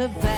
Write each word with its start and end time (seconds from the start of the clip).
a 0.00 0.06
that. 0.06 0.37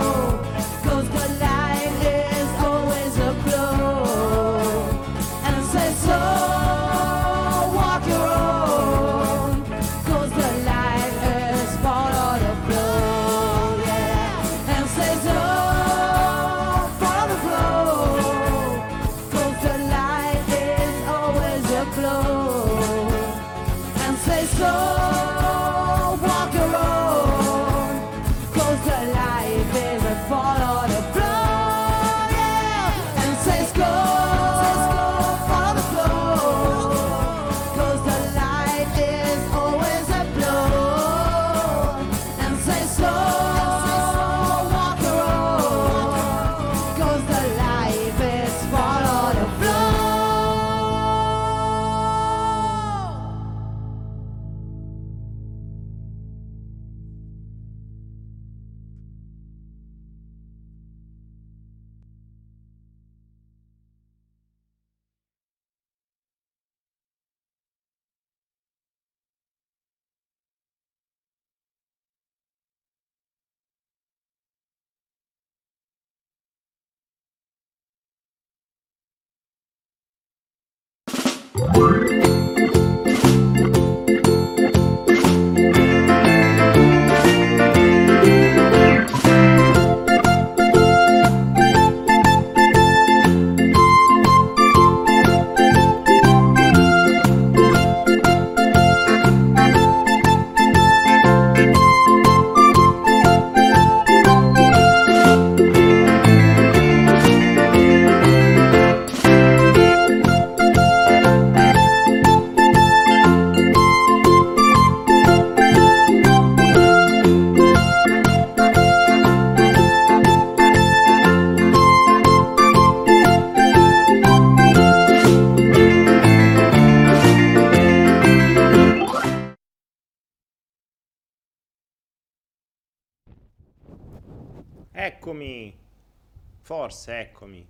Forse, 136.61 137.19
eccomi. 137.19 137.65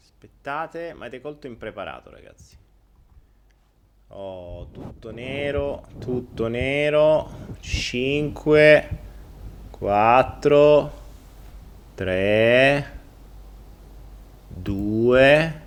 Aspettate, 0.00 0.92
ma 0.92 1.06
avete 1.06 1.20
colto 1.20 1.46
impreparato, 1.46 2.10
ragazzi. 2.10 2.56
Oh, 4.08 4.68
tutto 4.70 5.10
nero, 5.10 5.86
tutto 5.98 6.48
nero. 6.48 7.30
5, 7.60 8.98
4, 9.70 10.92
3, 11.94 12.98
2, 14.48 15.60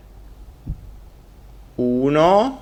1, 1.75 2.60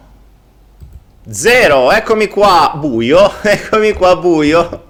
0. 1.27 1.91
Eccomi 1.91 2.27
qua, 2.27 2.74
buio. 2.77 3.31
Eccomi 3.43 3.93
qua, 3.93 4.15
buio. 4.15 4.84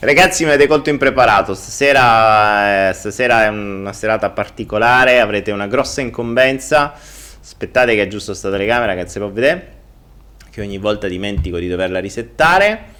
Ragazzi, 0.00 0.44
mi 0.44 0.50
avete 0.50 0.68
colto 0.68 0.90
impreparato. 0.90 1.54
Stasera, 1.54 2.90
eh, 2.90 2.92
stasera 2.92 3.44
è 3.44 3.48
una 3.48 3.92
serata 3.92 4.30
particolare. 4.30 5.18
Avrete 5.18 5.50
una 5.50 5.66
grossa 5.66 6.00
incombenza. 6.00 6.92
Aspettate, 7.40 7.96
che 7.96 8.02
è 8.02 8.06
giusto 8.06 8.32
sta 8.32 8.48
telecamera, 8.48 8.94
che 8.94 9.08
si 9.08 9.18
può 9.18 9.28
vedere. 9.28 9.72
Che 10.50 10.60
ogni 10.60 10.78
volta 10.78 11.08
dimentico 11.08 11.58
di 11.58 11.66
doverla 11.66 11.98
risettare. 11.98 12.94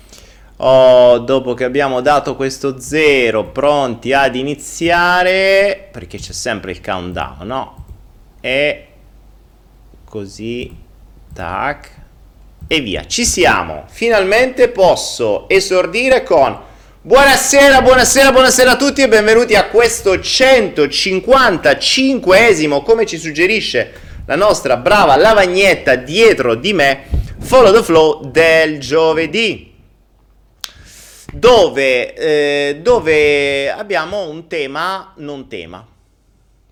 Oh, 0.56 1.18
dopo 1.18 1.54
che 1.54 1.62
abbiamo 1.62 2.00
dato 2.00 2.34
questo 2.34 2.80
zero, 2.80 3.44
pronti 3.44 4.12
ad 4.12 4.34
iniziare. 4.34 5.88
Perché 5.92 6.18
c'è 6.18 6.32
sempre 6.32 6.72
il 6.72 6.80
countdown, 6.80 7.46
no? 7.46 7.84
E 8.40 8.86
così, 10.04 10.76
tac, 11.32 11.90
e 12.66 12.80
via. 12.80 13.06
Ci 13.06 13.24
siamo. 13.24 13.84
Finalmente 13.86 14.68
posso 14.68 15.48
esordire 15.48 16.24
con 16.24 16.66
Buonasera, 17.08 17.80
buonasera, 17.80 18.32
buonasera 18.32 18.72
a 18.72 18.76
tutti 18.76 19.00
e 19.00 19.08
benvenuti 19.08 19.54
a 19.54 19.68
questo 19.68 20.16
155esimo, 20.16 22.82
come 22.82 23.06
ci 23.06 23.16
suggerisce 23.16 23.94
la 24.26 24.36
nostra 24.36 24.76
brava 24.76 25.16
lavagnetta 25.16 25.94
dietro 25.94 26.54
di 26.54 26.74
me, 26.74 27.04
Follow 27.38 27.72
the 27.72 27.82
Flow 27.82 28.30
del 28.30 28.78
giovedì. 28.78 29.72
Dove, 31.32 32.12
eh, 32.12 32.80
dove 32.82 33.70
abbiamo 33.70 34.28
un 34.28 34.46
tema 34.46 35.14
non 35.16 35.48
tema. 35.48 35.82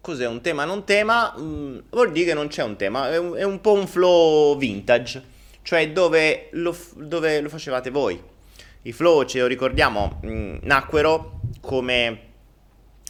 Cos'è 0.03 0.27
un 0.27 0.43
tema 0.43 0.67
non 0.67 0.85
tema? 0.85 1.35
Mm, 1.41 1.79
vuol 1.89 2.13
dire 2.13 2.27
che 2.27 2.35
non 2.35 2.49
c'è 2.49 2.63
un 2.63 2.77
tema, 2.77 3.11
è 3.11 3.17
un, 3.17 3.37
è 3.37 3.43
un 3.43 3.63
po' 3.63 3.73
un 3.73 3.87
flow 3.87 4.59
vintage, 4.59 5.23
cioè 5.63 5.93
dove 5.93 6.49
lo, 6.51 6.77
dove 6.93 7.41
lo 7.41 7.49
facevate 7.49 7.89
voi 7.89 8.35
i 8.87 8.93
flow, 8.93 9.25
ce 9.25 9.41
lo 9.41 9.47
ricordiamo, 9.47 10.19
mh, 10.23 10.29
mm, 10.29 10.57
nacquero 10.63 11.41
come 11.61 12.21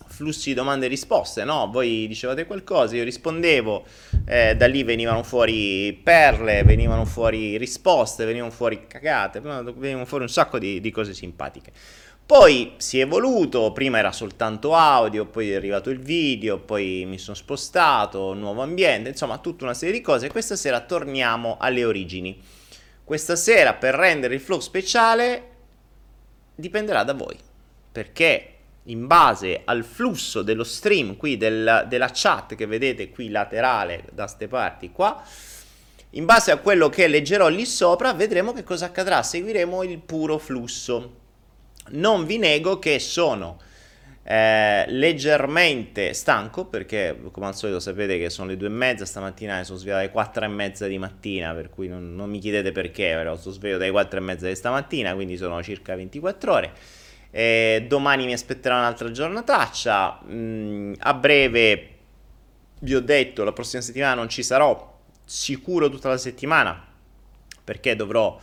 flussi 0.09 0.51
di 0.51 0.55
domande 0.55 0.87
e 0.87 0.89
risposte, 0.89 1.45
no? 1.45 1.69
Voi 1.71 2.07
dicevate 2.09 2.47
qualcosa, 2.47 2.97
io 2.97 3.05
rispondevo, 3.05 3.85
eh, 4.27 4.57
da 4.57 4.67
lì 4.67 4.83
venivano 4.83 5.23
fuori 5.23 5.93
perle, 5.93 6.63
venivano 6.63 7.05
fuori 7.05 7.59
risposte, 7.59 8.25
venivano 8.25 8.51
fuori 8.51 8.87
cagate, 8.87 9.41
venivano 9.41 10.07
fuori 10.07 10.25
un 10.25 10.31
sacco 10.31 10.59
di, 10.59 10.81
di 10.81 10.91
cose 10.91 11.13
simpatiche. 11.13 11.73
Poi 12.25 12.73
si 12.79 12.99
è 12.99 13.03
evoluto, 13.03 13.71
prima 13.73 13.99
era 13.99 14.11
soltanto 14.11 14.75
audio, 14.75 15.27
poi 15.27 15.53
è 15.53 15.57
arrivato 15.57 15.91
il 15.91 16.01
video, 16.01 16.59
poi 16.59 17.05
mi 17.07 17.19
sono 17.19 17.37
spostato, 17.37 18.33
nuovo 18.33 18.63
ambiente, 18.63 19.11
insomma 19.11 19.39
tutta 19.39 19.65
una 19.65 19.75
serie 19.75 19.95
di 19.95 20.01
cose. 20.01 20.29
Questa 20.29 20.57
sera 20.57 20.81
torniamo 20.81 21.57
alle 21.61 21.85
origini. 21.85 22.41
Questa 23.05 23.37
sera 23.37 23.75
per 23.75 23.95
rendere 23.95 24.35
il 24.35 24.41
flow 24.41 24.59
speciale 24.59 25.56
dipenderà 26.57 27.05
da 27.05 27.15
voi, 27.15 27.39
perché 27.93 28.51
in 28.85 29.07
base 29.07 29.63
al 29.65 29.85
flusso 29.85 30.43
dello 30.43 30.65
stream 30.65 31.17
qui 31.17 31.37
del, 31.37 31.87
della 31.89 32.11
chat 32.13 32.55
che 32.55 32.67
vedete 32.67 33.11
qui 33.11 33.29
laterale 33.29 34.05
da 34.13 34.25
queste 34.25 34.49
parti 34.49 34.91
qua, 34.91 35.23
in 36.11 36.25
base 36.25 36.51
a 36.51 36.59
quello 36.59 36.89
che 36.89 37.09
leggerò 37.09 37.49
lì 37.49 37.67
sopra 37.67 38.13
vedremo 38.15 38.53
che 38.53 38.65
cosa 38.65 38.87
accadrà, 38.87 39.23
seguiremo 39.23 39.83
il 39.83 39.99
puro 39.99 40.39
flusso. 40.39 41.25
Non 41.89 42.25
vi 42.25 42.39
nego 42.39 42.79
che 42.79 42.99
sono 42.99 43.59
eh, 44.29 44.87
leggermente 44.89 46.13
stanco 46.13 46.65
perché 46.65 47.17
come 47.31 47.47
al 47.47 47.55
solito 47.55 47.79
sapete 47.79 48.19
che 48.19 48.29
sono 48.29 48.49
le 48.49 48.57
due 48.57 48.67
e 48.67 48.73
mezza 48.73 49.05
stamattina 49.05 49.59
mi 49.59 49.65
sono 49.65 49.79
svegliato 49.79 50.01
alle 50.01 50.11
quattro 50.11 50.45
e 50.45 50.49
mezza 50.49 50.89
di 50.89 50.99
mattina 50.99 51.55
per 51.55 51.71
cui 51.71 51.87
non, 51.87 52.17
non 52.17 52.29
mi 52.29 52.41
chiedete 52.41 52.73
perché 52.73 53.13
però 53.15 53.37
sono 53.37 53.55
sveglio 53.55 53.79
dalle 53.79 53.93
quattro 53.93 54.19
e 54.19 54.23
mezza 54.23 54.49
di 54.49 54.57
stamattina 54.57 55.15
quindi 55.15 55.37
sono 55.37 55.63
circa 55.63 55.95
24 55.95 56.53
ore. 56.53 56.73
Eh, 57.31 57.85
domani 57.87 58.25
mi 58.25 58.33
aspetterà 58.33 58.79
un'altra 58.79 59.13
giornataccia. 59.13 60.21
Mm, 60.29 60.95
a 60.99 61.15
breve 61.15 61.91
vi 62.81 62.97
ho 62.97 63.01
detto 63.01 63.45
la 63.45 63.53
prossima 63.53 63.81
settimana 63.81 64.15
non 64.15 64.29
ci 64.29 64.43
sarò 64.43 64.99
sicuro 65.25 65.89
tutta 65.89 66.09
la 66.09 66.17
settimana 66.17 66.85
perché 67.63 67.95
dovrò 67.95 68.37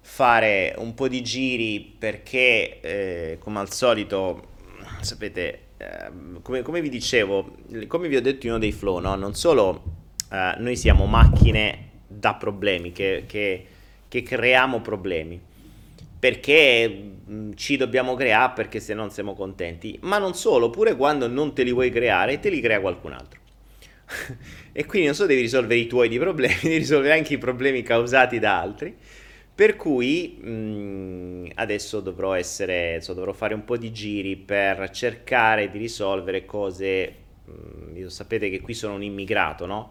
fare 0.00 0.74
un 0.78 0.94
po' 0.94 1.06
di 1.06 1.22
giri 1.22 1.94
perché 1.96 2.80
eh, 2.80 3.36
come 3.38 3.60
al 3.60 3.70
solito 3.70 4.56
sapete, 5.00 5.60
eh, 5.76 6.10
come, 6.42 6.62
come, 6.62 6.80
vi 6.80 6.88
dicevo, 6.88 7.56
come 7.86 8.08
vi 8.08 8.16
ho 8.16 8.20
detto 8.20 8.46
in 8.46 8.52
uno 8.52 8.60
dei 8.60 8.72
flow, 8.72 8.98
no? 8.98 9.14
non 9.14 9.34
solo 9.34 9.82
eh, 10.30 10.54
noi 10.58 10.76
siamo 10.76 11.06
macchine 11.06 11.86
da 12.06 12.34
problemi, 12.34 12.92
che, 12.92 13.24
che, 13.26 13.66
che 14.08 14.22
creiamo 14.22 14.80
problemi, 14.80 15.40
perché 16.18 17.12
mm, 17.30 17.52
ci 17.54 17.76
dobbiamo 17.76 18.14
creare 18.14 18.52
perché 18.54 18.80
se 18.80 18.94
non 18.94 19.10
siamo 19.10 19.34
contenti, 19.34 19.98
ma 20.02 20.18
non 20.18 20.34
solo, 20.34 20.70
pure 20.70 20.96
quando 20.96 21.28
non 21.28 21.54
te 21.54 21.62
li 21.62 21.72
vuoi 21.72 21.90
creare, 21.90 22.40
te 22.40 22.50
li 22.50 22.60
crea 22.60 22.80
qualcun 22.80 23.12
altro. 23.12 23.40
e 24.72 24.86
quindi 24.86 25.06
non 25.06 25.14
solo 25.14 25.28
devi 25.28 25.42
risolvere 25.42 25.80
i 25.80 25.86
tuoi 25.86 26.08
di 26.08 26.18
problemi, 26.18 26.56
devi 26.62 26.78
risolvere 26.78 27.14
anche 27.14 27.34
i 27.34 27.38
problemi 27.38 27.82
causati 27.82 28.38
da 28.38 28.60
altri. 28.60 28.96
Per 29.58 29.74
cui 29.74 30.38
mh, 30.40 30.50
mm, 30.50 31.46
adesso 31.56 31.98
dovrò 31.98 32.34
essere, 32.34 32.94
insomma, 32.94 33.18
dovrò 33.18 33.32
fare 33.32 33.54
un 33.54 33.64
po' 33.64 33.76
di 33.76 33.90
giri 33.90 34.36
per 34.36 34.88
cercare 34.90 35.68
di 35.68 35.78
risolvere 35.78 36.44
cose. 36.44 37.12
Mh, 37.44 37.98
mm, 38.02 38.06
sapete 38.06 38.50
che 38.50 38.60
qui 38.60 38.72
sono 38.72 38.94
un 38.94 39.02
immigrato, 39.02 39.66
no? 39.66 39.90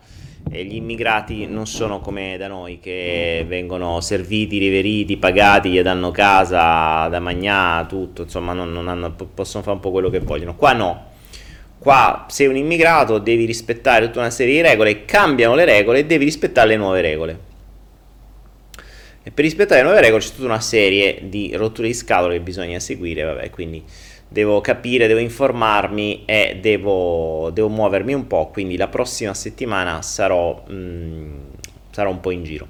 E 0.50 0.64
gli 0.64 0.76
immigrati 0.76 1.48
non 1.48 1.68
sono 1.68 2.00
come 2.00 2.38
da 2.38 2.48
noi 2.48 2.80
che 2.80 3.44
vengono 3.46 4.00
serviti, 4.00 4.58
riveriti, 4.58 5.18
pagati, 5.18 5.70
gli 5.70 5.82
danno 5.82 6.12
casa 6.12 7.10
da 7.10 7.20
mangiare, 7.20 7.88
tutto, 7.88 8.22
insomma, 8.22 8.54
non, 8.54 8.72
non 8.72 8.88
hanno, 8.88 9.12
possono 9.12 9.64
fare 9.64 9.76
un 9.76 9.82
po' 9.82 9.92
quello 9.92 10.10
che 10.10 10.20
vogliono. 10.20 10.56
Qua 10.56 10.72
no. 10.72 11.08
Qua 11.78 12.26
sei 12.30 12.48
un 12.48 12.56
immigrato, 12.56 13.18
devi 13.18 13.44
rispettare 13.44 14.06
tutta 14.06 14.20
una 14.20 14.30
serie 14.30 14.54
di 14.54 14.62
regole, 14.62 15.04
cambiano 15.04 15.56
le 15.56 15.66
regole 15.66 16.00
e 16.00 16.06
devi 16.06 16.24
rispettare 16.24 16.70
le 16.70 16.78
nuove 16.78 17.02
regole. 17.02 17.56
E 19.28 19.32
per 19.32 19.44
rispettare 19.44 19.82
le 19.82 19.88
nuove 19.88 20.00
regole 20.00 20.24
c'è 20.24 20.30
tutta 20.30 20.46
una 20.46 20.62
serie 20.62 21.20
di 21.24 21.54
rotture 21.54 21.90
di 21.90 21.94
scatole 21.94 22.36
che 22.36 22.40
bisogna 22.40 22.80
seguire, 22.80 23.24
vabbè, 23.24 23.50
quindi 23.50 23.84
devo 24.26 24.62
capire, 24.62 25.06
devo 25.08 25.20
informarmi 25.20 26.24
e 26.24 26.60
devo, 26.62 27.50
devo 27.52 27.68
muovermi 27.68 28.14
un 28.14 28.26
po', 28.26 28.48
quindi 28.48 28.78
la 28.78 28.88
prossima 28.88 29.34
settimana 29.34 30.02
sarò, 30.02 30.64
mh, 30.66 30.74
mm, 30.74 31.40
sarò 31.92 32.10
un 32.10 32.22
po' 32.22 32.32
in 32.32 32.46
giro. 32.46 32.68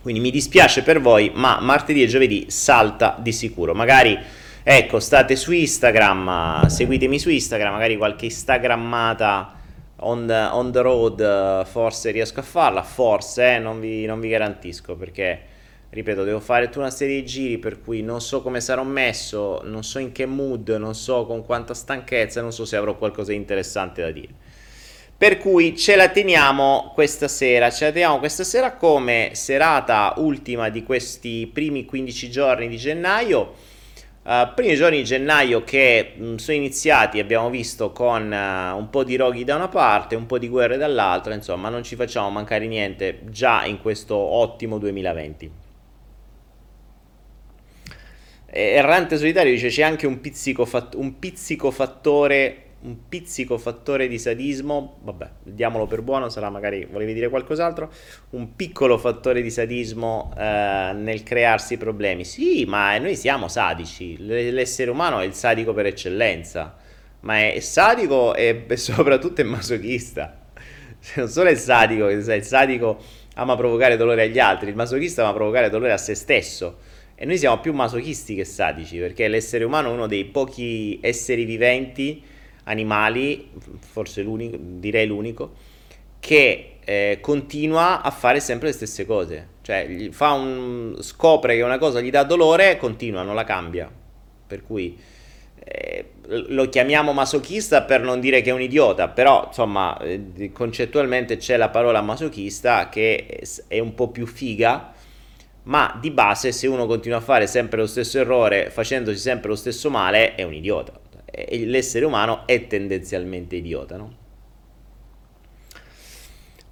Quindi 0.00 0.20
mi 0.20 0.30
dispiace 0.30 0.84
per 0.84 1.00
voi, 1.00 1.32
ma 1.34 1.58
martedì 1.60 2.04
e 2.04 2.06
giovedì 2.06 2.46
salta 2.50 3.16
di 3.20 3.32
sicuro. 3.32 3.74
Magari, 3.74 4.16
ecco, 4.62 5.00
state 5.00 5.34
su 5.34 5.50
Instagram, 5.50 6.66
seguitemi 6.68 7.18
su 7.18 7.30
Instagram, 7.30 7.72
magari 7.72 7.96
qualche 7.96 8.26
instagrammata 8.26 9.54
on 9.96 10.24
the, 10.28 10.48
on 10.52 10.70
the 10.70 10.80
road 10.82 11.66
forse 11.66 12.12
riesco 12.12 12.38
a 12.38 12.44
farla, 12.44 12.84
forse, 12.84 13.56
eh, 13.56 13.58
non, 13.58 13.80
vi, 13.80 14.04
non 14.06 14.20
vi 14.20 14.28
garantisco 14.28 14.94
perché 14.94 15.50
ripeto, 15.94 16.24
devo 16.24 16.40
fare 16.40 16.66
tutta 16.66 16.80
una 16.80 16.90
serie 16.90 17.20
di 17.20 17.24
giri 17.24 17.58
per 17.58 17.80
cui 17.80 18.02
non 18.02 18.20
so 18.20 18.42
come 18.42 18.60
sarò 18.60 18.82
messo, 18.82 19.60
non 19.62 19.84
so 19.84 20.00
in 20.00 20.10
che 20.10 20.26
mood, 20.26 20.68
non 20.70 20.94
so 20.94 21.24
con 21.24 21.44
quanta 21.44 21.72
stanchezza, 21.72 22.42
non 22.42 22.52
so 22.52 22.64
se 22.64 22.76
avrò 22.76 22.96
qualcosa 22.96 23.30
di 23.30 23.36
interessante 23.36 24.02
da 24.02 24.10
dire. 24.10 24.34
Per 25.16 25.38
cui 25.38 25.76
ce 25.76 25.94
la 25.94 26.08
teniamo 26.08 26.90
questa 26.94 27.28
sera, 27.28 27.70
ce 27.70 27.86
la 27.86 27.92
teniamo 27.92 28.18
questa 28.18 28.42
sera 28.42 28.74
come 28.74 29.30
serata 29.34 30.14
ultima 30.16 30.68
di 30.68 30.82
questi 30.82 31.48
primi 31.50 31.84
15 31.84 32.28
giorni 32.28 32.68
di 32.68 32.76
gennaio. 32.76 33.72
Uh, 34.24 34.52
primi 34.54 34.74
giorni 34.74 34.96
di 34.96 35.04
gennaio 35.04 35.62
che 35.62 36.14
mh, 36.16 36.24
mm, 36.24 36.36
sono 36.36 36.56
iniziati, 36.56 37.20
abbiamo 37.20 37.50
visto 37.50 37.92
con 37.92 38.32
uh, 38.32 38.76
un 38.76 38.88
po' 38.90 39.04
di 39.04 39.16
roghi 39.16 39.44
da 39.44 39.54
una 39.54 39.68
parte, 39.68 40.16
un 40.16 40.24
po' 40.26 40.38
di 40.38 40.48
guerre 40.48 40.78
dall'altra, 40.78 41.34
insomma 41.34 41.68
non 41.68 41.84
ci 41.84 41.94
facciamo 41.94 42.30
mancare 42.30 42.66
niente 42.66 43.20
già 43.26 43.64
in 43.66 43.80
questo 43.80 44.16
ottimo 44.16 44.78
2020. 44.78 45.63
Errante 48.56 49.16
solitario 49.16 49.52
dice 49.52 49.68
c'è 49.68 49.82
anche 49.82 50.06
un 50.06 50.20
pizzico, 50.20 50.64
fat- 50.64 50.94
un 50.94 51.18
pizzico 51.18 51.70
fattore 51.72 52.64
un 52.84 53.08
pizzico 53.08 53.56
fattore 53.56 54.08
di 54.08 54.18
sadismo, 54.18 54.98
vabbè, 55.02 55.30
diamolo 55.42 55.86
per 55.86 56.02
buono, 56.02 56.28
sarà 56.28 56.50
magari 56.50 56.86
volevi 56.90 57.14
dire 57.14 57.30
qualcos'altro, 57.30 57.90
un 58.30 58.54
piccolo 58.54 58.98
fattore 58.98 59.40
di 59.40 59.50
sadismo 59.50 60.34
eh, 60.36 60.92
nel 60.94 61.22
crearsi 61.22 61.78
problemi. 61.78 62.24
Sì, 62.24 62.64
ma 62.66 62.96
noi 62.98 63.16
siamo 63.16 63.48
sadici, 63.48 64.16
l'essere 64.18 64.90
umano 64.90 65.20
è 65.20 65.24
il 65.24 65.32
sadico 65.32 65.72
per 65.72 65.86
eccellenza, 65.86 66.76
ma 67.20 67.38
è 67.38 67.58
sadico 67.60 68.34
e 68.34 68.66
soprattutto 68.74 69.40
è 69.40 69.44
masochista. 69.44 70.40
Non 71.16 71.28
solo 71.28 71.50
è 71.50 71.54
sadico, 71.54 72.08
il 72.08 72.42
sadico 72.42 72.98
ama 73.34 73.56
provocare 73.56 73.98
dolore 73.98 74.22
agli 74.22 74.38
altri, 74.38 74.70
il 74.70 74.74
masochista 74.74 75.22
ama 75.22 75.34
provocare 75.34 75.68
dolore 75.68 75.92
a 75.92 75.98
se 75.98 76.14
stesso. 76.14 76.78
E 77.16 77.24
noi 77.24 77.38
siamo 77.38 77.60
più 77.60 77.72
masochisti 77.72 78.34
che 78.34 78.44
sadici, 78.44 78.98
perché 78.98 79.28
l'essere 79.28 79.64
umano 79.64 79.90
è 79.90 79.92
uno 79.92 80.06
dei 80.08 80.24
pochi 80.24 80.98
esseri 81.00 81.44
viventi, 81.44 82.22
animali, 82.64 83.50
forse 83.78 84.22
l'unico, 84.22 84.56
direi 84.58 85.06
l'unico, 85.06 85.52
che 86.18 86.78
eh, 86.84 87.18
continua 87.20 88.02
a 88.02 88.10
fare 88.10 88.40
sempre 88.40 88.68
le 88.68 88.74
stesse 88.74 89.06
cose. 89.06 89.48
Cioè, 89.62 90.10
un, 90.18 90.96
scopre 91.00 91.54
che 91.54 91.62
una 91.62 91.78
cosa 91.78 92.00
gli 92.00 92.10
dà 92.10 92.24
dolore, 92.24 92.76
continua, 92.78 93.22
non 93.22 93.34
la 93.36 93.44
cambia. 93.44 93.90
Per 94.46 94.62
cui 94.62 94.98
eh, 95.66 96.10
lo 96.26 96.68
chiamiamo 96.68 97.12
masochista 97.12 97.82
per 97.82 98.00
non 98.00 98.18
dire 98.18 98.42
che 98.42 98.50
è 98.50 98.52
un 98.52 98.60
idiota, 98.60 99.08
però 99.08 99.44
insomma, 99.46 99.96
eh, 99.98 100.50
concettualmente 100.52 101.36
c'è 101.36 101.56
la 101.56 101.68
parola 101.68 102.00
masochista 102.02 102.88
che 102.88 103.40
è 103.68 103.78
un 103.78 103.94
po' 103.94 104.08
più 104.08 104.26
figa 104.26 104.93
ma 105.64 105.96
di 106.00 106.10
base 106.10 106.52
se 106.52 106.66
uno 106.66 106.86
continua 106.86 107.18
a 107.18 107.22
fare 107.22 107.46
sempre 107.46 107.78
lo 107.78 107.86
stesso 107.86 108.18
errore 108.18 108.70
facendosi 108.70 109.18
sempre 109.18 109.48
lo 109.48 109.56
stesso 109.56 109.90
male 109.90 110.34
è 110.34 110.42
un 110.42 110.54
idiota 110.54 110.92
e 111.24 111.64
l'essere 111.64 112.04
umano 112.04 112.46
è 112.46 112.66
tendenzialmente 112.66 113.56
idiota 113.56 113.96
no? 113.96 114.22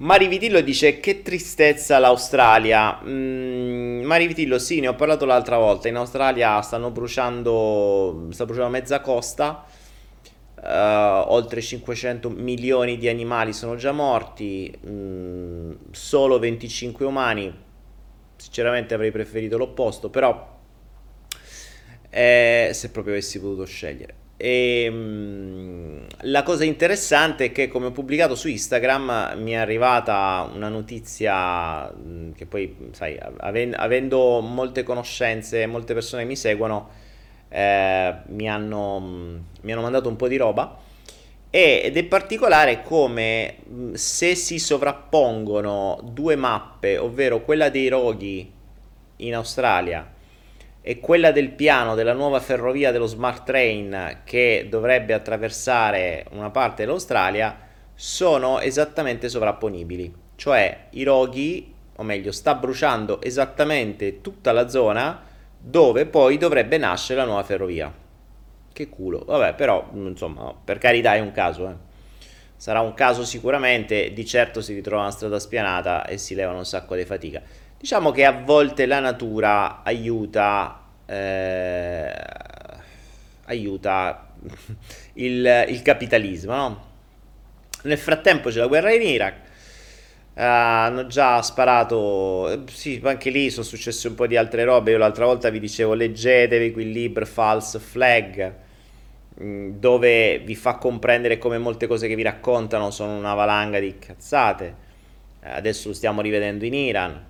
Marivitillo 0.02 0.60
dice 0.62 0.98
che 0.98 1.22
tristezza 1.22 2.00
l'Australia. 2.00 3.00
Mm, 3.04 4.02
Marivitillo, 4.02 4.58
sì, 4.58 4.80
ne 4.80 4.88
ho 4.88 4.96
parlato 4.96 5.24
l'altra 5.24 5.58
volta. 5.58 5.86
In 5.86 5.94
Australia 5.94 6.60
stanno 6.60 6.90
bruciando, 6.90 8.26
sta 8.30 8.44
bruciando 8.44 8.70
mezza 8.70 9.00
costa. 9.00 9.64
Uh, 10.60 11.30
oltre 11.32 11.60
500 11.60 12.30
milioni 12.30 12.96
di 12.96 13.08
animali 13.08 13.52
sono 13.52 13.76
già 13.76 13.92
morti, 13.92 14.72
mm, 14.88 15.72
solo 15.92 16.40
25 16.40 17.04
umani. 17.04 17.54
Sinceramente 18.42 18.92
avrei 18.94 19.12
preferito 19.12 19.56
l'opposto, 19.56 20.10
però 20.10 20.58
eh, 22.10 22.70
se 22.72 22.90
proprio 22.90 23.14
avessi 23.14 23.40
potuto 23.40 23.64
scegliere. 23.64 24.14
E, 24.36 24.90
mh, 24.90 26.06
la 26.22 26.42
cosa 26.42 26.64
interessante 26.64 27.46
è 27.46 27.52
che, 27.52 27.68
come 27.68 27.86
ho 27.86 27.90
pubblicato 27.92 28.34
su 28.34 28.48
Instagram, 28.48 29.34
mi 29.36 29.52
è 29.52 29.56
arrivata 29.56 30.50
una 30.52 30.68
notizia 30.68 31.86
mh, 31.88 32.32
che 32.34 32.46
poi, 32.46 32.76
sai, 32.90 33.16
aven- 33.38 33.74
avendo 33.76 34.40
molte 34.40 34.82
conoscenze, 34.82 35.64
molte 35.66 35.94
persone 35.94 36.22
che 36.22 36.28
mi 36.28 36.36
seguono, 36.36 36.88
eh, 37.48 38.14
mi, 38.26 38.48
hanno, 38.50 38.98
mh, 38.98 39.44
mi 39.62 39.72
hanno 39.72 39.82
mandato 39.82 40.08
un 40.08 40.16
po' 40.16 40.26
di 40.28 40.36
roba. 40.36 40.76
Ed 41.54 41.98
è 41.98 42.04
particolare 42.04 42.82
come 42.82 43.56
se 43.92 44.34
si 44.34 44.58
sovrappongono 44.58 46.00
due 46.02 46.34
mappe, 46.34 46.96
ovvero 46.96 47.42
quella 47.42 47.68
dei 47.68 47.88
roghi 47.88 48.50
in 49.16 49.34
Australia 49.34 50.10
e 50.80 50.98
quella 50.98 51.30
del 51.30 51.50
piano 51.50 51.94
della 51.94 52.14
nuova 52.14 52.40
ferrovia 52.40 52.90
dello 52.90 53.04
Smart 53.04 53.44
Train 53.44 54.20
che 54.24 54.66
dovrebbe 54.70 55.12
attraversare 55.12 56.24
una 56.30 56.48
parte 56.48 56.84
dell'Australia 56.84 57.54
sono 57.94 58.58
esattamente 58.60 59.28
sovrapponibili. 59.28 60.10
Cioè 60.34 60.86
i 60.92 61.02
roghi, 61.02 61.70
o 61.96 62.02
meglio, 62.02 62.32
sta 62.32 62.54
bruciando 62.54 63.20
esattamente 63.20 64.22
tutta 64.22 64.52
la 64.52 64.70
zona 64.70 65.20
dove 65.58 66.06
poi 66.06 66.38
dovrebbe 66.38 66.78
nascere 66.78 67.20
la 67.20 67.26
nuova 67.26 67.42
ferrovia. 67.44 68.01
Che 68.72 68.88
culo. 68.88 69.24
Vabbè, 69.26 69.54
però, 69.54 69.88
insomma, 69.92 70.54
per 70.64 70.78
carità 70.78 71.14
è 71.14 71.20
un 71.20 71.32
caso, 71.32 71.68
eh. 71.68 71.90
Sarà 72.56 72.80
un 72.80 72.94
caso 72.94 73.24
sicuramente, 73.24 74.12
di 74.12 74.24
certo 74.24 74.60
si 74.60 74.72
ritrova 74.72 75.02
una 75.02 75.10
strada 75.10 75.40
spianata 75.40 76.06
e 76.06 76.16
si 76.16 76.34
levano 76.34 76.58
un 76.58 76.64
sacco 76.64 76.94
di 76.94 77.04
fatica. 77.04 77.42
Diciamo 77.76 78.12
che 78.12 78.24
a 78.24 78.30
volte 78.30 78.86
la 78.86 79.00
natura 79.00 79.82
aiuta, 79.82 80.80
eh, 81.04 82.12
aiuta 83.46 84.32
il, 85.14 85.64
il 85.68 85.82
capitalismo, 85.82 86.54
no? 86.54 86.90
Nel 87.82 87.98
frattempo 87.98 88.50
c'è 88.50 88.60
la 88.60 88.68
guerra 88.68 88.92
in 88.92 89.02
Iraq, 89.02 89.34
uh, 89.34 90.40
hanno 90.40 91.06
già 91.08 91.42
sparato, 91.42 92.64
sì, 92.68 93.00
anche 93.02 93.30
lì 93.30 93.50
sono 93.50 93.64
successe 93.64 94.06
un 94.06 94.14
po' 94.14 94.28
di 94.28 94.36
altre 94.36 94.62
robe, 94.62 94.92
io 94.92 94.98
l'altra 94.98 95.24
volta 95.26 95.50
vi 95.50 95.58
dicevo 95.58 95.94
leggetevi 95.94 96.70
quel 96.70 96.90
libro 96.90 97.26
False 97.26 97.80
Flag, 97.80 98.46
mm, 98.46 98.61
dove 99.42 100.38
vi 100.40 100.54
fa 100.54 100.76
comprendere 100.76 101.38
come 101.38 101.58
molte 101.58 101.86
cose 101.86 102.06
che 102.06 102.14
vi 102.14 102.22
raccontano 102.22 102.90
sono 102.90 103.16
una 103.16 103.34
valanga 103.34 103.80
di 103.80 103.98
cazzate. 103.98 104.90
Adesso 105.40 105.88
lo 105.88 105.94
stiamo 105.94 106.20
rivedendo 106.20 106.64
in 106.64 106.74
Iran. 106.74 107.26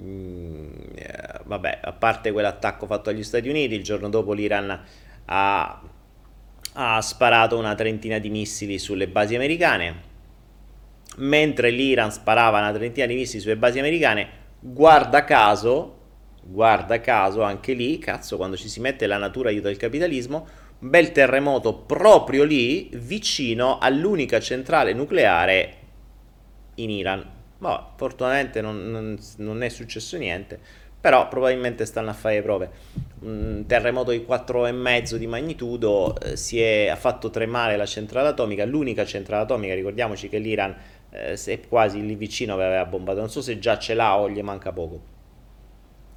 Mm, 0.00 0.72
eh, 0.94 1.40
vabbè, 1.44 1.80
a 1.82 1.92
parte 1.92 2.30
quell'attacco 2.30 2.86
fatto 2.86 3.10
agli 3.10 3.24
Stati 3.24 3.48
Uniti, 3.48 3.74
il 3.74 3.82
giorno 3.82 4.08
dopo 4.08 4.32
l'Iran 4.32 4.80
ha, 5.26 5.82
ha 6.72 7.00
sparato 7.00 7.58
una 7.58 7.74
trentina 7.74 8.18
di 8.18 8.30
missili 8.30 8.78
sulle 8.78 9.08
basi 9.08 9.34
americane. 9.34 10.12
Mentre 11.16 11.70
l'Iran 11.70 12.12
sparava 12.12 12.58
una 12.58 12.72
trentina 12.72 13.06
di 13.06 13.14
missili 13.14 13.40
sulle 13.40 13.56
basi 13.56 13.78
americane, 13.78 14.28
guarda 14.60 15.24
caso, 15.24 15.98
guarda 16.42 17.00
caso 17.00 17.42
anche 17.42 17.72
lì, 17.72 17.98
cazzo, 17.98 18.36
quando 18.36 18.56
ci 18.56 18.68
si 18.68 18.80
mette 18.80 19.06
la 19.06 19.16
natura 19.16 19.48
aiuta 19.48 19.70
il 19.70 19.76
capitalismo, 19.76 20.46
un 20.84 20.90
bel 20.90 21.12
terremoto 21.12 21.72
proprio 21.74 22.44
lì, 22.44 22.90
vicino 22.92 23.78
all'unica 23.78 24.38
centrale 24.38 24.92
nucleare 24.92 25.74
in 26.74 26.90
Iran. 26.90 27.26
Boh, 27.56 27.92
fortunatamente 27.96 28.60
non, 28.60 28.90
non, 28.90 29.18
non, 29.38 29.62
è 29.62 29.70
successo 29.70 30.18
niente, 30.18 30.60
però 31.00 31.26
probabilmente 31.28 31.86
stanno 31.86 32.10
a 32.10 32.12
fare 32.12 32.34
le 32.34 32.42
prove. 32.42 32.70
Un 33.20 33.64
terremoto 33.66 34.10
di 34.10 34.26
4,5 34.28 35.14
di 35.14 35.26
magnitudo 35.26 36.20
eh, 36.20 36.36
si 36.36 36.60
è, 36.60 36.88
ha 36.88 36.96
fatto 36.96 37.30
tremare 37.30 37.78
la 37.78 37.86
centrale 37.86 38.28
atomica, 38.28 38.66
l'unica 38.66 39.06
centrale 39.06 39.44
atomica, 39.44 39.72
ricordiamoci 39.72 40.28
che 40.28 40.36
l'Iran 40.36 40.76
eh, 41.08 41.42
è 41.42 41.60
quasi 41.66 42.04
lì 42.04 42.14
vicino 42.14 42.52
aveva 42.52 42.84
bombato, 42.84 43.20
non 43.20 43.30
so 43.30 43.40
se 43.40 43.58
già 43.58 43.78
ce 43.78 43.94
l'ha 43.94 44.18
o 44.18 44.28
gli 44.28 44.42
manca 44.42 44.70
poco. 44.70 45.12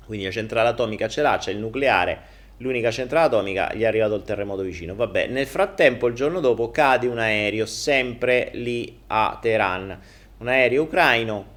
Quindi 0.06 0.26
la 0.26 0.32
centrale 0.32 0.68
atomica 0.68 1.08
ce 1.08 1.22
l'ha, 1.22 1.38
c'è 1.38 1.52
il 1.52 1.60
nucleare, 1.60 2.36
l'unica 2.58 2.92
centrale 2.92 3.28
atomica, 3.28 3.74
gli 3.74 3.82
è 3.82 3.86
arrivato 3.86 4.16
il 4.16 4.24
terremoto 4.24 4.62
vicino. 4.62 4.96
Vabbè, 4.96 5.28
nel 5.28 5.48
frattempo 5.48 6.08
il 6.08 6.16
giorno 6.16 6.40
dopo 6.40 6.72
cade 6.72 7.08
un 7.08 7.20
aereo 7.20 7.66
sempre 7.66 8.50
lì 8.54 9.00
a 9.08 9.38
Teheran 9.42 10.00
un 10.38 10.48
aereo 10.48 10.84
ucraino, 10.84 11.56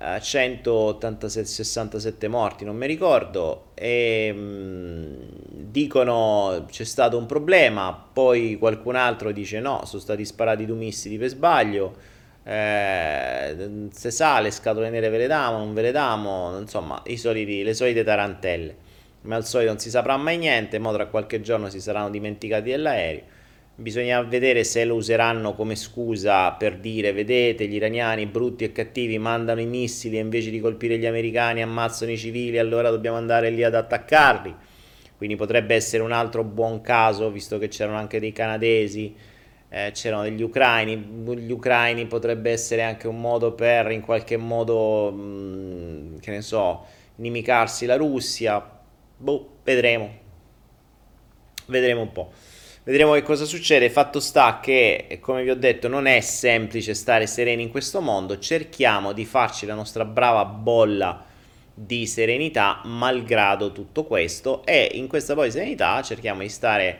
eh, 0.00 0.20
167 0.20 2.28
morti, 2.28 2.64
non 2.64 2.76
mi 2.76 2.86
ricordo, 2.86 3.70
e 3.74 4.30
mm, 4.32 5.14
dicono 5.50 6.66
c'è 6.70 6.84
stato 6.84 7.18
un 7.18 7.26
problema, 7.26 7.92
poi 8.12 8.56
qualcun 8.58 8.94
altro 8.96 9.32
dice 9.32 9.60
no, 9.60 9.82
sono 9.84 10.00
stati 10.00 10.24
sparati 10.24 10.64
due 10.64 10.76
missili 10.76 11.18
per 11.18 11.28
sbaglio, 11.28 11.96
eh, 12.44 13.88
se 13.92 14.10
sa 14.10 14.40
le 14.40 14.50
scatole 14.50 14.88
nere 14.90 15.08
ve 15.10 15.18
le 15.18 15.26
damo, 15.26 15.58
non 15.58 15.74
ve 15.74 15.82
le 15.82 15.92
damo, 15.92 16.58
insomma 16.58 17.02
soliti, 17.16 17.62
le 17.62 17.74
solite 17.74 18.04
tarantelle. 18.04 18.86
Come 19.28 19.40
al 19.40 19.46
solito 19.46 19.72
non 19.72 19.78
si 19.78 19.90
saprà 19.90 20.16
mai 20.16 20.38
niente, 20.38 20.78
ma 20.78 20.90
tra 20.90 21.04
qualche 21.04 21.42
giorno 21.42 21.68
si 21.68 21.82
saranno 21.82 22.08
dimenticati 22.08 22.70
dell'aereo. 22.70 23.24
Bisogna 23.74 24.22
vedere 24.22 24.64
se 24.64 24.86
lo 24.86 24.94
useranno 24.94 25.54
come 25.54 25.76
scusa 25.76 26.52
per 26.52 26.78
dire 26.78 27.12
vedete 27.12 27.66
gli 27.66 27.74
iraniani 27.74 28.24
brutti 28.24 28.64
e 28.64 28.72
cattivi 28.72 29.18
mandano 29.18 29.60
i 29.60 29.66
missili 29.66 30.16
e 30.16 30.20
invece 30.20 30.48
di 30.48 30.60
colpire 30.60 30.96
gli 30.96 31.04
americani 31.04 31.60
ammazzano 31.60 32.10
i 32.10 32.16
civili 32.16 32.56
allora 32.56 32.88
dobbiamo 32.88 33.18
andare 33.18 33.50
lì 33.50 33.62
ad 33.62 33.74
attaccarli. 33.74 34.54
Quindi 35.18 35.36
potrebbe 35.36 35.74
essere 35.74 36.02
un 36.02 36.12
altro 36.12 36.42
buon 36.42 36.80
caso 36.80 37.30
visto 37.30 37.58
che 37.58 37.68
c'erano 37.68 37.98
anche 37.98 38.20
dei 38.20 38.32
canadesi, 38.32 39.14
eh, 39.68 39.90
c'erano 39.92 40.22
degli 40.22 40.40
ucraini, 40.40 40.96
gli 41.36 41.52
ucraini 41.52 42.06
potrebbe 42.06 42.50
essere 42.50 42.82
anche 42.82 43.06
un 43.06 43.20
modo 43.20 43.52
per 43.52 43.90
in 43.90 44.00
qualche 44.00 44.38
modo, 44.38 45.12
mh, 45.12 45.20
mm, 45.20 46.18
che 46.18 46.30
ne 46.30 46.40
so, 46.40 46.86
inimicarsi 47.16 47.84
la 47.84 47.96
Russia. 47.96 48.76
Boh, 49.18 49.58
vedremo. 49.64 50.26
Vedremo 51.66 52.00
un 52.00 52.12
po'. 52.12 52.32
Vedremo 52.84 53.12
che 53.12 53.22
cosa 53.22 53.44
succede. 53.44 53.90
Fatto 53.90 54.20
sta 54.20 54.60
che, 54.60 55.18
come 55.20 55.42
vi 55.42 55.50
ho 55.50 55.56
detto, 55.56 55.88
non 55.88 56.06
è 56.06 56.20
semplice 56.20 56.94
stare 56.94 57.26
sereni 57.26 57.62
in 57.62 57.70
questo 57.70 58.00
mondo. 58.00 58.38
Cerchiamo 58.38 59.12
di 59.12 59.26
farci 59.26 59.66
la 59.66 59.74
nostra 59.74 60.04
brava 60.04 60.44
bolla 60.44 61.26
di 61.74 62.06
serenità 62.06 62.80
malgrado 62.84 63.70
tutto 63.72 64.04
questo 64.04 64.64
e 64.64 64.90
in 64.94 65.06
questa 65.06 65.34
poi 65.34 65.48
serenità 65.52 66.02
cerchiamo 66.02 66.40
di 66.40 66.48
stare 66.48 66.98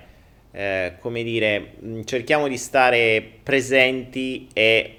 eh, 0.52 0.94
come 1.00 1.24
dire 1.24 1.72
mm, 1.82 2.02
cerchiamo 2.04 2.46
di 2.46 2.56
stare 2.56 3.40
presenti 3.42 4.48
e 4.52 4.97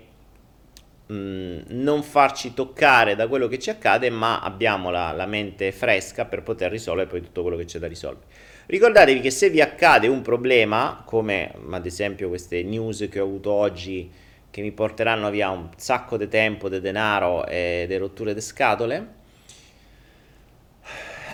mm, 1.12 1.60
non 1.68 2.04
farci 2.04 2.54
toccare 2.54 3.16
da 3.16 3.28
quello 3.28 3.48
che 3.48 3.60
ci 3.60 3.70
accade 3.70 4.10
ma 4.10 4.40
abbiamo 4.40 4.90
la, 4.90 5.12
la 5.12 5.26
mente 5.26 5.72
fresca 5.72 6.26
per 6.26 6.44
poter 6.44 6.72
risolvere 6.72 7.08
poi 7.08 7.22
tutto 7.22 7.42
quello 7.42 7.58
che 7.58 7.66
c'è 7.66 7.80
da 7.80 7.88
risolvere. 7.88 8.28
Ricordatevi 8.68 9.20
che 9.20 9.32
se 9.32 9.50
vi 9.50 9.62
accade 9.62 10.08
un 10.08 10.22
problema, 10.22 11.02
come 11.06 11.52
ad 11.72 11.86
esempio 11.86 12.28
queste 12.30 12.62
news 12.62 13.08
che 13.10 13.20
ho 13.20 13.26
avuto 13.26 13.52
oggi 13.52 14.12
che 14.52 14.62
mi 14.62 14.72
porteranno 14.72 15.30
via 15.30 15.50
un 15.50 15.70
sacco 15.76 16.18
di 16.18 16.28
tempo, 16.28 16.70
di 16.70 16.80
denaro 16.80 17.46
e 17.46 17.86
di 17.88 17.98
rotture 17.98 18.34
di 18.34 18.42
scatole, 18.42 19.18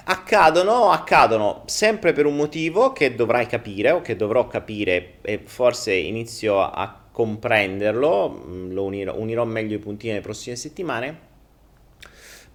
accadono, 0.06 0.92
accadono 0.92 1.64
sempre 1.66 2.14
per 2.14 2.26
un 2.26 2.36
motivo 2.36 2.94
che 2.94 3.16
dovrai 3.16 3.48
capire 3.48 3.92
o 3.92 4.02
che 4.02 4.16
dovrò 4.16 4.48
capire 4.48 5.16
e 5.22 5.42
forse 5.46 5.94
inizio 5.94 6.62
a 6.62 7.02
comprenderlo, 7.16 8.68
lo 8.68 8.84
unirò, 8.84 9.16
unirò 9.16 9.46
meglio 9.46 9.78
i 9.78 9.80
puntini 9.80 10.12
nelle 10.12 10.22
prossime 10.22 10.58
settimane 10.58 11.34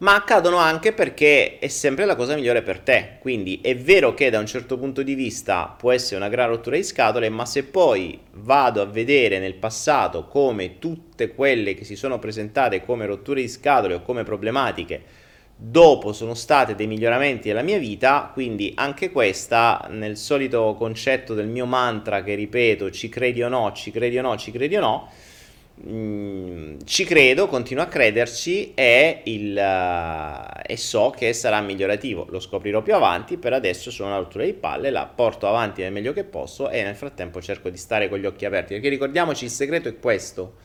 ma 0.00 0.14
accadono 0.14 0.56
anche 0.56 0.92
perché 0.92 1.58
è 1.58 1.68
sempre 1.68 2.04
la 2.06 2.16
cosa 2.16 2.34
migliore 2.34 2.62
per 2.62 2.78
te. 2.80 3.16
Quindi 3.20 3.60
è 3.62 3.76
vero 3.76 4.14
che 4.14 4.30
da 4.30 4.38
un 4.38 4.46
certo 4.46 4.78
punto 4.78 5.02
di 5.02 5.14
vista 5.14 5.74
può 5.76 5.92
essere 5.92 6.16
una 6.16 6.30
gran 6.30 6.48
rottura 6.48 6.76
di 6.76 6.82
scatole, 6.82 7.28
ma 7.28 7.44
se 7.44 7.64
poi 7.64 8.18
vado 8.32 8.80
a 8.80 8.86
vedere 8.86 9.38
nel 9.38 9.56
passato 9.56 10.24
come 10.24 10.78
tutte 10.78 11.34
quelle 11.34 11.74
che 11.74 11.84
si 11.84 11.96
sono 11.96 12.18
presentate 12.18 12.82
come 12.82 13.04
rotture 13.04 13.42
di 13.42 13.48
scatole 13.48 13.92
o 13.92 14.02
come 14.02 14.22
problematiche 14.22 15.19
dopo 15.62 16.12
sono 16.12 16.34
state 16.34 16.74
dei 16.74 16.86
miglioramenti 16.86 17.48
della 17.48 17.62
mia 17.62 17.78
vita, 17.78 18.30
quindi 18.32 18.72
anche 18.76 19.10
questa 19.10 19.86
nel 19.90 20.16
solito 20.16 20.74
concetto 20.78 21.34
del 21.34 21.48
mio 21.48 21.66
mantra 21.66 22.22
che 22.22 22.34
ripeto, 22.34 22.90
ci 22.90 23.08
credi 23.08 23.42
o 23.42 23.48
no, 23.48 23.72
ci 23.72 23.90
credi 23.90 24.18
o 24.18 24.22
no, 24.22 24.36
ci 24.36 24.50
credi 24.50 24.76
o 24.76 24.80
no 24.80 25.08
Mm, 25.88 26.80
ci 26.84 27.04
credo, 27.04 27.46
continuo 27.46 27.82
a 27.82 27.86
crederci 27.86 28.74
e, 28.74 29.22
il, 29.24 29.56
uh, 29.56 30.60
e, 30.66 30.76
so 30.76 31.10
che 31.16 31.32
sarà 31.32 31.60
migliorativo. 31.62 32.26
Lo 32.28 32.38
scoprirò 32.38 32.82
più 32.82 32.94
avanti. 32.94 33.38
Per 33.38 33.52
adesso 33.54 33.90
sono 33.90 34.10
una 34.10 34.18
rottura 34.18 34.44
di 34.44 34.52
palle, 34.52 34.90
la 34.90 35.06
porto 35.06 35.48
avanti 35.48 35.80
nel 35.80 35.92
meglio 35.92 36.12
che 36.12 36.24
posso 36.24 36.68
e 36.68 36.82
nel 36.82 36.96
frattempo 36.96 37.40
cerco 37.40 37.70
di 37.70 37.78
stare 37.78 38.10
con 38.10 38.18
gli 38.18 38.26
occhi 38.26 38.44
aperti. 38.44 38.74
Perché 38.74 38.90
ricordiamoci, 38.90 39.44
il 39.44 39.50
segreto 39.50 39.88
è 39.88 39.98
questo. 39.98 40.56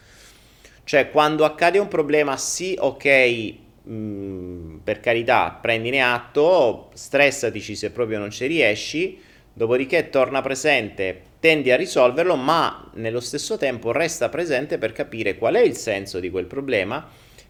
Cioè, 0.84 1.10
quando 1.10 1.46
accade 1.46 1.80
un 1.80 1.88
problema, 1.88 2.36
sì, 2.36 2.76
ok, 2.78 3.54
mm, 3.90 4.78
per 4.78 5.00
carità, 5.00 5.58
prendine 5.62 6.02
atto, 6.02 6.90
stressatici 6.94 7.76
se 7.76 7.92
proprio 7.92 8.20
non 8.20 8.32
ci 8.32 8.46
riesci, 8.46 9.20
dopodiché 9.54 10.10
torna 10.10 10.42
presente 10.42 11.34
tendi 11.40 11.72
a 11.72 11.76
risolverlo, 11.76 12.36
ma 12.36 12.90
nello 12.96 13.20
stesso 13.20 13.58
tempo 13.58 13.92
resta 13.92 14.30
presente 14.30 14.78
per 14.80 14.92
capire 14.92 15.38
qual 15.38 15.54
è 15.56 15.62
il 15.62 15.76
senso 15.76 16.20
di 16.20 16.32
quel 16.32 16.46
problema 16.46 17.08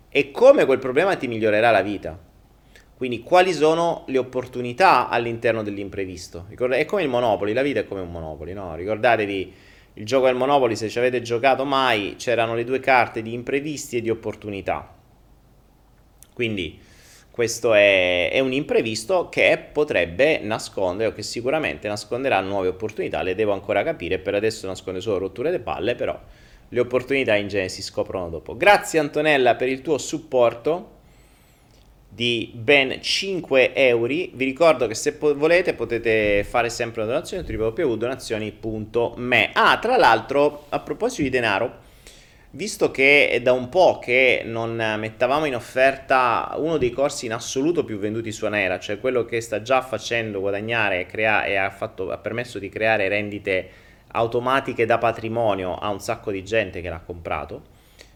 e 0.10 0.32
come 0.32 0.66
quel 0.66 0.80
problema 0.80 1.16
ti 1.16 1.28
migliorerà 1.28 1.72
la 1.72 1.82
vita. 1.82 2.20
Quindi 2.98 3.22
quali 3.22 3.54
sono 3.54 4.04
le 4.08 4.18
opportunità 4.18 5.10
all'interno 5.10 5.64
dell'imprevisto? 5.64 6.48
È 6.50 6.86
come 6.86 7.04
il 7.04 7.10
Monopoli, 7.10 7.54
la 7.54 7.62
vita 7.62 7.82
è 7.82 7.86
come 7.86 8.02
un 8.02 8.12
Monopoli, 8.12 8.54
no? 8.54 8.76
Ricordatevi 8.76 9.54
il 9.96 10.06
gioco 10.06 10.26
del 10.26 10.36
Monopoli, 10.36 10.76
se 10.76 10.90
ci 10.90 10.98
avete 10.98 11.22
giocato 11.22 11.66
mai, 11.66 12.16
c'erano 12.18 12.56
le 12.56 12.64
due 12.64 12.80
carte 12.80 13.22
di 13.22 13.34
imprevisti 13.34 13.98
e 13.98 14.02
di 14.02 14.10
opportunità. 14.10 14.95
Quindi 16.36 16.78
questo 17.32 17.74
è, 17.74 18.30
è, 18.30 18.40
un 18.40 18.52
imprevisto 18.52 19.30
che 19.30 19.58
potrebbe 19.72 20.40
nascondere 20.40 21.10
o 21.10 21.14
che 21.14 21.24
sicuramente 21.24 21.88
nasconderà 21.88 22.42
nuove 22.42 22.68
opportunità. 22.68 23.22
Le 23.22 23.36
devo 23.36 23.54
ancora 23.54 23.84
capire, 23.84 24.20
per 24.20 24.36
adesso 24.36 24.68
nasconde 24.68 25.00
solo 25.00 25.20
rotture 25.20 25.50
di 25.50 25.60
palle, 25.60 25.96
però 25.96 26.20
le 26.68 26.80
opportunità 26.80 27.36
in 27.36 27.48
genere 27.48 27.70
si 27.70 27.82
scoprono 27.82 28.30
dopo. 28.30 28.58
Grazie 28.58 29.00
Antonella 29.00 29.56
per 29.56 29.70
il 29.70 29.82
tuo 29.82 29.98
supporto 29.98 30.92
di 32.10 32.52
ben 32.54 33.02
5 33.02 33.74
euro. 33.74 34.08
Vi 34.08 34.46
ricordo 34.46 34.88
che 34.88 34.96
se 34.96 35.14
po- 35.14 35.36
volete 35.36 35.74
potete 35.74 36.44
fare 36.44 36.70
sempre 36.70 37.02
una 37.02 37.12
donazione 37.12 37.46
www.donazioni.me. 37.48 39.50
Ah, 39.54 39.78
tra 39.80 39.96
l'altro, 39.98 40.66
a 40.70 40.80
proposito 40.80 41.22
di 41.22 41.30
denaro, 41.30 41.84
visto 42.56 42.90
che 42.90 43.30
è 43.30 43.42
da 43.42 43.52
un 43.52 43.68
po' 43.68 44.00
che 44.00 44.42
non 44.46 44.76
mettavamo 44.98 45.46
in 45.46 45.56
offerta 45.56 46.54
uno 46.58 46.78
dei 46.78 46.92
corsi 46.92 47.26
in 47.26 47.34
assoluto 47.34 47.84
più 47.84 47.98
venduti 47.98 48.32
su 48.32 48.46
Anera, 48.46 48.80
cioè 48.80 49.00
quello 49.00 49.26
che 49.26 49.42
sta 49.42 49.62
già 49.62 49.82
facendo 49.82 50.40
guadagnare 50.40 51.06
crea- 51.06 51.44
e 51.44 51.56
ha, 51.56 51.70
fatto, 51.70 52.12
ha 52.12 52.18
permesso 52.18 52.58
di 52.58 52.70
creare 52.70 53.10
rendite 53.10 53.70
automatiche 54.08 54.86
da 54.86 54.98
patrimonio 54.98 55.76
a 55.76 55.90
un 55.90 56.00
sacco 56.00 56.32
di 56.32 56.44
gente 56.44 56.82
che 56.82 56.90
l'ha 56.90 57.02
comprato, 57.06 57.74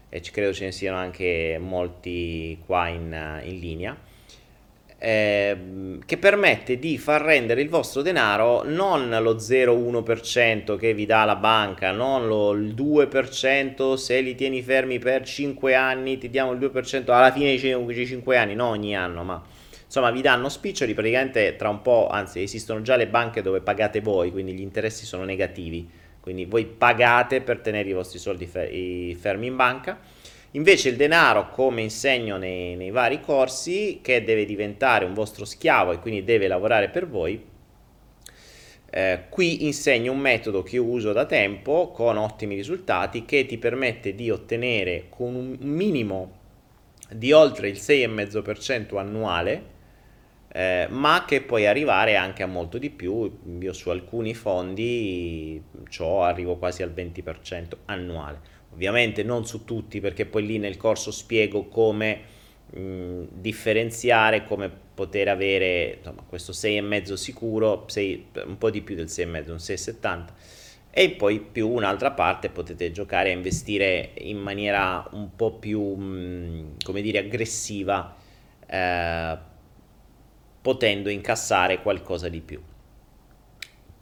e 0.08 0.20
credo 0.22 0.54
ce 0.54 0.64
ne 0.64 0.72
siano 0.72 0.96
anche 0.96 1.58
molti 1.60 2.58
qua 2.64 2.88
in, 2.88 3.40
in 3.44 3.58
linea 3.58 3.96
eh, 5.02 5.56
che 6.04 6.18
permette 6.18 6.78
di 6.78 6.98
far 6.98 7.22
rendere 7.22 7.62
il 7.62 7.70
vostro 7.70 8.02
denaro 8.02 8.64
non 8.64 9.08
lo 9.08 9.36
0,1% 9.36 10.76
che 10.76 10.92
vi 10.92 11.06
dà 11.06 11.24
la 11.24 11.36
banca, 11.36 11.90
non 11.90 12.26
lo, 12.26 12.52
il 12.52 12.74
2% 12.74 13.94
se 13.94 14.20
li 14.20 14.34
tieni 14.34 14.62
fermi 14.62 14.98
per 14.98 15.24
5 15.24 15.74
anni, 15.74 16.18
ti 16.18 16.28
diamo 16.28 16.52
il 16.52 16.58
2% 16.58 17.10
alla 17.12 17.32
fine 17.32 17.56
di 17.56 18.06
5 18.06 18.36
anni, 18.36 18.54
non 18.54 18.68
ogni 18.68 18.94
anno, 18.94 19.24
ma 19.24 19.42
insomma 19.82 20.10
vi 20.10 20.20
danno 20.20 20.50
spiccioli 20.50 20.92
praticamente 20.92 21.56
tra 21.56 21.70
un 21.70 21.80
po', 21.80 22.08
anzi 22.08 22.42
esistono 22.42 22.82
già 22.82 22.96
le 22.96 23.06
banche 23.06 23.40
dove 23.40 23.62
pagate 23.62 24.02
voi, 24.02 24.30
quindi 24.30 24.52
gli 24.52 24.60
interessi 24.60 25.06
sono 25.06 25.24
negativi, 25.24 25.88
quindi 26.20 26.44
voi 26.44 26.66
pagate 26.66 27.40
per 27.40 27.60
tenere 27.60 27.88
i 27.88 27.94
vostri 27.94 28.18
soldi 28.18 28.44
fermi 28.44 29.46
in 29.46 29.56
banca 29.56 29.98
Invece 30.52 30.88
il 30.88 30.96
denaro, 30.96 31.50
come 31.50 31.82
insegno 31.82 32.36
nei, 32.36 32.74
nei 32.74 32.90
vari 32.90 33.20
corsi, 33.20 34.00
che 34.02 34.24
deve 34.24 34.44
diventare 34.44 35.04
un 35.04 35.14
vostro 35.14 35.44
schiavo 35.44 35.92
e 35.92 35.98
quindi 36.00 36.24
deve 36.24 36.48
lavorare 36.48 36.88
per 36.88 37.08
voi, 37.08 37.40
eh, 38.92 39.26
qui 39.28 39.64
insegno 39.64 40.10
un 40.10 40.18
metodo 40.18 40.64
che 40.64 40.74
io 40.74 40.84
uso 40.84 41.12
da 41.12 41.24
tempo 41.24 41.92
con 41.92 42.16
ottimi 42.16 42.56
risultati 42.56 43.24
che 43.24 43.46
ti 43.46 43.56
permette 43.56 44.16
di 44.16 44.30
ottenere 44.30 45.06
con 45.08 45.36
un 45.36 45.56
minimo 45.60 46.38
di 47.08 47.30
oltre 47.30 47.68
il 47.68 47.76
6,5% 47.76 48.98
annuale, 48.98 49.78
eh, 50.52 50.88
ma 50.90 51.24
che 51.24 51.42
puoi 51.42 51.66
arrivare 51.66 52.16
anche 52.16 52.42
a 52.42 52.46
molto 52.46 52.78
di 52.78 52.90
più. 52.90 53.30
Io 53.60 53.72
su 53.72 53.90
alcuni 53.90 54.34
fondi 54.34 55.62
ciò 55.88 56.24
arrivo 56.24 56.56
quasi 56.56 56.82
al 56.82 56.92
20% 56.92 57.76
annuale. 57.84 58.58
Ovviamente 58.72 59.22
non 59.22 59.46
su 59.46 59.64
tutti 59.64 60.00
perché 60.00 60.26
poi 60.26 60.46
lì 60.46 60.58
nel 60.58 60.76
corso 60.76 61.10
spiego 61.10 61.66
come 61.66 62.20
mh, 62.70 63.24
differenziare, 63.32 64.44
come 64.44 64.70
poter 64.94 65.28
avere 65.28 65.96
insomma, 65.98 66.22
questo 66.28 66.52
6,5 66.52 67.14
sicuro, 67.14 67.84
6, 67.88 68.26
un 68.46 68.58
po' 68.58 68.70
di 68.70 68.82
più 68.82 68.94
del 68.94 69.06
6,5, 69.06 69.50
un 69.50 69.56
6,70 69.56 70.24
e 70.92 71.10
poi 71.10 71.40
più 71.40 71.68
un'altra 71.68 72.10
parte 72.10 72.48
potete 72.48 72.90
giocare 72.90 73.30
a 73.30 73.34
investire 73.34 74.10
in 74.18 74.38
maniera 74.38 75.06
un 75.12 75.34
po' 75.36 75.52
più, 75.52 75.80
mh, 75.80 76.76
come 76.84 77.00
dire, 77.00 77.18
aggressiva, 77.18 78.16
eh, 78.66 79.38
potendo 80.60 81.08
incassare 81.08 81.80
qualcosa 81.80 82.28
di 82.28 82.40
più. 82.40 82.60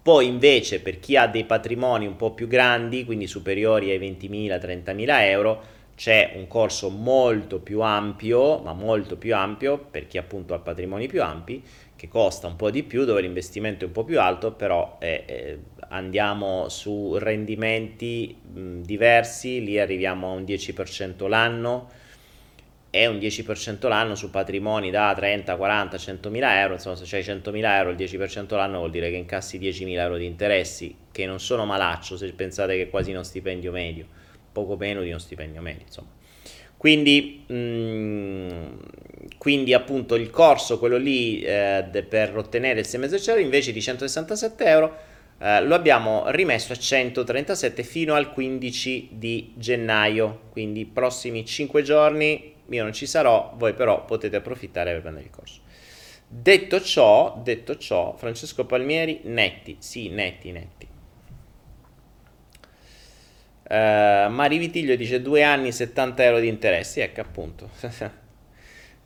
Poi 0.08 0.26
invece 0.26 0.80
per 0.80 1.00
chi 1.00 1.18
ha 1.18 1.26
dei 1.26 1.44
patrimoni 1.44 2.06
un 2.06 2.16
po' 2.16 2.32
più 2.32 2.48
grandi, 2.48 3.04
quindi 3.04 3.26
superiori 3.26 3.90
ai 3.90 3.98
20.000, 3.98 4.58
30.000 4.58 5.20
euro, 5.20 5.62
c'è 5.96 6.32
un 6.36 6.46
corso 6.46 6.88
molto 6.88 7.58
più 7.58 7.82
ampio, 7.82 8.58
ma 8.60 8.72
molto 8.72 9.18
più 9.18 9.34
ampio 9.34 9.76
per 9.76 10.06
chi 10.06 10.16
appunto 10.16 10.54
ha 10.54 10.60
patrimoni 10.60 11.08
più 11.08 11.22
ampi, 11.22 11.62
che 11.94 12.08
costa 12.08 12.46
un 12.46 12.56
po' 12.56 12.70
di 12.70 12.84
più, 12.84 13.04
dove 13.04 13.20
l'investimento 13.20 13.84
è 13.84 13.88
un 13.88 13.92
po' 13.92 14.04
più 14.04 14.18
alto, 14.18 14.52
però 14.52 14.96
eh, 14.98 15.24
eh, 15.26 15.58
andiamo 15.90 16.70
su 16.70 17.18
rendimenti 17.18 18.34
mh, 18.50 18.80
diversi, 18.80 19.62
lì 19.62 19.78
arriviamo 19.78 20.30
a 20.30 20.32
un 20.32 20.44
10% 20.44 21.28
l'anno, 21.28 21.88
è 22.90 23.06
un 23.06 23.16
10% 23.16 23.86
l'anno 23.86 24.14
su 24.14 24.30
patrimoni 24.30 24.90
da 24.90 25.12
30, 25.14 25.56
40, 25.56 25.98
100 25.98 26.30
mila 26.30 26.60
euro, 26.60 26.74
insomma 26.74 26.96
se 26.96 27.04
c'hai 27.06 27.22
100 27.22 27.50
mila 27.50 27.76
euro 27.76 27.90
il 27.90 27.96
10% 27.96 28.54
l'anno 28.56 28.78
vuol 28.78 28.90
dire 28.90 29.10
che 29.10 29.16
incassi 29.16 29.58
10 29.58 29.84
mila 29.84 30.02
euro 30.04 30.16
di 30.16 30.24
interessi, 30.24 30.94
che 31.12 31.26
non 31.26 31.38
sono 31.38 31.66
malaccio 31.66 32.16
se 32.16 32.32
pensate 32.32 32.76
che 32.76 32.82
è 32.82 32.90
quasi 32.90 33.10
uno 33.10 33.22
stipendio 33.22 33.72
medio, 33.72 34.06
poco 34.52 34.76
meno 34.76 35.02
di 35.02 35.08
uno 35.10 35.18
stipendio 35.18 35.60
medio, 35.60 35.82
insomma. 35.86 36.16
Quindi, 36.78 37.44
mh, 37.46 37.54
mm, 37.54 38.50
quindi 39.36 39.74
appunto 39.74 40.14
il 40.14 40.30
corso, 40.30 40.78
quello 40.78 40.96
lì 40.96 41.40
eh, 41.40 41.84
per 42.08 42.36
ottenere 42.36 42.80
il 42.80 42.86
6,5 42.88 43.40
invece 43.40 43.72
di 43.72 43.82
167 43.82 44.64
euro, 44.64 44.96
eh, 45.40 45.60
lo 45.62 45.74
abbiamo 45.74 46.24
rimesso 46.28 46.72
a 46.72 46.76
137 46.76 47.82
fino 47.82 48.14
al 48.14 48.32
15 48.32 49.08
di 49.12 49.52
gennaio, 49.56 50.42
quindi 50.50 50.86
prossimi 50.86 51.44
5 51.44 51.82
giorni 51.82 52.56
io 52.70 52.82
non 52.82 52.92
ci 52.92 53.06
sarò, 53.06 53.54
voi 53.56 53.74
però 53.74 54.04
potete 54.04 54.36
approfittare 54.36 54.92
per 54.92 55.00
prendere 55.02 55.24
il 55.24 55.30
corso. 55.30 55.60
Detto 56.26 56.80
ciò, 56.80 57.40
detto 57.42 57.76
ciò, 57.76 58.14
Francesco 58.16 58.66
Palmieri, 58.66 59.20
netti, 59.24 59.76
sì, 59.80 60.08
netti, 60.10 60.52
netti. 60.52 60.88
Uh, 63.70 64.30
Mari 64.30 64.58
Vitiglio 64.58 64.96
dice 64.96 65.20
2 65.20 65.42
anni 65.42 65.72
70 65.72 66.24
euro 66.24 66.38
di 66.40 66.48
interessi, 66.48 67.00
ecco 67.00 67.20
appunto. 67.20 67.70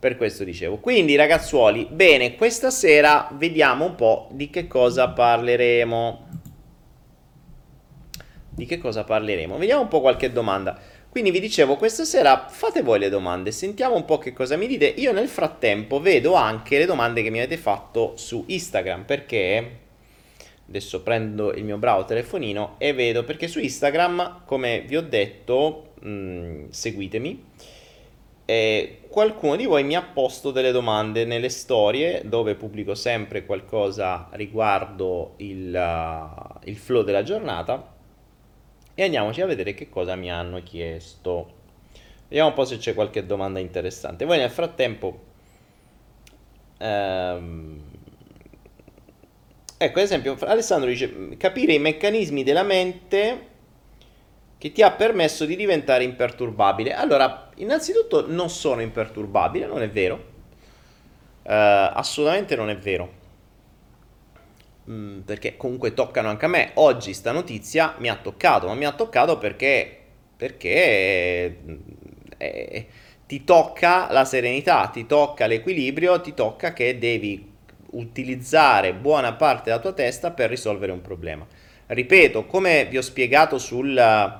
per 0.03 0.17
questo 0.17 0.43
dicevo. 0.43 0.79
Quindi 0.79 1.15
ragazzuoli, 1.15 1.87
bene, 1.89 2.35
questa 2.35 2.69
sera 2.71 3.29
vediamo 3.31 3.85
un 3.85 3.95
po' 3.95 4.27
di 4.31 4.49
che 4.49 4.67
cosa 4.67 5.07
parleremo. 5.07 6.27
Di 8.49 8.65
che 8.65 8.77
cosa 8.79 9.05
parleremo? 9.05 9.57
Vediamo 9.57 9.83
un 9.83 9.87
po' 9.87 10.01
qualche 10.01 10.33
domanda. 10.33 10.77
Quindi 11.13 11.29
vi 11.29 11.39
dicevo, 11.39 11.75
questa 11.75 12.05
sera 12.05 12.47
fate 12.49 12.81
voi 12.81 12.97
le 12.97 13.07
domande, 13.07 13.51
sentiamo 13.51 13.93
un 13.93 14.03
po' 14.03 14.17
che 14.17 14.33
cosa 14.33 14.55
mi 14.55 14.65
dite. 14.65 14.87
Io 14.87 15.11
nel 15.11 15.27
frattempo 15.27 16.01
vedo 16.01 16.33
anche 16.33 16.79
le 16.79 16.87
domande 16.87 17.21
che 17.21 17.29
mi 17.29 17.37
avete 17.37 17.55
fatto 17.57 18.13
su 18.15 18.43
Instagram, 18.47 19.03
perché 19.03 19.77
adesso 20.67 21.03
prendo 21.03 21.53
il 21.53 21.65
mio 21.65 21.77
bravo 21.77 22.05
telefonino 22.05 22.77
e 22.79 22.93
vedo, 22.93 23.23
perché 23.25 23.47
su 23.47 23.59
Instagram, 23.59 24.41
come 24.45 24.85
vi 24.87 24.97
ho 24.97 25.03
detto, 25.03 25.93
mh, 25.99 26.09
mm, 26.09 26.69
seguitemi, 26.69 27.45
e 28.45 29.01
qualcuno 29.07 29.55
di 29.55 29.65
voi 29.65 29.83
mi 29.83 29.95
ha 29.95 30.01
posto 30.01 30.49
delle 30.49 30.71
domande 30.71 31.25
nelle 31.25 31.49
storie 31.49 32.23
dove 32.25 32.55
pubblico 32.55 32.95
sempre 32.95 33.45
qualcosa 33.45 34.29
riguardo 34.31 35.35
il, 35.37 35.71
uh, 35.71 36.59
il 36.63 36.75
flow 36.75 37.03
della 37.03 37.21
giornata 37.21 37.92
e 38.95 39.03
andiamoci 39.03 39.41
a 39.41 39.45
vedere 39.45 39.73
che 39.73 39.89
cosa 39.89 40.15
mi 40.15 40.31
hanno 40.31 40.61
chiesto. 40.61 41.61
Vediamo 42.27 42.49
un 42.49 42.55
po' 42.55 42.65
se 42.65 42.77
c'è 42.77 42.93
qualche 42.93 43.25
domanda 43.25 43.59
interessante. 43.59 44.25
Voi 44.25 44.37
nel 44.37 44.49
frattempo... 44.49 45.31
Ehm, 46.77 47.81
ecco, 49.77 49.99
ad 49.99 50.03
esempio, 50.03 50.37
Alessandro 50.41 50.89
dice 50.89 51.37
capire 51.37 51.73
i 51.73 51.79
meccanismi 51.79 52.43
della 52.43 52.63
mente 52.63 53.47
che 54.57 54.71
ti 54.71 54.81
ha 54.81 54.91
permesso 54.91 55.45
di 55.45 55.55
diventare 55.55 56.03
imperturbabile. 56.03 56.93
Allora, 56.93 57.49
innanzitutto 57.55 58.25
non 58.27 58.49
sono 58.49 58.81
imperturbabile, 58.81 59.65
non 59.65 59.81
è 59.81 59.89
vero. 59.89 60.31
Uh, 61.43 61.91
assolutamente 61.93 62.55
non 62.55 62.69
è 62.69 62.77
vero. 62.77 63.21
Mm, 64.89 65.19
perché 65.21 65.55
comunque 65.55 65.93
toccano 65.93 66.29
anche 66.29 66.45
a 66.45 66.47
me. 66.49 66.71
Oggi 66.75 67.13
sta 67.13 67.31
notizia 67.31 67.95
mi 67.99 68.09
ha 68.09 68.15
toccato, 68.17 68.67
ma 68.67 68.73
mi 68.75 68.85
ha 68.85 68.91
toccato 68.91 69.37
perché, 69.37 69.97
perché 70.35 71.57
eh, 72.37 72.87
ti 73.25 73.43
tocca 73.45 74.11
la 74.11 74.25
serenità, 74.25 74.87
ti 74.87 75.05
tocca 75.05 75.45
l'equilibrio, 75.47 76.19
ti 76.21 76.33
tocca 76.33 76.73
che 76.73 76.97
devi 76.99 77.51
utilizzare 77.91 78.93
buona 78.93 79.33
parte 79.33 79.69
della 79.69 79.79
tua 79.81 79.93
testa 79.93 80.31
per 80.31 80.49
risolvere 80.49 80.91
un 80.91 81.01
problema. 81.01 81.45
Ripeto, 81.87 82.45
come 82.45 82.85
vi 82.89 82.97
ho 82.97 83.01
spiegato 83.01 83.57
sul, 83.57 84.39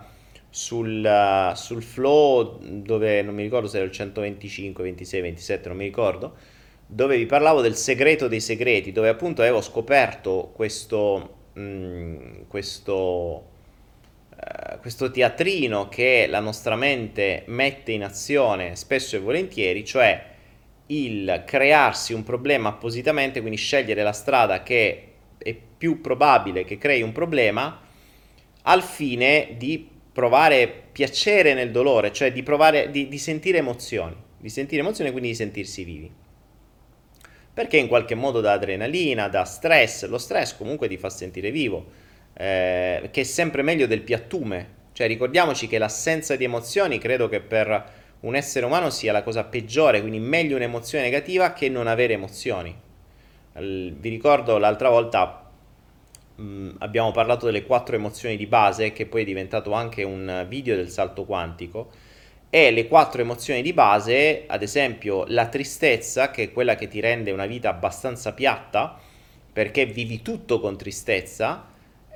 sul, 0.49 1.51
sul 1.55 1.83
flow, 1.83 2.57
dove 2.61 3.21
non 3.21 3.33
mi 3.35 3.43
ricordo 3.43 3.67
se 3.67 3.77
era 3.77 3.85
il 3.85 3.91
125, 3.91 4.83
26, 4.83 5.21
27, 5.21 5.67
non 5.69 5.77
mi 5.77 5.85
ricordo, 5.85 6.35
dove 6.85 7.17
vi 7.17 7.25
parlavo 7.25 7.61
del 7.61 7.75
segreto 7.75 8.27
dei 8.27 8.39
segreti, 8.39 8.91
dove 8.91 9.09
appunto 9.09 9.41
avevo 9.41 9.61
scoperto 9.61 10.51
questo, 10.53 11.35
mh, 11.53 11.61
mm, 11.61 12.41
questo, 12.47 13.49
uh, 14.29 14.79
questo 14.79 15.09
teatrino 15.09 15.89
che 15.89 16.27
la 16.29 16.39
nostra 16.39 16.75
mente 16.75 17.43
mette 17.47 17.91
in 17.91 18.03
azione 18.03 18.75
spesso 18.75 19.15
e 19.15 19.19
volentieri, 19.19 19.83
cioè 19.83 20.31
il 20.87 21.43
crearsi 21.45 22.13
un 22.13 22.23
problema 22.23 22.69
appositamente, 22.69 23.39
quindi 23.39 23.57
scegliere 23.57 24.03
la 24.03 24.11
strada 24.11 24.61
che 24.61 25.07
è 25.37 25.55
più 25.77 26.01
probabile 26.01 26.63
che 26.63 26.77
crei 26.77 27.01
un 27.01 27.11
problema 27.11 27.81
al 28.63 28.83
fine 28.83 29.55
di 29.57 29.89
provare 30.13 30.83
piacere 30.91 31.53
nel 31.53 31.71
dolore, 31.71 32.13
cioè 32.13 32.31
di 32.31 32.43
provare 32.43 32.91
di, 32.91 33.07
di 33.07 33.17
sentire 33.17 33.57
emozioni, 33.57 34.15
di 34.37 34.49
sentire 34.49 34.81
emozioni 34.81 35.09
e 35.09 35.11
quindi 35.11 35.31
di 35.31 35.35
sentirsi 35.35 35.83
vivi 35.83 36.21
perché 37.53 37.77
in 37.77 37.87
qualche 37.87 38.15
modo 38.15 38.41
dà 38.41 38.53
adrenalina, 38.53 39.27
dà 39.27 39.43
stress, 39.43 40.07
lo 40.07 40.17
stress 40.17 40.57
comunque 40.57 40.87
ti 40.87 40.97
fa 40.97 41.09
sentire 41.09 41.51
vivo, 41.51 41.85
eh, 42.33 43.09
che 43.11 43.21
è 43.21 43.23
sempre 43.23 43.61
meglio 43.61 43.85
del 43.85 44.01
piattume, 44.01 44.81
cioè 44.93 45.07
ricordiamoci 45.07 45.67
che 45.67 45.77
l'assenza 45.77 46.35
di 46.35 46.43
emozioni 46.43 46.97
credo 46.97 47.29
che 47.29 47.41
per 47.41 48.01
un 48.21 48.35
essere 48.35 48.65
umano 48.65 48.89
sia 48.89 49.11
la 49.11 49.21
cosa 49.21 49.43
peggiore, 49.43 49.99
quindi 49.99 50.19
meglio 50.19 50.55
un'emozione 50.55 51.03
negativa 51.03 51.53
che 51.53 51.69
non 51.69 51.87
avere 51.87 52.13
emozioni. 52.13 52.73
Vi 53.53 54.09
ricordo 54.09 54.57
l'altra 54.57 54.89
volta 54.89 55.51
mh, 56.35 56.69
abbiamo 56.79 57.11
parlato 57.11 57.45
delle 57.45 57.65
quattro 57.65 57.95
emozioni 57.95 58.37
di 58.37 58.47
base, 58.47 58.93
che 58.93 59.05
poi 59.05 59.21
è 59.21 59.25
diventato 59.25 59.73
anche 59.73 60.03
un 60.03 60.45
video 60.47 60.75
del 60.75 60.89
salto 60.89 61.25
quantico 61.25 61.91
e 62.55 62.69
le 62.69 62.87
quattro 62.87 63.19
emozioni 63.19 63.63
di 63.63 63.73
base, 63.73 64.43
ad 64.45 64.61
esempio 64.61 65.25
la 65.29 65.47
tristezza, 65.47 66.29
che 66.29 66.43
è 66.43 66.51
quella 66.51 66.75
che 66.75 66.87
ti 66.87 66.99
rende 66.99 67.31
una 67.31 67.47
vita 67.47 67.69
abbastanza 67.69 68.31
piatta, 68.33 68.95
perché 69.51 69.87
vivi 69.87 70.21
tutto 70.21 70.59
con 70.59 70.77
tristezza, 70.77 71.65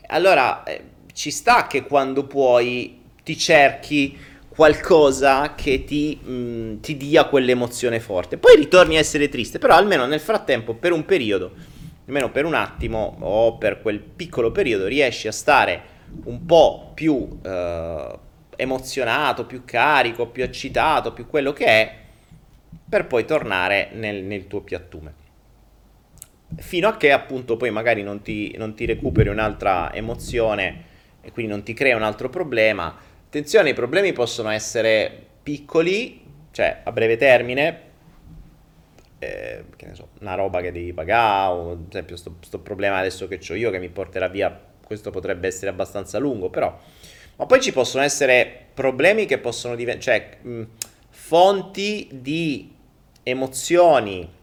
allora 0.06 0.62
eh, 0.62 0.82
ci 1.12 1.32
sta 1.32 1.66
che 1.66 1.82
quando 1.82 2.28
puoi 2.28 3.02
ti 3.24 3.36
cerchi 3.36 4.16
qualcosa 4.48 5.56
che 5.56 5.84
ti, 5.84 6.20
mh, 6.22 6.32
mm, 6.32 6.80
ti 6.82 6.98
dia 6.98 7.26
quell'emozione 7.26 8.00
forte. 8.00 8.38
Poi 8.38 8.58
ritorni 8.58 8.98
a 8.98 9.00
essere 9.00 9.30
triste, 9.30 9.58
però 9.58 9.74
almeno 9.74 10.06
nel 10.06 10.20
frattempo, 10.20 10.76
per 10.76 10.92
un 10.92 11.04
periodo, 11.04 11.52
almeno 12.06 12.30
per 12.30 12.46
un 12.46 12.54
attimo 12.54 13.18
o 13.22 13.58
per 13.58 13.82
quel 13.82 14.00
piccolo 14.02 14.52
periodo, 14.52 14.86
riesci 14.86 15.28
a 15.28 15.32
stare 15.32 15.82
un 16.26 16.46
po' 16.46 16.92
più... 16.94 17.40
Uh, 17.44 18.26
emozionato, 18.58 19.46
più 19.46 19.64
carico, 19.64 20.28
più 20.28 20.44
eccitato, 20.44 21.14
più 21.14 21.28
quello 21.28 21.54
che 21.54 21.66
è, 21.66 21.96
per 22.90 23.08
poi 23.08 23.24
tornare 23.24 23.90
nel, 23.94 24.24
nel 24.24 24.48
tuo 24.48 24.62
piattume. 24.62 25.26
Fino 26.58 26.88
a 26.88 26.98
che 26.98 27.12
appunto 27.12 27.56
poi 27.56 27.72
magari 27.72 28.04
non 28.04 28.22
ti, 28.22 28.56
non 28.58 28.74
ti 28.74 28.86
recuperi 28.86 29.30
un'altra 29.30 29.94
emozione 29.94 30.84
e 31.22 31.32
quindi 31.32 31.52
non 31.52 31.64
ti 31.64 31.74
crea 31.74 31.96
un 31.96 32.04
altro 32.04 32.30
problema. 32.30 32.96
Attenzione, 33.26 33.70
i 33.70 33.74
problemi 33.74 34.14
possono 34.14 34.50
essere 34.50 35.26
piccoli, 35.44 36.24
cioè 36.52 36.82
a 36.84 36.92
breve 36.92 37.18
termine, 37.18 37.82
eh, 39.20 39.66
che 39.76 39.86
ne 39.86 39.96
so, 39.96 40.10
una 40.22 40.36
roba 40.36 40.62
che 40.62 40.72
devi 40.72 40.94
pagare, 40.94 41.54
o 41.54 41.72
ad 41.72 41.86
esempio 41.90 42.16
questo 42.16 42.60
problema 42.60 42.98
adesso 42.98 43.28
che 43.28 43.40
ho 43.50 43.56
io 43.56 43.70
che 43.70 43.80
mi 43.80 43.90
porterà 43.90 44.28
via, 44.28 44.58
questo 44.84 45.12
potrebbe 45.12 45.48
essere 45.48 45.70
abbastanza 45.70 46.18
lungo, 46.18 46.50
però 46.50 46.80
ma 47.38 47.46
poi 47.46 47.62
ci 47.62 47.72
possono 47.72 48.04
essere 48.04 48.66
problemi 48.74 49.26
che 49.26 49.38
possono 49.38 49.76
diventare, 49.76 50.20
cioè 50.20 50.38
mh, 50.42 50.64
fonti 51.10 52.08
di 52.12 52.74
emozioni 53.24 54.36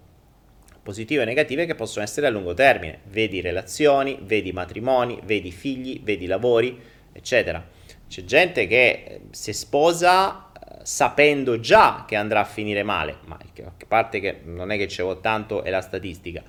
positive 0.83 1.22
e 1.22 1.24
negative 1.24 1.66
che 1.66 1.74
possono 1.74 2.04
essere 2.04 2.26
a 2.26 2.30
lungo 2.30 2.54
termine. 2.54 3.00
Vedi 3.04 3.40
relazioni, 3.40 4.18
vedi 4.22 4.52
matrimoni, 4.52 5.18
vedi 5.24 5.50
figli, 5.50 6.00
vedi 6.02 6.26
lavori, 6.26 6.78
eccetera. 7.12 7.66
C'è 8.07 8.22
gente 8.24 8.66
che 8.66 8.88
eh, 8.90 9.20
si 9.30 9.52
sposa 9.52 10.52
eh, 10.52 10.78
sapendo 10.83 11.59
già 11.59 12.04
che 12.07 12.16
andrà 12.16 12.40
a 12.40 12.44
finire 12.44 12.83
male, 12.83 13.18
ma 13.24 13.37
a 13.37 13.72
parte 13.88 14.20
che 14.20 14.40
non 14.44 14.70
è 14.70 14.76
che 14.76 14.87
c'è 14.87 15.02
tanto 15.20 15.64
è 15.64 15.70
la 15.70 15.80
statistica, 15.80 16.42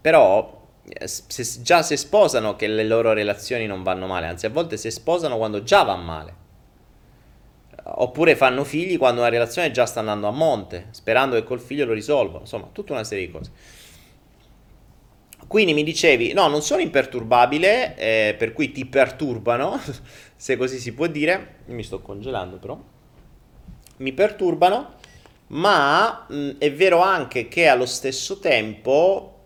però 0.00 0.59
se, 1.04 1.62
già 1.62 1.82
si 1.82 1.96
sposano 1.96 2.56
che 2.56 2.66
le 2.66 2.84
loro 2.84 3.12
relazioni 3.12 3.66
non 3.66 3.82
vanno 3.82 4.06
male, 4.06 4.26
anzi 4.26 4.46
a 4.46 4.50
volte 4.50 4.76
si 4.76 4.90
sposano 4.90 5.36
quando 5.36 5.62
già 5.62 5.82
va 5.82 5.96
male. 5.96 6.34
Oppure 7.82 8.36
fanno 8.36 8.64
figli 8.64 8.98
quando 8.98 9.20
una 9.20 9.30
relazione 9.30 9.70
già 9.70 9.86
sta 9.86 10.00
andando 10.00 10.28
a 10.28 10.32
monte, 10.32 10.88
sperando 10.90 11.36
che 11.36 11.44
col 11.44 11.60
figlio 11.60 11.86
lo 11.86 11.92
risolvano. 11.92 12.40
Insomma, 12.40 12.68
tutta 12.72 12.92
una 12.92 13.04
serie 13.04 13.26
di 13.26 13.32
cose. 13.32 13.50
Quindi 15.46 15.72
mi 15.74 15.82
dicevi, 15.82 16.32
no, 16.32 16.46
non 16.48 16.62
sono 16.62 16.80
imperturbabile, 16.82 17.96
eh, 17.96 18.34
per 18.38 18.52
cui 18.52 18.70
ti 18.70 18.84
perturbano, 18.86 19.80
se 20.36 20.56
così 20.56 20.78
si 20.78 20.92
può 20.92 21.06
dire. 21.06 21.56
Mi 21.66 21.82
sto 21.82 22.00
congelando 22.00 22.58
però. 22.58 22.80
Mi 23.96 24.12
perturbano, 24.12 24.94
ma 25.48 26.26
mh, 26.28 26.50
è 26.58 26.72
vero 26.72 27.00
anche 27.00 27.48
che 27.48 27.66
allo 27.66 27.86
stesso 27.86 28.38
tempo 28.38 29.39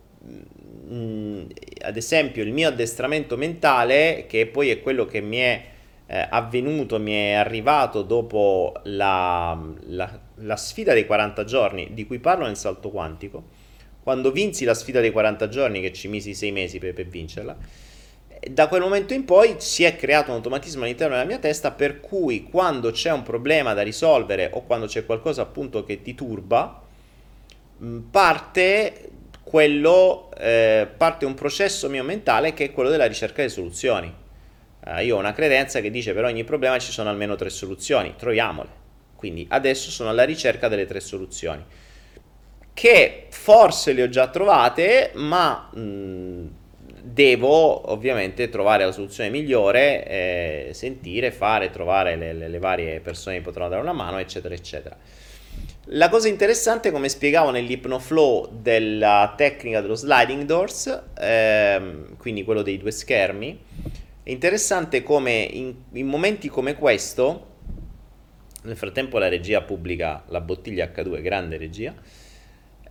mh, 0.88 1.46
ad 1.82 1.96
esempio 1.96 2.42
il 2.42 2.52
mio 2.52 2.68
addestramento 2.68 3.36
mentale, 3.36 4.26
che 4.28 4.46
poi 4.46 4.70
è 4.70 4.80
quello 4.80 5.06
che 5.06 5.20
mi 5.20 5.38
è 5.38 5.64
eh, 6.06 6.26
avvenuto, 6.30 6.98
mi 6.98 7.12
è 7.12 7.32
arrivato 7.32 8.02
dopo 8.02 8.72
la, 8.84 9.58
la, 9.86 10.20
la, 10.36 10.56
sfida 10.56 10.92
dei 10.92 11.06
40 11.06 11.44
giorni, 11.44 11.88
di 11.92 12.06
cui 12.06 12.18
parlo 12.18 12.46
nel 12.46 12.56
salto 12.56 12.90
quantico, 12.90 13.44
quando 14.02 14.30
vinsi 14.30 14.64
la 14.64 14.74
sfida 14.74 15.00
dei 15.00 15.10
40 15.10 15.48
giorni, 15.48 15.80
che 15.80 15.92
ci 15.92 16.08
misi 16.08 16.34
6 16.34 16.52
mesi 16.52 16.78
per, 16.78 16.92
per 16.92 17.06
vincerla, 17.06 17.56
da 18.50 18.68
quel 18.68 18.82
momento 18.82 19.14
in 19.14 19.24
poi 19.24 19.56
si 19.58 19.84
è 19.84 19.96
creato 19.96 20.30
un 20.30 20.36
automatismo 20.36 20.82
all'interno 20.84 21.14
della 21.14 21.26
mia 21.26 21.38
testa 21.38 21.70
per 21.70 22.00
cui 22.00 22.44
quando 22.44 22.90
c'è 22.90 23.10
un 23.10 23.22
problema 23.22 23.72
da 23.72 23.82
risolvere 23.82 24.50
o 24.52 24.64
quando 24.64 24.86
c'è 24.86 25.06
qualcosa 25.06 25.42
appunto 25.42 25.84
che 25.84 26.02
ti 26.02 26.14
turba, 26.14 26.82
parte 28.10 29.10
quello 29.54 30.30
eh, 30.36 30.88
parte 30.96 31.24
un 31.24 31.34
processo 31.34 31.88
mio 31.88 32.02
mentale 32.02 32.54
che 32.54 32.64
è 32.64 32.72
quello 32.72 32.90
della 32.90 33.06
ricerca 33.06 33.40
di 33.40 33.48
soluzioni. 33.48 34.12
Eh, 34.84 35.04
io 35.04 35.14
ho 35.14 35.20
una 35.20 35.32
credenza 35.32 35.80
che 35.80 35.92
dice 35.92 36.12
per 36.12 36.24
ogni 36.24 36.42
problema 36.42 36.76
ci 36.80 36.90
sono 36.90 37.08
almeno 37.08 37.36
tre 37.36 37.50
soluzioni, 37.50 38.14
troviamole. 38.18 38.68
Quindi 39.14 39.46
adesso 39.50 39.92
sono 39.92 40.08
alla 40.08 40.24
ricerca 40.24 40.66
delle 40.66 40.86
tre 40.86 40.98
soluzioni. 40.98 41.64
Che 42.72 43.26
forse 43.30 43.92
le 43.92 44.02
ho 44.02 44.08
già 44.08 44.26
trovate, 44.26 45.12
ma 45.14 45.70
mh, 45.72 46.48
devo 47.04 47.92
ovviamente 47.92 48.48
trovare 48.48 48.84
la 48.84 48.90
soluzione 48.90 49.30
migliore, 49.30 50.04
eh, 50.04 50.70
sentire, 50.72 51.30
fare, 51.30 51.70
trovare 51.70 52.16
le, 52.16 52.32
le, 52.32 52.48
le 52.48 52.58
varie 52.58 52.98
persone 52.98 53.36
che 53.36 53.42
potranno 53.42 53.68
dare 53.68 53.82
una 53.82 53.92
mano, 53.92 54.18
eccetera, 54.18 54.52
eccetera. 54.52 54.96
La 55.88 56.08
cosa 56.08 56.28
interessante, 56.28 56.90
come 56.90 57.10
spiegavo 57.10 57.50
nell'ipnoflow 57.50 58.58
della 58.62 59.34
tecnica 59.36 59.82
dello 59.82 59.94
sliding 59.94 60.44
doors, 60.44 61.02
ehm, 61.18 62.16
quindi 62.16 62.42
quello 62.42 62.62
dei 62.62 62.78
due 62.78 62.90
schermi, 62.90 63.60
è 64.22 64.30
interessante 64.30 65.02
come 65.02 65.42
in, 65.42 65.74
in, 65.92 66.06
momenti 66.06 66.48
come 66.48 66.74
questo, 66.74 67.48
nel 68.62 68.78
frattempo 68.78 69.18
la 69.18 69.28
regia 69.28 69.60
pubblica 69.60 70.24
la 70.28 70.40
bottiglia 70.40 70.86
H2, 70.86 71.20
grande 71.20 71.58
regia, 71.58 71.94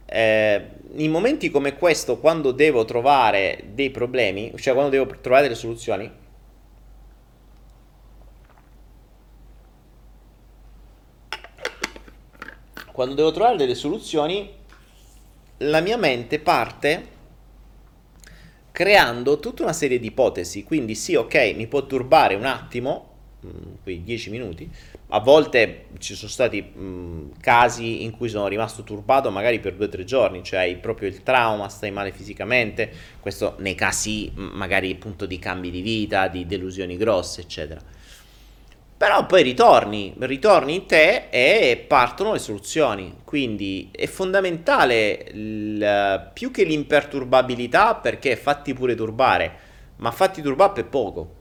eh, 0.05 0.65
in 0.97 1.09
momenti 1.09 1.49
come 1.49 1.75
questo, 1.75 2.19
quando 2.19 2.51
devo 2.51 2.85
trovare 2.85 3.63
dei 3.73 3.89
problemi, 3.89 4.53
cioè 4.57 4.75
quando 4.75 4.91
devo 4.91 5.07
trovare 5.19 5.41
delle 5.41 5.55
soluzioni, 5.55 6.21
quando 12.93 13.15
devo 13.15 13.31
trovare 13.31 13.57
delle 13.57 13.75
soluzioni, 13.75 14.49
la 15.57 15.81
mia 15.81 15.97
mente 15.97 16.39
parte 16.39 17.07
creando 18.71 19.39
tutta 19.39 19.63
una 19.63 19.73
serie 19.73 19.99
di 19.99 20.07
ipotesi. 20.07 20.63
Quindi 20.63 20.95
sì, 20.95 21.15
ok, 21.15 21.53
mi 21.55 21.67
può 21.67 21.85
turbare 21.87 22.35
un 22.35 22.45
attimo, 22.45 23.09
mh, 23.41 23.47
quei 23.81 24.03
10 24.03 24.29
minuti. 24.29 24.69
A 25.09 25.19
volte 25.19 25.85
ci 25.97 26.13
sono 26.13 26.29
stati 26.29 26.61
mh, 26.61 27.39
casi 27.39 28.03
in 28.03 28.11
cui 28.11 28.29
sono 28.29 28.47
rimasto 28.47 28.83
turbato 28.83 29.31
magari 29.31 29.59
per 29.59 29.73
2-3 29.73 30.03
giorni, 30.03 30.43
cioè 30.43 30.59
hai 30.59 30.77
proprio 30.77 31.07
il 31.09 31.23
trauma, 31.23 31.69
stai 31.69 31.91
male 31.91 32.11
fisicamente, 32.11 32.91
questo 33.19 33.55
nei 33.57 33.75
casi 33.75 34.31
magari 34.35 34.91
appunto 34.91 35.25
di 35.25 35.39
cambi 35.39 35.71
di 35.71 35.81
vita, 35.81 36.27
di 36.27 36.45
delusioni 36.45 36.95
grosse, 36.95 37.41
eccetera. 37.41 37.81
Però 39.03 39.25
poi 39.25 39.43
ritorni, 39.43 40.15
ritorni 40.17 40.75
in 40.75 40.85
te 40.85 41.25
e 41.29 41.83
partono 41.85 42.31
le 42.31 42.39
soluzioni. 42.39 43.17
Quindi 43.25 43.89
è 43.91 44.07
fondamentale 44.07 45.27
il, 45.33 46.29
più 46.31 46.51
che 46.51 46.63
l'imperturbabilità, 46.63 47.95
perché 47.95 48.37
fatti 48.37 48.73
pure 48.73 48.95
turbare, 48.95 49.55
ma 49.97 50.09
fatti 50.11 50.41
turbare 50.41 50.71
per 50.71 50.85
poco. 50.85 51.35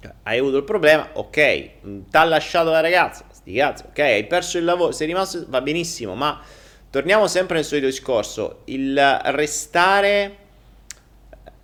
Cioè, 0.00 0.14
hai 0.22 0.38
avuto 0.38 0.56
il 0.56 0.64
problema, 0.64 1.10
ok, 1.12 1.70
mm, 1.86 2.00
ti 2.08 2.16
ha 2.16 2.24
lasciato 2.24 2.70
la 2.70 2.80
ragazza, 2.80 3.26
sti 3.30 3.52
cazzi, 3.52 3.84
ok, 3.90 3.98
hai 3.98 4.24
perso 4.24 4.56
il 4.56 4.64
lavoro, 4.64 4.92
sei 4.92 5.08
rimasto, 5.08 5.44
va 5.48 5.60
benissimo, 5.60 6.14
ma 6.14 6.40
torniamo 6.88 7.26
sempre 7.26 7.56
nel 7.56 7.66
solito 7.66 7.86
discorso, 7.86 8.62
il 8.64 8.98
restare... 9.24 10.36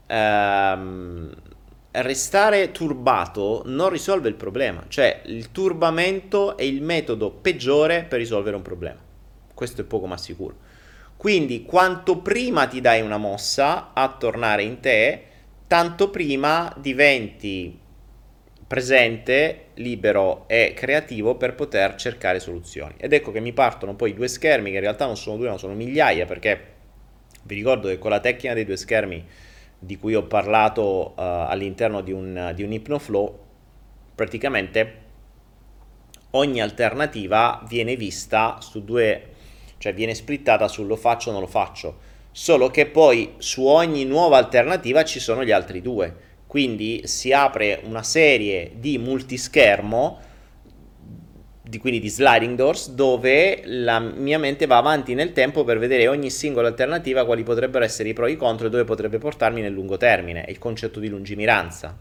Ehm, 0.06 1.34
restare 1.92 2.72
turbato 2.72 3.62
non 3.66 3.90
risolve 3.90 4.28
il 4.28 4.34
problema, 4.34 4.84
cioè 4.88 5.20
il 5.26 5.52
turbamento 5.52 6.56
è 6.56 6.62
il 6.62 6.82
metodo 6.82 7.30
peggiore 7.30 8.04
per 8.04 8.18
risolvere 8.18 8.56
un 8.56 8.62
problema. 8.62 8.98
Questo 9.52 9.82
è 9.82 9.84
poco 9.84 10.06
ma 10.06 10.16
sicuro. 10.16 10.56
Quindi 11.16 11.62
quanto 11.62 12.18
prima 12.18 12.66
ti 12.66 12.80
dai 12.80 13.00
una 13.00 13.18
mossa 13.18 13.92
a 13.92 14.08
tornare 14.08 14.62
in 14.62 14.80
te, 14.80 15.22
tanto 15.66 16.10
prima 16.10 16.74
diventi 16.78 17.78
presente, 18.66 19.66
libero 19.74 20.44
e 20.48 20.72
creativo 20.74 21.36
per 21.36 21.54
poter 21.54 21.94
cercare 21.96 22.40
soluzioni. 22.40 22.94
Ed 22.96 23.12
ecco 23.12 23.30
che 23.30 23.40
mi 23.40 23.52
partono 23.52 23.94
poi 23.94 24.14
due 24.14 24.28
schermi, 24.28 24.70
che 24.70 24.76
in 24.76 24.82
realtà 24.82 25.04
non 25.04 25.16
sono 25.16 25.36
due, 25.36 25.50
ma 25.50 25.58
sono 25.58 25.74
migliaia, 25.74 26.24
perché 26.24 26.70
vi 27.42 27.54
ricordo 27.54 27.88
che 27.88 27.98
con 27.98 28.10
la 28.10 28.20
tecnica 28.20 28.54
dei 28.54 28.64
due 28.64 28.76
schermi 28.76 29.26
di 29.84 29.98
cui 29.98 30.14
ho 30.14 30.22
parlato 30.22 31.08
uh, 31.08 31.12
all'interno 31.16 32.02
di 32.02 32.12
un, 32.12 32.52
di 32.54 32.62
un 32.62 32.70
Hypnoflow, 32.70 33.38
praticamente 34.14 35.00
ogni 36.30 36.62
alternativa 36.62 37.60
viene 37.66 37.96
vista 37.96 38.58
su 38.60 38.84
due, 38.84 39.30
cioè 39.78 39.92
viene 39.92 40.14
splittata 40.14 40.68
su 40.68 40.86
lo 40.86 40.94
faccio 40.94 41.30
o 41.30 41.32
non 41.32 41.40
lo 41.40 41.48
faccio, 41.48 41.98
solo 42.30 42.70
che 42.70 42.86
poi 42.86 43.34
su 43.38 43.64
ogni 43.64 44.04
nuova 44.04 44.36
alternativa 44.36 45.02
ci 45.02 45.18
sono 45.18 45.42
gli 45.42 45.50
altri 45.50 45.82
due, 45.82 46.14
quindi 46.46 47.02
si 47.06 47.32
apre 47.32 47.80
una 47.82 48.04
serie 48.04 48.74
di 48.76 48.98
multischermo 48.98 50.20
di, 51.62 51.78
quindi 51.78 52.00
di 52.00 52.08
sliding 52.08 52.56
doors, 52.56 52.90
dove 52.90 53.62
la 53.64 54.00
mia 54.00 54.38
mente 54.38 54.66
va 54.66 54.78
avanti 54.78 55.14
nel 55.14 55.32
tempo 55.32 55.62
per 55.62 55.78
vedere 55.78 56.08
ogni 56.08 56.28
singola 56.28 56.68
alternativa, 56.68 57.24
quali 57.24 57.44
potrebbero 57.44 57.84
essere 57.84 58.08
i 58.08 58.12
pro 58.12 58.26
e 58.26 58.32
i 58.32 58.36
contro 58.36 58.66
e 58.66 58.70
dove 58.70 58.84
potrebbe 58.84 59.18
portarmi 59.18 59.60
nel 59.60 59.72
lungo 59.72 59.96
termine, 59.96 60.44
il 60.48 60.58
concetto 60.58 60.98
di 60.98 61.08
lungimiranza. 61.08 61.96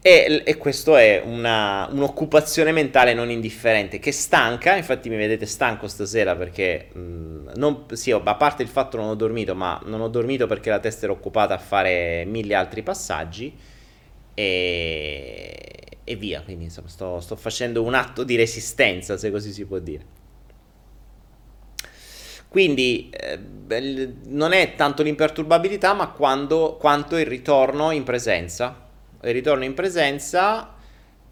E, 0.00 0.42
e 0.44 0.56
questo 0.56 0.96
è 0.96 1.20
una, 1.24 1.86
un'occupazione 1.90 2.72
mentale 2.72 3.12
non 3.12 3.30
indifferente 3.30 3.98
che 3.98 4.12
stanca, 4.12 4.76
infatti 4.76 5.10
mi 5.10 5.16
vedete 5.16 5.44
stanco 5.44 5.88
stasera 5.88 6.34
perché 6.36 6.88
mh, 6.90 7.50
non, 7.56 7.84
sì, 7.92 8.10
a 8.10 8.20
parte 8.20 8.62
il 8.62 8.68
fatto 8.68 8.96
non 8.96 9.08
ho 9.08 9.14
dormito, 9.14 9.54
ma 9.54 9.78
non 9.84 10.00
ho 10.00 10.08
dormito 10.08 10.46
perché 10.46 10.70
la 10.70 10.78
testa 10.78 11.04
era 11.04 11.12
occupata 11.12 11.54
a 11.54 11.58
fare 11.58 12.24
mille 12.24 12.54
altri 12.54 12.82
passaggi 12.82 13.54
e, 14.32 15.83
e 16.04 16.16
via. 16.16 16.42
Quindi 16.42 16.64
insomma, 16.64 16.88
sto, 16.88 17.20
sto 17.20 17.36
facendo 17.36 17.82
un 17.82 17.94
atto 17.94 18.22
di 18.22 18.36
resistenza, 18.36 19.16
se 19.16 19.30
così 19.30 19.52
si 19.52 19.64
può 19.64 19.78
dire. 19.78 20.22
Quindi 22.48 23.10
eh, 23.10 24.12
non 24.26 24.52
è 24.52 24.74
tanto 24.76 25.02
l'imperturbabilità, 25.02 25.92
ma 25.92 26.08
quando, 26.10 26.76
quanto 26.78 27.16
il 27.16 27.26
ritorno 27.26 27.90
in 27.90 28.04
presenza. 28.04 28.82
Il 29.22 29.32
ritorno 29.32 29.64
in 29.64 29.74
presenza 29.74 30.74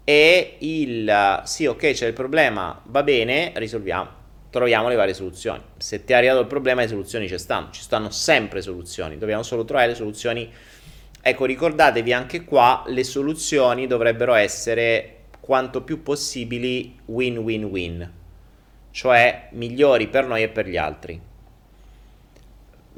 è 0.03 0.55
il 0.59 1.41
sì, 1.45 1.65
ok, 1.65 1.91
c'è 1.91 2.07
il 2.07 2.13
problema, 2.13 2.81
va 2.87 3.03
bene, 3.03 3.53
risolviamo, 3.55 4.09
troviamo 4.49 4.89
le 4.89 4.95
varie 4.95 5.13
soluzioni. 5.13 5.61
Se 5.77 6.03
ti 6.03 6.11
è 6.11 6.15
arrivato 6.17 6.41
il 6.41 6.47
problema, 6.47 6.81
le 6.81 6.89
soluzioni 6.89 7.29
ci 7.29 7.37
stanno, 7.37 7.69
ci 7.71 7.81
stanno 7.81 8.09
sempre 8.09 8.61
soluzioni, 8.61 9.17
dobbiamo 9.17 9.43
solo 9.43 9.63
trovare 9.63 9.87
le 9.87 9.95
soluzioni 9.95 10.51
Ecco, 11.25 11.45
ricordatevi 11.45 12.11
anche 12.11 12.43
qua, 12.43 12.83
le 12.87 13.05
soluzioni 13.05 13.87
dovrebbero 13.87 14.33
essere 14.33 15.19
quanto 15.39 15.81
più 15.81 16.03
possibili 16.03 16.99
win-win-win, 17.05 18.11
cioè 18.91 19.47
migliori 19.51 20.09
per 20.09 20.27
noi 20.27 20.43
e 20.43 20.49
per 20.49 20.67
gli 20.67 20.75
altri. 20.75 21.21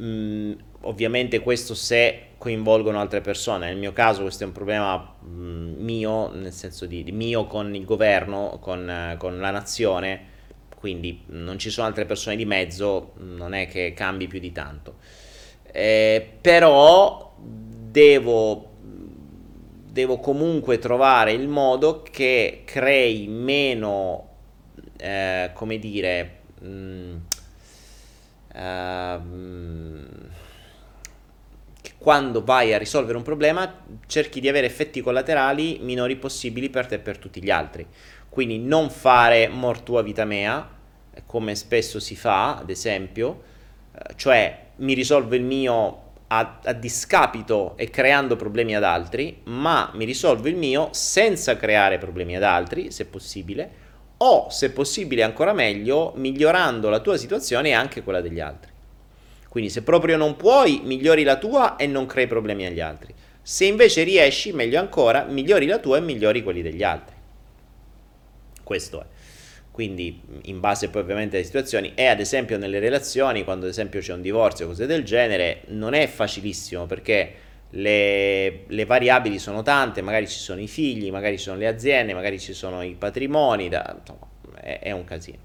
Mm, 0.02 0.54
ovviamente 0.82 1.40
questo 1.42 1.76
se 1.76 2.30
coinvolgono 2.40 3.00
altre 3.00 3.22
persone, 3.22 3.68
nel 3.68 3.78
mio 3.78 3.94
caso 3.94 4.24
questo 4.24 4.44
è 4.44 4.48
un 4.48 4.54
problema 4.54 5.16
mm, 5.24 5.84
mio, 5.84 6.32
nel 6.34 6.52
senso 6.52 6.88
di, 6.88 7.04
di, 7.04 7.12
mio 7.12 7.46
con 7.46 7.76
il 7.76 7.86
governo, 7.86 8.58
con, 8.60 8.90
eh, 8.90 9.18
con 9.20 9.40
la 9.40 9.52
nazione, 9.52 10.34
quindi 10.76 11.22
non 11.28 11.60
ci 11.60 11.70
sono 11.70 11.86
altre 11.86 12.06
persone 12.06 12.36
di 12.36 12.46
mezzo, 12.46 13.14
non 13.18 13.54
è 13.54 13.68
che 13.68 13.94
cambi 13.96 14.26
più 14.26 14.40
di 14.40 14.52
tanto. 14.52 14.96
Eh, 15.72 16.28
però 16.42 17.34
devo, 17.96 18.72
devo 19.90 20.20
comunque 20.20 20.80
trovare 20.80 21.32
il 21.32 21.48
modo 21.48 22.04
che 22.04 22.64
crei 22.66 23.26
meno, 23.30 24.28
eh, 24.98 25.52
come 25.54 25.80
dire, 25.80 26.40
mh, 26.60 26.68
mm, 26.68 27.16
uh, 28.54 29.22
quando 31.98 32.44
vai 32.44 32.74
a 32.74 32.78
risolvere 32.78 33.16
un 33.18 33.24
problema 33.24 33.86
cerchi 34.06 34.42
di 34.42 34.50
avere 34.50 34.68
effetti 34.68 35.00
collaterali 35.00 35.80
minori 35.82 36.18
possibili 36.18 36.70
per 36.70 36.88
te 36.88 36.96
e 36.96 37.00
per 37.00 37.18
tutti 37.18 37.42
gli 37.42 37.50
altri. 37.50 37.88
Quindi 38.28 38.60
non 38.60 38.90
fare 38.90 39.48
mortua 39.48 40.02
vita 40.02 40.26
mea, 40.26 40.70
come 41.26 41.56
spesso 41.56 42.02
si 42.02 42.18
fa, 42.18 42.58
ad 42.58 42.70
esempio, 42.70 43.42
eh, 43.94 44.16
cioè 44.18 44.64
mi 44.78 44.94
risolvo 44.94 45.36
il 45.36 45.44
mio 45.44 46.05
a, 46.28 46.60
a, 46.64 46.74
discapito 46.74 47.74
e 47.78 47.90
creando 47.90 48.36
problemi 48.36 48.76
ad 48.76 48.84
altri, 48.84 49.42
ma 49.46 49.92
mi 49.94 50.06
risolvo 50.06 50.48
il 50.48 50.56
mio 50.56 50.90
senza 50.92 51.56
creare 51.58 51.98
problemi 51.98 52.36
ad 52.36 52.44
altri, 52.44 52.92
se 52.92 53.06
possibile, 53.06 53.84
o 54.18 54.50
se 54.50 54.72
possibile 54.72 55.24
ancora 55.24 55.54
meglio, 55.54 56.14
migliorando 56.16 56.90
la 56.90 57.00
tua 57.00 57.18
situazione 57.18 57.70
e 57.70 57.74
anche 57.74 58.04
quella 58.04 58.22
degli 58.22 58.40
altri. 58.40 58.72
Quindi 59.50 59.70
se 59.70 59.84
proprio 59.84 60.18
non 60.18 60.36
puoi, 60.36 60.82
migliori 60.84 61.24
la 61.24 61.38
tua 61.38 61.76
e 61.76 61.88
non 61.88 62.06
crei 62.06 62.28
problemi 62.28 62.66
agli 62.66 62.82
altri. 62.82 63.14
Se 63.42 63.66
invece 63.66 64.04
riesci, 64.04 64.52
meglio 64.52 64.80
ancora, 64.80 65.24
migliori 65.24 65.66
la 65.66 65.80
tua 65.80 65.98
e 65.98 66.02
migliori 66.02 66.44
quelli 66.44 66.62
degli 66.62 66.84
altri. 66.84 67.16
Questo 68.64 69.02
è 69.02 69.06
quindi 69.76 70.22
in 70.44 70.62
base 70.62 70.88
poi 70.88 71.02
ovviamente 71.02 71.36
alle 71.36 71.44
situazioni 71.44 71.92
e 71.96 72.06
ad 72.06 72.22
esempio 72.22 72.58
nelle 72.58 72.80
relazioni 72.80 73.44
quando 73.44 73.66
ad 73.66 73.72
esempio 73.72 74.00
c'è 74.00 74.14
un 74.14 74.22
divorzio 74.22 74.64
o 74.64 74.70
cose 74.70 74.86
del 74.86 75.04
genere 75.04 75.64
non 75.68 75.94
è 75.94 76.08
facilissimo 76.08 76.86
perché 76.86 77.34
le, 77.72 78.64
le, 78.68 78.86
variabili 78.86 79.38
sono 79.38 79.64
tante 79.64 80.02
magari 80.02 80.30
ci 80.30 80.40
sono 80.40 80.62
i 80.62 80.70
figli 80.70 81.12
magari 81.12 81.38
ci 81.38 81.44
sono 81.44 81.58
le 81.58 81.68
aziende 81.68 82.14
magari 82.14 82.40
ci 82.40 82.54
sono 82.54 82.84
i 82.84 82.96
patrimoni 82.98 83.68
da, 83.68 83.98
insomma 84.00 84.26
è, 84.62 84.80
è, 84.80 84.92
un 84.92 85.04
casino. 85.04 85.40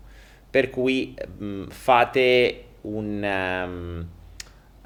Per 0.48 0.70
cui 0.70 1.12
mh, 1.38 1.64
fate 1.70 2.64
un 2.82 3.22
um, 3.24 4.08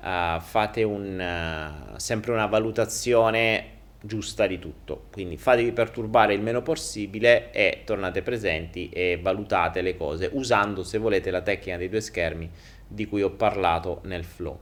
uh, 0.01 0.41
fate 0.41 0.83
un, 0.85 1.93
uh, 1.93 1.99
sempre 1.99 2.33
una 2.33 2.47
valutazione 2.47 3.73
giusta 4.05 4.47
di 4.47 4.59
tutto. 4.59 5.07
Quindi 5.11 5.37
fatevi 5.37 5.73
perturbare 5.73 6.35
il 6.35 6.43
meno 6.43 6.63
possibile 6.63 7.51
e 7.53 7.83
tornate 7.85 8.23
presenti 8.23 8.91
e 8.91 9.19
valutate 9.21 9.81
le 9.81 9.97
cose 9.97 10.29
usando, 10.33 10.85
se 10.85 10.99
volete, 10.99 11.31
la 11.31 11.41
tecnica 11.41 11.79
dei 11.79 11.89
due 11.89 12.01
schermi 12.01 12.51
di 12.87 13.07
cui 13.07 13.23
ho 13.23 13.31
parlato 13.31 14.01
nel 14.05 14.25
flow. 14.25 14.59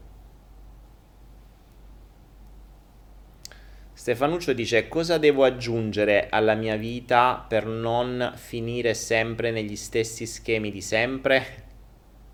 Stefanuccio 3.92 4.52
dice 4.52 4.88
cosa 4.88 5.18
devo 5.18 5.44
aggiungere 5.44 6.28
alla 6.28 6.54
mia 6.54 6.76
vita 6.76 7.44
per 7.46 7.66
non 7.66 8.32
finire 8.36 8.94
sempre 8.94 9.50
negli 9.50 9.76
stessi 9.76 10.26
schemi 10.26 10.72
di 10.72 10.80
sempre? 10.80 11.64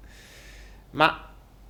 Ma 0.93 1.28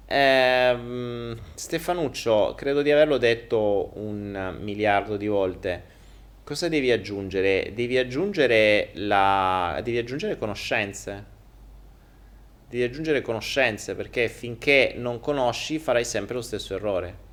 eh, 0.08 1.36
Stefanuccio, 1.54 2.54
credo 2.56 2.80
di 2.80 2.90
averlo 2.90 3.18
detto 3.18 3.90
un 3.94 4.56
miliardo 4.58 5.16
di 5.18 5.26
volte. 5.26 5.96
Cosa 6.44 6.68
devi 6.68 6.90
aggiungere? 6.90 7.72
Devi 7.74 7.98
aggiungere 7.98 8.90
la... 8.94 9.78
devi 9.84 9.98
aggiungere 9.98 10.38
conoscenze. 10.38 11.36
Devi 12.70 12.82
aggiungere 12.82 13.20
conoscenze 13.20 13.94
perché 13.94 14.28
finché 14.28 14.94
non 14.96 15.20
conosci 15.20 15.78
farai 15.78 16.04
sempre 16.04 16.36
lo 16.36 16.42
stesso 16.42 16.74
errore. 16.74 17.26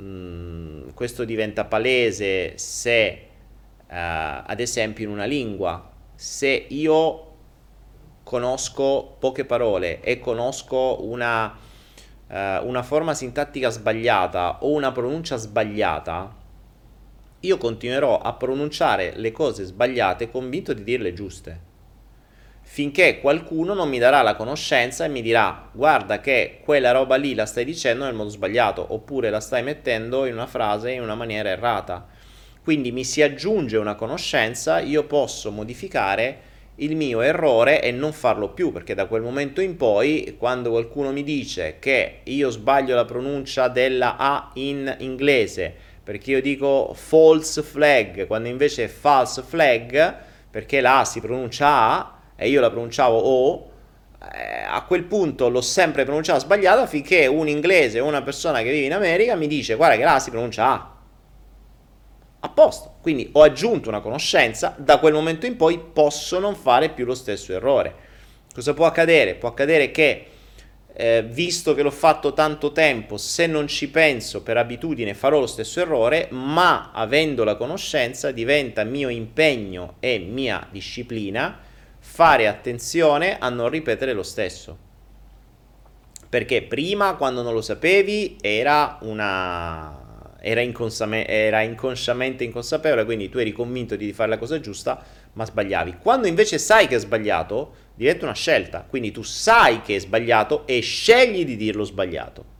Mm, 0.00 0.90
questo 0.92 1.24
diventa 1.24 1.64
palese 1.64 2.58
se, 2.58 3.22
uh, 3.80 3.86
ad 3.88 4.60
esempio, 4.60 5.04
in 5.04 5.10
una 5.10 5.24
lingua, 5.24 5.90
se 6.14 6.66
io 6.68 7.27
conosco 8.28 9.16
poche 9.18 9.46
parole 9.46 10.02
e 10.02 10.20
conosco 10.20 11.02
una, 11.02 11.46
uh, 11.46 12.34
una 12.62 12.82
forma 12.82 13.14
sintattica 13.14 13.70
sbagliata 13.70 14.58
o 14.64 14.72
una 14.72 14.92
pronuncia 14.92 15.36
sbagliata, 15.36 16.36
io 17.40 17.56
continuerò 17.56 18.18
a 18.18 18.34
pronunciare 18.34 19.14
le 19.16 19.32
cose 19.32 19.64
sbagliate 19.64 20.30
convinto 20.30 20.74
di 20.74 20.84
dirle 20.84 21.14
giuste 21.14 21.60
finché 22.60 23.18
qualcuno 23.18 23.72
non 23.72 23.88
mi 23.88 23.98
darà 23.98 24.20
la 24.20 24.36
conoscenza 24.36 25.06
e 25.06 25.08
mi 25.08 25.22
dirà 25.22 25.70
guarda 25.72 26.20
che 26.20 26.60
quella 26.62 26.90
roba 26.90 27.16
lì 27.16 27.34
la 27.34 27.46
stai 27.46 27.64
dicendo 27.64 28.04
nel 28.04 28.12
modo 28.12 28.28
sbagliato 28.28 28.92
oppure 28.92 29.30
la 29.30 29.40
stai 29.40 29.62
mettendo 29.62 30.26
in 30.26 30.34
una 30.34 30.46
frase 30.46 30.90
in 30.90 31.00
una 31.00 31.14
maniera 31.14 31.48
errata. 31.48 32.06
Quindi 32.62 32.92
mi 32.92 33.04
si 33.04 33.22
aggiunge 33.22 33.78
una 33.78 33.94
conoscenza, 33.94 34.80
io 34.80 35.04
posso 35.04 35.50
modificare 35.50 36.47
il 36.80 36.96
mio 36.96 37.20
errore 37.20 37.82
e 37.82 37.90
non 37.90 38.12
farlo 38.12 38.50
più, 38.50 38.72
perché 38.72 38.94
da 38.94 39.06
quel 39.06 39.22
momento 39.22 39.60
in 39.60 39.76
poi, 39.76 40.36
quando 40.38 40.70
qualcuno 40.70 41.12
mi 41.12 41.24
dice 41.24 41.76
che 41.78 42.20
io 42.24 42.50
sbaglio 42.50 42.94
la 42.94 43.04
pronuncia 43.04 43.68
della 43.68 44.16
A 44.16 44.50
in 44.54 44.94
inglese, 44.98 45.74
perché 46.02 46.32
io 46.32 46.40
dico 46.40 46.92
false 46.94 47.62
flag, 47.62 48.26
quando 48.26 48.48
invece 48.48 48.84
è 48.84 48.88
false 48.88 49.42
flag, 49.42 50.16
perché 50.50 50.80
la 50.80 51.00
A 51.00 51.04
si 51.04 51.20
pronuncia 51.20 51.66
A, 51.68 52.18
e 52.36 52.48
io 52.48 52.60
la 52.60 52.70
pronunciavo 52.70 53.16
O, 53.16 53.70
eh, 54.32 54.64
a 54.66 54.82
quel 54.82 55.04
punto 55.04 55.48
l'ho 55.48 55.60
sempre 55.60 56.04
pronunciata 56.04 56.40
sbagliata 56.40 56.86
finché 56.86 57.26
un 57.26 57.48
inglese 57.48 58.00
o 58.00 58.06
una 58.06 58.22
persona 58.22 58.62
che 58.62 58.70
vive 58.70 58.86
in 58.86 58.92
America 58.92 59.36
mi 59.36 59.46
dice 59.46 59.76
guarda 59.76 59.96
che 59.96 60.02
la 60.02 60.18
si 60.18 60.30
pronuncia 60.30 60.66
A. 60.66 60.97
A 62.40 62.48
posto, 62.50 62.94
quindi 63.02 63.30
ho 63.32 63.42
aggiunto 63.42 63.88
una 63.88 64.00
conoscenza, 64.00 64.74
da 64.78 64.98
quel 64.98 65.12
momento 65.12 65.44
in 65.44 65.56
poi 65.56 65.78
posso 65.78 66.38
non 66.38 66.54
fare 66.54 66.90
più 66.90 67.04
lo 67.04 67.14
stesso 67.14 67.52
errore. 67.52 67.94
Cosa 68.54 68.74
può 68.74 68.86
accadere? 68.86 69.34
Può 69.34 69.48
accadere 69.48 69.90
che, 69.90 70.26
eh, 70.92 71.24
visto 71.28 71.74
che 71.74 71.82
l'ho 71.82 71.90
fatto 71.90 72.32
tanto 72.32 72.70
tempo, 72.70 73.16
se 73.16 73.46
non 73.46 73.66
ci 73.66 73.90
penso 73.90 74.42
per 74.42 74.56
abitudine 74.56 75.14
farò 75.14 75.40
lo 75.40 75.48
stesso 75.48 75.80
errore, 75.80 76.28
ma 76.30 76.90
avendo 76.92 77.42
la 77.42 77.56
conoscenza 77.56 78.30
diventa 78.30 78.84
mio 78.84 79.08
impegno 79.08 79.96
e 79.98 80.18
mia 80.18 80.64
disciplina 80.70 81.58
fare 81.98 82.46
attenzione 82.46 83.38
a 83.38 83.48
non 83.48 83.68
ripetere 83.68 84.12
lo 84.12 84.22
stesso. 84.22 84.78
Perché 86.28 86.62
prima, 86.62 87.14
quando 87.14 87.42
non 87.42 87.54
lo 87.54 87.62
sapevi, 87.62 88.36
era 88.40 88.98
una. 89.00 90.07
Era, 90.40 90.60
inconsame... 90.60 91.26
era 91.26 91.62
inconsciamente 91.62 92.44
inconsapevole, 92.44 93.04
quindi 93.04 93.28
tu 93.28 93.38
eri 93.38 93.52
convinto 93.52 93.96
di 93.96 94.12
fare 94.12 94.30
la 94.30 94.38
cosa 94.38 94.60
giusta, 94.60 95.04
ma 95.34 95.44
sbagliavi. 95.44 95.96
Quando 96.00 96.26
invece 96.26 96.58
sai 96.58 96.86
che 96.86 96.96
è 96.96 96.98
sbagliato, 96.98 97.74
diventa 97.94 98.24
una 98.24 98.34
scelta. 98.34 98.86
Quindi 98.88 99.10
tu 99.10 99.22
sai 99.22 99.82
che 99.82 99.96
è 99.96 99.98
sbagliato 99.98 100.66
e 100.66 100.80
scegli 100.80 101.44
di 101.44 101.56
dirlo 101.56 101.84
sbagliato. 101.84 102.56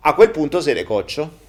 A 0.00 0.14
quel 0.14 0.30
punto 0.30 0.60
sei 0.60 0.74
decoccio 0.74 1.48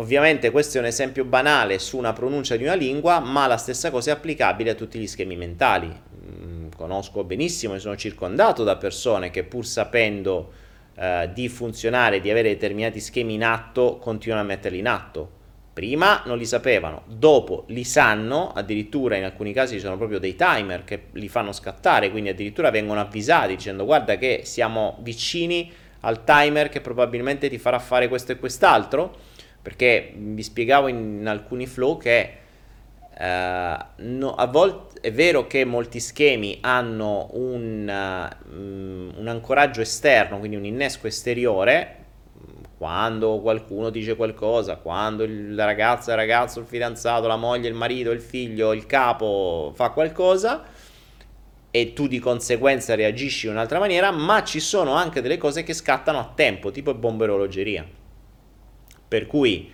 Ovviamente 0.00 0.50
questo 0.50 0.78
è 0.78 0.80
un 0.80 0.86
esempio 0.86 1.24
banale 1.24 1.78
su 1.78 1.98
una 1.98 2.14
pronuncia 2.14 2.56
di 2.56 2.62
una 2.62 2.74
lingua, 2.74 3.20
ma 3.20 3.46
la 3.46 3.58
stessa 3.58 3.90
cosa 3.90 4.10
è 4.10 4.14
applicabile 4.14 4.70
a 4.70 4.74
tutti 4.74 4.98
gli 4.98 5.06
schemi 5.06 5.36
mentali. 5.36 5.88
Mm, 5.88 6.68
conosco 6.74 7.22
benissimo 7.22 7.74
e 7.74 7.80
sono 7.80 7.96
circondato 7.96 8.64
da 8.64 8.76
persone 8.76 9.30
che 9.30 9.44
pur 9.44 9.66
sapendo 9.66 10.52
eh, 11.00 11.30
di 11.32 11.48
funzionare, 11.48 12.20
di 12.20 12.30
avere 12.30 12.50
determinati 12.50 13.00
schemi 13.00 13.32
in 13.32 13.42
atto, 13.42 13.96
continuano 13.96 14.42
a 14.42 14.46
metterli 14.46 14.78
in 14.78 14.86
atto. 14.86 15.38
Prima 15.72 16.22
non 16.26 16.36
li 16.36 16.44
sapevano, 16.44 17.04
dopo 17.06 17.64
li 17.68 17.84
sanno, 17.84 18.52
addirittura 18.52 19.16
in 19.16 19.24
alcuni 19.24 19.54
casi 19.54 19.76
ci 19.76 19.80
sono 19.80 19.96
proprio 19.96 20.18
dei 20.18 20.36
timer 20.36 20.84
che 20.84 21.04
li 21.12 21.28
fanno 21.28 21.52
scattare, 21.52 22.10
quindi 22.10 22.28
addirittura 22.28 22.70
vengono 22.70 23.00
avvisati 23.00 23.56
dicendo 23.56 23.86
guarda 23.86 24.18
che 24.18 24.42
siamo 24.44 24.98
vicini 25.00 25.72
al 26.00 26.22
timer 26.24 26.68
che 26.68 26.82
probabilmente 26.82 27.48
ti 27.48 27.56
farà 27.56 27.78
fare 27.78 28.06
questo 28.08 28.32
e 28.32 28.38
quest'altro 28.38 29.16
perché 29.62 30.12
vi 30.14 30.42
spiegavo 30.42 30.88
in, 30.88 31.24
alcuni 31.26 31.66
flow 31.66 31.96
che 31.96 32.36
uh, 33.18 33.22
no, 33.96 34.34
a 34.34 34.46
volte 34.46 34.89
è 35.00 35.12
vero 35.12 35.46
che 35.46 35.64
molti 35.64 35.98
schemi 35.98 36.58
hanno 36.60 37.28
un, 37.32 37.86
uh, 37.88 39.18
un 39.18 39.26
ancoraggio 39.26 39.80
esterno, 39.80 40.38
quindi 40.38 40.56
un 40.56 40.64
innesco 40.64 41.06
esteriore, 41.06 41.96
quando 42.76 43.40
qualcuno 43.40 43.90
dice 43.90 44.16
qualcosa, 44.16 44.76
quando 44.76 45.26
la 45.28 45.64
ragazza, 45.64 46.12
il 46.12 46.16
ragazzo, 46.16 46.60
il 46.60 46.66
fidanzato, 46.66 47.26
la 47.26 47.36
moglie, 47.36 47.68
il 47.68 47.74
marito, 47.74 48.10
il 48.10 48.20
figlio, 48.20 48.72
il 48.72 48.86
capo 48.86 49.72
fa 49.74 49.90
qualcosa 49.90 50.64
e 51.70 51.92
tu 51.92 52.08
di 52.08 52.18
conseguenza 52.18 52.94
reagisci 52.94 53.46
in 53.46 53.52
un'altra 53.52 53.78
maniera, 53.78 54.10
ma 54.10 54.42
ci 54.42 54.60
sono 54.60 54.94
anche 54.94 55.20
delle 55.20 55.36
cose 55.36 55.62
che 55.62 55.72
scattano 55.72 56.18
a 56.18 56.32
tempo, 56.34 56.70
tipo 56.70 56.94
bombe 56.94 57.24
orologeria. 57.24 57.86
Per 59.08 59.26
cui 59.26 59.70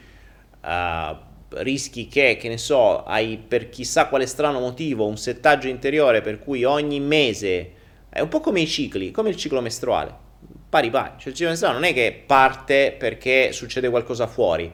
uh, 0.62 1.16
rischi 1.62 2.08
che, 2.08 2.36
che 2.38 2.48
ne 2.48 2.58
so, 2.58 3.04
hai 3.04 3.38
per 3.38 3.68
chissà 3.68 4.06
quale 4.06 4.26
strano 4.26 4.60
motivo 4.60 5.06
un 5.06 5.16
settaggio 5.16 5.68
interiore 5.68 6.20
per 6.20 6.38
cui 6.38 6.64
ogni 6.64 7.00
mese 7.00 7.72
è 8.08 8.20
un 8.20 8.28
po' 8.28 8.40
come 8.40 8.60
i 8.60 8.66
cicli, 8.66 9.10
come 9.10 9.30
il 9.30 9.36
ciclo 9.36 9.60
mestruale, 9.60 10.14
pari 10.68 10.90
pari, 10.90 11.12
cioè 11.18 11.28
il 11.28 11.34
ciclo 11.34 11.50
mestruale 11.50 11.78
non 11.78 11.84
è 11.84 11.92
che 11.92 12.22
parte 12.26 12.94
perché 12.98 13.52
succede 13.52 13.90
qualcosa 13.90 14.26
fuori, 14.26 14.72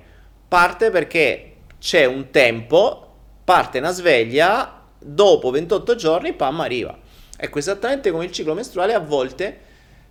parte 0.49 0.91
perché 0.91 1.55
c'è 1.79 2.05
un 2.05 2.31
tempo, 2.31 3.15
parte 3.45 3.79
una 3.79 3.91
sveglia, 3.91 4.83
dopo 4.99 5.51
28 5.51 5.95
giorni, 5.97 6.33
pam, 6.33 6.61
arriva. 6.61 6.97
Ecco, 7.37 7.59
esattamente 7.59 8.11
come 8.11 8.25
il 8.27 8.33
ciclo 8.33 8.55
mestruale, 8.55 8.95
a 8.95 9.01
volte 9.01 9.59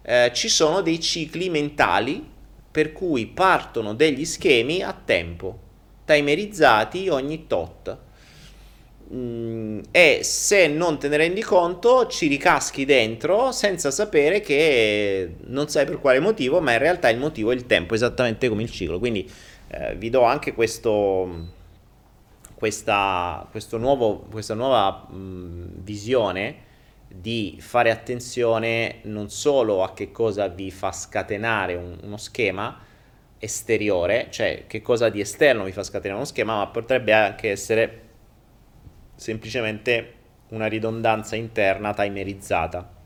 eh, 0.01 0.31
ci 0.33 0.49
sono 0.49 0.81
dei 0.81 0.99
cicli 0.99 1.49
mentali 1.49 2.29
per 2.71 2.91
cui 2.91 3.27
partono 3.27 3.93
degli 3.93 4.25
schemi 4.25 4.81
a 4.81 4.93
tempo, 4.93 5.59
timerizzati 6.13 7.09
ogni 7.09 7.47
tot. 7.47 7.97
Mm, 9.13 9.81
e 9.91 10.19
se 10.23 10.67
non 10.67 10.97
te 10.97 11.09
ne 11.09 11.17
rendi 11.17 11.41
conto 11.41 12.07
ci 12.07 12.27
ricaschi 12.27 12.85
dentro 12.85 13.51
senza 13.51 13.91
sapere 13.91 14.39
che 14.39 15.35
non 15.47 15.67
sai 15.67 15.85
per 15.85 15.99
quale 15.99 16.19
motivo, 16.19 16.61
ma 16.61 16.71
in 16.71 16.77
realtà 16.77 17.09
il 17.09 17.17
motivo 17.17 17.51
è 17.51 17.55
il 17.55 17.65
tempo, 17.65 17.93
esattamente 17.93 18.47
come 18.47 18.63
il 18.63 18.71
ciclo. 18.71 18.99
Quindi 18.99 19.29
eh, 19.67 19.95
vi 19.95 20.09
do 20.09 20.23
anche 20.23 20.53
questo, 20.53 21.49
questa, 22.55 23.47
nuovo, 23.71 24.25
questa 24.31 24.53
nuova 24.53 25.07
mh, 25.09 25.15
mm, 25.15 25.65
visione 25.83 26.55
di 27.07 27.57
fare 27.59 27.91
attenzione 27.91 28.99
non 29.03 29.29
solo 29.29 29.83
a 29.83 29.93
che 29.93 30.11
cosa 30.13 30.47
vi 30.47 30.71
fa 30.71 30.93
scatenare 30.93 31.75
un, 31.75 31.97
uno 32.03 32.15
schema 32.15 32.79
esteriore, 33.41 34.27
cioè 34.29 34.65
che 34.67 34.81
cosa 34.81 35.09
di 35.09 35.19
esterno 35.19 35.63
vi 35.63 35.71
fa 35.71 35.81
scatenare 35.81 36.19
uno 36.19 36.25
schema, 36.25 36.57
ma 36.57 36.67
potrebbe 36.67 37.11
anche 37.11 37.49
essere 37.49 38.01
semplicemente 39.15 40.13
una 40.49 40.67
ridondanza 40.67 41.35
interna 41.35 41.93
timerizzata. 41.93 42.99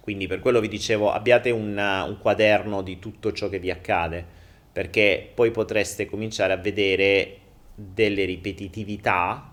Quindi 0.00 0.26
per 0.26 0.40
quello 0.40 0.60
vi 0.60 0.68
dicevo 0.68 1.12
abbiate 1.12 1.50
un, 1.50 1.76
un 1.76 2.18
quaderno 2.18 2.82
di 2.82 2.98
tutto 2.98 3.32
ciò 3.32 3.48
che 3.48 3.58
vi 3.58 3.70
accade, 3.70 4.24
perché 4.72 5.30
poi 5.34 5.50
potreste 5.50 6.06
cominciare 6.06 6.54
a 6.54 6.56
vedere 6.56 7.38
delle 7.74 8.24
ripetitività 8.24 9.52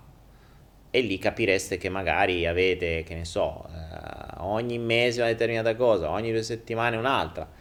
e 0.90 1.02
lì 1.02 1.18
capireste 1.18 1.78
che 1.78 1.90
magari 1.90 2.46
avete, 2.46 3.04
che 3.04 3.16
ne 3.16 3.26
so, 3.26 3.68
eh, 3.70 4.36
ogni 4.40 4.78
mese 4.78 5.22
una 5.22 5.30
determinata 5.30 5.76
cosa, 5.76 6.10
ogni 6.10 6.32
due 6.32 6.44
settimane 6.44 6.96
un'altra. 6.96 7.60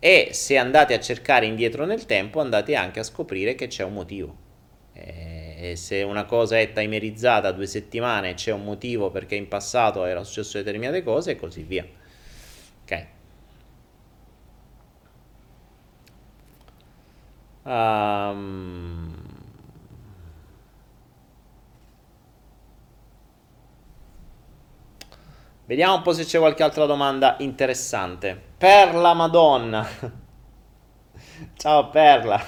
E 0.00 0.30
se 0.32 0.56
andate 0.56 0.94
a 0.94 0.98
cercare 1.00 1.44
indietro 1.46 1.84
nel 1.84 2.06
tempo 2.06 2.40
andate 2.40 2.74
anche 2.74 3.00
a 3.00 3.02
scoprire 3.02 3.54
che 3.54 3.66
c'è 3.66 3.84
un 3.84 3.92
motivo. 3.92 4.36
E 4.94 5.74
se 5.76 6.02
una 6.02 6.24
cosa 6.24 6.58
è 6.58 6.72
timerizzata 6.72 7.52
due 7.52 7.66
settimane 7.66 8.34
c'è 8.34 8.50
un 8.50 8.64
motivo 8.64 9.10
perché 9.10 9.34
in 9.34 9.46
passato 9.46 10.04
erano 10.04 10.24
successe 10.24 10.62
determinate 10.62 11.02
cose 11.02 11.32
e 11.32 11.36
così 11.36 11.62
via. 11.62 11.86
Ok. 12.82 13.06
Um, 17.62 19.14
Vediamo 25.66 25.94
un 25.94 26.02
po' 26.02 26.12
se 26.12 26.24
c'è 26.24 26.38
qualche 26.38 26.64
altra 26.64 26.84
domanda 26.84 27.36
interessante. 27.38 28.49
Perla 28.60 29.14
Madonna. 29.14 29.86
Ciao 31.56 31.90
Perla. 31.90 32.40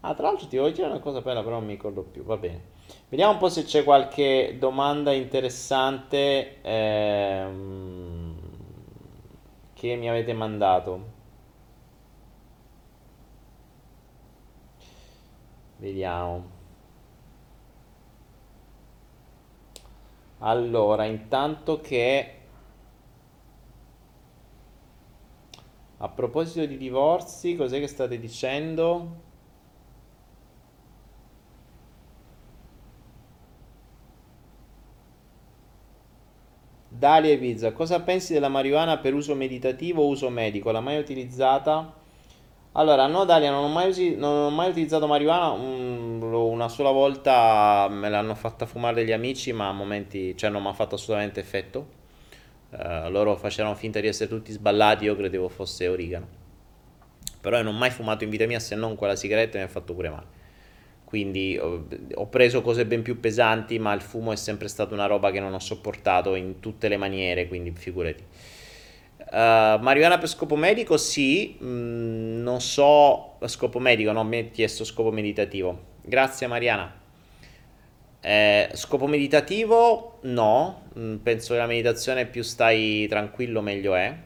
Ah, 0.00 0.14
tra 0.14 0.26
l'altro 0.26 0.48
ti 0.48 0.56
voglio 0.56 0.72
dire 0.72 0.86
una 0.88 0.98
cosa 0.98 1.22
Perla, 1.22 1.42
però 1.42 1.56
non 1.56 1.64
mi 1.66 1.72
ricordo 1.74 2.02
più. 2.02 2.24
Va 2.24 2.36
bene. 2.36 2.70
Vediamo 3.08 3.32
un 3.32 3.38
po' 3.38 3.48
se 3.48 3.62
c'è 3.64 3.84
qualche 3.84 4.56
domanda 4.58 5.12
interessante 5.12 6.60
ehm, 6.62 8.34
che 9.74 9.94
mi 9.96 10.08
avete 10.08 10.32
mandato. 10.32 11.20
Vediamo. 15.80 16.44
Allora, 20.40 21.04
intanto 21.04 21.80
che 21.80 22.41
a 26.02 26.08
proposito 26.10 26.66
di 26.66 26.76
divorzi, 26.76 27.56
cos'è 27.56 27.78
che 27.80 27.86
state 27.88 28.18
dicendo? 28.18 29.30
Dalia 36.94 37.32
e 37.32 37.38
Pizza, 37.38 37.72
cosa 37.72 38.02
pensi 38.02 38.32
della 38.34 38.48
marijuana 38.48 38.98
per 38.98 39.14
uso 39.14 39.34
meditativo 39.34 40.02
o 40.02 40.06
uso 40.08 40.28
medico? 40.28 40.70
L'ha 40.70 40.80
mai 40.80 40.98
utilizzata? 40.98 41.92
Allora, 42.72 43.06
no 43.06 43.24
Dalia, 43.24 43.50
non 43.50 43.64
ho 43.64 43.68
mai, 43.68 43.88
usi- 43.88 44.16
non 44.16 44.46
ho 44.46 44.50
mai 44.50 44.70
utilizzato 44.70 45.06
marijuana, 45.06 45.54
mm, 45.56 46.20
lo- 46.30 46.46
una 46.48 46.68
sola 46.68 46.90
volta 46.90 47.88
me 47.90 48.08
l'hanno 48.10 48.34
fatta 48.34 48.66
fumare 48.66 48.94
degli 48.96 49.12
amici, 49.12 49.52
ma 49.52 49.68
a 49.68 49.72
momenti, 49.72 50.36
cioè 50.36 50.50
non 50.50 50.62
mi 50.62 50.68
ha 50.68 50.72
fatto 50.74 50.94
assolutamente 50.96 51.40
effetto. 51.40 52.00
Eh, 52.76 53.10
loro 53.10 53.36
facevano 53.36 53.74
finta 53.74 54.00
di 54.00 54.06
essere 54.06 54.28
tutti 54.28 54.50
sballati, 54.50 55.04
io 55.04 55.16
credevo 55.16 55.48
fosse 55.48 55.88
origano. 55.88 56.40
Però 57.40 57.56
io 57.56 57.62
non 57.62 57.74
ho 57.74 57.78
mai 57.78 57.90
fumato 57.90 58.24
in 58.24 58.30
vita 58.30 58.46
mia 58.46 58.60
se 58.60 58.74
non 58.74 58.94
quella 58.94 59.16
sigaretta 59.16 59.56
e 59.56 59.60
mi 59.60 59.66
ha 59.66 59.68
fatto 59.68 59.94
pure 59.94 60.08
male. 60.08 60.40
Quindi 61.04 61.58
ho, 61.60 61.86
ho 62.14 62.26
preso 62.28 62.62
cose 62.62 62.86
ben 62.86 63.02
più 63.02 63.20
pesanti, 63.20 63.78
ma 63.78 63.92
il 63.92 64.00
fumo 64.00 64.32
è 64.32 64.36
sempre 64.36 64.68
stata 64.68 64.94
una 64.94 65.06
roba 65.06 65.30
che 65.30 65.40
non 65.40 65.52
ho 65.52 65.58
sopportato 65.58 66.34
in 66.34 66.60
tutte 66.60 66.88
le 66.88 66.96
maniere, 66.96 67.48
quindi 67.48 67.72
figurati. 67.72 68.24
Uh, 69.18 69.80
marijuana 69.80 70.18
per 70.18 70.28
scopo 70.28 70.56
medico? 70.56 70.96
Sì, 70.96 71.58
mm, 71.62 72.42
non 72.42 72.60
so, 72.60 73.38
scopo 73.46 73.78
medico, 73.78 74.12
no, 74.12 74.24
mi 74.24 74.36
hai 74.36 74.50
chiesto 74.50 74.84
scopo 74.84 75.10
meditativo. 75.10 75.90
Grazie 76.02 76.46
Mariana. 76.46 77.01
Eh, 78.24 78.70
scopo 78.74 79.08
meditativo? 79.08 80.18
No, 80.22 80.84
mm, 80.96 81.16
penso 81.16 81.54
che 81.54 81.58
la 81.58 81.66
meditazione 81.66 82.26
più 82.26 82.42
stai 82.42 83.06
tranquillo 83.08 83.60
meglio 83.60 83.96
è. 83.96 84.16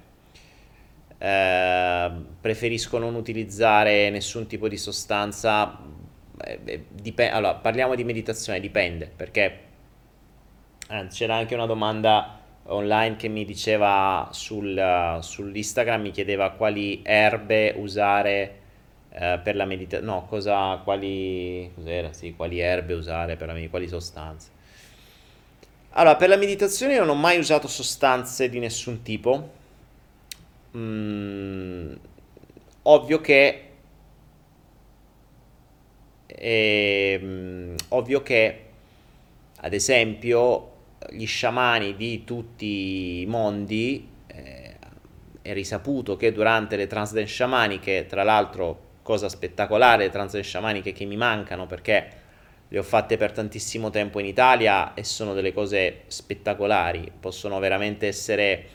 Eh, 1.19 2.11
preferisco 2.41 2.99
non 2.99 3.15
utilizzare 3.15 4.11
nessun 4.11 4.47
tipo 4.47 4.69
di 4.69 4.77
sostanza. 4.77 5.79
Eh, 6.45 6.61
eh 6.65 6.85
dip- 6.91 7.31
allora, 7.33 7.55
parliamo 7.55 7.95
di 7.95 8.05
meditazione, 8.05 8.61
dipende, 8.61 9.11
perché 9.15 9.61
anzi, 10.89 11.19
c'era 11.21 11.37
anche 11.37 11.55
una 11.55 11.67
domanda 11.67 12.39
online 12.65 13.17
che 13.17 13.29
mi 13.29 13.47
diceva 13.47 14.29
sul, 14.33 15.19
sull'Instagram, 15.23 16.03
mi 16.03 16.11
chiedeva 16.11 16.51
quali 16.51 17.01
erbe 17.03 17.73
usare 17.77 18.65
eh, 19.19 19.41
per 19.43 19.57
la 19.57 19.65
meditazione, 19.65 20.13
no, 20.13 20.27
cosa, 20.27 20.79
quali, 20.85 21.71
cos'era? 21.75 22.13
Sì, 22.13 22.35
quali 22.37 22.61
erbe 22.61 22.93
usare 22.93 23.37
per 23.37 23.47
la 23.47 23.55
meditazione, 23.55 23.71
quali 23.71 23.89
sostanze. 23.89 24.51
Allora, 25.91 26.17
per 26.17 26.29
la 26.29 26.37
meditazione 26.37 26.95
io 26.95 27.01
non 27.01 27.17
ho 27.17 27.19
mai 27.19 27.39
usato 27.39 27.67
sostanze 27.67 28.51
di 28.51 28.59
nessun 28.59 29.01
tipo. 29.01 29.53
Mm, 30.77 31.95
ovvio 32.83 33.21
che 33.23 33.63
eh, 36.27 37.75
ovvio 37.89 38.23
che 38.23 38.65
ad 39.61 39.73
esempio 39.73 40.73
gli 41.11 41.27
sciamani 41.27 41.97
di 41.97 42.25
tutti 42.25 43.23
i 43.23 43.27
mondi 43.27 44.07
eh, 44.27 44.77
è 45.41 45.53
risaputo 45.55 46.17
che 46.17 46.33
durante 46.33 46.77
le 46.77 46.87
transdance 46.87 47.27
sciamaniche 47.27 48.05
tra 48.07 48.23
l'altro 48.23 48.86
cosa 49.07 49.29
spettacolare, 49.29 50.11
transizioni 50.11 50.45
sciamaniche 50.45 50.91
che 50.91 51.05
mi 51.05 51.17
mancano 51.17 51.67
perché 51.67 52.09
le 52.67 52.79
ho 52.81 52.83
fatte 52.83 53.17
per 53.17 53.31
tantissimo 53.31 53.89
tempo 53.91 54.19
in 54.19 54.27
Italia 54.27 54.95
e 54.95 55.05
sono 55.05 55.33
delle 55.33 55.53
cose 55.53 56.03
spettacolari, 56.09 57.13
possono 57.21 57.61
veramente 57.61 58.09
essere 58.09 58.67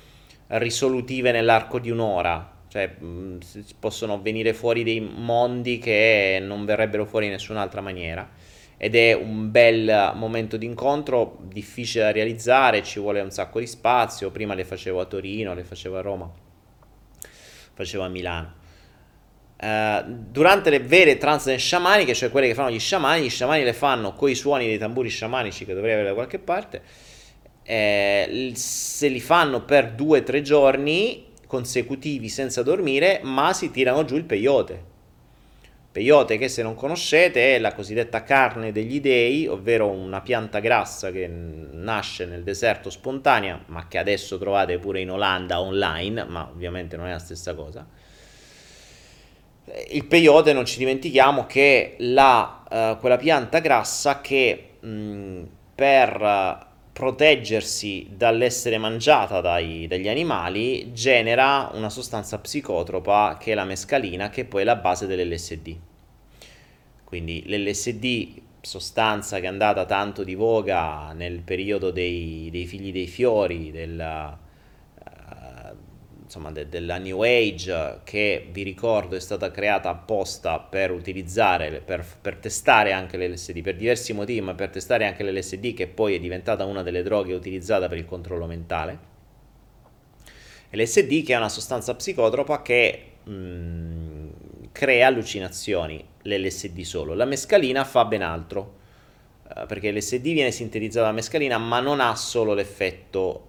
risolutive 0.47 1.33
nell'arco 1.33 1.79
di 1.79 1.89
un'ora, 1.89 2.59
cioè 2.69 2.87
mh, 2.87 3.39
possono 3.77 4.21
venire 4.21 4.53
fuori 4.53 4.85
dei 4.85 5.01
mondi 5.01 5.79
che 5.79 6.39
non 6.41 6.63
verrebbero 6.63 7.05
fuori 7.05 7.25
in 7.25 7.33
nessun'altra 7.33 7.81
maniera. 7.81 8.29
Ed 8.77 8.95
è 8.95 9.13
un 9.13 9.51
bel 9.51 10.13
momento 10.15 10.55
di 10.55 10.65
incontro, 10.65 11.39
difficile 11.41 12.05
da 12.05 12.11
realizzare, 12.11 12.83
ci 12.83 13.01
vuole 13.01 13.19
un 13.19 13.31
sacco 13.31 13.59
di 13.59 13.67
spazio, 13.67 14.31
prima 14.31 14.53
le 14.53 14.63
facevo 14.63 15.01
a 15.01 15.05
Torino, 15.05 15.53
le 15.53 15.65
facevo 15.65 15.97
a 15.97 16.01
Roma, 16.01 16.31
facevo 17.73 18.03
a 18.05 18.07
Milano. 18.07 18.59
Uh, 19.61 20.03
durante 20.07 20.71
le 20.71 20.79
vere 20.79 21.19
trance 21.19 21.55
sciamaniche, 21.55 22.15
cioè 22.15 22.31
quelle 22.31 22.47
che 22.47 22.55
fanno 22.55 22.71
gli 22.71 22.79
sciamani, 22.79 23.25
gli 23.25 23.29
sciamani 23.29 23.63
le 23.63 23.73
fanno 23.73 24.13
con 24.13 24.27
i 24.27 24.33
suoni 24.33 24.65
dei 24.65 24.79
tamburi 24.79 25.07
sciamanici 25.07 25.65
che 25.65 25.75
dovrei 25.75 25.93
avere 25.93 26.07
da 26.07 26.13
qualche 26.15 26.39
parte. 26.39 26.81
Eh, 27.61 28.51
se 28.55 29.07
li 29.07 29.19
fanno 29.19 29.63
per 29.63 29.91
due 29.91 30.21
o 30.21 30.23
tre 30.23 30.41
giorni 30.41 31.27
consecutivi 31.45 32.27
senza 32.27 32.63
dormire, 32.63 33.19
ma 33.21 33.53
si 33.53 33.69
tirano 33.69 34.03
giù 34.03 34.15
il 34.15 34.23
peyote. 34.23 34.89
Peyote 35.91 36.39
che 36.39 36.47
se 36.47 36.63
non 36.63 36.73
conoscete 36.73 37.55
è 37.55 37.59
la 37.59 37.75
cosiddetta 37.75 38.23
carne 38.23 38.71
degli 38.71 38.99
dei, 38.99 39.45
ovvero 39.45 39.89
una 39.89 40.21
pianta 40.21 40.57
grassa 40.57 41.11
che 41.11 41.27
nasce 41.27 42.25
nel 42.25 42.41
deserto 42.41 42.89
spontanea, 42.89 43.61
ma 43.67 43.87
che 43.87 43.99
adesso 43.99 44.39
trovate 44.39 44.79
pure 44.79 45.01
in 45.01 45.11
Olanda 45.11 45.61
online, 45.61 46.23
ma 46.23 46.49
ovviamente 46.51 46.97
non 46.97 47.05
è 47.05 47.11
la 47.11 47.19
stessa 47.19 47.53
cosa 47.53 48.00
il 49.91 50.05
peyote 50.05 50.53
non 50.53 50.65
ci 50.65 50.77
dimentichiamo 50.77 51.45
che 51.45 51.95
la, 51.99 52.63
uh, 52.69 52.99
quella 52.99 53.17
pianta 53.17 53.59
grassa 53.59 54.21
che 54.21 54.71
mh, 54.79 55.41
per 55.75 56.69
proteggersi 56.91 58.09
dall'essere 58.15 58.77
mangiata 58.77 59.39
dai, 59.41 59.87
dagli 59.87 60.09
animali 60.09 60.91
genera 60.93 61.71
una 61.73 61.89
sostanza 61.89 62.37
psicotropa 62.39 63.37
che 63.39 63.53
è 63.53 63.55
la 63.55 63.63
mescalina 63.63 64.29
che 64.29 64.45
poi 64.45 64.61
è 64.61 64.65
la 64.65 64.75
base 64.75 65.07
dell'LSD. 65.07 65.75
Quindi 67.03 67.43
l'LSD, 67.47 68.41
sostanza 68.61 69.39
che 69.39 69.45
è 69.45 69.47
andata 69.47 69.85
tanto 69.85 70.23
di 70.23 70.35
voga 70.35 71.11
nel 71.13 71.41
periodo 71.41 71.91
dei, 71.91 72.49
dei 72.51 72.65
figli 72.65 72.91
dei 72.91 73.07
fiori, 73.07 73.71
della, 73.71 74.37
insomma, 76.31 76.51
de- 76.51 76.69
della 76.69 76.97
New 76.97 77.21
Age 77.23 77.99
che 78.05 78.47
vi 78.51 78.63
ricordo 78.63 79.17
è 79.17 79.19
stata 79.19 79.51
creata 79.51 79.89
apposta 79.89 80.59
per 80.59 80.91
utilizzare, 80.91 81.81
per, 81.83 82.05
per 82.21 82.37
testare 82.37 82.93
anche 82.93 83.17
l'LSD, 83.17 83.61
per 83.61 83.75
diversi 83.75 84.13
motivi, 84.13 84.39
ma 84.39 84.53
per 84.53 84.69
testare 84.69 85.05
anche 85.05 85.29
l'LSD 85.29 85.73
che 85.73 85.87
poi 85.87 86.15
è 86.15 86.19
diventata 86.19 86.63
una 86.63 86.83
delle 86.83 87.03
droghe 87.03 87.33
utilizzate 87.33 87.89
per 87.89 87.97
il 87.97 88.05
controllo 88.05 88.45
mentale. 88.45 89.09
LSD 90.69 91.25
che 91.25 91.33
è 91.33 91.35
una 91.35 91.49
sostanza 91.49 91.93
psicotropa 91.95 92.61
che 92.61 93.03
mh, 93.23 94.71
crea 94.71 95.07
allucinazioni, 95.07 96.01
l'LSD 96.21 96.79
solo. 96.81 97.13
La 97.13 97.25
mescalina 97.25 97.83
fa 97.83 98.05
ben 98.05 98.21
altro, 98.21 98.75
eh, 99.53 99.65
perché 99.65 99.91
l'LSD 99.91 100.21
viene 100.21 100.51
sintetizzato 100.51 101.07
da 101.07 101.11
mescalina, 101.11 101.57
ma 101.57 101.81
non 101.81 101.99
ha 101.99 102.15
solo 102.15 102.53
l'effetto, 102.53 103.47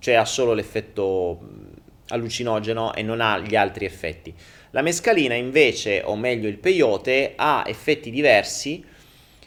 cioè 0.00 0.14
ha 0.14 0.24
solo 0.24 0.52
l'effetto 0.52 1.73
allucinogeno 2.08 2.94
e 2.94 3.02
non 3.02 3.20
ha 3.20 3.38
gli 3.38 3.56
altri 3.56 3.84
effetti. 3.84 4.34
La 4.70 4.82
mescalina 4.82 5.34
invece, 5.34 6.02
o 6.04 6.16
meglio 6.16 6.48
il 6.48 6.58
peyote, 6.58 7.34
ha 7.36 7.64
effetti 7.66 8.10
diversi 8.10 8.84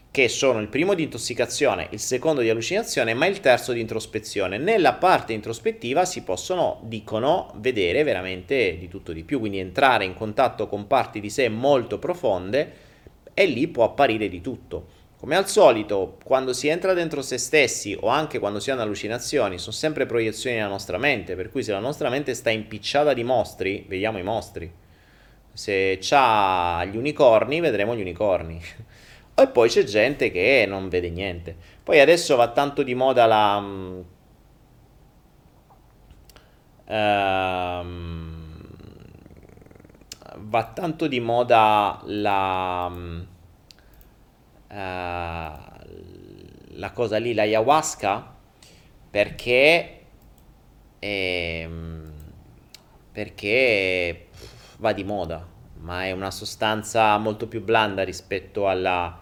che 0.09 0.29
sono 0.29 0.59
il 0.59 0.67
primo 0.67 0.95
di 0.95 1.03
intossicazione, 1.03 1.89
il 1.91 1.99
secondo 1.99 2.41
di 2.41 2.49
allucinazione, 2.49 3.13
ma 3.13 3.27
il 3.27 3.39
terzo 3.39 3.71
di 3.71 3.81
introspezione. 3.81 4.57
Nella 4.57 4.93
parte 4.93 5.33
introspettiva 5.33 6.05
si 6.05 6.23
possono, 6.23 6.79
dicono, 6.85 7.51
vedere 7.57 8.03
veramente 8.03 8.77
di 8.79 8.87
tutto 8.87 9.11
di 9.11 9.23
più, 9.23 9.37
quindi 9.37 9.59
entrare 9.59 10.05
in 10.05 10.15
contatto 10.15 10.67
con 10.67 10.87
parti 10.87 11.19
di 11.19 11.29
sé 11.29 11.49
molto 11.49 11.99
profonde 11.99 12.73
e 13.33 13.45
lì 13.45 13.67
può 13.67 13.83
apparire 13.83 14.27
di 14.27 14.41
tutto. 14.41 14.96
Come 15.19 15.35
al 15.35 15.49
solito, 15.49 16.19
quando 16.23 16.53
si 16.53 16.67
entra 16.67 16.93
dentro 16.93 17.23
se 17.23 17.39
stessi 17.39 17.97
o 17.99 18.07
anche 18.07 18.37
quando 18.37 18.59
si 18.59 18.69
hanno 18.69 18.83
allucinazioni, 18.83 19.57
sono 19.57 19.71
sempre 19.71 20.05
proiezioni 20.05 20.57
nella 20.57 20.67
nostra 20.67 20.99
mente, 20.99 21.35
per 21.35 21.49
cui 21.49 21.63
se 21.63 21.71
la 21.71 21.79
nostra 21.79 22.09
mente 22.09 22.35
sta 22.35 22.51
impicciata 22.51 23.13
di 23.13 23.23
mostri, 23.23 23.83
vediamo 23.87 24.19
i 24.19 24.23
mostri. 24.23 24.71
Se 25.51 25.97
c'ha 25.99 26.85
gli 26.85 26.95
unicorni, 26.97 27.59
vedremo 27.61 27.95
gli 27.95 28.01
unicorni. 28.01 28.61
e 29.33 29.47
poi 29.47 29.69
c'è 29.69 29.83
gente 29.85 30.29
che 30.29 30.65
non 30.67 30.87
vede 30.87 31.09
niente. 31.09 31.55
Poi 31.81 31.99
adesso 31.99 32.35
va 32.35 32.49
tanto 32.49 32.83
di 32.83 32.93
moda 32.93 33.25
la... 33.25 33.57
Um, 36.89 38.45
va 40.35 40.63
tanto 40.73 41.07
di 41.07 41.19
moda 41.19 42.01
la 42.05 42.85
uh, 42.85 43.25
la 44.69 45.71
cosa 46.93 47.17
lì, 47.17 47.33
l'ayahuasca, 47.33 48.35
perché, 49.09 49.99
ehm, 50.99 52.11
perché 53.11 54.27
va 54.77 54.93
di 54.93 55.03
moda, 55.03 55.45
ma 55.79 56.05
è 56.05 56.11
una 56.11 56.31
sostanza 56.31 57.17
molto 57.17 57.47
più 57.47 57.63
blanda 57.63 58.03
rispetto 58.03 58.67
alla, 58.67 59.19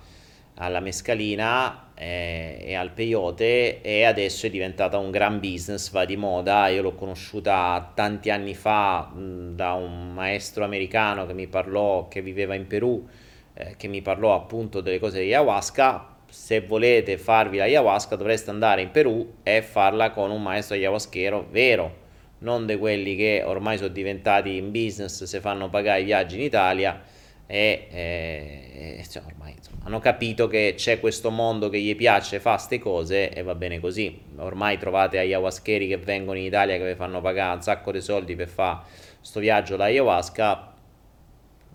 alla 0.56 0.80
mescalina 0.80 1.92
eh, 1.96 2.58
e 2.62 2.76
al 2.76 2.92
peyote 2.92 3.82
e 3.82 4.04
adesso 4.04 4.46
è 4.46 4.50
diventata 4.50 4.98
un 4.98 5.12
gran 5.12 5.40
business, 5.40 5.92
va 5.92 6.06
di 6.06 6.18
moda. 6.18 6.68
Io 6.68 6.82
l'ho 6.82 6.96
conosciuta 6.96 7.92
tanti 7.94 8.30
anni 8.30 8.54
fa 8.54 9.12
mh, 9.14 9.56
da 9.56 9.74
un 9.74 10.14
maestro 10.14 10.64
americano 10.64 11.26
che 11.26 11.34
mi 11.34 11.48
parlò, 11.48 12.08
che 12.08 12.22
viveva 12.22 12.56
in 12.56 12.68
Perù, 12.68 13.08
eh, 13.56 13.76
che 13.78 13.88
mi 13.88 14.02
parlò 14.02 14.36
appunto 14.36 14.82
delle 14.82 15.00
cose 15.00 15.20
di 15.20 15.34
ayahuasca. 15.34 16.14
Se 16.30 16.62
volete 16.62 17.18
farvi 17.18 17.58
la 17.58 17.64
ayahuasca 17.64 18.16
dovreste 18.16 18.50
andare 18.50 18.82
in 18.82 18.92
Perù 18.92 19.38
e 19.44 19.62
farla 19.62 20.12
con 20.12 20.32
un 20.32 20.42
maestro 20.42 20.76
ayahuasquero 20.76 21.48
vero 21.50 22.04
non 22.40 22.66
di 22.66 22.78
quelli 22.78 23.16
che 23.16 23.44
ormai 23.46 23.78
sono 23.78 23.90
diventati 23.90 24.58
in 24.58 24.72
business, 24.72 25.24
se 25.24 25.40
fanno 25.40 25.70
pagare 25.70 26.02
i 26.02 26.04
viaggi 26.04 26.36
in 26.36 26.42
Italia 26.42 27.02
e, 27.48 27.88
e 27.92 29.06
cioè, 29.10 29.24
ormai 29.26 29.54
insomma, 29.54 29.84
hanno 29.86 30.00
capito 30.00 30.48
che 30.48 30.74
c'è 30.76 31.00
questo 31.00 31.30
mondo 31.30 31.70
che 31.70 31.80
gli 31.80 31.96
piace, 31.96 32.40
fa 32.40 32.54
queste 32.54 32.80
cose 32.80 33.30
e 33.30 33.42
va 33.44 33.56
bene 33.56 33.80
così. 33.80 34.20
Ormai 34.38 34.78
trovate 34.78 35.18
ayahuascheri 35.18 35.88
che 35.88 35.98
vengono 35.98 36.38
in 36.38 36.46
Italia 36.46 36.78
che 36.78 36.86
vi 36.86 36.96
fanno 36.96 37.22
pagare 37.22 37.56
un 37.56 37.62
sacco 37.62 37.92
di 37.92 38.02
soldi 38.02 38.36
per 38.36 38.48
fare 38.48 38.80
questo 39.18 39.40
viaggio 39.40 39.76
da 39.76 39.86
ayahuasca. 39.86 40.74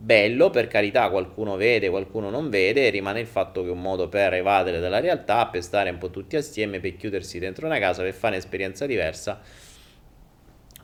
Bello, 0.02 0.48
per 0.48 0.66
carità, 0.66 1.10
qualcuno 1.10 1.56
vede, 1.56 1.90
qualcuno 1.90 2.30
non 2.30 2.48
vede, 2.48 2.88
rimane 2.88 3.20
il 3.20 3.26
fatto 3.26 3.60
che 3.62 3.68
è 3.68 3.70
un 3.70 3.82
modo 3.82 4.08
per 4.08 4.32
evadere 4.32 4.80
dalla 4.80 4.98
realtà, 4.98 5.46
per 5.48 5.62
stare 5.62 5.90
un 5.90 5.98
po' 5.98 6.08
tutti 6.08 6.36
assieme, 6.36 6.80
per 6.80 6.96
chiudersi 6.96 7.38
dentro 7.38 7.66
una 7.66 7.78
casa, 7.78 8.02
per 8.02 8.14
fare 8.14 8.36
un'esperienza 8.36 8.86
diversa. 8.86 9.42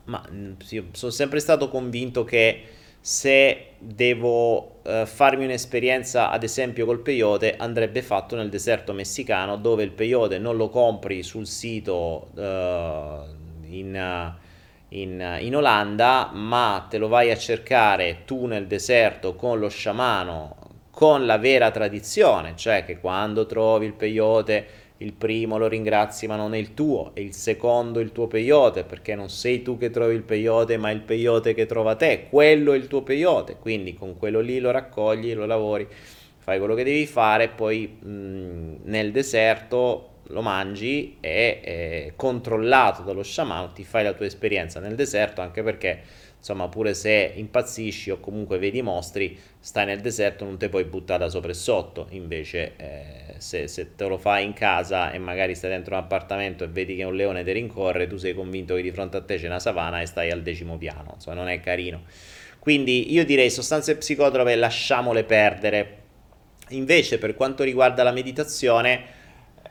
Ma 0.04 0.22
mm, 0.30 0.52
sono 0.92 1.10
sempre 1.10 1.40
stato 1.40 1.70
convinto 1.70 2.24
che 2.24 2.62
se 3.00 3.68
devo 3.78 4.80
uh, 4.82 5.06
farmi 5.06 5.44
un'esperienza, 5.44 6.28
ad 6.28 6.42
esempio 6.42 6.84
col 6.84 7.00
peyote, 7.00 7.56
andrebbe 7.56 8.02
fatto 8.02 8.36
nel 8.36 8.50
deserto 8.50 8.92
messicano, 8.92 9.56
dove 9.56 9.82
il 9.82 9.92
peyote 9.92 10.38
non 10.38 10.58
lo 10.58 10.68
compri 10.68 11.22
sul 11.22 11.46
sito 11.46 12.28
uh, 12.34 13.64
in, 13.64 14.34
in, 15.00 15.38
in, 15.40 15.56
Olanda, 15.56 16.30
ma 16.32 16.86
te 16.88 16.98
lo 16.98 17.08
vai 17.08 17.30
a 17.30 17.36
cercare 17.36 18.22
tu 18.24 18.46
nel 18.46 18.66
deserto 18.66 19.34
con 19.34 19.58
lo 19.58 19.68
sciamano, 19.68 20.56
con 20.90 21.26
la 21.26 21.38
vera 21.38 21.70
tradizione, 21.70 22.54
cioè 22.56 22.84
che 22.84 22.98
quando 22.98 23.46
trovi 23.46 23.86
il 23.86 23.92
peyote 23.92 24.84
il 25.00 25.12
primo 25.12 25.58
lo 25.58 25.68
ringrazi 25.68 26.26
ma 26.26 26.36
non 26.36 26.54
è 26.54 26.58
il 26.58 26.72
tuo, 26.72 27.10
e 27.14 27.20
il 27.20 27.34
secondo 27.34 28.00
il 28.00 28.12
tuo 28.12 28.26
peyote, 28.26 28.84
perché 28.84 29.14
non 29.14 29.28
sei 29.28 29.60
tu 29.60 29.76
che 29.76 29.90
trovi 29.90 30.14
il 30.14 30.22
peyote, 30.22 30.78
ma 30.78 30.90
il 30.90 31.02
peyote 31.02 31.52
che 31.52 31.66
trova 31.66 31.96
te, 31.96 32.26
quello 32.30 32.72
è 32.72 32.76
il 32.76 32.86
tuo 32.86 33.02
peyote, 33.02 33.56
quindi 33.60 33.94
con 33.94 34.16
quello 34.16 34.40
lì 34.40 34.58
lo 34.58 34.70
raccogli, 34.70 35.34
lo 35.34 35.44
lavori, 35.44 35.86
fai 36.38 36.58
quello 36.58 36.74
che 36.74 36.84
devi 36.84 37.06
fare, 37.06 37.48
poi 37.48 37.86
mh, 37.86 38.76
nel 38.84 39.12
deserto 39.12 40.14
lo 40.28 40.42
mangi 40.42 41.16
e 41.20 41.60
è 41.60 42.12
controllato 42.16 43.02
dallo 43.02 43.22
sciamano, 43.22 43.72
ti 43.72 43.84
fai 43.84 44.04
la 44.04 44.12
tua 44.12 44.26
esperienza 44.26 44.80
nel 44.80 44.94
deserto, 44.94 45.40
anche 45.40 45.62
perché 45.62 46.02
insomma 46.38 46.68
pure 46.68 46.94
se 46.94 47.32
impazzisci 47.34 48.10
o 48.10 48.20
comunque 48.20 48.58
vedi 48.58 48.80
mostri, 48.80 49.36
stai 49.58 49.86
nel 49.86 50.00
deserto, 50.00 50.44
non 50.44 50.58
ti 50.58 50.68
puoi 50.68 50.84
buttare 50.84 51.24
da 51.24 51.28
sopra 51.28 51.50
e 51.50 51.54
sotto, 51.54 52.06
invece 52.10 52.72
eh, 52.76 53.34
se, 53.38 53.66
se, 53.66 53.96
te 53.96 54.06
lo 54.06 54.16
fai 54.16 54.44
in 54.44 54.52
casa 54.52 55.10
e 55.10 55.18
magari 55.18 55.54
stai 55.54 55.70
dentro 55.70 55.96
un 55.96 56.02
appartamento 56.02 56.62
e 56.62 56.68
vedi 56.68 56.94
che 56.94 57.04
un 57.04 57.16
leone 57.16 57.42
ti 57.42 57.52
rincorre, 57.52 58.06
tu 58.06 58.16
sei 58.16 58.34
convinto 58.34 58.74
che 58.74 58.82
di 58.82 58.92
fronte 58.92 59.16
a 59.16 59.22
te 59.22 59.36
c'è 59.36 59.46
una 59.46 59.58
savana 59.58 60.00
e 60.00 60.06
stai 60.06 60.30
al 60.30 60.42
decimo 60.42 60.76
piano, 60.76 61.12
insomma 61.14 61.36
non 61.36 61.48
è 61.48 61.58
carino. 61.60 62.02
Quindi 62.58 63.12
io 63.12 63.24
direi 63.24 63.50
sostanze 63.50 63.96
psicotrope 63.96 64.54
lasciamole 64.56 65.24
perdere. 65.24 65.98
Invece 66.70 67.18
per 67.18 67.36
quanto 67.36 67.62
riguarda 67.62 68.02
la 68.02 68.10
meditazione, 68.10 69.04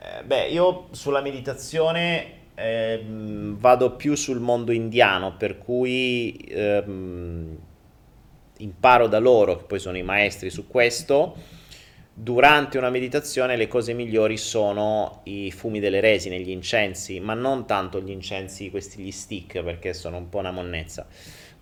eh, 0.00 0.24
beh 0.24 0.48
io 0.48 0.88
sulla 0.90 1.20
meditazione 1.20 2.36
ehm, 2.54 3.58
vado 3.58 3.96
più 3.96 4.14
sul 4.14 4.40
mondo 4.40 4.72
indiano, 4.72 5.36
per 5.36 5.58
cui 5.58 6.36
ehm, 6.48 7.58
imparo 8.58 9.06
da 9.06 9.18
loro, 9.18 9.56
che 9.56 9.64
poi 9.64 9.78
sono 9.78 9.96
i 9.96 10.02
maestri 10.02 10.50
su 10.50 10.66
questo. 10.66 11.54
Durante 12.18 12.78
una 12.78 12.88
meditazione 12.88 13.56
le 13.56 13.68
cose 13.68 13.92
migliori 13.92 14.38
sono 14.38 15.20
i 15.24 15.50
fumi 15.50 15.80
delle 15.80 16.00
resine, 16.00 16.40
gli 16.40 16.48
incensi, 16.48 17.20
ma 17.20 17.34
non 17.34 17.66
tanto 17.66 18.00
gli 18.00 18.10
incensi, 18.10 18.70
questi 18.70 19.02
gli 19.02 19.10
stick, 19.10 19.62
perché 19.62 19.92
sono 19.92 20.16
un 20.16 20.30
po' 20.30 20.38
una 20.38 20.50
monnezza, 20.50 21.06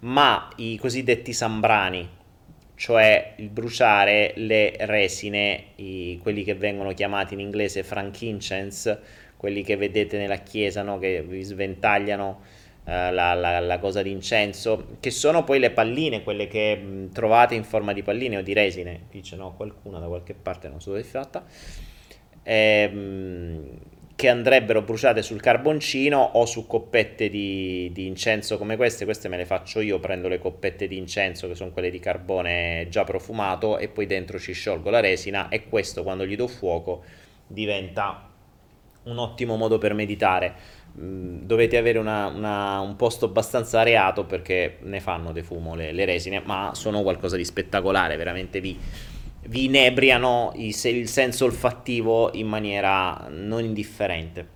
ma 0.01 0.49
i 0.57 0.79
cosiddetti 0.79 1.33
sambrani, 1.33 2.09
cioè 2.77 3.35
il 3.37 3.49
bruciare 3.49 4.33
le 4.37 4.75
resine, 4.81 5.65
i, 5.77 6.19
quelli 6.23 6.43
che 6.43 6.55
vengono 6.55 6.93
chiamati 6.93 7.35
in 7.35 7.41
inglese 7.41 7.83
frankincense, 7.83 9.01
quelli 9.37 9.63
che 9.63 9.77
vedete 9.77 10.19
nella 10.19 10.39
chiesa, 10.39 10.83
no? 10.83 10.99
che 10.99 11.23
vi 11.23 11.43
sventagliano 11.43 12.41
eh, 12.85 13.13
la, 13.13 13.35
la, 13.35 13.61
la, 13.61 13.79
cosa 13.79 14.03
d'incenso, 14.03 14.97
che 15.01 15.11
sono 15.11 15.45
poi 15.45 15.59
le 15.59 15.71
palline, 15.71 16.23
quelle 16.23 16.49
che 16.49 16.77
mh, 16.77 17.13
trovate 17.13 17.55
in 17.55 17.65
forma 17.65 17.93
di 17.93 18.03
palline 18.03 18.39
o 18.39 18.43
di 18.43 18.53
resine, 18.53 19.03
dice 19.11 19.37
no, 19.37 19.55
qualcuna 19.55 19.99
da 19.99 20.07
qualche 20.07 20.35
parte, 20.35 20.69
non 20.69 20.81
so 20.81 20.91
dove 20.91 21.03
è 21.03 21.05
fatta, 21.05 21.45
ehm, 22.43 23.79
che 24.17 24.29
andrebbero 24.29 24.83
bruciate 24.83 25.23
sul 25.23 25.41
carboncino 25.41 26.19
o 26.19 26.47
su 26.47 26.67
coppette 26.67 27.29
di, 27.29 27.91
di, 27.93 28.07
incenso 28.07 28.59
come 28.59 28.77
queste, 28.77 29.05
queste 29.05 29.29
me 29.29 29.37
le 29.37 29.45
faccio 29.45 29.81
io, 29.81 29.99
prendo 29.99 30.29
le 30.29 30.39
coppette 30.39 30.87
di 30.87 30.97
incenso 30.97 31.49
che 31.49 31.55
sono 31.55 31.71
quelle 31.73 31.91
di 31.91 31.99
carbone 31.99 32.87
già 32.91 33.03
profumato 33.03 33.79
e 33.79 33.89
poi 33.89 34.07
dentro 34.07 34.39
ci 34.39 34.53
sciolgo 34.53 34.89
la 34.91 35.01
resina 35.01 35.49
e 35.49 35.69
questo 35.69 36.05
quando 36.05 36.25
gli 36.27 36.37
do 36.37 36.47
fuoco 36.47 37.03
diventa 37.47 38.31
un 39.05 39.19
ottimo 39.19 39.57
modo 39.57 39.79
per 39.79 39.95
meditare. 39.95 40.55
Mm, 40.99 41.41
dovete 41.43 41.77
avere 41.77 41.99
una, 41.99 42.27
una, 42.27 42.79
un 42.79 42.95
posto 42.95 43.27
abbastanza 43.27 43.81
areato 43.81 44.25
perché 44.25 44.79
ne 44.83 45.01
fanno 45.01 45.33
de 45.33 45.43
fumo 45.43 45.75
le, 45.75 45.91
le 45.91 46.05
resine, 46.05 46.41
ma 46.45 46.71
sono 46.75 47.03
qualcosa 47.03 47.37
di 47.37 47.45
spettacolare, 47.45 48.17
veramente 48.17 48.61
vi, 48.61 48.79
vi 49.47 49.65
inebriano 49.65 50.53
il, 50.57 50.75
il 50.85 51.09
senso 51.09 51.45
olfattivo 51.45 52.31
in 52.35 52.47
maniera 52.47 53.27
non 53.31 53.65
indifferente. 53.65 54.49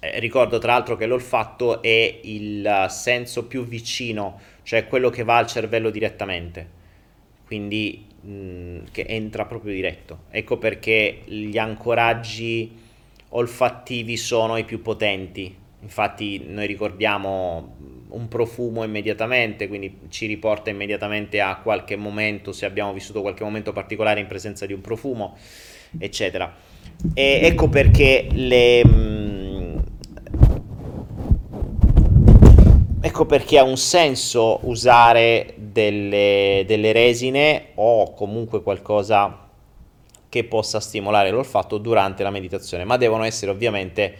Eh, 0.00 0.20
ricordo 0.20 0.58
tra 0.58 0.72
l'altro 0.72 0.96
che 0.96 1.06
l'olfatto 1.06 1.82
è 1.82 2.20
il 2.22 2.86
senso 2.88 3.46
più 3.46 3.64
vicino, 3.64 4.40
cioè 4.62 4.86
quello 4.86 5.10
che 5.10 5.24
va 5.24 5.36
al 5.36 5.46
cervello 5.46 5.90
direttamente, 5.90 6.68
quindi 7.46 8.06
mh, 8.20 8.30
mm, 8.30 8.78
che 8.92 9.06
entra 9.08 9.44
proprio 9.44 9.72
diretto. 9.72 10.24
Ecco 10.30 10.58
perché 10.58 11.22
gli 11.24 11.58
ancoraggi 11.58 12.86
olfattivi 13.30 14.16
sono 14.16 14.56
i 14.56 14.64
più 14.64 14.82
potenti. 14.82 15.54
Infatti 15.80 16.44
noi 16.46 16.66
ricordiamo 16.66 17.76
un 18.10 18.28
profumo 18.28 18.84
immediatamente, 18.84 19.68
quindi 19.68 20.00
ci 20.08 20.26
riporta 20.26 20.70
immediatamente 20.70 21.40
a 21.40 21.56
qualche 21.56 21.96
momento, 21.96 22.52
se 22.52 22.66
abbiamo 22.66 22.92
vissuto 22.92 23.20
qualche 23.20 23.44
momento 23.44 23.72
particolare 23.72 24.20
in 24.20 24.26
presenza 24.26 24.66
di 24.66 24.72
un 24.72 24.80
profumo, 24.80 25.36
eccetera. 25.98 26.54
E 27.14 27.40
ecco 27.42 27.68
perché 27.68 28.28
le... 28.30 28.82
Mm, 28.86 29.78
ecco 33.00 33.26
perché 33.26 33.58
ha 33.58 33.64
un 33.64 33.76
senso 33.76 34.60
usare 34.62 35.54
delle, 35.56 36.64
delle 36.66 36.92
resine 36.92 37.68
o 37.74 38.12
comunque 38.14 38.62
qualcosa 38.62 39.46
che 40.28 40.44
possa 40.44 40.80
stimolare 40.80 41.30
l'olfatto 41.30 41.78
durante 41.78 42.22
la 42.22 42.30
meditazione, 42.30 42.84
ma 42.84 42.96
devono 42.96 43.24
essere 43.24 43.50
ovviamente 43.50 44.16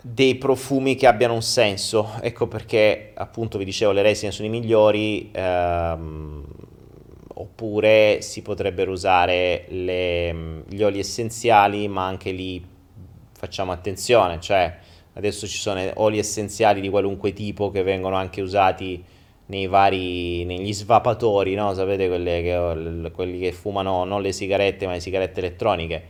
dei 0.00 0.36
profumi 0.36 0.94
che 0.94 1.06
abbiano 1.06 1.34
un 1.34 1.42
senso. 1.42 2.10
Ecco 2.20 2.46
perché 2.46 3.12
appunto 3.14 3.58
vi 3.58 3.64
dicevo 3.64 3.92
le 3.92 4.02
resine 4.02 4.32
sono 4.32 4.48
i 4.48 4.50
migliori, 4.50 5.30
ehm, 5.32 6.44
oppure 7.34 8.18
si 8.20 8.42
potrebbero 8.42 8.92
usare 8.92 9.64
le, 9.68 10.62
gli 10.68 10.82
oli 10.82 10.98
essenziali, 10.98 11.88
ma 11.88 12.06
anche 12.06 12.30
lì 12.30 12.64
facciamo 13.32 13.72
attenzione, 13.72 14.40
cioè 14.40 14.78
adesso 15.14 15.46
ci 15.46 15.58
sono 15.58 15.82
oli 15.94 16.18
essenziali 16.18 16.80
di 16.80 16.88
qualunque 16.88 17.32
tipo 17.32 17.70
che 17.70 17.82
vengono 17.82 18.16
anche 18.16 18.40
usati 18.40 19.04
nei 19.46 19.66
vari, 19.66 20.44
negli 20.44 20.72
svapatori, 20.72 21.54
no? 21.54 21.74
Sapete 21.74 22.08
che, 22.08 23.10
quelli 23.12 23.38
che 23.38 23.52
fumano 23.52 24.04
non 24.04 24.22
le 24.22 24.32
sigarette 24.32 24.86
ma 24.86 24.92
le 24.92 25.00
sigarette 25.00 25.40
elettroniche. 25.40 26.04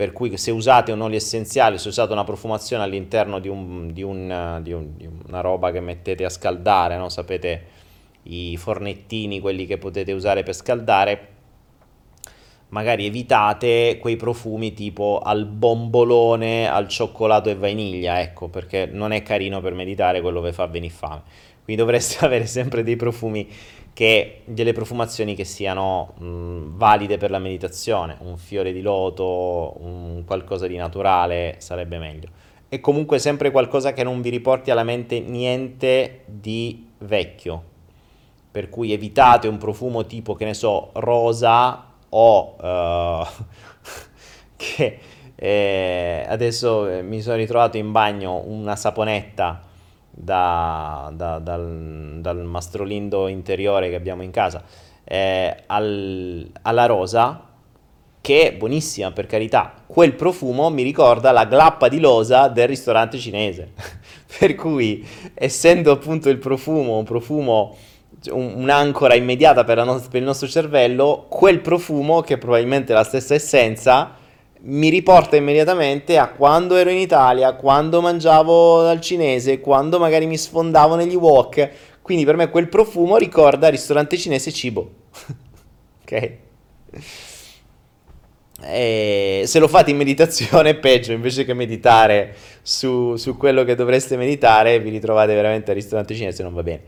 Per 0.00 0.12
cui 0.12 0.34
se 0.38 0.50
usate 0.50 0.92
un 0.92 1.02
olio 1.02 1.18
essenziale, 1.18 1.76
se 1.76 1.88
usate 1.88 2.12
una 2.12 2.24
profumazione 2.24 2.82
all'interno 2.82 3.38
di, 3.38 3.48
un, 3.48 3.92
di, 3.92 4.00
un, 4.00 4.58
di, 4.62 4.72
un, 4.72 4.96
di 4.96 5.06
una 5.28 5.42
roba 5.42 5.70
che 5.72 5.80
mettete 5.80 6.24
a 6.24 6.30
scaldare, 6.30 6.96
no? 6.96 7.10
Sapete 7.10 7.64
i 8.22 8.56
fornettini, 8.56 9.40
quelli 9.40 9.66
che 9.66 9.76
potete 9.76 10.12
usare 10.12 10.42
per 10.42 10.54
scaldare, 10.54 11.28
magari 12.68 13.04
evitate 13.04 13.98
quei 14.00 14.16
profumi 14.16 14.72
tipo 14.72 15.20
al 15.22 15.44
bombolone, 15.44 16.66
al 16.66 16.88
cioccolato 16.88 17.50
e 17.50 17.56
vaniglia, 17.56 18.22
ecco, 18.22 18.48
perché 18.48 18.88
non 18.90 19.12
è 19.12 19.22
carino 19.22 19.60
per 19.60 19.74
meditare 19.74 20.22
quello 20.22 20.40
che 20.40 20.54
fa 20.54 20.64
venire 20.64 20.94
fame. 20.94 21.22
Quindi 21.62 21.82
dovreste 21.82 22.24
avere 22.24 22.46
sempre 22.46 22.82
dei 22.82 22.96
profumi 22.96 23.46
che 24.00 24.40
delle 24.46 24.72
profumazioni 24.72 25.34
che 25.34 25.44
siano 25.44 26.14
mh, 26.16 26.78
valide 26.78 27.18
per 27.18 27.30
la 27.30 27.38
meditazione, 27.38 28.16
un 28.20 28.38
fiore 28.38 28.72
di 28.72 28.80
loto, 28.80 29.74
un 29.78 30.22
qualcosa 30.24 30.66
di 30.66 30.76
naturale 30.76 31.56
sarebbe 31.58 31.98
meglio. 31.98 32.28
E 32.70 32.80
comunque 32.80 33.18
sempre 33.18 33.50
qualcosa 33.50 33.92
che 33.92 34.02
non 34.02 34.22
vi 34.22 34.30
riporti 34.30 34.70
alla 34.70 34.84
mente 34.84 35.20
niente 35.20 36.22
di 36.24 36.88
vecchio. 36.96 37.62
Per 38.50 38.70
cui 38.70 38.94
evitate 38.94 39.48
un 39.48 39.58
profumo 39.58 40.06
tipo, 40.06 40.34
che 40.34 40.46
ne 40.46 40.54
so, 40.54 40.92
rosa 40.94 41.88
o 42.08 42.56
uh, 42.58 43.26
che 44.56 44.98
eh, 45.34 46.24
adesso 46.26 46.88
eh, 46.88 47.02
mi 47.02 47.20
sono 47.20 47.36
ritrovato 47.36 47.76
in 47.76 47.92
bagno 47.92 48.44
una 48.46 48.76
saponetta 48.76 49.68
da, 50.22 51.10
da, 51.14 51.38
dal, 51.38 52.18
dal, 52.20 52.44
mastrolindo 52.44 53.28
interiore 53.28 53.88
che 53.88 53.94
abbiamo 53.94 54.22
in 54.22 54.30
casa 54.30 54.62
eh, 55.04 55.64
al, 55.66 56.50
alla 56.62 56.86
rosa 56.86 57.44
che 58.20 58.48
è 58.48 58.52
buonissima 58.54 59.12
per 59.12 59.26
carità. 59.26 59.72
Quel 59.86 60.14
profumo 60.14 60.68
mi 60.68 60.82
ricorda 60.82 61.32
la 61.32 61.46
glappa 61.46 61.88
di 61.88 62.00
losa 62.00 62.48
del 62.48 62.68
ristorante 62.68 63.18
cinese. 63.18 63.72
Per 64.38 64.54
cui 64.54 65.06
essendo 65.34 65.90
appunto 65.90 66.28
il 66.28 66.38
profumo 66.38 66.98
un 66.98 67.04
profumo 67.04 67.76
un, 68.30 68.52
un'ancora 68.56 69.14
immediata 69.14 69.64
per, 69.64 69.82
no- 69.84 70.00
per 70.08 70.20
il 70.20 70.26
nostro 70.26 70.46
cervello 70.46 71.26
quel 71.28 71.60
profumo 71.60 72.20
che 72.20 72.38
probabilmente 72.38 72.92
è 72.92 72.94
la 72.94 73.02
stessa 73.02 73.34
essenza 73.34 74.14
mi 74.62 74.88
riporta 74.88 75.36
immediatamente 75.36 76.18
a 76.18 76.28
quando 76.28 76.76
ero 76.76 76.90
in 76.90 76.98
Italia, 76.98 77.54
quando 77.54 78.00
mangiavo 78.00 78.82
dal 78.82 79.00
cinese, 79.00 79.60
quando 79.60 79.98
magari 79.98 80.26
mi 80.26 80.36
sfondavo 80.36 80.96
negli 80.96 81.14
wok. 81.14 81.70
Quindi 82.02 82.24
per 82.24 82.36
me 82.36 82.50
quel 82.50 82.68
profumo 82.68 83.16
ricorda 83.16 83.68
ristorante 83.68 84.18
cinese 84.18 84.52
cibo. 84.52 84.90
ok? 86.02 86.32
E 88.62 89.42
se 89.46 89.58
lo 89.58 89.68
fate 89.68 89.90
in 89.90 89.96
meditazione 89.96 90.74
peggio, 90.80 91.12
invece 91.12 91.44
che 91.44 91.54
meditare 91.54 92.34
su, 92.62 93.16
su 93.16 93.36
quello 93.36 93.64
che 93.64 93.74
dovreste 93.74 94.16
meditare, 94.16 94.80
vi 94.80 94.90
ritrovate 94.90 95.34
veramente 95.34 95.70
al 95.70 95.76
ristorante 95.76 96.14
cinese, 96.14 96.42
non 96.42 96.52
va 96.52 96.62
bene. 96.62 96.82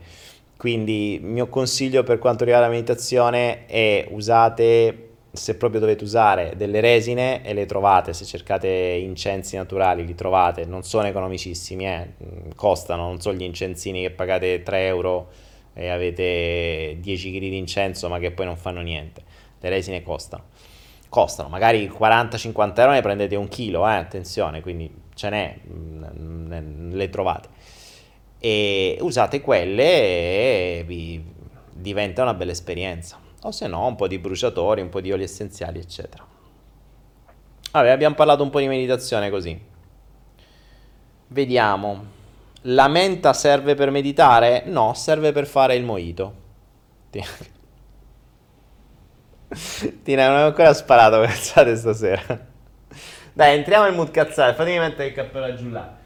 Quindi 0.55 1.15
il 1.15 1.23
mio 1.23 1.47
consiglio 1.47 2.03
per 2.03 2.19
quanto 2.19 2.43
riguarda 2.43 2.67
la 2.67 2.73
meditazione 2.73 3.65
è 3.65 4.07
usate 4.11 5.12
se 5.35 5.55
proprio 5.55 5.79
dovete 5.79 6.03
usare 6.03 6.53
delle 6.55 6.79
resine 6.79 7.43
e 7.43 7.55
le 7.55 7.65
trovate, 7.65 8.13
se 8.13 8.23
cercate 8.23 8.67
incensi 8.67 9.55
naturali 9.55 10.05
li 10.05 10.13
trovate, 10.13 10.65
non 10.65 10.83
sono 10.83 11.07
economicissimi, 11.07 11.87
eh? 11.87 12.13
Mm, 12.23 12.51
costano, 12.55 13.07
non 13.07 13.19
sono 13.19 13.35
gli 13.35 13.41
incensini 13.41 14.01
che 14.03 14.11
pagate 14.11 14.61
3 14.61 14.85
euro 14.85 15.31
e 15.73 15.89
avete 15.89 16.97
10 16.99 17.31
kg 17.31 17.39
di 17.39 17.57
incenso 17.57 18.09
ma 18.09 18.19
che 18.19 18.29
poi 18.29 18.45
non 18.45 18.57
fanno 18.57 18.81
niente, 18.81 19.23
le 19.59 19.69
resine 19.69 20.03
costano, 20.03 20.43
costano, 21.09 21.49
magari 21.49 21.89
40-50 21.89 22.79
euro 22.79 22.91
ne 22.91 23.01
prendete 23.01 23.35
un 23.35 23.47
chilo, 23.47 23.87
eh? 23.89 23.95
attenzione, 23.95 24.61
quindi 24.61 24.87
ce 25.15 25.29
n'è, 25.29 25.57
mm, 25.67 26.91
le 26.93 27.09
trovate 27.09 27.49
e 28.37 28.97
usate 29.01 29.41
quelle 29.41 29.83
e 30.79 30.83
vi 30.85 31.23
diventa 31.71 32.21
una 32.21 32.35
bella 32.35 32.51
esperienza 32.51 33.22
o 33.43 33.51
se 33.51 33.67
no 33.67 33.85
un 33.85 33.95
po' 33.95 34.07
di 34.07 34.19
bruciatori, 34.19 34.81
un 34.81 34.89
po' 34.89 35.01
di 35.01 35.11
oli 35.11 35.23
essenziali, 35.23 35.79
eccetera. 35.79 36.25
Vabbè, 37.71 37.89
abbiamo 37.89 38.15
parlato 38.15 38.43
un 38.43 38.49
po' 38.49 38.59
di 38.59 38.67
meditazione 38.67 39.29
così. 39.29 39.59
Vediamo. 41.27 42.05
La 42.67 42.87
menta 42.87 43.33
serve 43.33 43.75
per 43.75 43.89
meditare? 43.89 44.63
No, 44.65 44.93
serve 44.93 45.31
per 45.31 45.47
fare 45.47 45.75
il 45.75 45.83
mojito. 45.83 46.41
Tina, 50.03 50.27
non 50.29 50.37
ho 50.37 50.45
ancora 50.45 50.73
sparato 50.73 51.19
cazzate 51.25 51.75
stasera. 51.75 52.51
Dai, 53.33 53.57
entriamo 53.57 53.85
nel 53.85 53.95
mood 53.95 54.11
cazzate. 54.11 54.53
Fatemi 54.53 54.79
mettere 54.79 55.09
il 55.09 55.13
cappello 55.13 55.45
a 55.45 55.55
giullare. 55.55 56.01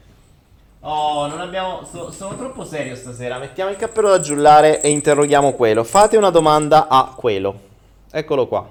Oh, 0.80 1.26
non 1.26 1.40
abbiamo. 1.40 1.84
So, 1.84 2.12
sono 2.12 2.36
troppo 2.36 2.64
serio 2.64 2.94
stasera. 2.94 3.38
Mettiamo 3.38 3.70
il 3.70 3.76
cappello 3.76 4.10
da 4.10 4.20
giullare 4.20 4.80
e 4.80 4.90
interroghiamo 4.90 5.52
quello. 5.52 5.82
Fate 5.82 6.16
una 6.16 6.30
domanda 6.30 6.86
a 6.88 7.14
quello. 7.16 7.60
Eccolo 8.10 8.46
qua. 8.46 8.70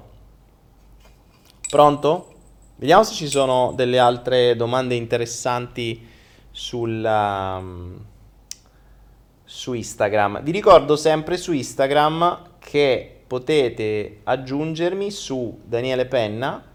Pronto? 1.68 2.32
Vediamo 2.76 3.02
se 3.02 3.12
ci 3.12 3.28
sono 3.28 3.72
delle 3.74 3.98
altre 3.98 4.56
domande 4.56 4.94
interessanti 4.94 6.06
sul, 6.50 7.04
um, 7.04 7.98
su 9.44 9.74
Instagram. 9.74 10.42
Vi 10.42 10.50
ricordo 10.50 10.96
sempre 10.96 11.36
su 11.36 11.52
Instagram 11.52 12.56
che 12.58 13.22
potete 13.26 14.20
aggiungermi 14.24 15.10
su 15.10 15.60
Daniele 15.62 16.06
Penna 16.06 16.67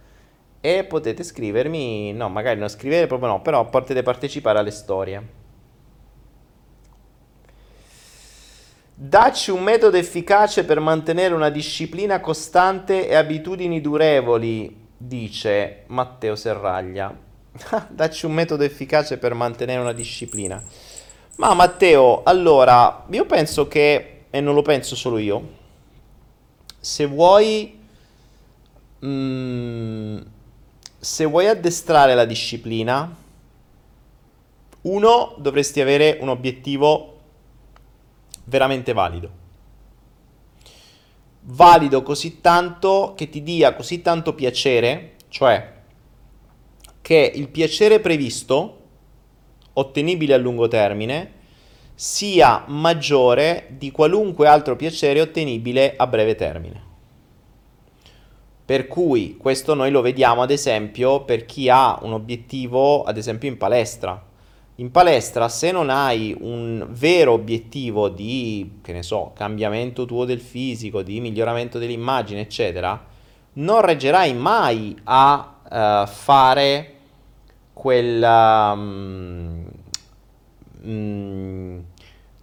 e 0.65 0.85
potete 0.85 1.23
scrivermi, 1.23 2.13
no, 2.13 2.29
magari 2.29 2.57
non 2.57 2.69
scrivere 2.69 3.05
proprio 3.05 3.27
no, 3.27 3.41
però 3.41 3.67
potete 3.67 4.01
partecipare 4.01 4.59
alle 4.59 4.71
storie. 4.71 5.27
Dacci 8.95 9.51
un 9.51 9.61
metodo 9.61 9.97
efficace 9.97 10.63
per 10.63 10.79
mantenere 10.79 11.33
una 11.33 11.49
disciplina 11.49 12.21
costante 12.21 13.09
e 13.09 13.15
abitudini 13.15 13.81
durevoli, 13.81 14.73
dice 14.95 15.83
Matteo 15.87 16.37
Serraglia. 16.37 17.13
Dacci 17.89 18.25
un 18.25 18.31
metodo 18.31 18.63
efficace 18.63 19.17
per 19.17 19.33
mantenere 19.33 19.81
una 19.81 19.91
disciplina. 19.91 20.63
Ma 21.35 21.53
Matteo, 21.53 22.23
allora, 22.23 23.03
io 23.09 23.25
penso 23.25 23.67
che, 23.67 24.27
e 24.29 24.39
non 24.39 24.53
lo 24.53 24.61
penso 24.61 24.95
solo 24.95 25.17
io, 25.17 25.45
se 26.79 27.05
vuoi... 27.05 27.81
Mm, 29.05 30.21
se 31.03 31.25
vuoi 31.25 31.47
addestrare 31.47 32.15
la 32.15 32.23
disciplina, 32.23 33.13
uno, 34.83 35.35
dovresti 35.37 35.81
avere 35.81 36.17
un 36.21 36.29
obiettivo 36.29 37.19
veramente 38.45 38.93
valido. 38.93 39.41
Valido 41.41 42.03
così 42.03 42.39
tanto 42.39 43.15
che 43.17 43.27
ti 43.27 43.43
dia 43.43 43.73
così 43.75 44.01
tanto 44.01 44.33
piacere, 44.33 45.15
cioè 45.27 45.73
che 47.01 47.31
il 47.35 47.49
piacere 47.49 47.99
previsto, 47.99 48.79
ottenibile 49.73 50.33
a 50.33 50.37
lungo 50.37 50.69
termine, 50.69 51.31
sia 51.95 52.63
maggiore 52.67 53.67
di 53.71 53.91
qualunque 53.91 54.47
altro 54.47 54.77
piacere 54.77 55.19
ottenibile 55.19 55.95
a 55.97 56.07
breve 56.07 56.35
termine. 56.35 56.82
Per 58.65 58.87
cui 58.87 59.35
questo 59.37 59.73
noi 59.73 59.91
lo 59.91 60.01
vediamo 60.01 60.41
ad 60.41 60.49
esempio 60.49 61.23
per 61.25 61.45
chi 61.45 61.67
ha 61.69 61.99
un 62.01 62.13
obiettivo, 62.13 63.03
ad 63.03 63.17
esempio 63.17 63.49
in 63.49 63.57
palestra. 63.57 64.31
In 64.75 64.89
palestra 64.89 65.49
se 65.49 65.71
non 65.71 65.89
hai 65.89 66.35
un 66.39 66.87
vero 66.89 67.33
obiettivo 67.33 68.07
di, 68.07 68.79
che 68.81 68.93
ne 68.93 69.03
so, 69.03 69.31
cambiamento 69.35 70.05
tuo 70.05 70.23
del 70.25 70.39
fisico, 70.39 71.01
di 71.01 71.19
miglioramento 71.19 71.77
dell'immagine, 71.77 72.39
eccetera, 72.39 73.05
non 73.53 73.81
reggerai 73.81 74.33
mai 74.33 74.95
a 75.03 75.55
uh, 75.69 76.07
fare 76.07 76.93
quel... 77.73 78.23
Um, 78.23 79.65
mm, 80.87 81.79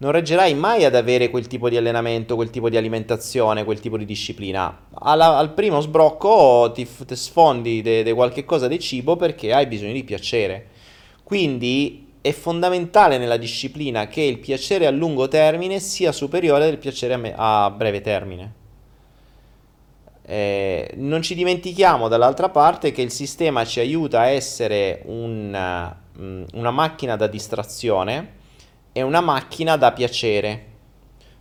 non 0.01 0.13
reggerai 0.13 0.55
mai 0.55 0.85
ad 0.85 0.95
avere 0.95 1.29
quel 1.29 1.47
tipo 1.47 1.69
di 1.69 1.77
allenamento, 1.77 2.35
quel 2.35 2.49
tipo 2.49 2.71
di 2.71 2.79
alimentazione, 2.79 3.65
quel 3.65 3.81
tipo 3.81 3.99
di 3.99 4.07
disciplina. 4.07 4.87
Alla, 4.95 5.37
al 5.37 5.53
primo 5.53 5.81
sbrocco 5.81 6.73
ti, 6.73 6.89
ti 7.07 7.17
sfondi 7.17 7.83
di 7.83 8.13
qualche 8.13 8.47
cosa 8.47 8.67
di 8.67 8.79
cibo 8.79 9.17
perché 9.17 9.53
hai 9.53 9.67
bisogno 9.67 9.93
di 9.93 10.03
piacere. 10.03 10.69
Quindi 11.23 12.13
è 12.23 12.33
fondamentale 12.33 13.19
nella 13.19 13.37
disciplina 13.37 14.07
che 14.07 14.23
il 14.23 14.39
piacere 14.39 14.87
a 14.87 14.91
lungo 14.91 15.29
termine 15.29 15.81
sia 15.81 16.13
superiore 16.13 16.69
al 16.69 16.79
piacere 16.79 17.15
a, 17.15 17.19
me- 17.19 17.35
a 17.37 17.71
breve 17.71 18.01
termine. 18.01 18.53
Eh, 20.25 20.93
non 20.95 21.21
ci 21.21 21.35
dimentichiamo 21.35 22.09
dall'altra 22.09 22.49
parte 22.49 22.91
che 22.93 23.03
il 23.03 23.11
sistema 23.11 23.67
ci 23.67 23.81
aiuta 23.81 24.21
a 24.21 24.29
essere 24.29 25.03
un, 25.05 25.95
mm, 26.19 26.45
una 26.55 26.71
macchina 26.71 27.17
da 27.17 27.27
distrazione 27.27 28.39
è 28.93 29.03
una 29.03 29.21
macchina 29.21 29.77
da 29.77 29.93
piacere, 29.93 30.67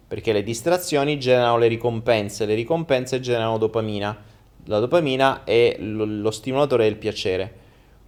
perché 0.07 0.33
le 0.33 0.43
distrazioni 0.43 1.19
generano 1.19 1.57
le 1.57 1.67
ricompense, 1.67 2.45
le 2.45 2.55
ricompense 2.55 3.19
generano 3.19 3.57
dopamina, 3.57 4.17
la 4.65 4.79
dopamina 4.79 5.43
è 5.43 5.77
lo, 5.79 6.05
lo 6.05 6.31
stimolatore 6.31 6.83
del 6.83 6.97
piacere. 6.97 7.53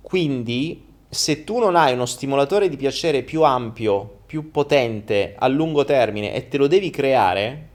Quindi, 0.01 0.85
se 1.09 1.43
tu 1.43 1.59
non 1.59 1.75
hai 1.75 1.93
uno 1.93 2.05
stimolatore 2.05 2.69
di 2.69 2.77
piacere 2.77 3.23
più 3.23 3.43
ampio, 3.43 4.19
più 4.25 4.51
potente 4.51 5.35
a 5.37 5.47
lungo 5.47 5.83
termine 5.83 6.33
e 6.33 6.47
te 6.47 6.57
lo 6.57 6.67
devi 6.67 6.89
creare, 6.89 7.69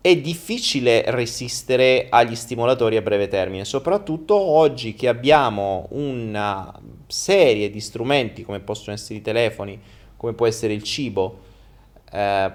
è 0.00 0.16
difficile 0.16 1.02
resistere 1.08 2.06
agli 2.08 2.34
stimolatori 2.34 2.96
a 2.96 3.02
breve 3.02 3.28
termine, 3.28 3.64
soprattutto 3.64 4.34
oggi 4.36 4.94
che 4.94 5.08
abbiamo 5.08 5.86
una 5.90 6.72
serie 7.08 7.70
di 7.70 7.80
strumenti 7.80 8.42
come 8.42 8.60
possono 8.60 8.94
essere 8.94 9.18
i 9.18 9.22
telefoni, 9.22 9.78
come 10.18 10.34
può 10.34 10.46
essere 10.46 10.74
il 10.74 10.82
cibo, 10.82 11.38
eh, 12.10 12.52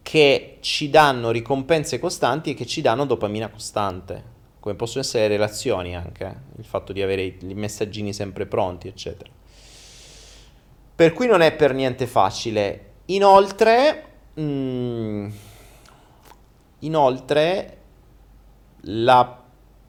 che 0.00 0.58
ci 0.60 0.90
danno 0.90 1.30
ricompense 1.30 1.98
costanti 1.98 2.50
e 2.50 2.54
che 2.54 2.66
ci 2.66 2.80
danno 2.80 3.04
dopamina 3.04 3.48
costante, 3.48 4.30
come 4.60 4.76
possono 4.76 5.02
essere 5.02 5.26
le 5.26 5.34
relazioni 5.34 5.96
anche, 5.96 6.34
il 6.56 6.64
fatto 6.64 6.92
di 6.92 7.02
avere 7.02 7.22
i 7.24 7.36
messaggini 7.54 8.12
sempre 8.12 8.46
pronti, 8.46 8.86
eccetera. 8.86 9.28
Per 10.94 11.12
cui 11.12 11.26
non 11.26 11.40
è 11.40 11.52
per 11.52 11.74
niente 11.74 12.06
facile. 12.06 12.90
Inoltre, 13.06 14.04
mh, 14.34 14.42
mm, 14.42 15.30
inoltre 16.80 17.78
la 18.82 19.42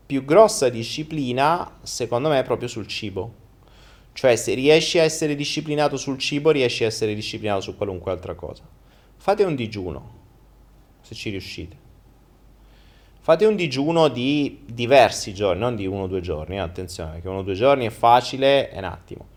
più 0.07 0.26
grossa 0.26 0.69
disciplina, 0.69 1.78
secondo 1.84 2.30
me, 2.30 2.39
è 2.39 2.43
proprio 2.43 2.67
sul 2.67 2.88
cibo. 2.88 3.41
Cioè, 4.14 4.36
se 4.36 4.53
riesci 4.53 4.99
a 4.99 5.03
essere 5.03 5.36
disciplinato 5.36 5.97
sul 5.97 6.20
cibo, 6.20 6.51
riesci 6.51 6.84
a 6.84 6.88
essere 6.88 7.16
disciplinato 7.16 7.61
su 7.61 7.76
qualunque 7.76 8.11
altra 8.11 8.36
cosa. 8.36 8.64
Fate 9.18 9.43
un 9.43 9.55
digiuno, 9.55 10.09
se 11.01 11.16
ci 11.16 11.32
riuscite. 11.32 11.76
Fate 13.20 13.45
un 13.45 13.55
digiuno 13.55 14.09
di 14.09 14.59
diversi 14.66 15.34
giorni, 15.34 15.61
non 15.61 15.76
di 15.76 15.88
uno 15.88 16.03
o 16.03 16.07
due 16.07 16.22
giorni, 16.22 16.59
attenzione, 16.59 17.22
che 17.22 17.28
uno 17.28 17.39
o 17.39 17.41
due 17.41 17.55
giorni 17.55 17.86
è 17.86 17.89
facile, 17.89 18.70
è 18.70 18.78
un 18.78 18.84
attimo. 18.84 19.28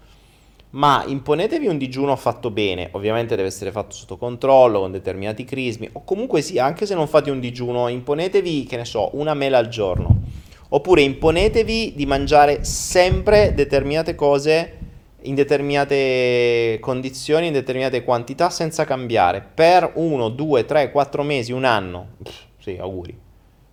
Ma 0.71 1.05
imponetevi 1.07 1.69
un 1.69 1.79
digiuno 1.79 2.15
fatto 2.17 2.51
bene, 2.51 2.89
ovviamente 2.93 3.35
deve 3.35 3.49
essere 3.49 3.71
fatto 3.71 3.95
sotto 3.95 4.19
controllo, 4.19 4.81
con 4.81 4.91
determinati 4.91 5.45
crismi, 5.45 5.89
o 5.93 6.05
comunque 6.05 6.43
sì, 6.43 6.59
anche 6.59 6.85
se 6.85 6.95
non 6.95 7.07
fate 7.07 7.31
un 7.31 7.41
digiuno, 7.41 7.89
imponetevi, 7.89 8.65
che 8.65 8.77
ne 8.77 8.85
so, 8.85 9.17
una 9.17 9.33
mela 9.33 9.57
al 9.57 9.69
giorno 9.69 10.45
Oppure 10.69 11.03
imponetevi 11.03 11.93
di 11.95 12.07
mangiare 12.07 12.65
sempre 12.65 13.55
determinate 13.55 14.15
cose 14.15 14.79
in 15.23 15.35
determinate 15.35 16.79
condizioni, 16.81 17.49
in 17.49 17.53
determinate 17.53 18.05
quantità, 18.05 18.51
senza 18.51 18.85
cambiare, 18.85 19.47
per 19.55 19.93
1, 19.95 20.29
2, 20.29 20.65
3, 20.65 20.91
4 20.91 21.23
mesi, 21.23 21.53
un 21.53 21.65
anno. 21.65 22.15
Pff, 22.23 22.43
sì, 22.59 22.77
auguri. 22.81 23.17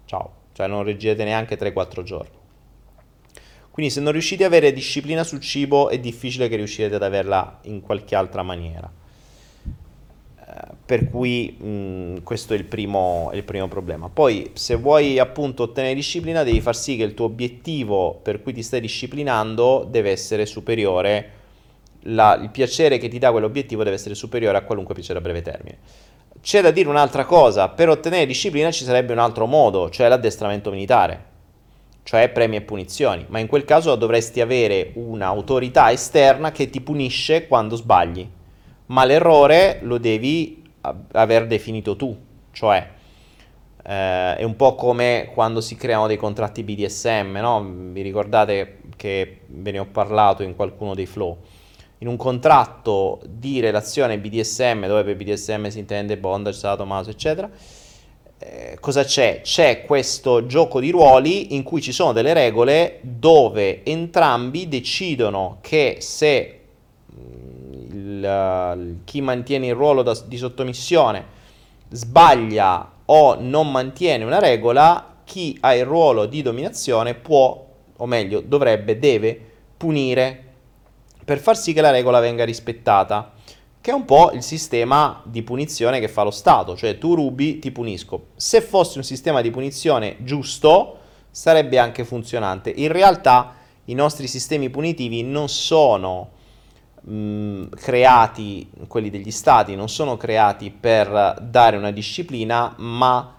Ciao. 0.05 0.41
Cioè 0.53 0.67
non 0.67 0.83
reggete 0.83 1.23
neanche 1.23 1.57
3-4 1.57 2.03
giorni. 2.03 2.41
Quindi 3.71 3.91
se 3.91 4.01
non 4.01 4.11
riuscite 4.11 4.43
ad 4.45 4.51
avere 4.51 4.71
disciplina 4.71 5.23
sul 5.23 5.39
cibo 5.39 5.89
è 5.89 5.97
difficile 5.97 6.47
che 6.47 6.55
riuscirete 6.57 6.95
ad 6.95 7.03
averla 7.03 7.59
in 7.63 7.81
qualche 7.81 8.15
altra 8.15 8.43
maniera 8.43 9.01
per 10.85 11.09
cui 11.09 11.55
mh, 11.57 12.23
questo 12.23 12.53
è 12.53 12.57
il, 12.57 12.65
primo, 12.65 13.29
è 13.31 13.37
il, 13.37 13.43
primo, 13.43 13.67
problema. 13.67 14.09
Poi 14.09 14.51
se 14.53 14.75
vuoi 14.75 15.17
appunto 15.17 15.63
ottenere 15.63 15.95
disciplina 15.95 16.43
devi 16.43 16.61
far 16.61 16.75
sì 16.75 16.95
che 16.95 17.03
il 17.03 17.13
tuo 17.13 17.25
obiettivo 17.25 18.19
per 18.21 18.41
cui 18.41 18.53
ti 18.53 18.61
stai 18.61 18.81
disciplinando 18.81 19.87
deve 19.89 20.11
essere 20.11 20.45
superiore, 20.45 21.29
la, 22.01 22.39
il 22.41 22.49
piacere 22.49 22.97
che 22.97 23.07
ti 23.07 23.17
dà 23.17 23.31
quell'obiettivo 23.31 23.83
deve 23.83 23.95
essere 23.95 24.15
superiore 24.15 24.57
a 24.57 24.61
qualunque 24.61 24.93
piacere 24.93 25.19
a 25.19 25.21
breve 25.21 25.41
termine. 25.41 25.77
C'è 26.41 26.61
da 26.61 26.71
dire 26.71 26.89
un'altra 26.89 27.25
cosa, 27.25 27.69
per 27.69 27.89
ottenere 27.89 28.25
disciplina 28.25 28.69
ci 28.69 28.83
sarebbe 28.83 29.13
un 29.13 29.19
altro 29.19 29.45
modo, 29.45 29.89
cioè 29.89 30.09
l'addestramento 30.09 30.69
militare, 30.71 31.31
cioè 32.03 32.27
premi 32.29 32.57
e 32.57 32.61
punizioni, 32.61 33.25
ma 33.29 33.39
in 33.39 33.47
quel 33.47 33.63
caso 33.63 33.95
dovresti 33.95 34.41
avere 34.41 34.91
un'autorità 34.95 35.89
esterna 35.91 36.51
che 36.51 36.69
ti 36.69 36.81
punisce 36.81 37.47
quando 37.47 37.77
sbagli 37.77 38.27
ma 38.93 39.05
l'errore 39.05 39.79
lo 39.81 39.97
devi 39.97 40.61
aver 41.11 41.47
definito 41.47 41.95
tu, 41.95 42.15
cioè 42.51 42.87
eh, 43.85 44.35
è 44.37 44.43
un 44.43 44.55
po' 44.55 44.75
come 44.75 45.31
quando 45.33 45.61
si 45.61 45.75
creano 45.75 46.05
dei 46.05 46.17
contratti 46.17 46.63
BDSM, 46.63 47.37
no? 47.41 47.67
Vi 47.91 48.01
ricordate 48.03 48.81
che 48.95 49.39
ve 49.47 49.71
ne 49.71 49.79
ho 49.79 49.85
parlato 49.85 50.43
in 50.43 50.55
qualcuno 50.55 50.93
dei 50.93 51.07
flow. 51.07 51.37
In 51.99 52.07
un 52.07 52.17
contratto 52.17 53.21
di 53.25 53.59
relazione 53.59 54.19
BDSM, 54.19 54.85
dove 54.85 55.03
per 55.03 55.15
BDSM 55.15 55.67
si 55.67 55.79
intende 55.79 56.17
bondage, 56.17 56.57
sadomaso, 56.57 57.09
eccetera, 57.09 57.49
eh, 58.37 58.77
cosa 58.79 59.03
c'è? 59.03 59.41
C'è 59.41 59.85
questo 59.85 60.45
gioco 60.45 60.79
di 60.79 60.91
ruoli 60.91 61.55
in 61.55 61.63
cui 61.63 61.81
ci 61.81 61.93
sono 61.93 62.11
delle 62.11 62.33
regole 62.33 62.99
dove 63.01 63.83
entrambi 63.83 64.67
decidono 64.67 65.57
che 65.61 65.97
se 65.99 66.59
il, 67.93 68.99
chi 69.03 69.21
mantiene 69.21 69.67
il 69.67 69.75
ruolo 69.75 70.01
da, 70.01 70.17
di 70.25 70.37
sottomissione 70.37 71.41
sbaglia 71.89 72.91
o 73.05 73.35
non 73.39 73.71
mantiene 73.71 74.23
una 74.23 74.39
regola, 74.39 75.17
chi 75.23 75.57
ha 75.61 75.75
il 75.75 75.85
ruolo 75.85 76.25
di 76.25 76.41
dominazione 76.41 77.13
può, 77.13 77.65
o 77.95 78.05
meglio, 78.05 78.41
dovrebbe, 78.41 78.97
deve 78.97 79.39
punire 79.77 80.43
per 81.23 81.39
far 81.39 81.57
sì 81.57 81.73
che 81.73 81.81
la 81.81 81.91
regola 81.91 82.19
venga 82.19 82.43
rispettata, 82.43 83.33
che 83.79 83.91
è 83.91 83.93
un 83.93 84.05
po' 84.05 84.31
il 84.31 84.43
sistema 84.43 85.21
di 85.25 85.43
punizione 85.43 85.99
che 85.99 86.07
fa 86.07 86.23
lo 86.23 86.31
Stato, 86.31 86.75
cioè 86.75 86.97
tu 86.97 87.15
rubi, 87.15 87.59
ti 87.59 87.71
punisco. 87.71 88.27
Se 88.35 88.61
fosse 88.61 88.97
un 88.97 89.03
sistema 89.03 89.41
di 89.41 89.51
punizione 89.51 90.17
giusto, 90.19 90.99
sarebbe 91.29 91.77
anche 91.77 92.05
funzionante. 92.05 92.69
In 92.69 92.91
realtà 92.91 93.55
i 93.85 93.93
nostri 93.93 94.27
sistemi 94.27 94.69
punitivi 94.69 95.23
non 95.23 95.49
sono 95.49 96.31
mh, 97.03 97.69
creati, 97.75 98.69
quelli 98.87 99.09
degli 99.09 99.31
stati, 99.31 99.75
non 99.75 99.89
sono 99.89 100.17
creati 100.17 100.71
per 100.71 101.37
dare 101.41 101.77
una 101.77 101.91
disciplina, 101.91 102.73
ma 102.77 103.35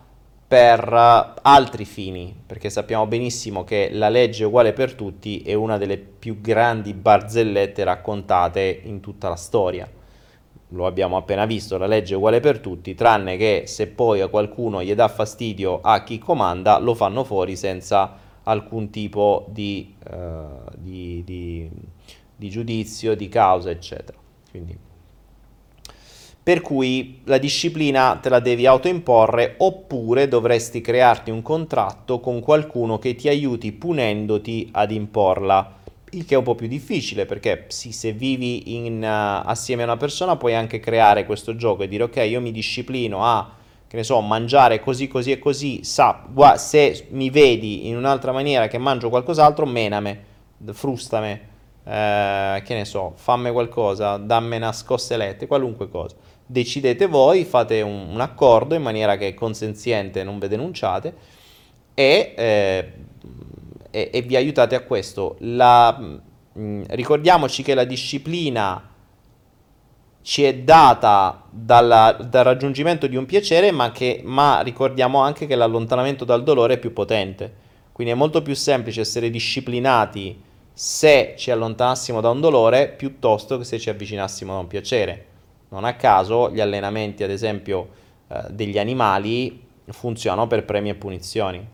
per 0.46 1.32
altri 1.42 1.84
fini, 1.84 2.34
perché 2.46 2.70
sappiamo 2.70 3.06
benissimo 3.06 3.64
che 3.64 3.88
la 3.92 4.08
legge 4.08 4.44
uguale 4.44 4.72
per 4.72 4.94
tutti 4.94 5.40
è 5.40 5.54
una 5.54 5.78
delle 5.78 5.98
più 5.98 6.40
grandi 6.40 6.92
barzellette 6.94 7.82
raccontate 7.82 8.82
in 8.84 9.00
tutta 9.00 9.28
la 9.28 9.36
storia. 9.36 9.90
Lo 10.68 10.86
abbiamo 10.86 11.16
appena 11.16 11.44
visto, 11.44 11.76
la 11.78 11.86
legge 11.86 12.14
è 12.14 12.16
uguale 12.16 12.40
per 12.40 12.58
tutti, 12.58 12.94
tranne 12.94 13.36
che 13.36 13.64
se 13.66 13.88
poi 13.88 14.20
a 14.20 14.28
qualcuno 14.28 14.82
gli 14.82 14.94
dà 14.94 15.08
fastidio 15.08 15.80
a 15.80 16.02
chi 16.02 16.18
comanda, 16.18 16.78
lo 16.78 16.94
fanno 16.94 17.24
fuori 17.24 17.56
senza 17.56 18.16
alcun 18.44 18.90
tipo 18.90 19.46
di, 19.48 19.94
uh, 20.10 20.70
di, 20.76 21.22
di 21.24 21.70
di 22.36 22.50
giudizio, 22.50 23.14
di 23.14 23.28
causa, 23.28 23.70
eccetera. 23.70 24.18
Quindi, 24.50 24.78
per 26.44 26.60
cui 26.60 27.20
la 27.24 27.38
disciplina 27.38 28.18
te 28.20 28.28
la 28.28 28.38
devi 28.38 28.66
autoimporre 28.66 29.54
oppure 29.58 30.28
dovresti 30.28 30.82
crearti 30.82 31.30
un 31.30 31.40
contratto 31.40 32.20
con 32.20 32.40
qualcuno 32.40 32.98
che 32.98 33.14
ti 33.14 33.28
aiuti 33.28 33.72
punendoti 33.72 34.68
ad 34.72 34.90
imporla. 34.90 35.78
Il 36.10 36.26
che 36.26 36.34
è 36.34 36.38
un 36.38 36.44
po' 36.44 36.54
più 36.54 36.68
difficile 36.68 37.24
perché 37.24 37.64
sì, 37.68 37.92
se 37.92 38.12
vivi 38.12 38.76
in, 38.76 39.02
uh, 39.02 39.48
assieme 39.48 39.82
a 39.82 39.86
una 39.86 39.96
persona 39.96 40.36
puoi 40.36 40.54
anche 40.54 40.80
creare 40.80 41.24
questo 41.24 41.56
gioco 41.56 41.82
e 41.82 41.88
dire 41.88 42.04
ok, 42.04 42.16
io 42.16 42.42
mi 42.42 42.52
disciplino 42.52 43.24
a 43.24 43.50
che 43.88 43.96
ne 43.96 44.04
so, 44.04 44.20
mangiare 44.20 44.80
così, 44.80 45.08
così 45.08 45.30
e 45.30 45.38
così, 45.38 45.82
sa, 45.82 46.26
gua, 46.28 46.56
se 46.56 47.06
mi 47.10 47.30
vedi 47.30 47.88
in 47.88 47.96
un'altra 47.96 48.32
maniera 48.32 48.66
che 48.66 48.76
mangio 48.76 49.08
qualcos'altro, 49.08 49.66
mename, 49.66 50.24
frustame, 50.72 51.48
eh, 51.84 52.62
che 52.64 52.74
ne 52.74 52.84
so, 52.84 53.12
fammi 53.16 53.50
qualcosa, 53.50 54.16
dammi 54.16 54.56
una 54.56 54.72
scossa 54.72 55.16
qualunque 55.46 55.88
cosa. 55.88 56.16
Decidete 56.46 57.06
voi, 57.06 57.44
fate 57.44 57.80
un, 57.82 58.08
un, 58.10 58.20
accordo 58.20 58.74
in 58.74 58.82
maniera 58.82 59.16
che 59.16 59.34
consenziente 59.34 60.24
non 60.24 60.38
ve 60.38 60.48
denunciate 60.48 61.14
e, 61.94 62.34
eh, 62.36 62.92
e, 63.90 64.10
e 64.12 64.22
vi 64.22 64.36
aiutate 64.36 64.74
a 64.74 64.80
questo. 64.80 65.36
La, 65.40 65.96
mh, 65.98 66.20
mm, 66.58 66.82
ricordiamoci 66.88 67.62
che 67.62 67.74
la 67.74 67.84
disciplina 67.84 68.90
ci 70.22 70.42
è 70.44 70.54
data 70.54 71.44
dalla, 71.50 72.16
dal 72.18 72.44
raggiungimento 72.44 73.06
di 73.06 73.16
un 73.16 73.26
piacere, 73.26 73.70
ma, 73.70 73.92
che, 73.92 74.22
ma 74.24 74.60
ricordiamo 74.62 75.20
anche 75.20 75.46
che 75.46 75.54
l'allontanamento 75.54 76.24
dal 76.24 76.42
dolore 76.42 76.74
è 76.74 76.78
più 76.78 76.94
potente. 76.94 77.62
Quindi 77.92 78.12
è 78.14 78.16
molto 78.16 78.40
più 78.40 78.54
semplice 78.54 79.02
essere 79.02 79.28
disciplinati 79.28 80.52
se 80.76 81.34
ci 81.36 81.52
allontanassimo 81.52 82.20
da 82.20 82.30
un 82.30 82.40
dolore 82.40 82.88
piuttosto 82.88 83.58
che 83.58 83.64
se 83.64 83.78
ci 83.78 83.90
avvicinassimo 83.90 84.52
da 84.52 84.58
un 84.58 84.66
piacere. 84.66 85.26
Non 85.68 85.84
a 85.84 85.94
caso 85.94 86.50
gli 86.50 86.60
allenamenti, 86.60 87.22
ad 87.22 87.30
esempio, 87.30 87.88
eh, 88.26 88.42
degli 88.50 88.76
animali 88.78 89.62
funzionano 89.86 90.48
per 90.48 90.64
premi 90.64 90.88
e 90.88 90.94
punizioni. 90.96 91.64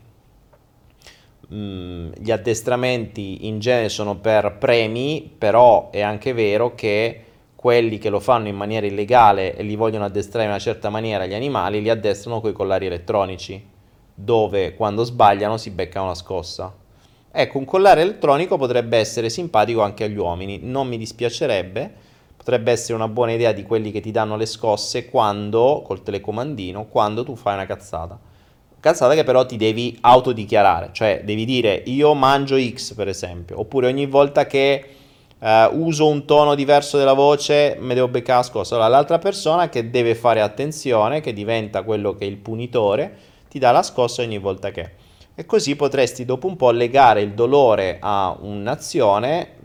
Mm, 1.53 2.11
gli 2.15 2.29
addestramenti 2.29 3.47
in 3.47 3.59
genere 3.59 3.89
sono 3.89 4.17
per 4.17 4.57
premi, 4.59 5.33
però 5.35 5.89
è 5.89 6.01
anche 6.01 6.33
vero 6.33 6.75
che 6.75 7.25
quelli 7.55 7.97
che 7.97 8.09
lo 8.09 8.19
fanno 8.19 8.47
in 8.47 8.55
maniera 8.55 8.85
illegale 8.85 9.55
e 9.55 9.63
li 9.63 9.75
vogliono 9.75 10.05
addestrare 10.05 10.45
in 10.45 10.51
una 10.51 10.59
certa 10.59 10.89
maniera 10.89 11.25
gli 11.25 11.33
animali 11.33 11.81
li 11.81 11.89
addestrano 11.89 12.39
con 12.39 12.51
i 12.51 12.53
collari 12.53 12.85
elettronici, 12.85 13.63
dove 14.13 14.75
quando 14.75 15.03
sbagliano 15.03 15.57
si 15.57 15.71
beccano 15.71 16.07
la 16.07 16.15
scossa. 16.15 16.80
Ecco, 17.33 17.57
un 17.59 17.65
collare 17.65 18.01
elettronico 18.01 18.57
potrebbe 18.57 18.97
essere 18.97 19.29
simpatico 19.29 19.81
anche 19.81 20.03
agli 20.03 20.17
uomini, 20.17 20.59
non 20.61 20.87
mi 20.87 20.97
dispiacerebbe, 20.97 21.89
potrebbe 22.35 22.71
essere 22.71 22.95
una 22.95 23.07
buona 23.07 23.31
idea 23.31 23.53
di 23.53 23.63
quelli 23.63 23.89
che 23.89 24.01
ti 24.01 24.11
danno 24.11 24.35
le 24.35 24.45
scosse 24.45 25.05
quando, 25.05 25.81
col 25.85 26.03
telecomandino, 26.03 26.87
quando 26.87 27.23
tu 27.23 27.37
fai 27.37 27.53
una 27.53 27.65
cazzata. 27.65 28.19
cazzata 28.81 29.13
che 29.13 29.23
però 29.23 29.45
ti 29.45 29.55
devi 29.55 29.97
autodichiarare, 30.01 30.89
cioè 30.91 31.21
devi 31.23 31.45
dire 31.45 31.83
io 31.85 32.13
mangio 32.13 32.59
X 32.59 32.95
per 32.95 33.07
esempio, 33.07 33.59
oppure 33.61 33.87
ogni 33.87 34.07
volta 34.07 34.45
che 34.45 34.85
uh, 35.39 35.47
uso 35.71 36.07
un 36.07 36.25
tono 36.25 36.53
diverso 36.53 36.97
della 36.97 37.13
voce 37.13 37.77
mi 37.79 37.93
devo 37.93 38.09
beccare 38.09 38.43
scossa. 38.43 38.75
Allora 38.75 38.89
l'altra 38.89 39.19
persona 39.19 39.69
che 39.69 39.89
deve 39.89 40.15
fare 40.15 40.41
attenzione, 40.41 41.21
che 41.21 41.31
diventa 41.31 41.83
quello 41.83 42.13
che 42.15 42.25
è 42.25 42.27
il 42.27 42.37
punitore, 42.37 43.17
ti 43.47 43.57
dà 43.57 43.71
la 43.71 43.83
scossa 43.83 44.21
ogni 44.21 44.37
volta 44.37 44.71
che. 44.71 45.00
E 45.41 45.45
così 45.47 45.75
potresti 45.75 46.23
dopo 46.23 46.45
un 46.45 46.55
po' 46.55 46.69
legare 46.69 47.23
il 47.23 47.33
dolore 47.33 47.97
a 47.99 48.37
un'azione 48.39 49.55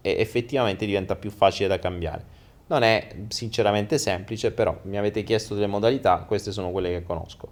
e 0.00 0.16
effettivamente 0.18 0.86
diventa 0.86 1.14
più 1.14 1.30
facile 1.30 1.68
da 1.68 1.78
cambiare. 1.78 2.24
Non 2.68 2.82
è 2.82 3.08
sinceramente 3.28 3.98
semplice, 3.98 4.50
però 4.50 4.78
mi 4.84 4.96
avete 4.96 5.24
chiesto 5.24 5.52
delle 5.52 5.66
modalità, 5.66 6.24
queste 6.26 6.52
sono 6.52 6.70
quelle 6.70 6.88
che 6.88 7.02
conosco. 7.02 7.50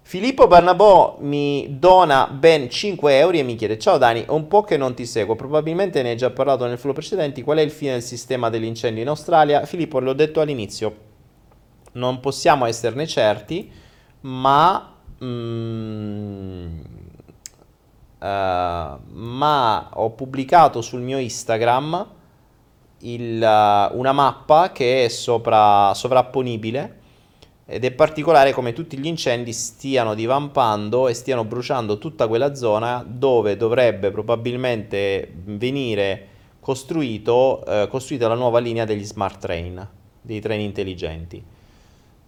Filippo 0.00 0.46
Barnabò 0.46 1.18
mi 1.20 1.76
dona 1.78 2.26
ben 2.26 2.70
5 2.70 3.18
euro 3.18 3.36
e 3.36 3.42
mi 3.42 3.56
chiede: 3.56 3.78
Ciao 3.78 3.98
Dani, 3.98 4.24
un 4.28 4.48
po' 4.48 4.62
che 4.62 4.78
non 4.78 4.94
ti 4.94 5.04
seguo, 5.04 5.36
probabilmente 5.36 6.00
ne 6.00 6.12
hai 6.12 6.16
già 6.16 6.30
parlato 6.30 6.64
nel 6.64 6.78
flow 6.78 6.94
precedenti. 6.94 7.42
Qual 7.42 7.58
è 7.58 7.60
il 7.60 7.70
fine 7.70 7.92
del 7.92 8.02
sistema 8.02 8.48
dell'incendio 8.48 9.02
in 9.02 9.08
Australia? 9.08 9.66
Filippo, 9.66 10.00
l'ho 10.00 10.14
detto 10.14 10.40
all'inizio, 10.40 10.96
non 11.92 12.20
possiamo 12.20 12.64
esserne 12.64 13.06
certi, 13.06 13.70
ma. 14.20 14.94
Uh, 15.18 16.96
ma 18.20 19.90
ho 19.94 20.10
pubblicato 20.10 20.80
sul 20.80 21.00
mio 21.00 21.18
Instagram 21.18 22.06
il, 23.00 23.40
uh, 23.40 23.96
una 23.96 24.12
mappa 24.12 24.72
che 24.72 25.04
è 25.04 25.08
sopra, 25.08 25.92
sovrapponibile 25.94 26.96
ed 27.70 27.84
è 27.84 27.90
particolare 27.90 28.52
come 28.52 28.72
tutti 28.72 28.98
gli 28.98 29.06
incendi 29.06 29.52
stiano 29.52 30.14
divampando 30.14 31.06
e 31.06 31.14
stiano 31.14 31.44
bruciando 31.44 31.98
tutta 31.98 32.26
quella 32.26 32.54
zona 32.54 33.04
dove 33.06 33.58
dovrebbe 33.58 34.10
probabilmente 34.10 35.30
venire 35.44 36.26
costruito, 36.60 37.64
eh, 37.66 37.86
costruita 37.88 38.26
la 38.26 38.34
nuova 38.34 38.58
linea 38.58 38.86
degli 38.86 39.04
smart 39.04 39.38
train, 39.38 39.86
dei 40.20 40.40
treni 40.40 40.64
intelligenti. 40.64 41.44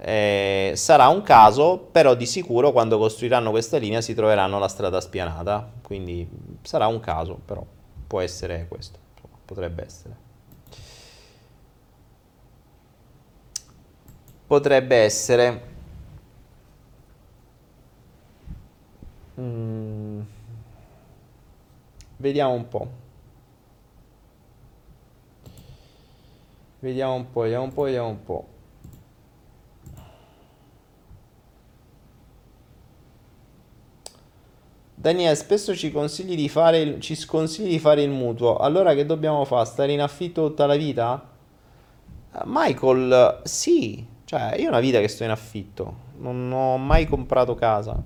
Eh, 0.03 0.73
sarà 0.77 1.09
un 1.09 1.23
caso, 1.23 1.79
però 1.93 2.15
di 2.15 2.27
sicuro 2.27 2.73
quando 2.73 2.99
costruiranno 2.99 3.51
questa 3.51 3.77
linea 3.77 4.01
si 4.01 4.15
troveranno 4.15 4.59
la 4.59 4.69
strada 4.69 5.01
spianata, 5.01 5.71
quindi 5.83 6.29
sarà 6.63 6.87
un 6.87 7.01
caso, 7.01 7.39
però 7.45 7.65
può 8.07 8.21
essere 8.21 8.67
questo, 8.69 8.99
potrebbe 9.45 9.85
essere. 9.85 10.29
potrebbe 14.51 14.97
essere 14.97 15.61
mm. 19.39 20.21
vediamo 22.17 22.55
un 22.55 22.67
po' 22.67 22.89
vediamo 26.81 27.15
un 27.15 27.31
po' 27.31 27.41
vediamo 27.43 27.63
un 27.63 27.73
po' 27.73 27.83
vediamo 27.83 28.09
un 28.09 28.25
po' 28.25 28.50
Daniele, 35.01 35.35
spesso 35.35 35.75
ci 35.75 35.91
consigli 35.91 36.37
di 36.37 36.51
fare 36.51 36.81
il, 36.81 37.01
ci 37.01 37.15
sconsigli 37.15 37.71
di 37.71 37.79
fare 37.79 38.03
il 38.03 38.11
mutuo. 38.11 38.59
Allora 38.59 38.93
che 38.93 39.07
dobbiamo 39.07 39.47
fare? 39.47 39.65
Stare 39.65 39.93
in 39.93 40.03
affitto 40.03 40.49
tutta 40.49 40.67
la 40.67 40.77
vita? 40.77 41.27
Michael, 42.45 43.41
sì, 43.45 44.07
cioè, 44.27 44.57
io 44.59 44.67
ho 44.67 44.69
una 44.69 44.81
vita 44.81 45.01
che 45.01 45.09
sto 45.09 45.25
in 45.25 45.31
affitto, 45.31 45.95
non 46.19 46.53
ho 46.53 46.77
mai 46.77 47.07
comprato 47.07 47.55
casa. 47.55 47.99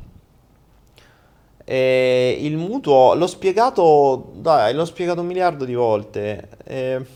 E 1.65 2.39
il 2.43 2.57
mutuo 2.57 3.15
l'ho 3.15 3.27
spiegato, 3.27 4.31
dai, 4.37 4.73
l'ho 4.73 4.85
spiegato 4.85 5.21
un 5.21 5.27
miliardo 5.27 5.65
di 5.65 5.75
volte. 5.75 6.49
E... 6.63 7.07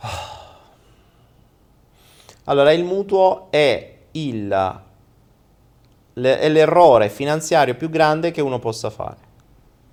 Allora, 2.46 2.72
il 2.72 2.84
mutuo 2.84 3.46
è, 3.50 3.98
il, 4.10 4.82
è 6.14 6.48
l'errore 6.48 7.08
finanziario 7.08 7.74
più 7.74 7.90
grande 7.90 8.30
che 8.30 8.40
uno 8.40 8.58
possa 8.58 8.90
fare. 8.90 9.16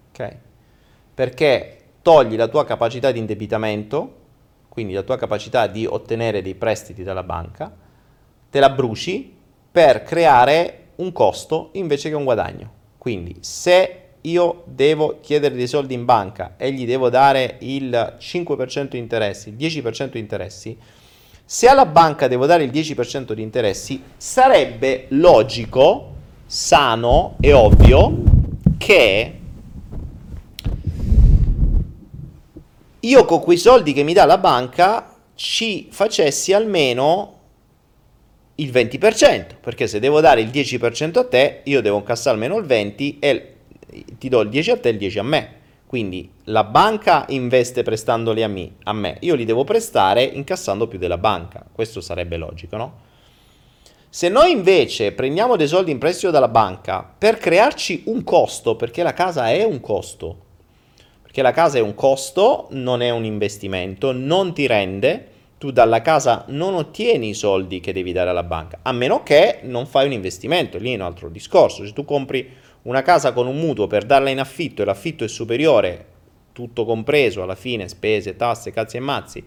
Ok? 0.10 0.36
Perché 1.14 1.78
togli 2.02 2.36
la 2.36 2.48
tua 2.48 2.66
capacità 2.66 3.12
di 3.12 3.20
indebitamento 3.20 4.20
quindi 4.72 4.94
la 4.94 5.02
tua 5.02 5.18
capacità 5.18 5.68
di 5.68 5.86
ottenere 5.86 6.42
dei 6.42 6.56
prestiti 6.56 7.04
dalla 7.04 7.24
banca, 7.24 7.76
te 8.50 8.58
la 8.62 8.70
bruci 8.70 9.36
per 9.70 10.02
creare 10.04 10.92
un 10.96 11.12
costo 11.12 11.72
invece 11.74 12.08
che 12.08 12.16
un 12.16 12.24
guadagno. 12.24 12.72
Quindi 12.98 13.36
se 13.42 13.98
io 14.22 14.64
devo 14.68 15.18
chiedere 15.20 15.56
dei 15.56 15.68
soldi 15.68 15.94
in 15.94 16.06
banca 16.06 16.54
e 16.56 16.72
gli 16.72 16.86
devo 16.86 17.10
dare 17.10 17.58
il 17.60 18.16
5% 18.18 18.88
di 18.88 18.98
interessi, 18.98 19.50
il 19.50 19.56
10% 19.56 20.12
di 20.12 20.20
interessi, 20.20 20.78
se 21.54 21.68
alla 21.68 21.86
banca 21.86 22.30
devo 22.30 22.46
dare 22.46 22.64
il 22.64 22.72
10% 22.72 23.34
di 23.34 23.42
interessi, 23.42 24.02
sarebbe 24.16 25.08
logico, 25.10 26.14
sano 26.46 27.36
e 27.42 27.52
ovvio 27.52 28.24
che 28.78 29.40
io 32.98 33.26
con 33.26 33.42
quei 33.42 33.58
soldi 33.58 33.92
che 33.92 34.04
mi 34.04 34.14
dà 34.14 34.24
la 34.24 34.38
banca 34.38 35.14
ci 35.36 35.90
facessi 35.92 36.54
almeno 36.54 37.40
il 38.56 38.72
20%, 38.72 39.48
perché 39.60 39.88
se 39.88 40.00
devo 40.00 40.22
dare 40.22 40.40
il 40.40 40.48
10% 40.48 41.18
a 41.18 41.26
te, 41.26 41.64
io 41.66 41.82
devo 41.82 41.98
incassare 41.98 42.36
almeno 42.36 42.60
il 42.60 42.66
20% 42.66 43.18
e 43.20 43.56
ti 44.18 44.30
do 44.30 44.40
il 44.40 44.48
10 44.48 44.72
a 44.72 44.78
te 44.78 44.88
e 44.88 44.92
il 44.94 44.98
10 44.98 45.20
a 45.20 45.24
me. 45.24 45.61
Quindi 45.92 46.32
la 46.46 46.64
banca 46.64 47.26
investe 47.28 47.84
prestandoli 47.84 48.44
a 48.44 48.48
me, 48.48 48.76
a 48.84 48.94
me, 48.94 49.18
io 49.20 49.36
li 49.36 49.44
devo 49.44 49.66
prestare 49.66 50.24
incassando 50.24 50.88
più 50.88 50.98
della 50.98 51.18
banca. 51.18 51.66
Questo 51.70 52.00
sarebbe 52.00 52.38
logico, 52.38 52.78
no? 52.78 52.94
Se 54.08 54.30
noi 54.30 54.52
invece 54.52 55.12
prendiamo 55.12 55.58
dei 55.58 55.68
soldi 55.68 55.92
in 55.92 55.98
prestito 55.98 56.32
dalla 56.32 56.48
banca 56.48 57.04
per 57.18 57.36
crearci 57.40 58.04
un 58.06 58.24
costo, 58.24 58.78
perché 58.78 59.04
la 59.04 59.12
casa 59.12 59.52
è 59.52 59.66
un 59.66 59.82
costo, 59.82 60.38
perché 61.24 61.42
la 61.42 61.52
casa 61.52 61.80
è 61.80 61.82
un 61.82 61.94
costo, 61.94 62.68
non 62.70 63.02
è 63.02 63.10
un 63.10 63.26
investimento, 63.26 64.14
non 64.14 64.54
ti 64.54 64.68
rende, 64.68 65.28
tu 65.58 65.72
dalla 65.72 66.02
casa 66.02 66.46
non 66.48 66.74
ottieni 66.74 67.28
i 67.28 67.34
soldi 67.34 67.82
che 67.82 67.92
devi 67.92 68.14
dare 68.14 68.30
alla 68.30 68.44
banca, 68.44 68.80
a 68.82 68.94
meno 68.94 69.24
che 69.24 69.60
non 69.64 69.86
fai 69.86 70.06
un 70.06 70.14
investimento, 70.14 70.78
lì 70.78 70.94
è 70.94 70.96
un 70.96 71.02
altro 71.02 71.28
discorso, 71.28 71.86
se 71.86 71.92
tu 71.92 72.06
compri 72.06 72.50
una 72.84 73.02
casa 73.02 73.32
con 73.34 73.48
un 73.48 73.58
mutuo 73.58 73.88
per 73.88 74.06
darla 74.06 74.30
in 74.30 74.40
affitto 74.40 74.82
e 74.82 74.86
l'affitto 74.86 75.24
è 75.24 75.28
superiore, 75.28 76.06
tutto 76.54 76.86
compreso 76.86 77.44
alla 77.44 77.56
fine, 77.56 77.88
spese, 77.88 78.36
tasse, 78.36 78.72
cazzi 78.72 78.98
e 78.98 79.02
mazzi, 79.02 79.44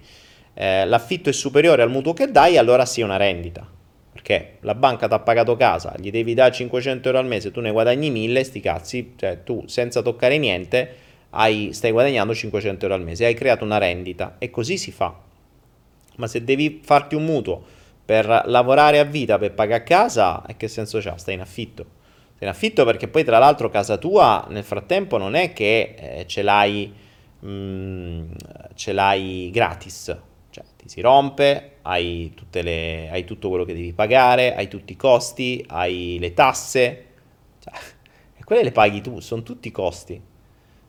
eh, 0.55 0.85
l'affitto 0.87 1.29
è 1.29 1.33
superiore 1.33 1.83
al 1.83 1.91
mutuo 1.91 2.13
che 2.13 2.31
dai, 2.31 2.57
allora 2.57 2.87
sì 2.87 3.03
una 3.03 3.17
rendita. 3.17 3.69
Perché 4.13 4.59
la 4.61 4.77
banca 4.77 5.09
ti 5.09 5.15
ha 5.15 5.19
pagato 5.19 5.57
casa, 5.57 5.95
gli 5.99 6.11
devi 6.11 6.35
dare 6.35 6.53
500 6.53 7.09
euro 7.09 7.21
al 7.21 7.27
mese, 7.27 7.51
tu 7.51 7.61
ne 7.61 7.73
guadagni 7.73 8.11
1000, 8.11 8.45
sti 8.45 8.61
cazzi, 8.61 9.13
cioè 9.17 9.43
tu 9.43 9.65
senza 9.67 10.03
toccare 10.03 10.39
niente 10.39 11.03
hai, 11.31 11.73
stai 11.73 11.91
guadagnando 11.91 12.33
500 12.33 12.85
euro 12.85 12.97
al 12.97 13.03
mese, 13.03 13.25
hai 13.25 13.35
creato 13.35 13.65
una 13.65 13.79
rendita 13.79 14.37
e 14.39 14.51
così 14.51 14.79
si 14.79 14.93
fa. 14.93 15.15
Ma 16.17 16.27
se 16.29 16.45
devi 16.45 16.81
farti 16.83 17.17
un 17.17 17.25
mutuo 17.25 17.63
per 18.05 18.45
lavorare 18.47 19.01
a 19.01 19.05
vita, 19.05 19.39
per 19.39 19.53
pagare 19.53 19.83
casa, 19.83 20.45
che 20.57 20.69
senso 20.69 21.01
c'ha? 21.01 21.17
Stai 21.17 21.35
in 21.35 21.41
affitto. 21.41 22.03
In 22.41 22.49
affitto 22.49 22.85
perché 22.85 23.09
poi 23.09 23.25
tra 23.25 23.39
l'altro 23.39 23.69
casa 23.69 23.97
tua 23.97 24.47
nel 24.51 24.65
frattempo 24.65 25.17
non 25.17 25.35
è 25.35 25.53
che 25.53 25.95
eh, 25.97 26.27
ce, 26.27 26.43
l'hai, 26.43 26.93
mh, 27.39 27.49
mm, 27.49 28.33
ce 28.75 28.93
l'hai 28.93 29.51
gratis, 29.53 30.17
cioè 30.51 30.65
ti 30.77 30.89
si 30.89 31.01
rompe, 31.01 31.77
hai, 31.83 32.35
le, 32.51 33.09
hai, 33.11 33.25
tutto 33.25 33.49
quello 33.49 33.65
che 33.65 33.75
devi 33.75 33.93
pagare, 33.93 34.55
hai 34.55 34.69
tutti 34.69 34.93
i 34.93 34.97
costi, 34.97 35.65
hai 35.69 36.19
le 36.19 36.35
tasse, 36.35 37.05
cioè, 37.61 37.73
e 38.37 38.45
quelle 38.45 38.63
le 38.63 38.73
paghi 38.73 39.01
tu, 39.01 39.21
sono 39.21 39.43
tutti 39.43 39.71
costi. 39.71 40.21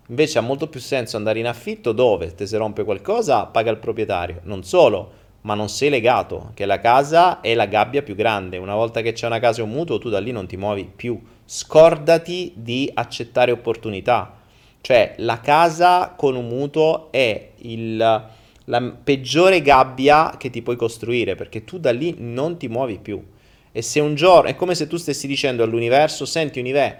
Invece 0.07 0.37
ha 0.37 0.41
molto 0.41 0.67
più 0.67 0.79
senso 0.79 1.17
andare 1.17 1.39
in 1.39 1.47
affitto 1.47 1.91
dove 1.91 2.31
se 2.35 2.45
si 2.45 2.55
rompe 2.57 2.83
qualcosa 2.83 3.45
paga 3.45 3.71
il 3.71 3.77
proprietario. 3.77 4.41
Non 4.43 4.63
solo, 4.63 5.11
ma 5.41 5.55
non 5.55 5.67
sei 5.67 5.89
legato, 5.89 6.51
che 6.53 6.65
la 6.65 6.79
casa 6.79 7.41
è 7.41 7.55
la 7.55 7.65
gabbia 7.65 8.03
più 8.03 8.13
grande. 8.13 8.57
Una 8.57 8.75
volta 8.75 9.01
che 9.01 9.13
c'è 9.13 9.25
una 9.25 9.39
casa 9.39 9.61
e 9.61 9.63
un 9.63 9.71
mutuo, 9.71 9.97
tu 9.97 10.09
da 10.09 10.19
lì 10.19 10.31
non 10.31 10.45
ti 10.45 10.57
muovi 10.57 10.89
più. 10.95 11.19
Scordati 11.45 12.53
di 12.55 12.89
accettare 12.93 13.51
opportunità. 13.51 14.41
Cioè, 14.81 15.15
la 15.17 15.39
casa 15.39 16.13
con 16.15 16.35
un 16.35 16.47
mutuo 16.47 17.11
è 17.11 17.51
il, 17.57 17.97
la 17.97 18.81
peggiore 19.03 19.61
gabbia 19.61 20.35
che 20.37 20.49
ti 20.49 20.61
puoi 20.61 20.75
costruire, 20.75 21.35
perché 21.35 21.63
tu 21.63 21.79
da 21.79 21.91
lì 21.91 22.15
non 22.17 22.57
ti 22.57 22.67
muovi 22.67 22.99
più. 22.99 23.23
E 23.71 23.81
se 23.81 23.99
un 23.99 24.15
giorno, 24.15 24.49
è 24.49 24.55
come 24.55 24.73
se 24.73 24.87
tu 24.87 24.97
stessi 24.97 25.27
dicendo 25.27 25.63
all'universo, 25.63 26.25
senti 26.25 26.59
Unive, 26.59 26.97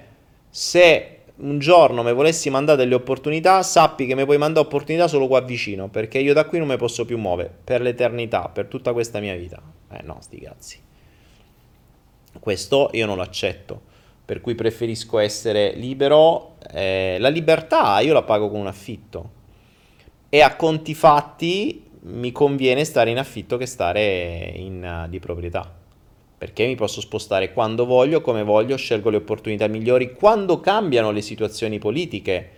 se 0.49 1.21
un 1.37 1.59
giorno 1.59 2.03
mi 2.03 2.13
volessi 2.13 2.49
mandare 2.49 2.77
delle 2.77 2.95
opportunità, 2.95 3.61
sappi 3.63 4.05
che 4.05 4.15
mi 4.15 4.25
puoi 4.25 4.37
mandare 4.37 4.65
opportunità 4.65 5.07
solo 5.07 5.27
qua 5.27 5.41
vicino, 5.41 5.89
perché 5.89 6.19
io 6.19 6.33
da 6.33 6.45
qui 6.45 6.59
non 6.59 6.67
mi 6.67 6.77
posso 6.77 7.05
più 7.05 7.17
muovere 7.17 7.53
per 7.63 7.81
l'eternità, 7.81 8.49
per 8.49 8.67
tutta 8.67 8.93
questa 8.93 9.19
mia 9.19 9.35
vita. 9.35 9.61
Eh 9.91 10.01
no, 10.03 10.17
sti 10.21 10.39
cazzi. 10.39 10.79
Questo 12.39 12.89
io 12.93 13.05
non 13.05 13.15
lo 13.15 13.21
accetto, 13.21 13.81
per 14.25 14.41
cui 14.41 14.55
preferisco 14.55 15.19
essere 15.19 15.73
libero. 15.75 16.55
Eh, 16.71 17.17
la 17.19 17.29
libertà 17.29 17.99
io 17.99 18.13
la 18.13 18.23
pago 18.23 18.49
con 18.49 18.59
un 18.59 18.67
affitto 18.67 19.43
e 20.29 20.41
a 20.41 20.55
conti 20.55 20.93
fatti 20.93 21.83
mi 22.07 22.31
conviene 22.31 22.83
stare 22.83 23.09
in 23.09 23.17
affitto 23.17 23.57
che 23.57 23.65
stare 23.65 24.51
in, 24.55 25.03
uh, 25.05 25.09
di 25.09 25.19
proprietà. 25.19 25.73
Perché 26.37 26.65
mi 26.65 26.75
posso 26.75 27.01
spostare 27.01 27.53
quando 27.53 27.85
voglio, 27.85 28.21
come 28.21 28.43
voglio, 28.43 28.75
scelgo 28.75 29.09
le 29.09 29.17
opportunità 29.17 29.67
migliori. 29.67 30.13
Quando 30.13 30.59
cambiano 30.59 31.11
le 31.11 31.21
situazioni 31.21 31.79
politiche, 31.79 32.49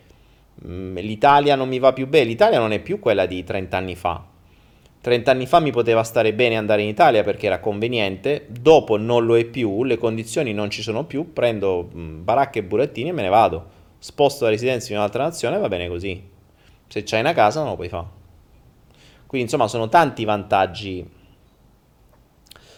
mm, 0.65 0.97
l'Italia 0.97 1.55
non 1.55 1.69
mi 1.69 1.79
va 1.79 1.93
più 1.93 2.07
bene. 2.07 2.25
L'Italia 2.25 2.59
non 2.59 2.71
è 2.71 2.79
più 2.79 2.99
quella 2.99 3.25
di 3.25 3.43
30 3.43 3.77
anni 3.77 3.95
fa. 3.95 4.25
30 5.01 5.31
anni 5.31 5.45
fa 5.45 5.59
mi 5.59 5.71
poteva 5.71 6.03
stare 6.03 6.33
bene 6.33 6.57
andare 6.57 6.81
in 6.81 6.89
Italia 6.89 7.23
perché 7.23 7.45
era 7.45 7.59
conveniente, 7.59 8.45
dopo 8.49 8.97
non 8.97 9.25
lo 9.25 9.37
è 9.37 9.45
più, 9.45 9.83
le 9.83 9.97
condizioni 9.97 10.53
non 10.53 10.69
ci 10.69 10.81
sono 10.81 11.05
più, 11.05 11.33
prendo 11.33 11.89
mm, 11.93 12.23
baracche 12.23 12.59
e 12.59 12.63
burattini 12.63 13.09
e 13.09 13.11
me 13.13 13.21
ne 13.21 13.29
vado. 13.29 13.75
Sposto 13.99 14.43
la 14.45 14.49
residenza 14.49 14.91
in 14.91 14.97
un'altra 14.97 15.23
nazione 15.23 15.57
va 15.57 15.67
bene 15.67 15.87
così. 15.87 16.21
Se 16.87 17.03
c'hai 17.03 17.19
una 17.19 17.33
casa 17.33 17.61
non 17.61 17.69
lo 17.69 17.75
puoi 17.75 17.89
fare. 17.89 18.05
Quindi 19.27 19.47
insomma 19.47 19.67
sono 19.67 19.87
tanti 19.89 20.25
vantaggi. 20.25 21.09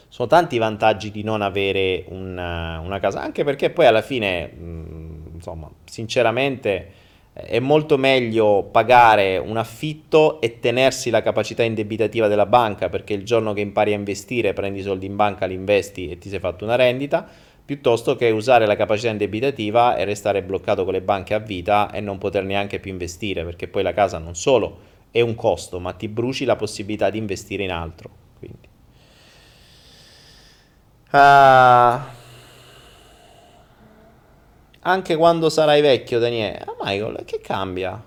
Sono 0.07 0.27
tanti 0.27 0.57
vantaggi 0.57 1.11
di 1.11 1.23
non 1.23 1.41
avere 1.41 2.05
una, 2.09 2.79
una 2.79 2.99
casa, 2.99 3.21
anche 3.21 3.43
perché 3.43 3.69
poi 3.69 3.85
alla 3.85 4.01
fine, 4.01 4.47
mh, 4.47 4.63
mm, 4.63 5.35
insomma, 5.35 5.69
sinceramente 5.85 6.98
è 7.45 7.59
molto 7.59 7.97
meglio 7.97 8.63
pagare 8.71 9.37
un 9.37 9.57
affitto 9.57 10.41
e 10.41 10.59
tenersi 10.59 11.09
la 11.09 11.21
capacità 11.21 11.63
indebitativa 11.63 12.27
della 12.27 12.45
banca, 12.45 12.89
perché 12.89 13.13
il 13.13 13.23
giorno 13.23 13.53
che 13.53 13.61
impari 13.61 13.93
a 13.93 13.97
investire, 13.97 14.53
prendi 14.53 14.79
i 14.79 14.83
soldi 14.83 15.05
in 15.05 15.15
banca, 15.15 15.45
li 15.45 15.53
investi 15.53 16.09
e 16.09 16.17
ti 16.17 16.29
sei 16.29 16.39
fatto 16.39 16.63
una 16.63 16.75
rendita, 16.75 17.27
piuttosto 17.63 18.15
che 18.15 18.29
usare 18.31 18.65
la 18.65 18.75
capacità 18.75 19.09
indebitativa 19.09 19.95
e 19.95 20.03
restare 20.03 20.41
bloccato 20.41 20.83
con 20.83 20.93
le 20.93 21.01
banche 21.01 21.33
a 21.33 21.39
vita 21.39 21.91
e 21.91 22.01
non 22.01 22.17
poter 22.17 22.43
neanche 22.43 22.79
più 22.79 22.91
investire, 22.91 23.43
perché 23.43 23.67
poi 23.67 23.83
la 23.83 23.93
casa 23.93 24.17
non 24.17 24.35
solo 24.35 24.79
è 25.11 25.21
un 25.21 25.35
costo, 25.35 25.79
ma 25.79 25.93
ti 25.93 26.07
bruci 26.07 26.45
la 26.45 26.55
possibilità 26.55 27.09
di 27.09 27.17
investire 27.17 27.63
in 27.63 27.71
altro. 27.71 28.09
Quindi. 28.39 28.67
Uh, 31.11 32.17
anche 34.89 35.15
quando 35.15 35.49
sarai 35.49 35.81
vecchio, 35.81 36.19
Daniele, 36.19 36.59
ah, 36.59 36.75
Michael, 36.81 37.23
che 37.25 37.39
cambia? 37.41 38.01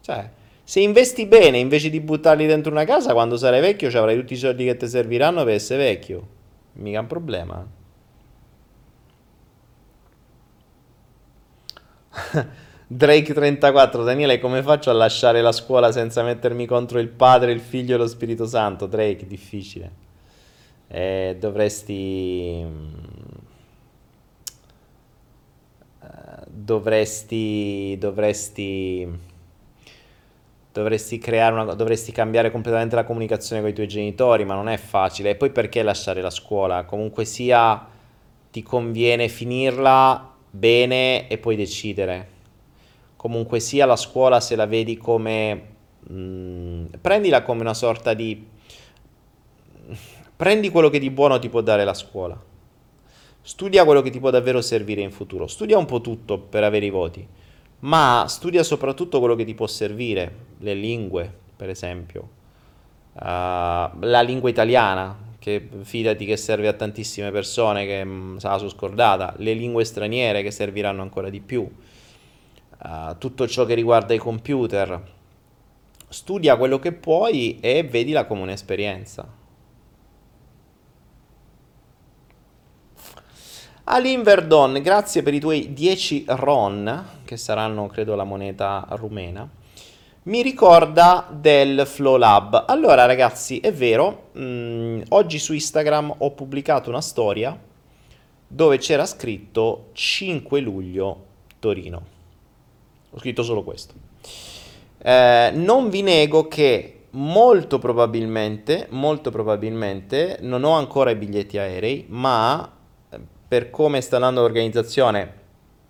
Cioè, 0.00 0.30
se 0.62 0.80
investi 0.80 1.26
bene 1.26 1.58
invece 1.58 1.90
di 1.90 2.00
buttarli 2.00 2.46
dentro 2.46 2.70
una 2.72 2.84
casa, 2.84 3.12
quando 3.12 3.36
sarai 3.36 3.60
vecchio 3.60 3.90
ci 3.90 3.96
avrai 3.96 4.16
tutti 4.16 4.32
i 4.34 4.36
soldi 4.36 4.64
che 4.64 4.76
ti 4.76 4.88
serviranno 4.88 5.44
per 5.44 5.54
essere 5.54 5.84
vecchio. 5.84 6.26
Mica 6.74 7.00
un 7.00 7.06
problema. 7.06 7.66
Drake 12.88 13.34
34, 13.34 14.04
Daniele, 14.04 14.38
come 14.38 14.62
faccio 14.62 14.90
a 14.90 14.92
lasciare 14.92 15.40
la 15.42 15.52
scuola 15.52 15.90
senza 15.90 16.22
mettermi 16.22 16.66
contro 16.66 16.98
il 16.98 17.08
Padre, 17.08 17.52
il 17.52 17.60
Figlio 17.60 17.94
e 17.94 17.98
lo 17.98 18.06
Spirito 18.06 18.46
Santo? 18.46 18.86
Drake, 18.86 19.26
difficile. 19.26 19.90
Eh, 20.88 21.36
dovresti... 21.38 22.64
dovresti... 26.56 27.96
Dovresti... 27.98 29.34
Dovresti 30.72 31.18
creare 31.18 31.54
una... 31.54 31.74
Dovresti 31.74 32.12
cambiare 32.12 32.50
completamente 32.50 32.96
la 32.96 33.04
comunicazione 33.04 33.60
con 33.60 33.70
i 33.70 33.74
tuoi 33.74 33.88
genitori, 33.88 34.44
ma 34.44 34.54
non 34.54 34.68
è 34.68 34.76
facile. 34.76 35.30
E 35.30 35.36
poi 35.36 35.50
perché 35.50 35.82
lasciare 35.82 36.20
la 36.20 36.30
scuola? 36.30 36.84
Comunque 36.84 37.24
sia, 37.24 37.86
ti 38.50 38.62
conviene 38.62 39.28
finirla 39.28 40.32
bene 40.50 41.28
e 41.28 41.38
poi 41.38 41.56
decidere 41.56 42.34
comunque 43.26 43.58
sia 43.58 43.86
la 43.86 43.96
scuola 43.96 44.40
se 44.40 44.54
la 44.54 44.66
vedi 44.66 44.96
come... 44.96 45.74
Mh, 46.08 46.14
mm, 46.14 46.84
prendila 47.00 47.42
come 47.42 47.62
una 47.62 47.74
sorta 47.74 48.14
di... 48.14 48.46
Prendi 50.36 50.70
quello 50.70 50.90
che 50.90 51.00
di 51.00 51.10
buono 51.10 51.40
ti 51.40 51.48
può 51.48 51.60
dare 51.60 51.82
la 51.82 51.94
scuola. 51.94 52.40
Studia 53.46 53.84
quello 53.84 54.02
che 54.02 54.10
ti 54.10 54.18
può 54.18 54.30
davvero 54.30 54.60
servire 54.60 55.02
in 55.02 55.12
futuro. 55.12 55.46
Studia 55.46 55.78
un 55.78 55.84
po' 55.84 56.00
tutto 56.00 56.36
per 56.36 56.64
avere 56.64 56.86
i 56.86 56.90
voti, 56.90 57.24
ma 57.78 58.24
studia 58.26 58.64
soprattutto 58.64 59.20
quello 59.20 59.36
che 59.36 59.44
ti 59.44 59.54
può 59.54 59.68
servire, 59.68 60.34
le 60.58 60.74
lingue, 60.74 61.32
per 61.54 61.68
esempio. 61.68 62.28
Uh, 63.12 63.22
la 64.00 64.20
lingua 64.22 64.50
italiana, 64.50 65.16
che 65.38 65.64
fidati 65.82 66.24
che 66.24 66.36
serve 66.36 66.66
a 66.66 66.72
tantissime 66.72 67.30
persone 67.30 67.86
che 67.86 68.02
mh, 68.02 68.10
mm, 68.10 68.36
sa 68.38 68.58
su 68.58 68.68
scordata, 68.68 69.34
le 69.36 69.54
lingue 69.54 69.84
straniere 69.84 70.42
che 70.42 70.50
serviranno 70.50 71.02
ancora 71.02 71.30
di 71.30 71.40
più 71.40 71.60
uh, 71.60 73.16
tutto 73.16 73.46
ciò 73.46 73.64
che 73.64 73.74
riguarda 73.74 74.12
i 74.12 74.18
computer. 74.18 75.00
Studia 76.08 76.56
quello 76.56 76.80
che 76.80 76.90
puoi 76.90 77.60
e 77.60 77.84
vedila 77.84 78.24
come 78.24 78.42
un'esperienza. 78.42 79.45
Alin 83.88 84.24
Verdon, 84.24 84.80
grazie 84.82 85.22
per 85.22 85.32
i 85.32 85.38
tuoi 85.38 85.72
10 85.72 86.24
RON, 86.26 87.20
che 87.24 87.36
saranno 87.36 87.86
credo 87.86 88.16
la 88.16 88.24
moneta 88.24 88.84
rumena. 88.90 89.48
Mi 90.24 90.42
ricorda 90.42 91.28
del 91.30 91.86
Flow 91.86 92.16
Lab. 92.16 92.64
Allora 92.66 93.04
ragazzi, 93.04 93.60
è 93.60 93.72
vero, 93.72 94.30
mh, 94.32 94.42
mm, 94.42 95.00
oggi 95.10 95.38
su 95.38 95.52
Instagram 95.52 96.16
ho 96.18 96.32
pubblicato 96.32 96.90
una 96.90 97.00
storia 97.00 97.56
dove 98.48 98.78
c'era 98.78 99.06
scritto 99.06 99.90
5 99.92 100.58
luglio 100.58 101.24
Torino. 101.60 102.02
Ho 103.12 103.18
scritto 103.20 103.44
solo 103.44 103.62
questo. 103.62 103.94
Eh, 104.98 105.52
non 105.54 105.90
vi 105.90 106.02
nego 106.02 106.48
che 106.48 107.04
molto 107.10 107.78
probabilmente, 107.78 108.88
molto 108.90 109.30
probabilmente, 109.30 110.38
non 110.40 110.64
ho 110.64 110.72
ancora 110.72 111.10
i 111.10 111.14
biglietti 111.14 111.56
aerei, 111.56 112.04
ma 112.08 112.75
per 113.48 113.70
come 113.70 114.00
sta 114.00 114.16
andando 114.16 114.40
l'organizzazione, 114.40 115.34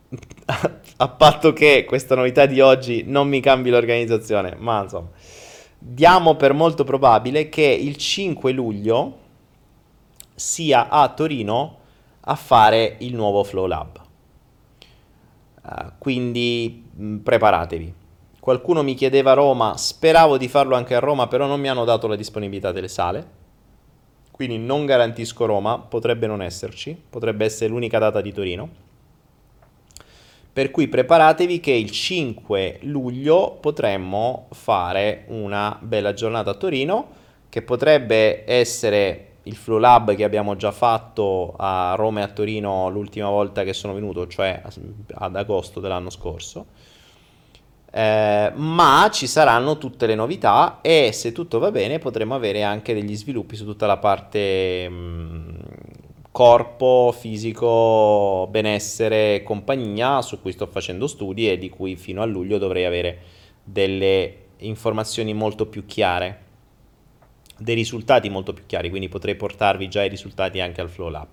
a 0.99 1.09
patto 1.09 1.53
che 1.53 1.85
questa 1.87 2.15
novità 2.15 2.47
di 2.47 2.61
oggi 2.61 3.05
non 3.07 3.29
mi 3.29 3.41
cambi 3.41 3.71
l'organizzazione, 3.71 4.55
ma 4.59 4.83
insomma, 4.83 5.09
diamo 5.79 6.37
per 6.37 6.53
molto 6.53 6.85
probabile 6.85 7.49
che 7.49 7.63
il 7.63 7.97
5 7.97 8.53
luglio 8.53 9.19
sia 10.35 10.89
a 10.89 11.09
Torino 11.09 11.79
a 12.21 12.35
fare 12.35 12.97
il 13.01 13.15
nuovo 13.15 13.43
Flow 13.45 13.67
Lab. 13.67 14.01
Uh, 15.63 15.93
quindi 15.99 16.85
mh, 16.93 17.05
mm, 17.05 17.17
preparatevi. 17.19 17.95
Qualcuno 18.39 18.83
mi 18.83 18.95
chiedeva 18.95 19.33
a 19.33 19.35
Roma, 19.35 19.77
speravo 19.77 20.37
di 20.37 20.47
farlo 20.47 20.77
anche 20.77 20.95
a 20.95 21.01
Roma, 21.01 21.27
però 21.27 21.47
non 21.47 21.61
mi 21.61 21.69
hanno 21.69 21.85
dato 21.85 22.07
la 22.07 22.15
disponibilità 22.15 22.71
delle 22.71 22.89
sale. 22.89 23.45
Quindi 24.37 24.59
non 24.59 24.85
garantisco 24.85 25.47
Roma, 25.47 25.79
potrebbe 25.79 26.27
non 26.27 26.43
esserci, 26.43 26.95
potrebbe 27.09 27.47
essere 27.47 27.71
l'unica 27.71 27.99
data 27.99 28.21
di 28.21 28.33
Torino. 28.35 28.69
Per 30.53 30.71
cui 30.71 30.89
preparatevi 30.89 31.59
che 31.59 31.73
il 31.73 31.91
5 31.91 32.81
luglio 32.83 33.57
potremmo 33.59 34.49
fare 34.51 35.25
una 35.29 35.79
bella 35.81 36.13
giornata 36.13 36.51
a 36.51 36.55
Torino, 36.55 37.09
che 37.49 37.63
potrebbe 37.63 38.45
essere 38.51 39.37
il 39.45 39.57
Flow 39.57 39.79
Lab 39.79 40.15
che 40.15 40.25
abbiamo 40.25 40.55
già 40.57 40.71
fatto 40.71 41.55
a 41.57 41.95
Roma 41.97 42.21
e 42.21 42.23
a 42.25 42.29
Torino 42.29 42.91
l'ultima 42.91 43.31
volta 43.31 43.65
che 43.65 43.73
sono 43.73 43.95
venuto, 43.95 44.27
cioè 44.27 44.61
ad 45.15 45.37
agosto 45.37 45.81
dell'anno 45.81 46.11
scorso. 46.11 46.67
Eh, 47.97 48.53
ma 48.55 49.09
ci 49.11 49.27
saranno 49.27 49.79
tutte 49.79 50.05
le 50.05 50.15
novità 50.15 50.81
e 50.83 51.13
se 51.15 51.33
tutto 51.33 51.59
va 51.59 51.71
bene 51.71 51.99
potremo 51.99 52.35
avere 52.35 52.63
anche 52.63 52.93
degli 52.93 53.17
sviluppi 53.17 53.57
su 53.57 53.65
tutta 53.65 53.87
la 53.87 53.97
parte 53.97 54.87
mh, 54.87 54.95
mm, 54.95 55.49
corpo, 56.31 57.15
fisico, 57.19 58.49
benessere, 58.51 59.43
compagnia 59.43 60.21
su 60.21 60.43
cui 60.43 60.53
sto 60.53 60.67
facendo 60.67 61.07
studi 61.07 61.51
e 61.51 61.57
di 61.57 61.71
cui 61.71 61.97
fino 61.97 62.21
a 62.21 62.27
luglio 62.27 62.59
dovrei 62.59 62.85
avere 62.85 63.19
delle 63.65 64.35
informazioni 64.59 65.33
molto 65.33 65.65
più 65.65 65.87
chiare 65.87 66.45
dei 67.57 67.75
risultati 67.75 68.29
molto 68.29 68.53
più 68.53 68.65
chiari, 68.67 68.91
quindi 68.91 69.09
potrei 69.09 69.37
portarvi 69.37 69.89
già 69.89 70.05
i 70.05 70.11
risultati 70.11 70.61
anche 70.61 70.83
al 70.83 70.91
Flow 70.91 71.09
Lab. 71.09 71.29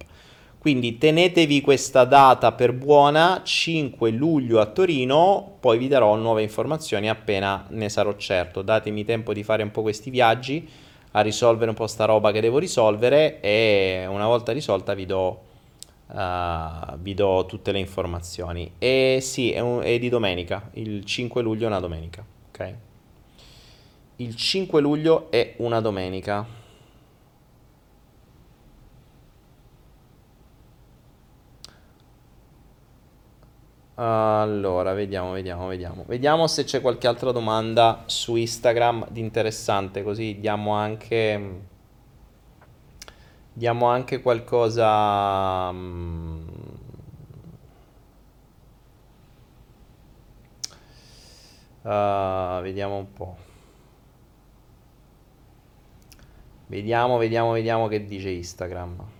Quindi 0.63 0.97
tenetevi 0.97 1.59
questa 1.59 2.05
data 2.05 2.53
per 2.53 2.71
buona, 2.71 3.41
5 3.43 4.11
luglio 4.11 4.61
a 4.61 4.65
Torino, 4.67 5.57
poi 5.59 5.77
vi 5.77 5.89
darò 5.89 6.15
nuove 6.15 6.41
informazioni 6.41 7.09
appena 7.09 7.65
ne 7.71 7.89
sarò 7.89 8.15
certo. 8.15 8.61
Datemi 8.61 9.03
tempo 9.03 9.33
di 9.33 9.43
fare 9.43 9.61
un 9.61 9.71
po' 9.71 9.81
questi 9.81 10.09
viaggi, 10.09 10.65
a 11.11 11.19
risolvere 11.19 11.69
un 11.69 11.75
po' 11.75 11.85
sta 11.85 12.05
roba 12.05 12.31
che 12.31 12.39
devo 12.39 12.59
risolvere 12.59 13.41
e 13.41 14.05
una 14.07 14.25
volta 14.25 14.53
risolta 14.53 14.93
vi 14.93 15.05
do, 15.05 15.41
uh, 16.07 16.95
vi 16.97 17.13
do 17.13 17.45
tutte 17.45 17.73
le 17.73 17.79
informazioni. 17.79 18.71
E 18.77 19.17
sì, 19.21 19.51
è, 19.51 19.59
un, 19.59 19.81
è 19.83 19.99
di 19.99 20.07
domenica, 20.07 20.69
il 20.75 21.03
5 21.03 21.41
luglio 21.41 21.65
è 21.65 21.67
una 21.67 21.81
domenica, 21.81 22.23
ok? 22.51 22.73
Il 24.15 24.33
5 24.33 24.79
luglio 24.79 25.29
è 25.29 25.55
una 25.57 25.81
domenica. 25.81 26.62
Allora, 34.05 34.93
vediamo, 34.93 35.31
vediamo, 35.31 35.67
vediamo. 35.67 36.03
Vediamo 36.05 36.47
se 36.47 36.65
c'è 36.65 36.81
qualche 36.81 37.07
altra 37.07 37.31
domanda 37.31 38.03
su 38.05 38.35
Instagram 38.35 39.07
di 39.09 39.21
interessante, 39.21 40.03
così 40.03 40.39
diamo 40.41 40.73
anche 40.73 41.71
diamo 43.53 43.85
anche 43.85 44.21
qualcosa 44.21 45.69
uh, 45.69 46.43
vediamo 52.61 52.97
un 52.97 53.13
po'. 53.13 53.37
Vediamo, 56.67 57.17
vediamo, 57.17 57.51
vediamo 57.51 57.87
che 57.87 58.05
dice 58.05 58.29
Instagram. 58.31 59.12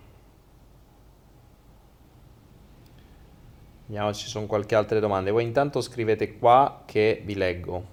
Vediamo 3.85 4.13
se 4.13 4.21
ci 4.21 4.27
sono 4.27 4.45
qualche 4.45 4.75
altre 4.75 4.99
domande. 4.99 5.31
Voi 5.31 5.43
intanto 5.43 5.81
scrivete 5.81 6.37
qua 6.37 6.83
che 6.85 7.21
vi 7.25 7.35
leggo. 7.35 7.85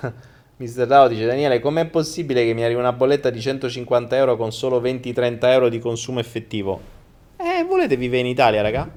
Mister 0.56 0.86
Rao 0.86 1.08
dice 1.08 1.26
Daniele, 1.26 1.58
com'è 1.58 1.86
possibile 1.86 2.44
che 2.44 2.54
mi 2.54 2.62
arrivi 2.62 2.78
una 2.78 2.92
bolletta 2.92 3.30
di 3.30 3.40
150 3.40 4.16
euro 4.16 4.36
con 4.36 4.52
solo 4.52 4.80
20-30 4.80 5.38
euro 5.46 5.68
di 5.68 5.78
consumo 5.78 6.20
effettivo? 6.20 6.98
Eh, 7.36 7.64
volete 7.64 7.96
vivere 7.96 8.20
in 8.20 8.26
Italia, 8.26 8.62
raga? 8.62 8.90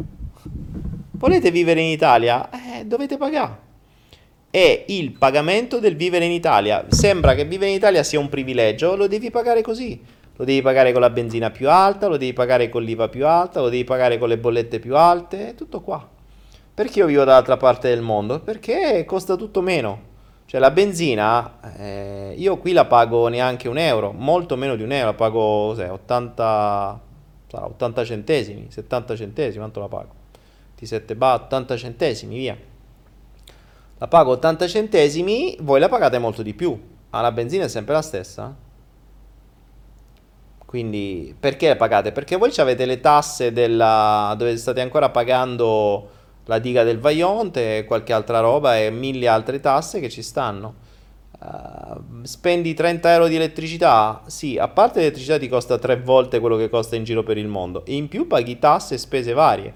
Volete 1.12 1.52
vivere 1.52 1.82
in 1.82 1.90
Italia? 1.90 2.50
Eh, 2.50 2.86
dovete 2.86 3.18
pagare 3.18 3.72
è 4.54 4.84
il 4.90 5.14
pagamento 5.14 5.80
del 5.80 5.96
vivere 5.96 6.26
in 6.26 6.32
Italia. 6.32 6.86
Sembra 6.90 7.34
che 7.34 7.44
vivere 7.44 7.72
in 7.72 7.78
Italia 7.78 8.04
sia 8.04 8.20
un 8.20 8.30
privilegio, 8.30 8.96
lo 8.96 9.08
devi 9.08 9.32
pagare 9.32 9.64
così. 9.64 10.00
Lo 10.36 10.46
devi 10.46 10.62
pagare 10.62 10.92
con 10.92 11.02
la 11.02 11.10
benzina 11.10 11.50
più 11.50 11.72
alta, 11.72 12.06
lo 12.06 12.18
devi 12.18 12.34
pagare 12.34 12.70
con 12.70 12.84
l'IVA 12.84 13.10
più 13.10 13.26
alta, 13.26 13.62
lo 13.62 13.70
devi 13.70 13.84
pagare 13.84 14.20
con 14.20 14.30
le 14.30 14.38
bollette 14.38 14.78
più 14.78 14.96
alte, 14.96 15.50
è 15.50 15.56
tutto 15.56 15.82
qua. 15.82 16.08
Perché 16.72 17.00
io 17.00 17.08
vivo 17.08 17.24
dall'altra 17.24 17.58
parte 17.58 17.90
del 17.90 18.02
mondo? 18.02 18.42
Perché 18.42 19.04
costa 19.06 19.36
tutto 19.36 19.62
meno. 19.62 20.12
Cioè 20.46 20.60
la 20.60 20.70
benzina, 20.70 21.60
eh, 21.76 22.36
io 22.38 22.58
qui 22.60 22.74
la 22.74 22.86
pago 22.86 23.28
neanche 23.30 23.68
un 23.68 23.80
euro, 23.80 24.12
molto 24.12 24.56
meno 24.56 24.76
di 24.76 24.84
un 24.84 24.92
euro, 24.92 25.08
la 25.08 25.14
pago 25.16 25.70
cos'è, 25.70 25.90
80, 25.90 27.02
80 27.50 28.06
centesimi, 28.06 28.68
70 28.70 29.16
centesimi, 29.16 29.58
quanto 29.58 29.80
la 29.80 29.88
pago? 29.88 30.14
27 30.76 31.16
baht, 31.16 31.46
80 31.46 31.76
centesimi, 31.76 32.38
via 32.38 32.56
la 33.98 34.08
pago 34.08 34.32
80 34.32 34.68
centesimi, 34.68 35.58
voi 35.62 35.80
la 35.80 35.90
pagate 35.90 36.20
molto 36.20 36.42
di 36.42 36.54
più, 36.54 36.78
ma 37.10 37.22
la 37.22 37.32
benzina 37.32 37.66
è 37.66 37.70
sempre 37.70 37.94
la 37.94 38.02
stessa. 38.02 38.56
Quindi 40.66 41.36
perché 41.40 41.68
la 41.68 41.76
pagate? 41.76 42.12
Perché 42.12 42.36
voi 42.36 42.52
avete 42.58 42.86
le 42.86 43.00
tasse 43.00 43.54
della... 43.54 44.34
dove 44.38 44.58
state 44.58 44.82
ancora 44.82 45.10
pagando 45.10 46.10
la 46.46 46.60
diga 46.60 46.84
del 46.84 47.00
Vaionte 47.00 47.78
e 47.78 47.86
qualche 47.86 48.12
altra 48.12 48.40
roba 48.40 48.80
e 48.80 48.90
mille 48.90 49.28
altre 49.28 49.60
tasse 49.60 50.00
che 50.00 50.10
ci 50.10 50.24
stanno. 50.24 50.74
Uh, 51.40 52.24
spendi 52.24 52.74
30 52.74 53.12
euro 53.14 53.28
di 53.28 53.36
elettricità? 53.36 54.24
Sì, 54.26 54.58
a 54.58 54.68
parte 54.68 55.00
l'elettricità 55.00 55.38
ti 55.38 55.48
costa 55.48 55.78
tre 55.78 55.98
volte 56.00 56.40
quello 56.40 56.58
che 56.58 56.70
costa 56.70 56.96
in 56.96 57.04
giro 57.04 57.22
per 57.22 57.38
il 57.38 57.48
mondo. 57.48 57.86
E 57.86 57.94
in 57.94 58.08
più 58.08 58.28
paghi 58.28 58.58
tasse 58.58 58.96
e 58.96 58.98
spese 58.98 59.34
varie. 59.34 59.74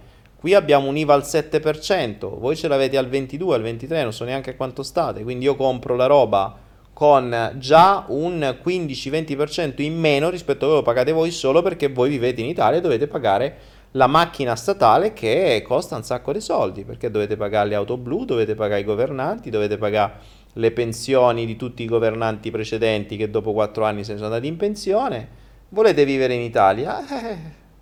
Qui 0.47 0.55
abbiamo 0.55 0.87
un 0.87 0.95
IVA 0.95 1.13
al 1.13 1.23
7%, 1.23 2.39
voi 2.39 2.55
ce 2.55 2.69
l'avete 2.69 2.97
al 2.97 3.09
22, 3.09 3.53
al 3.53 3.61
23, 3.61 4.01
non 4.03 4.13
so 4.13 4.23
neanche 4.23 4.55
quanto 4.55 4.81
state, 4.81 5.23
quindi 5.23 5.43
io 5.43 5.57
compro 5.57 5.97
la 5.97 6.05
roba 6.05 6.55
con 6.93 7.51
già 7.57 8.05
un 8.07 8.57
15-20% 8.63 9.81
in 9.81 9.99
meno 9.99 10.29
rispetto 10.29 10.63
a 10.63 10.67
quello 10.67 10.79
che 10.79 10.85
pagate 10.85 11.11
voi 11.11 11.31
solo 11.31 11.61
perché 11.61 11.89
voi 11.89 12.07
vivete 12.07 12.39
in 12.39 12.47
Italia 12.47 12.77
e 12.77 12.81
dovete 12.81 13.07
pagare 13.07 13.57
la 13.91 14.07
macchina 14.07 14.55
statale 14.55 15.11
che 15.11 15.61
costa 15.67 15.97
un 15.97 16.03
sacco 16.03 16.31
di 16.31 16.39
soldi, 16.39 16.85
perché 16.85 17.11
dovete 17.11 17.35
pagare 17.35 17.67
le 17.67 17.75
auto 17.75 17.97
blu, 17.97 18.23
dovete 18.23 18.55
pagare 18.55 18.79
i 18.79 18.85
governanti, 18.85 19.49
dovete 19.49 19.77
pagare 19.77 20.13
le 20.53 20.71
pensioni 20.71 21.45
di 21.45 21.57
tutti 21.57 21.83
i 21.83 21.87
governanti 21.87 22.51
precedenti 22.51 23.17
che 23.17 23.29
dopo 23.29 23.51
4 23.51 23.83
anni 23.83 24.05
se 24.05 24.13
ne 24.13 24.19
sono 24.19 24.29
andati 24.29 24.47
in 24.47 24.55
pensione. 24.55 25.27
Volete 25.67 26.05
vivere 26.05 26.35
in 26.35 26.41
Italia? 26.41 27.05
Eh, 27.05 27.37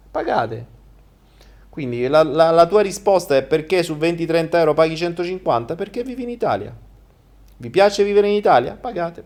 pagate. 0.10 0.74
Quindi 1.76 2.07
la, 2.07 2.23
la, 2.23 2.52
la 2.52 2.68
tua 2.68 2.80
risposta 2.80 3.35
è 3.35 3.43
perché 3.43 3.84
su 3.84 3.95
20-30 3.95 4.56
euro 4.56 4.73
paghi 4.73 4.95
150? 4.95 5.76
Perché 5.76 6.03
vivi 6.03 6.23
in 6.23 6.30
Italia. 6.30 6.73
Vi 7.57 7.69
piace 7.69 8.06
vivere 8.06 8.30
in 8.30 8.35
Italia? 8.35 8.77
Pagate. 8.80 9.23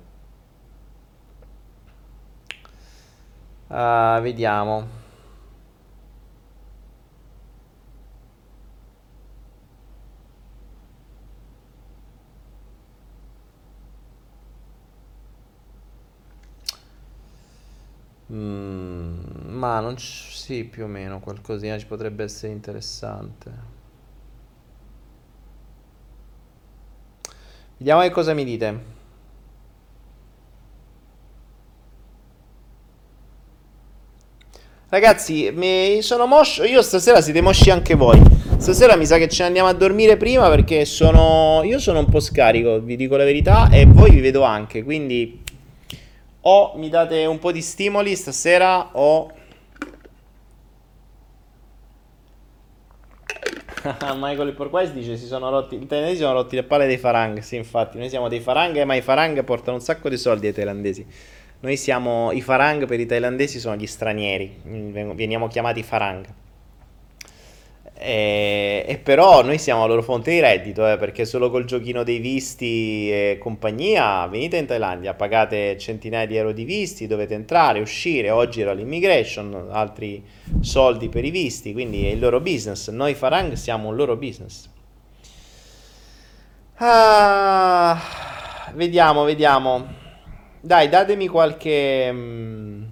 Uh, 3.67 4.19
vediamo. 4.21 4.87
Mm, 18.31 19.28
ma 19.49 19.79
non 19.79 19.95
c- 19.95 20.31
sì, 20.31 20.63
più 20.63 20.83
o 20.83 20.87
meno 20.87 21.19
qualcosina 21.19 21.77
ci 21.77 21.85
potrebbe 21.85 22.23
essere 22.23 22.51
interessante. 22.53 23.77
Vediamo 27.77 28.01
che 28.01 28.11
cosa 28.11 28.33
mi 28.33 28.43
dite. 28.43 28.97
Ragazzi, 34.89 35.51
mi 35.53 36.01
sono 36.01 36.25
moscio. 36.25 36.63
Io 36.63 36.81
stasera 36.81 37.21
siete 37.21 37.41
mosci 37.41 37.69
anche 37.69 37.93
voi. 37.95 38.19
Stasera 38.57 38.95
mi 38.95 39.05
sa 39.05 39.17
che 39.17 39.29
ce 39.29 39.43
ne 39.43 39.47
andiamo 39.47 39.69
a 39.69 39.73
dormire 39.73 40.17
prima 40.17 40.49
perché 40.49 40.83
sono. 40.83 41.61
Io 41.63 41.79
sono 41.79 41.99
un 41.99 42.07
po' 42.07 42.19
scarico, 42.19 42.79
vi 42.81 42.95
dico 42.95 43.15
la 43.15 43.23
verità, 43.23 43.69
e 43.69 43.85
voi 43.85 44.09
vi 44.09 44.19
vedo 44.19 44.41
anche. 44.41 44.83
Quindi 44.83 45.41
o 46.41 46.73
mi 46.75 46.89
date 46.89 47.25
un 47.25 47.37
po' 47.39 47.51
di 47.51 47.61
stimoli 47.61 48.15
stasera 48.15 48.89
o 48.93 49.31
Michael 54.15 54.53
Porquise 54.53 54.93
dice 54.93 55.15
si 55.15 55.25
sono 55.25 55.49
rotti 55.49 55.75
i 55.75 55.85
thailandesi 55.85 56.21
sono 56.21 56.33
rotti 56.33 56.55
le 56.55 56.63
palle 56.63 56.85
dei 56.85 56.97
farang 56.97 57.39
sì 57.39 57.55
infatti. 57.55 57.97
Noi 57.97 58.09
siamo 58.09 58.27
dei 58.27 58.39
farang 58.39 58.83
ma 58.83 58.95
i 58.95 59.01
farang 59.01 59.43
portano 59.43 59.77
un 59.77 59.83
sacco 59.83 60.09
di 60.09 60.17
soldi 60.17 60.47
ai 60.47 60.53
thailandesi. 60.53 61.05
Noi 61.61 61.77
siamo 61.77 62.31
i 62.31 62.41
farang 62.41 62.85
per 62.85 62.99
i 62.99 63.05
thailandesi 63.05 63.59
sono 63.59 63.75
gli 63.75 63.87
stranieri 63.87 64.61
veniamo 64.63 65.47
chiamati 65.47 65.83
farang 65.83 66.25
e, 68.01 68.85
e, 68.87 68.97
però 68.97 69.43
noi 69.43 69.57
siamo 69.57 69.81
la 69.81 69.87
loro 69.87 70.01
fonte 70.01 70.31
di 70.31 70.39
reddito, 70.39 70.89
eh, 70.89 70.97
perché 70.97 71.25
solo 71.25 71.49
col 71.49 71.65
giochino 71.65 72.03
dei 72.03 72.19
visti 72.19 73.11
e 73.11 73.37
compagnia 73.41 74.25
venite 74.27 74.55
in 74.55 74.65
Thailandia, 74.65 75.13
pagate 75.13 75.77
centinaia 75.77 76.25
di 76.25 76.37
euro 76.37 76.53
di 76.53 76.63
visti, 76.63 77.07
dovete 77.07 77.33
entrare, 77.33 77.81
uscire, 77.81 78.29
oggi 78.29 78.61
era 78.61 78.71
l'immigration, 78.71 79.67
altri 79.71 80.23
soldi 80.61 81.09
per 81.09 81.25
i 81.25 81.29
visti, 81.29 81.73
quindi 81.73 82.05
è 82.05 82.11
il 82.11 82.19
loro 82.19 82.39
business. 82.39 82.89
Noi 82.89 83.15
Farang 83.15 83.51
siamo 83.53 83.89
un 83.89 83.95
loro 83.97 84.15
business. 84.15 84.69
Ah, 86.75 87.99
vediamo, 88.75 89.25
vediamo. 89.25 89.85
Dai, 90.61 90.87
datemi 90.87 91.27
qualche... 91.27 92.09
Mh, 92.09 92.88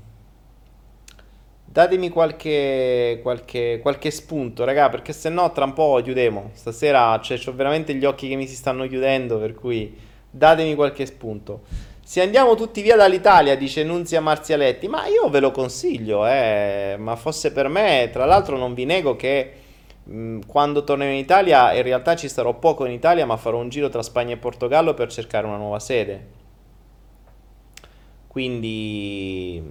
Datemi 1.78 2.10
qualche, 2.10 3.20
qualche, 3.22 3.78
qualche 3.84 4.10
spunto, 4.10 4.64
raga, 4.64 4.90
perché 4.90 5.14
se 5.14 5.30
no 5.30 5.52
tra 5.52 5.64
un 5.64 5.74
po' 5.74 6.02
chiudiamo. 6.04 6.50
Stasera 6.54 7.20
cioè, 7.22 7.40
ho 7.46 7.54
veramente 7.54 7.94
gli 7.94 8.04
occhi 8.04 8.28
che 8.28 8.36
mi 8.36 8.48
si 8.48 8.56
stanno 8.56 8.88
chiudendo, 8.88 9.38
per 9.38 9.54
cui 9.54 9.96
datemi 10.28 10.74
qualche 10.74 11.06
spunto. 11.06 11.62
Se 12.04 12.20
andiamo 12.20 12.56
tutti 12.56 12.82
via 12.82 12.96
dall'Italia, 12.96 13.56
dice 13.56 13.84
Nunzia 13.84 14.22
Marzialetti, 14.22 14.88
ma 14.88 15.06
io 15.06 15.30
ve 15.30 15.40
lo 15.40 15.52
consiglio, 15.52 16.26
eh, 16.26 16.96
ma 16.98 17.16
fosse 17.16 17.52
per 17.52 17.68
me, 17.68 18.10
tra 18.12 18.26
l'altro 18.26 18.58
non 18.58 18.74
vi 18.74 18.86
nego 18.86 19.16
che 19.16 19.52
mh, 20.04 20.48
quando 20.48 20.84
tornerò 20.84 21.12
in 21.12 21.20
Italia, 21.20 21.74
in 21.76 21.84
realtà 21.84 22.16
ci 22.16 22.28
starò 22.28 22.56
poco 22.56 22.86
in 22.86 22.92
Italia, 22.92 23.28
ma 23.28 23.38
farò 23.38 23.60
un 23.60 23.70
giro 23.70 23.90
tra 23.90 24.02
Spagna 24.02 24.34
e 24.34 24.38
Portogallo 24.38 24.96
per 24.96 25.12
cercare 25.12 25.46
una 25.46 25.58
nuova 25.58 25.80
sede. 25.80 26.26
Quindi 28.28 29.62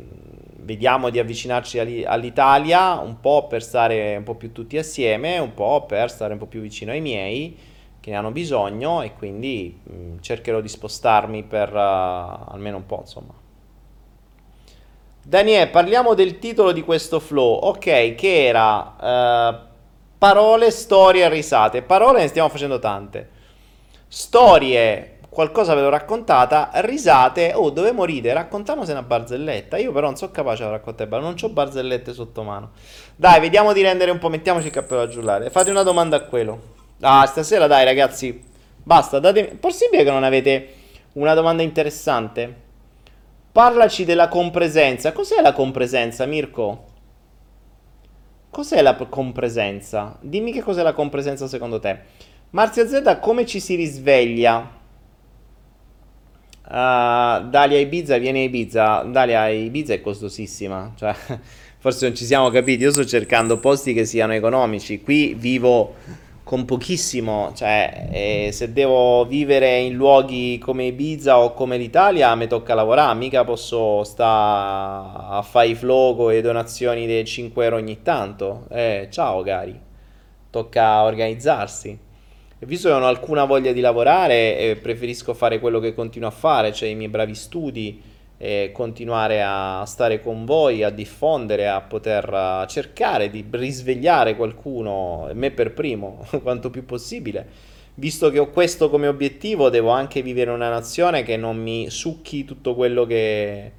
vediamo 0.66 1.10
di 1.10 1.20
avvicinarci 1.20 2.04
all'Italia 2.04 2.98
un 2.98 3.20
po' 3.20 3.46
per 3.46 3.62
stare 3.62 4.16
un 4.16 4.24
po' 4.24 4.34
più 4.34 4.50
tutti 4.50 4.76
assieme, 4.76 5.38
un 5.38 5.54
po' 5.54 5.86
per 5.86 6.10
stare 6.10 6.32
un 6.32 6.40
po' 6.40 6.46
più 6.46 6.60
vicino 6.60 6.90
ai 6.90 7.00
miei 7.00 7.56
che 8.00 8.10
ne 8.10 8.16
hanno 8.16 8.32
bisogno 8.32 9.00
e 9.00 9.14
quindi 9.14 9.80
mh, 9.82 9.94
mm, 9.94 10.16
cercherò 10.20 10.60
di 10.60 10.68
spostarmi 10.68 11.44
per 11.44 11.72
uh, 11.72 12.52
almeno 12.52 12.78
un 12.78 12.86
po' 12.86 12.98
insomma. 13.00 13.32
Daniele, 15.22 15.68
parliamo 15.68 16.14
del 16.14 16.38
titolo 16.38 16.72
di 16.72 16.82
questo 16.82 17.20
flow, 17.20 17.54
ok, 17.54 18.14
che 18.14 18.46
era 18.46 18.96
uh, 19.50 19.66
parole, 20.18 20.70
storie, 20.70 21.28
risate. 21.28 21.82
Parole 21.82 22.20
ne 22.20 22.28
stiamo 22.28 22.48
facendo 22.48 22.78
tante. 22.78 23.30
Storie 24.06 25.15
qualcosa 25.36 25.74
ve 25.74 25.82
l'ho 25.82 25.90
raccontata, 25.90 26.70
risate, 26.76 27.52
oh 27.54 27.68
dove 27.68 27.92
morite? 27.92 28.32
Raccontamose 28.32 28.92
una 28.92 29.02
barzelletta. 29.02 29.76
Io 29.76 29.92
però 29.92 30.06
non 30.06 30.16
sono 30.16 30.30
capace 30.30 30.64
di 30.64 30.70
raccontare, 30.70 31.10
non 31.10 31.34
ho 31.38 31.48
barzellette 31.50 32.14
sotto 32.14 32.42
mano. 32.42 32.70
Dai, 33.14 33.38
vediamo 33.38 33.74
di 33.74 33.82
rendere 33.82 34.10
un 34.10 34.16
po', 34.16 34.30
mettiamoci 34.30 34.68
il 34.68 34.72
cappello 34.72 35.02
a 35.02 35.08
giullare. 35.08 35.50
Fate 35.50 35.68
una 35.68 35.82
domanda 35.82 36.16
a 36.16 36.20
quello. 36.20 36.58
Ah, 37.02 37.26
stasera 37.26 37.66
dai 37.66 37.84
ragazzi, 37.84 38.42
basta, 38.82 39.18
datemi... 39.18 39.58
Possibile 39.58 40.04
che 40.04 40.10
non 40.10 40.24
avete 40.24 40.72
una 41.12 41.34
domanda 41.34 41.62
interessante? 41.62 42.54
Parlaci 43.52 44.06
della 44.06 44.28
compresenza. 44.28 45.12
Cos'è 45.12 45.42
la 45.42 45.52
compresenza, 45.52 46.24
Mirko? 46.24 46.84
Cos'è 48.48 48.80
la 48.80 48.94
compresenza? 48.94 50.16
Dimmi 50.18 50.50
che 50.50 50.62
cos'è 50.62 50.82
la 50.82 50.94
compresenza 50.94 51.46
secondo 51.46 51.78
te. 51.78 51.98
Marzia 52.50 52.86
Z, 52.86 53.18
come 53.20 53.44
ci 53.44 53.60
si 53.60 53.74
risveglia? 53.74 54.75
Uh, 56.68 57.48
Dalia 57.48 57.78
Ibiza 57.78 58.18
viene 58.18 58.40
a 58.40 58.42
Ibiza. 58.42 59.02
Dalia 59.02 59.48
Ibiza 59.48 59.94
è 59.94 60.00
costosissima. 60.00 60.92
Cioè, 60.96 61.14
forse 61.78 62.06
non 62.06 62.16
ci 62.16 62.24
siamo 62.24 62.50
capiti. 62.50 62.82
Io 62.82 62.90
sto 62.90 63.04
cercando 63.04 63.58
posti 63.58 63.92
che 63.92 64.04
siano 64.04 64.32
economici. 64.32 65.00
Qui 65.00 65.34
vivo 65.34 65.94
con 66.42 66.64
pochissimo. 66.64 67.52
Cioè, 67.54 68.08
eh, 68.10 68.48
se 68.52 68.72
devo 68.72 69.24
vivere 69.26 69.78
in 69.78 69.94
luoghi 69.94 70.58
come 70.58 70.86
Ibiza 70.86 71.38
o 71.38 71.52
come 71.52 71.76
l'Italia, 71.76 72.34
mi 72.34 72.48
tocca 72.48 72.74
lavorare. 72.74 73.16
Mica 73.16 73.44
posso 73.44 74.02
stare 74.02 75.36
a 75.38 75.42
fare 75.42 75.68
i 75.68 75.74
flow 75.76 76.16
con 76.16 76.32
le 76.32 76.40
donazioni 76.40 77.06
dei 77.06 77.24
5 77.24 77.64
euro 77.64 77.76
ogni 77.76 78.02
tanto. 78.02 78.66
Eh, 78.70 79.06
ciao, 79.10 79.42
cari. 79.42 79.78
Tocca 80.50 81.02
organizzarsi. 81.04 82.05
E 82.58 82.64
visto 82.64 82.88
che 82.88 82.94
non 82.94 83.02
ho 83.02 83.08
alcuna 83.08 83.44
voglia 83.44 83.72
di 83.72 83.80
lavorare, 83.80 84.58
eh, 84.58 84.76
preferisco 84.76 85.34
fare 85.34 85.60
quello 85.60 85.78
che 85.78 85.92
continuo 85.92 86.28
a 86.28 86.32
fare, 86.32 86.72
cioè 86.72 86.88
i 86.88 86.94
miei 86.94 87.10
bravi 87.10 87.34
studi, 87.34 88.00
e 88.38 88.70
continuare 88.72 89.42
a 89.42 89.84
stare 89.86 90.20
con 90.22 90.44
voi, 90.44 90.82
a 90.82 90.90
diffondere, 90.90 91.68
a 91.68 91.80
poter 91.80 92.64
cercare 92.68 93.30
di 93.30 93.44
risvegliare 93.50 94.36
qualcuno, 94.36 95.30
me 95.32 95.50
per 95.50 95.72
primo, 95.72 96.26
quanto 96.42 96.70
più 96.70 96.84
possibile. 96.84 97.74
Visto 97.94 98.30
che 98.30 98.38
ho 98.38 98.50
questo 98.50 98.90
come 98.90 99.06
obiettivo, 99.06 99.70
devo 99.70 99.90
anche 99.90 100.20
vivere 100.20 100.50
in 100.50 100.56
una 100.56 100.68
nazione 100.68 101.22
che 101.22 101.36
non 101.38 101.56
mi 101.56 101.88
succhi 101.88 102.44
tutto 102.44 102.74
quello 102.74 103.06
che, 103.06 103.72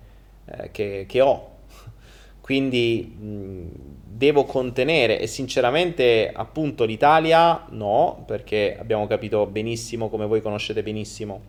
eh, 0.45 0.71
che, 0.71 1.05
che 1.07 1.21
ho. 1.21 1.49
Quindi 2.41 3.15
mh, 3.15 3.97
devo 4.18 4.45
contenere 4.45 5.19
e 5.19 5.27
sinceramente 5.27 6.31
appunto 6.34 6.85
l'Italia 6.85 7.65
no, 7.69 8.23
perché 8.26 8.76
abbiamo 8.80 9.06
capito 9.06 9.45
benissimo, 9.45 10.10
come 10.10 10.26
voi 10.26 10.41
conoscete 10.41 10.81
benissimo, 10.81 11.41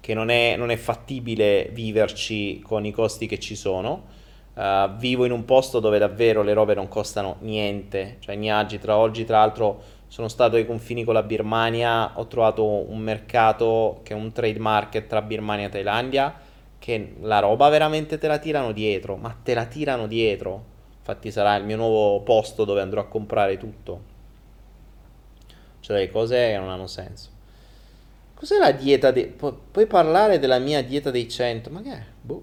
che 0.00 0.14
non 0.14 0.30
è, 0.30 0.56
non 0.56 0.72
è 0.72 0.76
fattibile 0.76 1.70
viverci 1.72 2.58
con 2.60 2.84
i 2.84 2.90
costi 2.90 3.26
che 3.26 3.38
ci 3.38 3.54
sono. 3.54 4.16
Uh, 4.54 4.96
vivo 4.96 5.24
in 5.24 5.30
un 5.30 5.44
posto 5.44 5.78
dove 5.78 5.98
davvero 5.98 6.42
le 6.42 6.52
robe 6.52 6.74
non 6.74 6.88
costano 6.88 7.36
niente, 7.42 8.16
cioè 8.18 8.34
Niaggi 8.34 8.80
tra 8.80 8.96
oggi 8.96 9.24
tra 9.24 9.38
l'altro 9.38 9.80
sono 10.08 10.26
stato 10.26 10.56
ai 10.56 10.66
confini 10.66 11.04
con 11.04 11.14
la 11.14 11.22
Birmania, 11.22 12.18
ho 12.18 12.26
trovato 12.26 12.64
un 12.64 12.98
mercato 12.98 14.00
che 14.02 14.14
è 14.14 14.16
un 14.16 14.32
trade 14.32 14.58
market 14.58 15.06
tra 15.06 15.22
Birmania 15.22 15.66
e 15.66 15.70
Thailandia, 15.70 16.34
che 16.80 17.14
la 17.20 17.38
roba 17.38 17.68
veramente 17.68 18.18
te 18.18 18.26
la 18.26 18.38
tirano 18.38 18.72
dietro, 18.72 19.14
ma 19.14 19.36
te 19.40 19.54
la 19.54 19.66
tirano 19.66 20.08
dietro 20.08 20.76
Infatti 21.08 21.30
sarà 21.30 21.56
il 21.56 21.64
mio 21.64 21.76
nuovo 21.76 22.20
posto 22.20 22.66
dove 22.66 22.82
andrò 22.82 23.00
a 23.00 23.06
comprare 23.06 23.56
tutto. 23.56 24.00
Cioè 25.80 25.96
delle 25.96 26.10
cose 26.10 26.36
che 26.50 26.58
non 26.58 26.68
hanno 26.68 26.86
senso. 26.86 27.30
Cos'è 28.34 28.58
la 28.58 28.72
dieta 28.72 29.10
dei... 29.10 29.26
Pu- 29.26 29.56
puoi 29.70 29.86
parlare 29.86 30.38
della 30.38 30.58
mia 30.58 30.84
dieta 30.84 31.10
dei 31.10 31.26
100? 31.26 31.70
Ma 31.70 31.80
che 31.80 31.92
è? 31.92 32.02
Boh. 32.20 32.42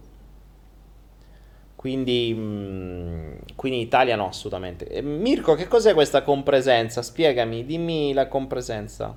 Quindi, 1.76 2.34
mh, 2.34 2.42
mm, 2.42 3.36
quindi 3.56 3.82
Italia 3.82 4.16
no, 4.16 4.30
assolutamente. 4.30 4.88
E 4.88 5.04
Mirko, 5.04 5.54
che 5.54 5.68
cos'è 5.68 5.94
questa 5.94 6.24
compresenza? 6.24 7.04
Spiegami, 7.04 7.68
dimmi 7.68 8.14
la 8.14 8.28
compresenza. 8.28 9.16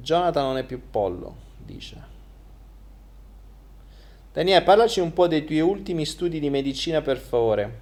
Jonathan 0.00 0.42
non 0.42 0.56
è 0.56 0.64
più 0.64 0.90
pollo, 0.90 1.36
dice. 1.64 2.07
Daniele, 4.32 4.62
parlaci 4.62 5.00
un 5.00 5.12
po' 5.12 5.26
dei 5.26 5.44
tuoi 5.44 5.60
ultimi 5.60 6.04
studi 6.04 6.38
di 6.38 6.50
medicina, 6.50 7.00
per 7.00 7.16
favore. 7.16 7.80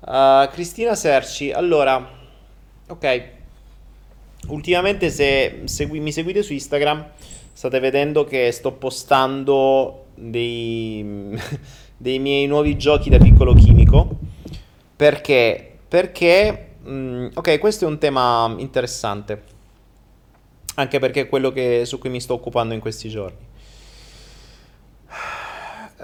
Uh, 0.00 0.48
Cristina 0.50 0.94
Serci, 0.94 1.50
allora, 1.52 2.06
ok, 2.88 3.28
ultimamente 4.48 5.08
se 5.10 5.62
segui, 5.64 6.00
mi 6.00 6.12
seguite 6.12 6.42
su 6.42 6.52
Instagram 6.52 7.12
state 7.52 7.78
vedendo 7.78 8.24
che 8.24 8.50
sto 8.50 8.72
postando 8.72 10.06
dei, 10.14 11.38
dei 11.96 12.18
miei 12.18 12.46
nuovi 12.46 12.76
giochi 12.76 13.08
da 13.08 13.18
piccolo 13.18 13.54
chimico. 13.54 14.18
Perché? 14.96 15.78
Perché, 15.88 16.74
mh, 16.82 16.92
mm, 16.92 17.26
ok, 17.34 17.58
questo 17.60 17.84
è 17.84 17.88
un 17.88 17.98
tema 17.98 18.52
interessante, 18.58 19.42
anche 20.74 20.98
perché 20.98 21.22
è 21.22 21.28
quello 21.28 21.52
che, 21.52 21.84
su 21.84 21.98
cui 21.98 22.10
mi 22.10 22.20
sto 22.20 22.34
occupando 22.34 22.74
in 22.74 22.80
questi 22.80 23.08
giorni. 23.08 23.52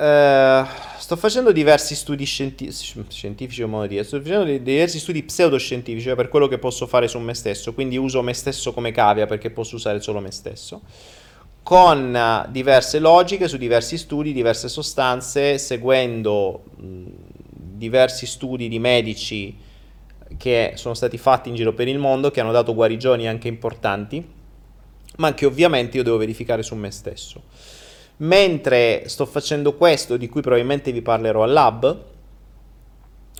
Uh, 0.00 0.66
sto 0.96 1.14
facendo 1.16 1.52
diversi 1.52 1.94
studi 1.94 2.24
scienti- 2.24 2.72
scientifici, 2.72 3.62
di 3.62 3.88
dire, 3.88 4.02
sto 4.02 4.18
facendo 4.18 4.44
diversi 4.44 4.98
studi 4.98 5.22
pseudoscientifici 5.22 6.06
cioè 6.06 6.14
per 6.14 6.28
quello 6.28 6.48
che 6.48 6.56
posso 6.56 6.86
fare 6.86 7.06
su 7.06 7.18
me 7.18 7.34
stesso, 7.34 7.74
quindi 7.74 7.98
uso 7.98 8.22
me 8.22 8.32
stesso 8.32 8.72
come 8.72 8.92
cavia 8.92 9.26
perché 9.26 9.50
posso 9.50 9.74
usare 9.74 10.00
solo 10.00 10.20
me 10.20 10.30
stesso, 10.30 10.80
con 11.62 12.14
uh, 12.14 12.50
diverse 12.50 12.98
logiche 12.98 13.46
su 13.46 13.58
diversi 13.58 13.98
studi, 13.98 14.32
diverse 14.32 14.70
sostanze, 14.70 15.58
seguendo 15.58 16.62
mh, 16.76 17.04
diversi 17.50 18.24
studi 18.24 18.68
di 18.68 18.78
medici 18.78 19.54
che 20.38 20.72
sono 20.76 20.94
stati 20.94 21.18
fatti 21.18 21.50
in 21.50 21.56
giro 21.56 21.74
per 21.74 21.88
il 21.88 21.98
mondo, 21.98 22.30
che 22.30 22.40
hanno 22.40 22.52
dato 22.52 22.72
guarigioni 22.72 23.28
anche 23.28 23.48
importanti, 23.48 24.26
ma 25.16 25.34
che 25.34 25.44
ovviamente 25.44 25.98
io 25.98 26.02
devo 26.02 26.16
verificare 26.16 26.62
su 26.62 26.74
me 26.74 26.90
stesso. 26.90 27.42
Mentre 28.20 29.08
sto 29.08 29.24
facendo 29.26 29.74
questo, 29.74 30.16
di 30.16 30.28
cui 30.28 30.42
probabilmente 30.42 30.92
vi 30.92 31.02
parlerò 31.02 31.42
al 31.42 31.52
lab, 31.52 32.04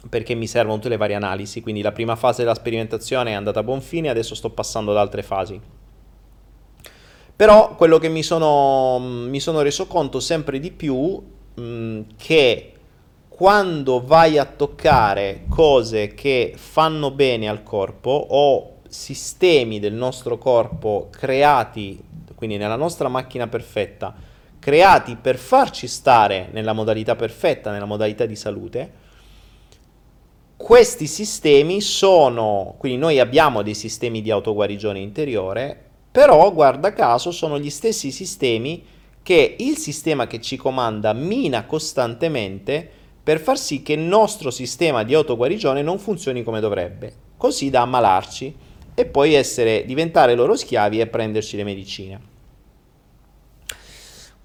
perché 0.09 0.35
mi 0.35 0.47
servono 0.47 0.77
tutte 0.77 0.89
le 0.89 0.97
varie 0.97 1.17
analisi, 1.17 1.61
quindi 1.61 1.83
la 1.83 1.93
prima 1.93 2.17
fase 2.17 2.43
della 2.43 2.55
sperimentazione 2.55 3.33
è 3.33 3.35
andata 3.35 3.61
a 3.61 3.63
buon 3.63 3.83
fine, 3.83 4.09
adesso 4.09 4.35
sto 4.35 4.51
passando 4.51 4.93
ad 4.93 4.97
altre 4.97 5.23
fasi. 5.23 5.61
Però 7.37 7.75
quello 7.75 7.99
che 7.99 8.09
mi 8.09 8.23
sono, 8.23 8.99
mi 8.99 9.41
sono 9.41 9.61
reso 9.61 9.87
conto 9.87 10.21
sempre 10.21 10.59
di 10.59 10.71
più 10.71 11.23
mh, 11.55 12.01
che 12.17 12.73
quando 13.29 14.05
vai 14.05 14.37
a 14.37 14.45
toccare 14.45 15.45
cose 15.49 16.15
che 16.15 16.53
fanno 16.57 17.11
bene 17.11 17.49
al 17.49 17.63
corpo 17.63 18.11
o 18.11 18.81
sistemi 18.89 19.79
del 19.79 19.95
nostro 19.95 20.37
corpo 20.37 21.09
creati, 21.11 22.03
quindi 22.35 22.57
nella 22.59 22.77
nostra 22.77 23.09
macchina 23.09 23.47
perfetta, 23.47 24.15
creati 24.61 25.17
per 25.17 25.39
farci 25.39 25.89
stare 25.89 26.51
nella 26.53 26.75
modalità 26.75 27.17
perfetta, 27.17 27.73
nella 27.73 27.87
modalità 27.87 28.27
di 28.27 28.37
salute, 28.37 28.93
questi 30.57 31.07
sistemi 31.07 31.81
sono, 31.81 32.75
quindi 32.79 32.99
noi 32.99 33.19
abbiamo 33.19 33.63
dei 33.63 33.75
sistemi 33.75 34.21
di 34.21 34.31
autoguarigione 34.31 34.99
interiore, 34.99 35.77
però 36.13 36.53
guarda 36.53 36.93
caso 36.93 37.31
sono 37.31 37.59
gli 37.59 37.71
stessi 37.71 38.11
sistemi 38.11 38.85
che 39.23 39.57
il 39.59 39.79
sistema 39.79 40.27
che 40.27 40.41
ci 40.41 40.57
comanda 40.57 41.15
mina 41.15 41.65
costantemente 41.65 42.89
per 43.23 43.41
far 43.41 43.59
sì 43.59 43.83
che 43.83 43.95
il 43.95 44.01
nostro 44.01 44.51
sistema 44.51 45.03
di 45.03 45.15
autoguarigione 45.15 45.83
non 45.83 45.99
funzioni 45.99 46.43
come 46.43 46.61
dovrebbe, 46.61 47.13
così 47.39 47.71
da 47.71 47.81
ammalarci 47.81 48.55
e 48.95 49.07
poi 49.07 49.33
essere, 49.33 49.85
diventare 49.87 50.35
loro 50.35 50.55
schiavi 50.55 51.01
e 51.01 51.07
prenderci 51.07 51.57
le 51.57 51.65
medicine 51.65 52.30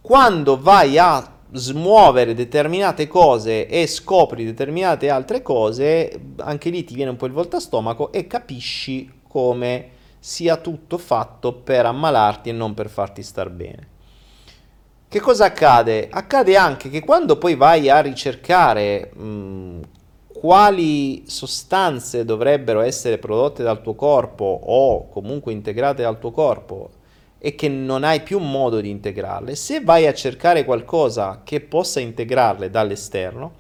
quando 0.05 0.59
vai 0.59 0.99
a 0.99 1.27
smuovere 1.51 2.35
determinate 2.35 3.07
cose 3.07 3.65
e 3.65 3.87
scopri 3.87 4.45
determinate 4.45 5.09
altre 5.09 5.41
cose, 5.41 6.11
anche 6.37 6.69
lì 6.69 6.83
ti 6.83 6.93
viene 6.93 7.09
un 7.09 7.17
po' 7.17 7.25
il 7.25 7.31
voltastomaco 7.31 8.11
e 8.11 8.27
capisci 8.27 9.11
come 9.27 9.89
sia 10.19 10.57
tutto 10.57 10.99
fatto 10.99 11.53
per 11.53 11.87
ammalarti 11.87 12.49
e 12.49 12.51
non 12.51 12.75
per 12.75 12.87
farti 12.87 13.23
star 13.23 13.49
bene. 13.49 13.87
Che 15.07 15.19
cosa 15.19 15.45
accade? 15.45 16.07
Accade 16.11 16.55
anche 16.55 16.91
che 16.91 16.99
quando 16.99 17.39
poi 17.39 17.55
vai 17.55 17.89
a 17.89 17.99
ricercare 17.99 19.11
mh, 19.11 19.79
quali 20.27 21.23
sostanze 21.25 22.23
dovrebbero 22.23 22.81
essere 22.81 23.17
prodotte 23.17 23.63
dal 23.63 23.81
tuo 23.81 23.95
corpo 23.95 24.59
o 24.65 25.09
comunque 25.09 25.51
integrate 25.51 26.03
dal 26.03 26.19
tuo 26.19 26.29
corpo 26.29 26.91
e 27.45 27.53
che 27.53 27.69
non 27.69 28.03
hai 28.03 28.21
più 28.21 28.39
modo 28.39 28.81
di 28.81 28.89
integrarle, 28.89 29.53
se 29.53 29.79
vai 29.79 30.07
a 30.07 30.15
cercare 30.15 30.65
qualcosa 30.65 31.41
che 31.43 31.61
possa 31.61 31.99
integrarle 31.99 32.71
dall'esterno, 32.71 33.53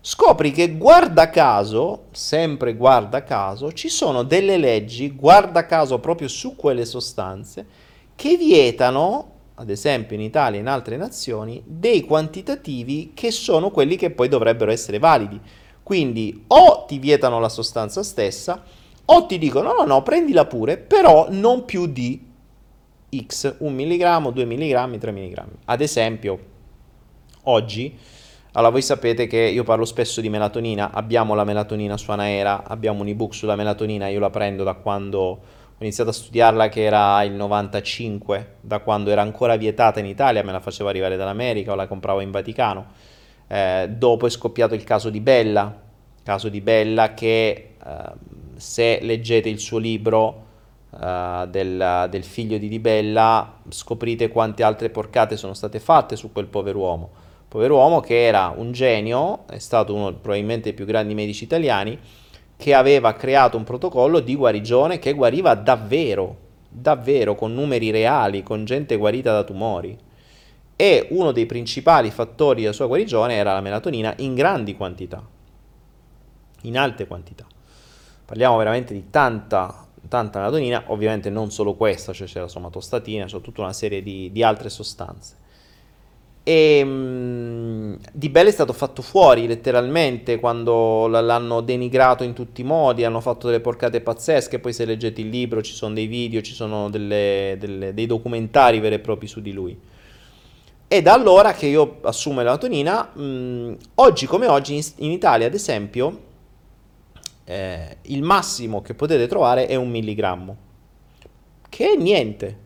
scopri 0.00 0.52
che 0.52 0.76
guarda 0.76 1.30
caso, 1.30 2.04
sempre 2.12 2.76
guarda 2.76 3.24
caso, 3.24 3.72
ci 3.72 3.88
sono 3.88 4.22
delle 4.22 4.56
leggi, 4.56 5.10
guarda 5.10 5.66
caso 5.66 5.98
proprio 5.98 6.28
su 6.28 6.54
quelle 6.54 6.84
sostanze, 6.84 7.66
che 8.14 8.36
vietano, 8.36 9.30
ad 9.56 9.68
esempio 9.68 10.14
in 10.14 10.22
Italia 10.22 10.58
e 10.58 10.62
in 10.62 10.68
altre 10.68 10.96
nazioni, 10.96 11.60
dei 11.66 12.02
quantitativi 12.02 13.14
che 13.14 13.32
sono 13.32 13.72
quelli 13.72 13.96
che 13.96 14.10
poi 14.10 14.28
dovrebbero 14.28 14.70
essere 14.70 15.00
validi. 15.00 15.40
Quindi 15.82 16.44
o 16.46 16.84
ti 16.86 17.00
vietano 17.00 17.40
la 17.40 17.48
sostanza 17.48 18.04
stessa 18.04 18.62
o 19.06 19.26
ti 19.26 19.38
dicono 19.38 19.72
no, 19.72 19.78
no, 19.80 19.84
no, 19.86 20.02
prendila 20.04 20.46
pure, 20.46 20.76
però 20.76 21.26
non 21.30 21.64
più 21.64 21.86
di 21.86 22.23
X, 23.26 23.56
1 23.58 23.74
mg, 23.74 24.32
2 24.32 24.44
mg, 24.44 24.98
3 24.98 25.12
mg. 25.12 25.44
Ad 25.66 25.80
esempio, 25.80 26.38
oggi, 27.44 27.96
allora 28.52 28.70
voi 28.70 28.82
sapete 28.82 29.26
che 29.26 29.38
io 29.38 29.64
parlo 29.64 29.84
spesso 29.84 30.20
di 30.20 30.28
melatonina, 30.28 30.92
abbiamo 30.92 31.34
la 31.34 31.44
melatonina 31.44 31.96
su 31.96 32.10
Anaera, 32.10 32.64
abbiamo 32.64 33.02
un 33.02 33.08
ebook 33.08 33.34
sulla 33.34 33.56
melatonina, 33.56 34.08
io 34.08 34.20
la 34.20 34.30
prendo 34.30 34.62
da 34.62 34.74
quando 34.74 35.20
ho 35.76 35.82
iniziato 35.82 36.10
a 36.10 36.12
studiarla 36.12 36.68
che 36.68 36.84
era 36.84 37.22
il 37.24 37.32
95, 37.32 38.56
da 38.60 38.78
quando 38.78 39.10
era 39.10 39.22
ancora 39.22 39.56
vietata 39.56 39.98
in 39.98 40.06
Italia, 40.06 40.44
me 40.44 40.52
la 40.52 40.60
facevo 40.60 40.88
arrivare 40.88 41.16
dall'America 41.16 41.72
o 41.72 41.74
la 41.74 41.88
compravo 41.88 42.20
in 42.20 42.30
Vaticano. 42.30 42.86
Eh, 43.48 43.90
dopo 43.90 44.26
è 44.26 44.30
scoppiato 44.30 44.74
il 44.74 44.84
caso 44.84 45.10
di 45.10 45.20
Bella, 45.20 45.82
caso 46.22 46.48
di 46.48 46.60
Bella 46.60 47.12
che 47.12 47.74
eh, 47.84 48.12
se 48.56 49.00
leggete 49.02 49.48
il 49.48 49.58
suo 49.58 49.78
libro 49.78 50.43
uh, 50.98 51.46
del, 51.46 52.06
del, 52.10 52.24
figlio 52.24 52.58
di 52.58 52.68
Di 52.68 52.78
Bella 52.78 53.58
scoprite 53.68 54.28
quante 54.28 54.62
altre 54.62 54.90
porcate 54.90 55.36
sono 55.36 55.54
state 55.54 55.80
fatte 55.80 56.16
su 56.16 56.32
quel 56.32 56.46
pover'uomo. 56.46 57.10
Pover'uomo 57.48 58.00
che 58.00 58.24
era 58.24 58.52
un 58.56 58.72
genio, 58.72 59.44
è 59.48 59.58
stato 59.58 59.94
uno 59.94 60.12
probabilmente 60.14 60.64
dei 60.64 60.72
più 60.72 60.84
grandi 60.84 61.14
medici 61.14 61.44
italiani, 61.44 61.98
che 62.56 62.74
aveva 62.74 63.12
creato 63.14 63.56
un 63.56 63.64
protocollo 63.64 64.20
di 64.20 64.34
guarigione 64.34 64.98
che 64.98 65.12
guariva 65.12 65.54
davvero, 65.54 66.36
davvero, 66.68 67.34
con 67.34 67.54
numeri 67.54 67.90
reali, 67.90 68.42
con 68.42 68.64
gente 68.64 68.96
guarita 68.96 69.32
da 69.32 69.44
tumori. 69.44 69.96
E 70.76 71.06
uno 71.10 71.30
dei 71.30 71.46
principali 71.46 72.10
fattori 72.10 72.62
della 72.62 72.72
sua 72.72 72.86
guarigione 72.86 73.34
era 73.34 73.52
la 73.52 73.60
melatonina 73.60 74.14
in 74.18 74.34
grandi 74.34 74.74
quantità, 74.74 75.22
in 76.62 76.76
alte 76.76 77.06
quantità. 77.06 77.46
Parliamo 78.24 78.56
veramente 78.56 78.94
di 78.94 79.10
tanta, 79.10 79.83
tanta 80.08 80.38
melatonina, 80.38 80.84
ovviamente 80.88 81.30
non 81.30 81.50
solo 81.50 81.74
questa, 81.74 82.12
cioè 82.12 82.26
c'è 82.26 82.40
la 82.40 82.48
somatostatina, 82.48 83.24
c'è 83.24 83.40
tutta 83.40 83.62
una 83.62 83.72
serie 83.72 84.02
di, 84.02 84.30
di 84.32 84.42
altre 84.42 84.68
sostanze. 84.68 85.42
E 86.46 86.82
um, 86.82 87.96
Di 88.12 88.28
Belle 88.28 88.50
è 88.50 88.52
stato 88.52 88.74
fatto 88.74 89.00
fuori 89.00 89.46
letteralmente 89.46 90.38
quando 90.38 91.06
l'hanno 91.06 91.62
denigrato 91.62 92.22
in 92.22 92.34
tutti 92.34 92.60
i 92.60 92.64
modi, 92.64 93.02
hanno 93.02 93.20
fatto 93.20 93.46
delle 93.46 93.60
porcate 93.60 94.02
pazzesche, 94.02 94.58
poi 94.58 94.74
se 94.74 94.84
leggete 94.84 95.22
il 95.22 95.30
libro 95.30 95.62
ci 95.62 95.72
sono 95.72 95.94
dei 95.94 96.06
video, 96.06 96.42
ci 96.42 96.52
sono 96.52 96.90
delle, 96.90 97.56
delle, 97.58 97.94
dei 97.94 98.06
documentari 98.06 98.78
veri 98.78 98.96
e 98.96 98.98
propri 98.98 99.26
su 99.26 99.40
di 99.40 99.52
lui. 99.52 99.76
E 100.86 101.02
da 101.02 101.14
allora 101.14 101.54
che 101.54 101.66
io 101.66 101.98
assumo 102.02 102.36
la 102.36 102.42
melatonina, 102.42 103.10
mh, 103.14 103.76
oggi 103.94 104.26
come 104.26 104.46
oggi 104.46 104.74
in, 104.74 104.82
in 104.96 105.12
Italia 105.12 105.46
ad 105.46 105.54
esempio 105.54 106.32
eh, 107.44 107.98
il 108.02 108.22
massimo 108.22 108.80
che 108.82 108.94
potete 108.94 109.26
trovare 109.26 109.66
è 109.66 109.74
un 109.74 109.90
milligrammo, 109.90 110.56
che 111.68 111.92
è 111.92 111.96
niente. 111.96 112.62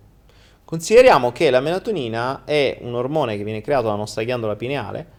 Consideriamo 0.65 1.33
che 1.33 1.51
la 1.51 1.61
melatonina 1.61 2.43
è 2.45 2.79
un 2.83 2.95
ormone 2.95 3.37
che 3.37 3.45
viene 3.45 3.61
creato 3.61 3.85
dalla 3.85 3.97
nostra 3.97 4.23
ghiandola 4.23 4.55
pineale, 4.55 5.17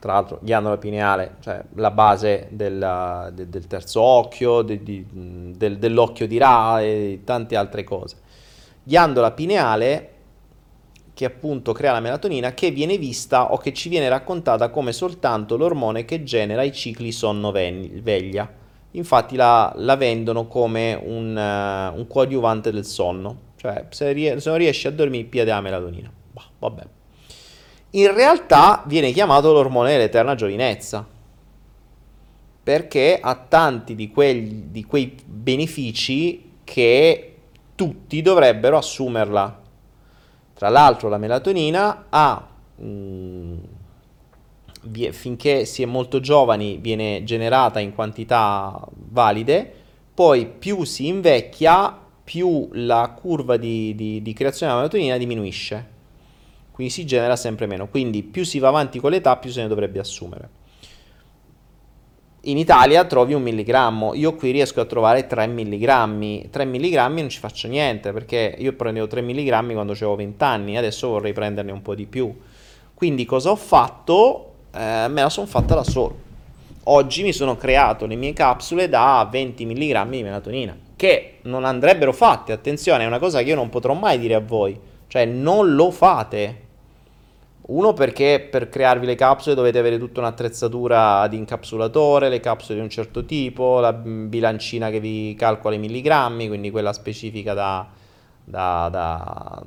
tra 0.00 0.14
l'altro 0.14 0.38
ghiandola 0.42 0.78
pineale, 0.78 1.36
cioè 1.40 1.62
la 1.74 1.90
base 1.90 2.48
del, 2.50 3.30
del, 3.34 3.48
del 3.48 3.66
terzo 3.66 4.00
occhio, 4.00 4.62
de, 4.62 4.82
di, 4.82 5.06
del, 5.10 5.78
dell'occhio 5.78 6.26
di 6.26 6.38
Ra 6.38 6.80
e 6.80 7.20
tante 7.24 7.54
altre 7.54 7.84
cose. 7.84 8.16
Ghiandola 8.82 9.30
pineale 9.32 10.08
che 11.14 11.26
appunto 11.26 11.72
crea 11.72 11.92
la 11.92 12.00
melatonina 12.00 12.54
che 12.54 12.70
viene 12.70 12.96
vista 12.96 13.52
o 13.52 13.58
che 13.58 13.74
ci 13.74 13.90
viene 13.90 14.08
raccontata 14.08 14.70
come 14.70 14.92
soltanto 14.92 15.58
l'ormone 15.58 16.06
che 16.06 16.24
genera 16.24 16.62
i 16.62 16.72
cicli 16.72 17.12
sonno-veglia 17.12 18.60
Infatti 18.92 19.36
la, 19.36 19.72
la 19.76 19.96
vendono 19.96 20.46
come 20.46 20.94
un, 20.94 21.34
uh, 21.34 21.98
un, 21.98 22.06
coadiuvante 22.06 22.70
del 22.70 22.84
sonno, 22.84 23.36
cioè 23.56 23.86
se, 23.90 24.12
rie- 24.12 24.38
se 24.38 24.48
non 24.50 24.58
riesci 24.58 24.86
a 24.86 24.90
dormire 24.90 25.24
piede 25.24 25.50
la 25.50 25.60
melatonina. 25.60 26.12
Bah, 26.30 26.44
vabbè. 26.58 26.82
In 27.90 28.14
realtà 28.14 28.82
viene 28.86 29.12
chiamato 29.12 29.52
l'ormone 29.52 29.92
dell'eterna 29.92 30.34
giovinezza, 30.34 31.06
perché 32.62 33.18
ha 33.20 33.34
tanti 33.34 33.94
di, 33.94 34.10
quegli, 34.10 34.64
di 34.64 34.84
quei 34.84 35.16
benefici 35.24 36.50
che 36.64 37.36
tutti 37.74 38.20
dovrebbero 38.20 38.76
assumerla. 38.76 39.60
Tra 40.54 40.68
l'altro 40.68 41.08
la 41.08 41.18
melatonina 41.18 42.06
ha... 42.10 42.48
Mm, 42.80 43.58
finché 45.12 45.64
si 45.64 45.82
è 45.82 45.86
molto 45.86 46.20
giovani 46.20 46.78
viene 46.78 47.22
generata 47.24 47.78
in 47.78 47.94
quantità 47.94 48.84
valide, 48.92 49.72
poi 50.14 50.46
più 50.46 50.84
si 50.84 51.06
invecchia, 51.06 51.98
più 52.24 52.68
la 52.72 53.14
curva 53.18 53.56
di, 53.56 53.94
di, 53.94 54.22
di 54.22 54.32
creazione 54.32 54.72
della 54.72 54.84
melatonina 54.84 55.16
diminuisce. 55.16 55.90
Quindi 56.70 56.92
si 56.92 57.04
genera 57.04 57.36
sempre 57.36 57.66
meno. 57.66 57.88
Quindi 57.88 58.22
più 58.22 58.44
si 58.44 58.58
va 58.58 58.68
avanti 58.68 58.98
con 58.98 59.10
l'età, 59.10 59.36
più 59.36 59.50
se 59.50 59.62
ne 59.62 59.68
dovrebbe 59.68 59.98
assumere. 59.98 60.60
In 62.46 62.58
Italia 62.58 63.04
trovi 63.04 63.34
un 63.34 63.42
milligrammo, 63.42 64.14
io 64.14 64.34
qui 64.34 64.50
riesco 64.50 64.80
a 64.80 64.84
trovare 64.84 65.28
3 65.28 65.46
milligrammi. 65.46 66.48
3 66.50 66.64
milligrammi 66.64 67.20
non 67.20 67.30
ci 67.30 67.38
faccio 67.38 67.68
niente 67.68 68.12
perché 68.12 68.56
io 68.58 68.72
prendevo 68.72 69.06
3 69.06 69.20
milligrammi 69.20 69.74
quando 69.74 69.92
avevo 69.92 70.16
20 70.16 70.42
anni, 70.42 70.76
adesso 70.76 71.08
vorrei 71.08 71.32
prenderne 71.32 71.70
un 71.70 71.82
po' 71.82 71.94
di 71.94 72.06
più. 72.06 72.34
Quindi 72.94 73.24
cosa 73.24 73.50
ho 73.50 73.56
fatto? 73.56 74.51
Eh, 74.74 75.08
me 75.08 75.22
la 75.22 75.28
sono 75.28 75.46
fatta 75.46 75.74
da 75.74 75.84
solo. 75.84 76.30
Oggi 76.84 77.22
mi 77.22 77.32
sono 77.32 77.56
creato 77.56 78.06
le 78.06 78.16
mie 78.16 78.32
capsule 78.32 78.88
da 78.88 79.26
20 79.30 79.66
mg 79.66 80.08
di 80.08 80.22
melatonina, 80.22 80.76
che 80.96 81.38
non 81.42 81.64
andrebbero 81.64 82.12
fatte, 82.12 82.52
attenzione, 82.52 83.04
è 83.04 83.06
una 83.06 83.20
cosa 83.20 83.38
che 83.38 83.50
io 83.50 83.54
non 83.54 83.68
potrò 83.68 83.94
mai 83.94 84.18
dire 84.18 84.34
a 84.34 84.40
voi, 84.40 84.78
cioè 85.06 85.24
non 85.24 85.74
lo 85.74 85.90
fate. 85.90 86.60
Uno 87.64 87.92
perché 87.92 88.48
per 88.50 88.68
crearvi 88.68 89.06
le 89.06 89.14
capsule 89.14 89.54
dovete 89.54 89.78
avere 89.78 89.96
tutta 89.96 90.18
un'attrezzatura 90.18 91.28
di 91.28 91.36
incapsulatore, 91.36 92.28
le 92.28 92.40
capsule 92.40 92.78
di 92.78 92.82
un 92.82 92.90
certo 92.90 93.24
tipo, 93.24 93.78
la 93.78 93.92
bilancina 93.92 94.90
che 94.90 94.98
vi 94.98 95.36
calcola 95.38 95.76
i 95.76 95.78
milligrammi, 95.78 96.48
quindi 96.48 96.72
quella 96.72 96.92
specifica 96.92 97.54
da, 97.54 97.86
da, 98.44 98.88
da, 98.90 99.62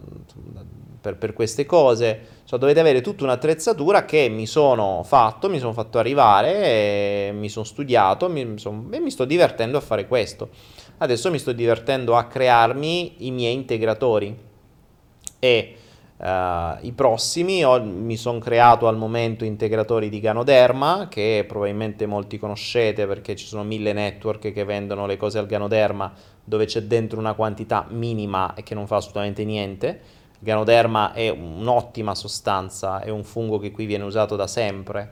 per, 1.06 1.18
per 1.18 1.34
queste 1.34 1.66
cose. 1.66 2.20
Cioè, 2.46 2.58
dovete 2.58 2.80
avere 2.80 3.02
tutta 3.02 3.24
un'attrezzatura 3.24 4.06
che 4.06 4.28
mi 4.30 4.48
sono 4.48 5.04
fatto, 5.04 5.50
mi 5.50 5.60
sono 5.60 5.74
fatto 5.74 6.00
arrivare, 6.00 7.32
mi 7.32 7.50
sono 7.50 7.66
studiato 7.66 8.28
mi 8.30 8.58
son, 8.58 8.90
e 8.92 9.00
mi 9.00 9.12
sto 9.12 9.26
divertendo 9.26 9.78
a 9.78 9.82
fare 9.82 10.08
questo. 10.08 10.50
Adesso 10.98 11.30
mi 11.30 11.38
sto 11.38 11.52
divertendo 11.52 12.16
a 12.16 12.26
crearmi 12.26 13.28
i 13.28 13.32
miei 13.32 13.54
integratori. 13.54 14.36
E 15.38 15.76
uh, 16.18 16.26
i 16.82 16.92
prossimi 16.94 17.64
ho, 17.64 17.84
mi 17.84 18.18
sono 18.18 18.40
creato 18.40 18.88
al 18.88 18.98
momento 18.98 19.46
integratori 19.46 20.10
di 20.10 20.20
Ganoderma 20.20 21.08
che 21.10 21.46
probabilmente 21.48 22.08
molti 22.08 22.40
conoscete 22.40 23.06
perché 23.06 23.36
ci 23.36 23.46
sono 23.46 23.64
mille 23.64 23.94
network 23.94 24.52
che 24.52 24.64
vendono 24.64 25.06
le 25.06 25.18
cose 25.18 25.38
al 25.38 25.46
Ganoderma 25.46 26.12
dove 26.44 26.66
c'è 26.66 26.82
dentro 26.84 27.20
una 27.20 27.34
quantità 27.34 27.86
minima 27.90 28.54
e 28.56 28.64
che 28.64 28.74
non 28.74 28.88
fa 28.88 28.96
assolutamente 28.96 29.44
niente 29.44 30.24
Ganoderma 30.40 31.14
è 31.14 31.30
un'ottima 31.30 32.16
sostanza, 32.16 33.02
è 33.02 33.10
un 33.10 33.24
fungo 33.24 33.58
che 33.58 33.72
qui 33.72 33.86
viene 33.86 34.04
usato 34.04 34.36
da 34.36 34.48
sempre, 34.48 35.12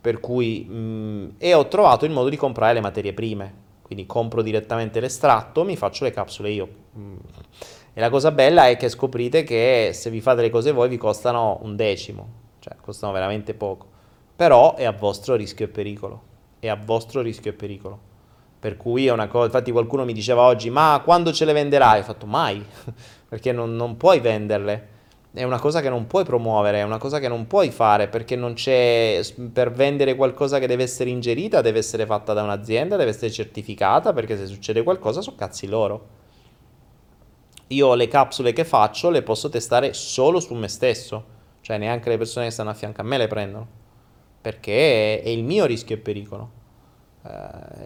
per 0.00 0.20
cui, 0.20 0.64
mh, 0.64 1.34
e 1.38 1.54
ho 1.54 1.66
trovato 1.68 2.04
il 2.04 2.12
modo 2.12 2.28
di 2.28 2.36
comprare 2.36 2.74
le 2.74 2.80
materie 2.80 3.12
prime, 3.12 3.64
quindi 3.82 4.06
compro 4.06 4.42
direttamente 4.42 5.00
l'estratto, 5.00 5.64
mi 5.64 5.76
faccio 5.76 6.04
le 6.04 6.10
capsule 6.10 6.50
io. 6.50 6.68
E 7.92 8.00
la 8.00 8.10
cosa 8.10 8.30
bella 8.30 8.68
è 8.68 8.76
che 8.76 8.88
scoprite 8.88 9.42
che 9.42 9.90
se 9.94 10.10
vi 10.10 10.20
fate 10.20 10.42
le 10.42 10.50
cose 10.50 10.72
voi 10.72 10.88
vi 10.88 10.96
costano 10.96 11.58
un 11.62 11.76
decimo, 11.76 12.28
cioè 12.58 12.76
costano 12.80 13.12
veramente 13.12 13.54
poco, 13.54 13.86
però 14.36 14.74
è 14.74 14.84
a 14.84 14.92
vostro 14.92 15.34
rischio 15.34 15.64
e 15.64 15.68
pericolo, 15.68 16.22
è 16.58 16.68
a 16.68 16.76
vostro 16.76 17.22
rischio 17.22 17.52
e 17.52 17.54
pericolo. 17.54 17.98
Per 18.58 18.76
cui 18.76 19.06
è 19.06 19.12
una 19.12 19.28
cosa, 19.28 19.46
infatti 19.46 19.70
qualcuno 19.70 20.04
mi 20.04 20.12
diceva 20.12 20.42
oggi, 20.42 20.68
ma 20.70 21.00
quando 21.04 21.32
ce 21.32 21.44
le 21.44 21.52
venderai? 21.52 22.00
Ho 22.00 22.04
fatto 22.04 22.26
mai, 22.26 22.64
perché 23.28 23.52
non, 23.52 23.74
non 23.76 23.96
puoi 23.96 24.20
venderle. 24.20 24.94
È 25.32 25.42
una 25.42 25.58
cosa 25.58 25.82
che 25.82 25.90
non 25.90 26.06
puoi 26.06 26.24
promuovere, 26.24 26.78
è 26.78 26.82
una 26.82 26.96
cosa 26.96 27.18
che 27.18 27.28
non 27.28 27.46
puoi 27.46 27.70
fare 27.70 28.08
perché 28.08 28.36
non 28.36 28.54
c'è 28.54 29.20
per 29.52 29.70
vendere 29.70 30.14
qualcosa 30.14 30.58
che 30.58 30.66
deve 30.66 30.84
essere 30.84 31.10
ingerita, 31.10 31.60
deve 31.60 31.78
essere 31.78 32.06
fatta 32.06 32.32
da 32.32 32.42
un'azienda, 32.42 32.96
deve 32.96 33.10
essere 33.10 33.30
certificata 33.30 34.14
perché 34.14 34.38
se 34.38 34.46
succede 34.46 34.82
qualcosa 34.82 35.20
sono 35.20 35.36
cazzi 35.36 35.66
loro. 35.66 36.08
Io 37.68 37.94
le 37.94 38.08
capsule 38.08 38.54
che 38.54 38.64
faccio 38.64 39.10
le 39.10 39.22
posso 39.22 39.50
testare 39.50 39.92
solo 39.92 40.40
su 40.40 40.54
me 40.54 40.68
stesso, 40.68 41.24
cioè 41.60 41.76
neanche 41.76 42.08
le 42.08 42.16
persone 42.16 42.46
che 42.46 42.52
stanno 42.52 42.70
a 42.70 42.74
fianco 42.74 43.02
a 43.02 43.04
me 43.04 43.18
le 43.18 43.26
prendono, 43.26 43.66
perché 44.40 45.20
è 45.20 45.28
il 45.28 45.44
mio 45.44 45.66
rischio 45.66 45.96
e 45.96 45.98
pericolo. 45.98 46.50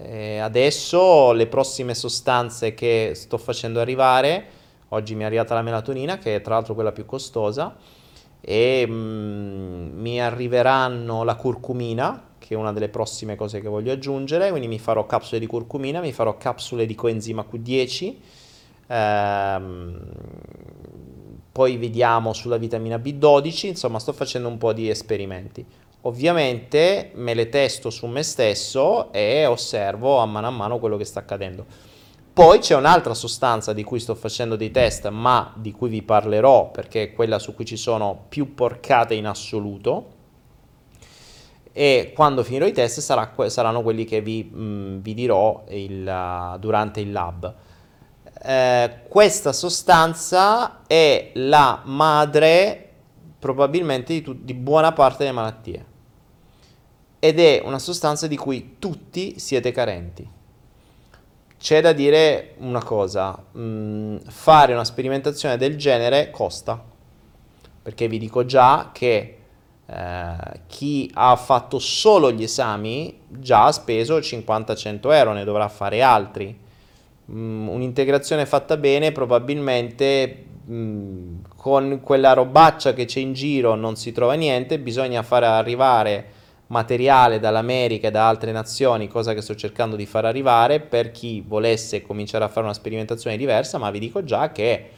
Eh, 0.04 0.38
adesso 0.38 1.32
le 1.32 1.46
prossime 1.46 1.94
sostanze 1.94 2.74
che 2.74 3.12
sto 3.14 3.38
facendo 3.38 3.80
arrivare 3.80 4.58
Oggi 4.92 5.14
mi 5.14 5.22
è 5.22 5.26
arrivata 5.26 5.54
la 5.54 5.62
melatonina, 5.62 6.18
che 6.18 6.36
è 6.36 6.40
tra 6.40 6.54
l'altro 6.54 6.74
quella 6.74 6.92
più 6.92 7.06
costosa, 7.06 7.76
e 8.40 8.84
mm, 8.88 10.00
mi 10.00 10.20
arriveranno 10.20 11.22
la 11.22 11.36
curcumina, 11.36 12.28
che 12.38 12.54
è 12.54 12.56
una 12.56 12.72
delle 12.72 12.88
prossime 12.88 13.36
cose 13.36 13.60
che 13.60 13.68
voglio 13.68 13.92
aggiungere, 13.92 14.50
quindi 14.50 14.66
mi 14.66 14.78
farò 14.78 15.06
capsule 15.06 15.38
di 15.38 15.46
curcumina, 15.46 16.00
mi 16.00 16.12
farò 16.12 16.36
capsule 16.36 16.86
di 16.86 16.94
coenzima 16.96 17.44
Q10, 17.48 18.14
ehm, 18.88 20.12
poi 21.52 21.76
vediamo 21.76 22.32
sulla 22.32 22.56
vitamina 22.56 22.96
B12, 22.96 23.66
insomma 23.66 24.00
sto 24.00 24.12
facendo 24.12 24.48
un 24.48 24.58
po' 24.58 24.72
di 24.72 24.88
esperimenti. 24.88 25.64
Ovviamente 26.02 27.10
me 27.14 27.34
le 27.34 27.48
testo 27.48 27.90
su 27.90 28.06
me 28.06 28.22
stesso 28.22 29.12
e 29.12 29.46
osservo 29.46 30.16
a 30.16 30.26
mano 30.26 30.46
a 30.46 30.50
mano 30.50 30.78
quello 30.78 30.96
che 30.96 31.04
sta 31.04 31.20
accadendo. 31.20 31.66
Poi 32.32 32.58
c'è 32.60 32.76
un'altra 32.76 33.12
sostanza 33.12 33.72
di 33.72 33.82
cui 33.82 33.98
sto 33.98 34.14
facendo 34.14 34.54
dei 34.56 34.70
test, 34.70 35.08
ma 35.08 35.52
di 35.56 35.72
cui 35.72 35.88
vi 35.88 36.02
parlerò 36.02 36.70
perché 36.70 37.02
è 37.02 37.12
quella 37.12 37.38
su 37.38 37.54
cui 37.54 37.64
ci 37.64 37.76
sono 37.76 38.26
più 38.28 38.54
porcate 38.54 39.14
in 39.14 39.26
assoluto. 39.26 40.18
E 41.72 42.12
quando 42.14 42.42
finirò 42.44 42.66
i 42.66 42.72
test 42.72 43.00
sarà, 43.00 43.32
saranno 43.48 43.82
quelli 43.82 44.04
che 44.04 44.20
vi, 44.20 44.44
mh, 44.44 44.62
mm, 44.62 44.98
vi 45.00 45.14
dirò 45.14 45.64
il, 45.68 46.56
durante 46.60 47.00
il 47.00 47.12
lab. 47.12 47.54
Eh, 48.42 49.00
questa 49.08 49.52
sostanza 49.52 50.82
è 50.86 51.32
la 51.34 51.82
madre 51.84 52.90
probabilmente 53.38 54.12
di, 54.12 54.22
tu- 54.22 54.38
di 54.38 54.54
buona 54.54 54.92
parte 54.92 55.24
delle 55.24 55.32
malattie 55.34 55.84
ed 57.18 57.38
è 57.38 57.60
una 57.64 57.78
sostanza 57.78 58.26
di 58.26 58.36
cui 58.36 58.76
tutti 58.78 59.38
siete 59.38 59.72
carenti. 59.72 60.38
C'è 61.60 61.82
da 61.82 61.92
dire 61.92 62.54
una 62.60 62.82
cosa, 62.82 63.38
mm, 63.58 64.16
fare 64.28 64.72
una 64.72 64.84
sperimentazione 64.84 65.58
del 65.58 65.76
genere 65.76 66.30
costa, 66.30 66.82
perché 67.82 68.08
vi 68.08 68.16
dico 68.16 68.46
già 68.46 68.88
che 68.94 69.36
eh, 69.84 70.34
chi 70.66 71.10
ha 71.12 71.36
fatto 71.36 71.78
solo 71.78 72.32
gli 72.32 72.44
esami 72.44 73.14
già 73.28 73.66
ha 73.66 73.72
speso 73.72 74.16
50-100 74.20 75.12
euro, 75.12 75.34
ne 75.34 75.44
dovrà 75.44 75.68
fare 75.68 76.00
altri. 76.00 76.58
Mm, 77.30 77.68
un'integrazione 77.68 78.46
fatta 78.46 78.78
bene 78.78 79.12
probabilmente 79.12 80.44
mm, 80.66 81.40
con 81.56 82.00
quella 82.02 82.32
robaccia 82.32 82.94
che 82.94 83.04
c'è 83.04 83.20
in 83.20 83.34
giro 83.34 83.74
non 83.74 83.96
si 83.96 84.12
trova 84.12 84.32
niente, 84.32 84.78
bisogna 84.78 85.22
fare 85.22 85.44
arrivare 85.44 86.38
materiale 86.70 87.40
dall'America 87.40 88.08
e 88.08 88.10
da 88.10 88.28
altre 88.28 88.52
nazioni, 88.52 89.08
cosa 89.08 89.34
che 89.34 89.40
sto 89.40 89.54
cercando 89.54 89.96
di 89.96 90.06
far 90.06 90.24
arrivare 90.24 90.80
per 90.80 91.10
chi 91.10 91.42
volesse 91.46 92.02
cominciare 92.02 92.44
a 92.44 92.48
fare 92.48 92.66
una 92.66 92.74
sperimentazione 92.74 93.36
diversa, 93.36 93.78
ma 93.78 93.90
vi 93.90 93.98
dico 93.98 94.22
già 94.22 94.52
che 94.52 94.88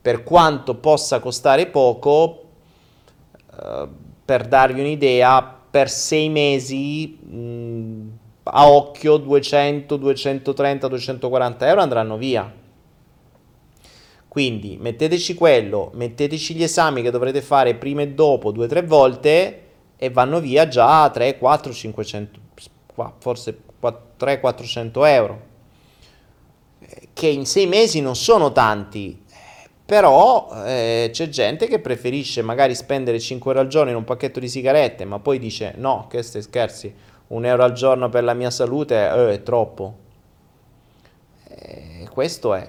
per 0.00 0.24
quanto 0.24 0.74
possa 0.74 1.20
costare 1.20 1.66
poco, 1.66 2.42
eh, 3.60 3.88
per 4.24 4.46
darvi 4.46 4.80
un'idea, 4.80 5.60
per 5.70 5.88
sei 5.88 6.28
mesi 6.28 7.16
mh, 7.16 8.08
a 8.44 8.68
occhio 8.68 9.16
200, 9.16 9.96
230, 9.96 10.88
240 10.88 11.68
euro 11.68 11.80
andranno 11.80 12.16
via. 12.16 12.52
Quindi 14.26 14.76
metteteci 14.80 15.34
quello, 15.34 15.92
metteteci 15.94 16.54
gli 16.54 16.64
esami 16.64 17.02
che 17.02 17.12
dovrete 17.12 17.40
fare 17.40 17.76
prima 17.76 18.02
e 18.02 18.08
dopo 18.08 18.50
due 18.50 18.64
o 18.64 18.68
tre 18.68 18.82
volte 18.82 19.60
e 19.96 20.10
vanno 20.10 20.40
via 20.40 20.68
già 20.68 21.08
3, 21.08 21.38
4, 21.38 21.72
500, 21.72 22.40
forse 23.18 23.58
3, 24.16 24.40
400 24.40 25.04
euro, 25.04 25.42
che 27.12 27.26
in 27.28 27.46
sei 27.46 27.66
mesi 27.66 28.00
non 28.00 28.16
sono 28.16 28.52
tanti, 28.52 29.22
però 29.84 30.50
eh, 30.64 31.10
c'è 31.12 31.28
gente 31.28 31.66
che 31.66 31.78
preferisce 31.78 32.40
magari 32.42 32.74
spendere 32.74 33.20
5 33.20 33.50
euro 33.50 33.62
al 33.62 33.68
giorno 33.68 33.90
in 33.90 33.96
un 33.96 34.04
pacchetto 34.04 34.40
di 34.40 34.48
sigarette, 34.48 35.04
ma 35.04 35.18
poi 35.18 35.38
dice 35.38 35.74
no, 35.76 36.06
che 36.08 36.22
stai 36.22 36.42
scherzi, 36.42 36.94
un 37.28 37.44
euro 37.44 37.64
al 37.64 37.72
giorno 37.72 38.08
per 38.08 38.24
la 38.24 38.34
mia 38.34 38.50
salute 38.50 38.94
eh, 38.94 39.32
è 39.34 39.42
troppo. 39.42 39.98
E 41.48 42.08
questo 42.10 42.54
è, 42.54 42.68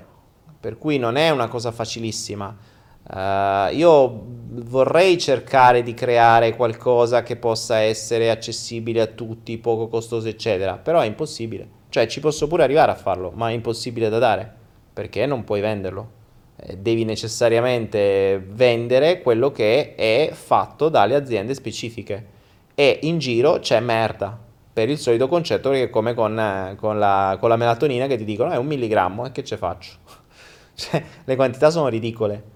per 0.60 0.78
cui 0.78 0.98
non 0.98 1.16
è 1.16 1.30
una 1.30 1.48
cosa 1.48 1.72
facilissima. 1.72 2.74
Uh, 3.08 3.72
io 3.76 4.24
vorrei 4.64 5.18
cercare 5.20 5.84
di 5.84 5.94
creare 5.94 6.56
qualcosa 6.56 7.22
che 7.22 7.36
possa 7.36 7.78
essere 7.78 8.32
accessibile 8.32 9.02
a 9.02 9.06
tutti, 9.06 9.58
poco 9.58 9.88
costoso, 9.88 10.28
eccetera, 10.28 10.78
però 10.78 11.02
è 11.02 11.06
impossibile. 11.06 11.68
Cioè, 11.90 12.08
ci 12.08 12.20
posso 12.20 12.48
pure 12.48 12.64
arrivare 12.64 12.92
a 12.92 12.96
farlo, 12.96 13.32
ma 13.36 13.50
è 13.50 13.54
impossibile 13.54 14.10
da 14.10 14.18
dare, 14.18 14.52
perché 14.92 15.26
non 15.26 15.44
puoi 15.44 15.62
venderlo. 15.62 16.24
Eh, 16.58 16.78
devi 16.78 17.06
necessariamente 17.06 18.44
vendere 18.52 19.22
quello 19.22 19.52
che 19.52 19.94
è 19.96 20.32
fatto 20.34 20.90
dalle 20.90 21.16
aziende 21.16 21.54
specifiche. 21.54 22.34
E 22.74 23.00
in 23.04 23.20
giro 23.20 23.60
c'è 23.60 23.80
merda, 23.80 24.38
per 24.74 24.90
il 24.90 24.98
solito 24.98 25.28
concetto 25.28 25.70
che 25.70 25.84
è 25.84 25.90
come 25.90 26.14
con, 26.14 26.38
eh, 26.38 26.76
con, 26.78 26.98
la, 27.00 27.38
con 27.40 27.50
la 27.50 27.56
melatonina 27.56 28.08
che 28.08 28.18
ti 28.18 28.26
dicono 28.26 28.52
è 28.52 28.58
un 28.58 28.66
milligrammo 28.66 29.26
e 29.26 29.32
che 29.32 29.44
ce 29.44 29.58
faccio? 29.58 29.94
cioè, 30.76 31.02
le 31.24 31.36
quantità 31.36 31.70
sono 31.70 31.88
ridicole 31.88 32.55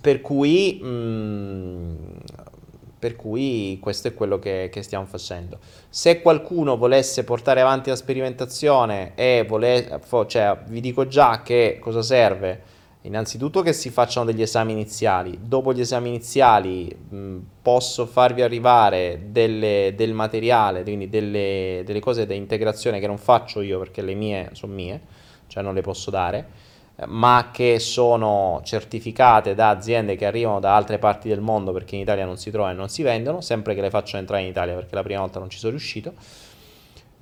per 0.00 0.20
cui, 0.20 0.78
mh, 0.80 0.86
mm, 0.86 1.94
per 2.98 3.16
cui 3.16 3.78
questo 3.80 4.08
è 4.08 4.14
quello 4.14 4.38
che, 4.38 4.68
che, 4.72 4.82
stiamo 4.82 5.06
facendo. 5.06 5.58
Se 5.88 6.20
qualcuno 6.20 6.76
volesse 6.76 7.24
portare 7.24 7.60
avanti 7.60 7.90
la 7.90 7.96
sperimentazione 7.96 9.12
e 9.14 9.44
vole, 9.46 10.00
cioè, 10.26 10.58
vi 10.66 10.80
dico 10.80 11.06
già 11.06 11.42
che 11.42 11.78
cosa 11.80 12.02
serve. 12.02 12.76
Innanzitutto 13.02 13.62
che 13.62 13.72
si 13.72 13.90
facciano 13.90 14.26
degli 14.26 14.42
esami 14.42 14.72
iniziali, 14.72 15.38
dopo 15.40 15.72
gli 15.72 15.80
esami 15.80 16.08
iniziali 16.08 16.94
mh, 17.08 17.16
mm, 17.16 17.38
posso 17.62 18.06
farvi 18.06 18.42
arrivare 18.42 19.28
delle, 19.30 19.94
del 19.96 20.12
materiale, 20.12 20.82
quindi 20.82 21.08
delle, 21.08 21.82
delle 21.86 22.00
cose 22.00 22.26
da 22.26 22.34
integrazione 22.34 22.98
che 22.98 23.06
non 23.06 23.16
faccio 23.16 23.60
io 23.60 23.78
perché 23.78 24.02
le 24.02 24.14
mie 24.14 24.50
sono 24.52 24.74
mie, 24.74 25.00
cioè 25.46 25.62
non 25.62 25.74
le 25.74 25.80
posso 25.80 26.10
dare 26.10 26.66
ma 27.06 27.50
che 27.52 27.78
sono 27.78 28.60
certificate 28.64 29.54
da 29.54 29.70
aziende 29.70 30.16
che 30.16 30.26
arrivano 30.26 30.58
da 30.58 30.74
altre 30.74 30.98
parti 30.98 31.28
del 31.28 31.40
mondo 31.40 31.72
perché 31.72 31.94
in 31.94 32.00
Italia 32.02 32.24
non 32.24 32.36
si 32.36 32.50
trovano 32.50 32.72
e 32.74 32.76
non 32.76 32.88
si 32.88 33.02
vendono, 33.02 33.40
sempre 33.40 33.74
che 33.74 33.80
le 33.80 33.90
facciano 33.90 34.20
entrare 34.20 34.42
in 34.42 34.48
Italia 34.48 34.74
perché 34.74 34.94
la 34.94 35.02
prima 35.02 35.20
volta 35.20 35.38
non 35.38 35.48
ci 35.48 35.58
sono 35.58 35.70
riuscito. 35.70 36.12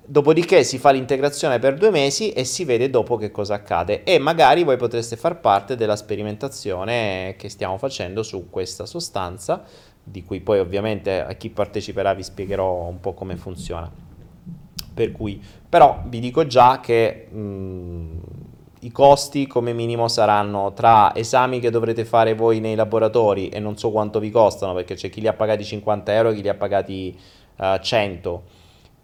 Dopodiché 0.09 0.63
si 0.63 0.77
fa 0.77 0.91
l'integrazione 0.91 1.59
per 1.59 1.75
due 1.75 1.91
mesi 1.91 2.31
e 2.31 2.45
si 2.45 2.63
vede 2.63 2.89
dopo 2.89 3.17
che 3.17 3.29
cosa 3.29 3.55
accade 3.55 4.03
e 4.03 4.17
magari 4.19 4.63
voi 4.63 4.77
potreste 4.77 5.17
far 5.17 5.41
parte 5.41 5.75
della 5.75 5.97
sperimentazione 5.97 7.35
che 7.37 7.49
stiamo 7.49 7.77
facendo 7.77 8.23
su 8.23 8.49
questa 8.49 8.85
sostanza, 8.85 9.63
di 10.01 10.23
cui 10.23 10.39
poi 10.39 10.59
ovviamente 10.59 11.19
a 11.21 11.33
chi 11.33 11.49
parteciperà 11.49 12.13
vi 12.13 12.23
spiegherò 12.23 12.85
un 12.85 13.01
po' 13.01 13.13
come 13.13 13.35
funziona. 13.35 13.91
Per 14.93 15.11
cui, 15.11 15.43
però 15.67 16.01
vi 16.07 16.19
dico 16.19 16.47
già 16.47 16.79
che 16.79 17.27
mh, 17.29 18.19
i 18.87 18.91
costi 18.91 19.47
come 19.47 19.73
minimo 19.73 20.07
saranno 20.07 20.73
tra 20.73 21.13
esami 21.15 21.59
che 21.59 21.69
dovrete 21.69 22.05
fare 22.05 22.33
voi 22.33 22.59
nei 22.59 22.75
laboratori 22.75 23.49
e 23.49 23.59
non 23.59 23.77
so 23.77 23.91
quanto 23.91 24.19
vi 24.19 24.31
costano 24.31 24.73
perché 24.73 24.95
c'è 24.95 25.09
chi 25.09 25.21
li 25.21 25.27
ha 25.27 25.33
pagati 25.33 25.63
50 25.63 26.13
euro 26.13 26.29
e 26.29 26.35
chi 26.35 26.41
li 26.41 26.49
ha 26.49 26.55
pagati 26.55 27.17
uh, 27.57 27.63
eh, 27.63 27.79
100 27.81 28.43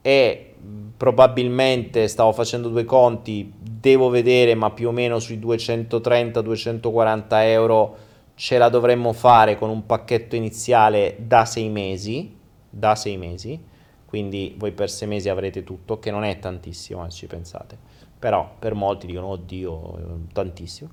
e 0.01 0.55
probabilmente 0.95 2.07
stavo 2.07 2.31
facendo 2.31 2.69
due 2.69 2.85
conti 2.85 3.51
devo 3.57 4.09
vedere 4.09 4.55
ma 4.55 4.71
più 4.71 4.87
o 4.87 4.91
meno 4.91 5.19
sui 5.19 5.37
230-240 5.39 7.23
euro 7.43 7.95
ce 8.35 8.57
la 8.57 8.69
dovremmo 8.69 9.13
fare 9.13 9.57
con 9.57 9.69
un 9.69 9.85
pacchetto 9.85 10.35
iniziale 10.35 11.17
da 11.19 11.45
sei 11.45 11.69
mesi 11.69 12.41
da 12.73 12.95
sei 12.95 13.17
mesi. 13.17 13.71
Quindi 14.05 14.55
voi 14.57 14.71
per 14.71 14.89
sei 14.89 15.07
mesi 15.07 15.29
avrete 15.29 15.63
tutto 15.63 15.99
che 15.99 16.11
non 16.11 16.23
è 16.23 16.39
tantissimo 16.39 17.03
se 17.09 17.17
ci 17.17 17.27
pensate 17.27 17.92
però 18.23 18.55
per 18.57 18.73
molti 18.73 19.05
dicono 19.05 19.27
oddio, 19.27 20.21
tantissimo. 20.31 20.89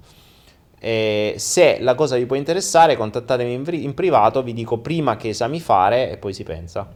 E 0.81 1.35
se 1.36 1.78
la 1.78 1.94
cosa 1.94 2.16
vi 2.16 2.27
può 2.27 2.35
interessare, 2.35 2.97
contattatemi 2.97 3.52
in, 3.52 3.65
in 3.85 3.94
privato, 3.94 4.43
vi 4.43 4.52
dico 4.52 4.78
prima 4.78 5.15
che 5.15 5.28
esami 5.28 5.61
fare 5.61 6.11
e 6.11 6.16
poi 6.16 6.32
si 6.32 6.43
pensa. 6.43 6.93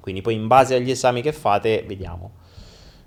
Quindi 0.00 0.22
poi 0.22 0.36
in 0.36 0.46
base 0.46 0.74
agli 0.74 0.90
esami 0.90 1.20
che 1.20 1.32
fate, 1.32 1.84
vediamo. 1.86 2.30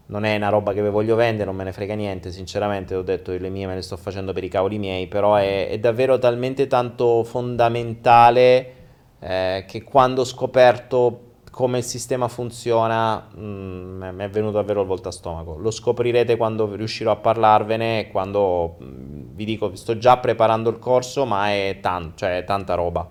Non 0.06 0.23
è 0.23 0.35
una 0.35 0.49
roba 0.49 0.72
che 0.72 0.84
vi 0.84 0.90
voglio 0.90 1.15
vendere, 1.15 1.45
non 1.45 1.56
me 1.56 1.64
ne 1.64 1.72
frega 1.72 1.95
niente, 1.95 2.31
sinceramente 2.31 2.94
ho 2.94 3.02
detto 3.02 3.31
le 3.31 3.49
mie 3.49 3.65
me 3.65 3.73
le 3.73 3.81
sto 3.81 3.98
facendo 3.98 4.34
per 4.34 4.44
i 4.44 4.49
cavoli 4.49 4.77
miei, 4.77 5.07
però 5.07 5.34
è, 5.34 5.68
è 5.68 5.80
davvero 5.80 6.19
talmente 6.19 6.68
tanto 6.68 7.23
fondamentale 7.23 8.73
eh, 9.19 9.65
che 9.68 9.81
quando 9.81 10.22
ho 10.22 10.26
scoperto 10.26 11.23
come 11.53 11.77
il 11.77 11.84
sistema 11.84 12.27
funziona 12.30 13.27
mm, 13.38 14.01
mi 14.11 14.23
è 14.23 14.30
venuto 14.30 14.53
davvero 14.53 14.81
il 14.81 14.88
volta 14.88 15.11
stomaco. 15.11 15.55
Lo 15.57 15.69
scoprirete 15.69 16.35
quando 16.35 16.73
riuscirò 16.73 17.11
a 17.11 17.15
parlarvene, 17.17 18.09
quando 18.09 18.77
mm, 18.81 19.35
vi 19.35 19.45
dico, 19.45 19.75
sto 19.75 19.99
già 19.99 20.17
preparando 20.17 20.71
il 20.71 20.80
corso, 20.80 21.25
ma 21.25 21.51
è, 21.51 21.77
tan- 21.80 22.13
cioè, 22.15 22.43
tanta 22.43 22.73
roba. 22.73 23.07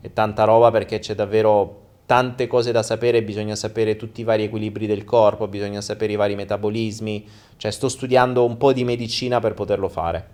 È 0.00 0.12
tanta 0.12 0.42
roba 0.42 0.72
perché 0.72 0.98
c'è 0.98 1.14
davvero 1.14 1.82
tante 2.04 2.48
cose 2.48 2.72
da 2.72 2.82
sapere, 2.82 3.22
bisogna 3.22 3.54
sapere 3.54 3.94
tutti 3.94 4.22
i 4.22 4.24
vari 4.24 4.42
equilibri 4.44 4.86
del 4.86 5.04
corpo, 5.04 5.46
bisogna 5.46 5.80
sapere 5.80 6.14
i 6.14 6.16
vari 6.16 6.34
metabolismi, 6.34 7.28
cioè 7.58 7.70
sto 7.70 7.88
studiando 7.88 8.44
un 8.44 8.56
po' 8.56 8.72
di 8.72 8.82
medicina 8.82 9.38
per 9.38 9.54
poterlo 9.54 9.88
fare. 9.88 10.28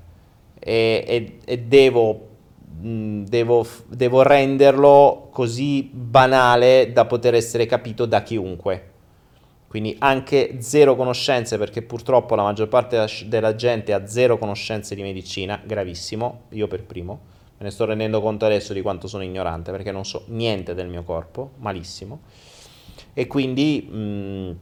e, 0.61 1.05
e, 1.07 1.39
e 1.45 1.59
devo, 1.59 2.13
mh, 2.15 2.34
devo, 2.77 3.67
devo 3.87 4.23
renderlo 4.23 5.29
così 5.31 5.89
banale 5.93 6.91
da 6.93 7.05
poter 7.05 7.35
essere 7.35 7.67
capito 7.67 8.07
da 8.07 8.23
chiunque. 8.23 8.91
Quindi 9.69 9.97
anche 9.99 10.59
zero 10.61 10.95
conoscenze, 10.95 11.59
perché 11.59 11.83
purtroppo 11.83 12.35
la 12.35 12.45
maggior 12.45 12.69
parte 12.69 13.07
della 13.27 13.55
gente 13.57 13.93
ha 13.93 14.07
zero 14.07 14.39
conoscenze 14.39 14.95
di 14.95 15.03
medicina, 15.03 15.61
gravissimo, 15.65 16.43
io 16.51 16.69
per 16.69 16.85
primo. 16.85 17.21
Me 17.59 17.67
ne 17.67 17.71
sto 17.71 17.85
rendendo 17.85 18.21
conto 18.21 18.45
adesso 18.45 18.73
di 18.73 18.83
quanto 18.83 19.09
sono 19.09 19.25
ignorante, 19.25 19.73
perché 19.73 19.91
non 19.91 20.05
so 20.05 20.25
niente 20.29 20.75
del 20.75 20.89
mio 20.89 21.03
corpo, 21.03 21.53
malissimo. 21.59 22.21
E 23.13 23.27
quindi 23.27 23.83
mh, 23.83 24.57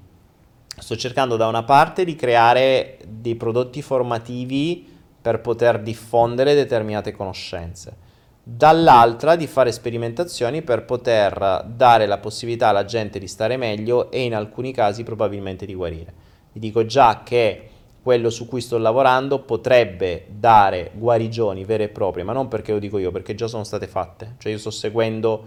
sto 0.78 0.96
cercando 0.96 1.36
da 1.36 1.46
una 1.46 1.62
parte 1.62 2.04
di 2.04 2.16
creare 2.16 2.98
dei 3.06 3.34
prodotti 3.34 3.82
formativi 3.82 4.88
per 5.20 5.40
poter 5.40 5.80
diffondere 5.80 6.54
determinate 6.54 7.12
conoscenze, 7.12 7.96
dall'altra 8.44 9.36
di 9.36 9.46
fare 9.46 9.70
sperimentazioni 9.70 10.62
per 10.62 10.84
poter 10.84 11.64
dare 11.66 12.06
la 12.06 12.18
possibilità 12.18 12.68
alla 12.68 12.84
gente 12.84 13.18
di 13.18 13.28
stare 13.28 13.56
meglio 13.56 14.10
e 14.10 14.22
in 14.22 14.34
alcuni 14.34 14.72
casi 14.72 15.04
probabilmente 15.04 15.64
di 15.64 15.74
guarire. 15.74 16.12
Vi 16.52 16.58
dico 16.58 16.84
già 16.84 17.22
che 17.24 17.68
quello 18.02 18.30
su 18.30 18.48
cui 18.48 18.60
sto 18.60 18.78
lavorando 18.78 19.38
potrebbe 19.38 20.26
dare 20.28 20.90
guarigioni 20.94 21.64
vere 21.64 21.84
e 21.84 21.88
proprie, 21.88 22.24
ma 22.24 22.32
non 22.32 22.48
perché 22.48 22.72
lo 22.72 22.80
dico 22.80 22.98
io, 22.98 23.12
perché 23.12 23.36
già 23.36 23.46
sono 23.46 23.62
state 23.62 23.86
fatte. 23.86 24.34
Cioè 24.38 24.50
io 24.50 24.58
sto 24.58 24.70
seguendo 24.70 25.44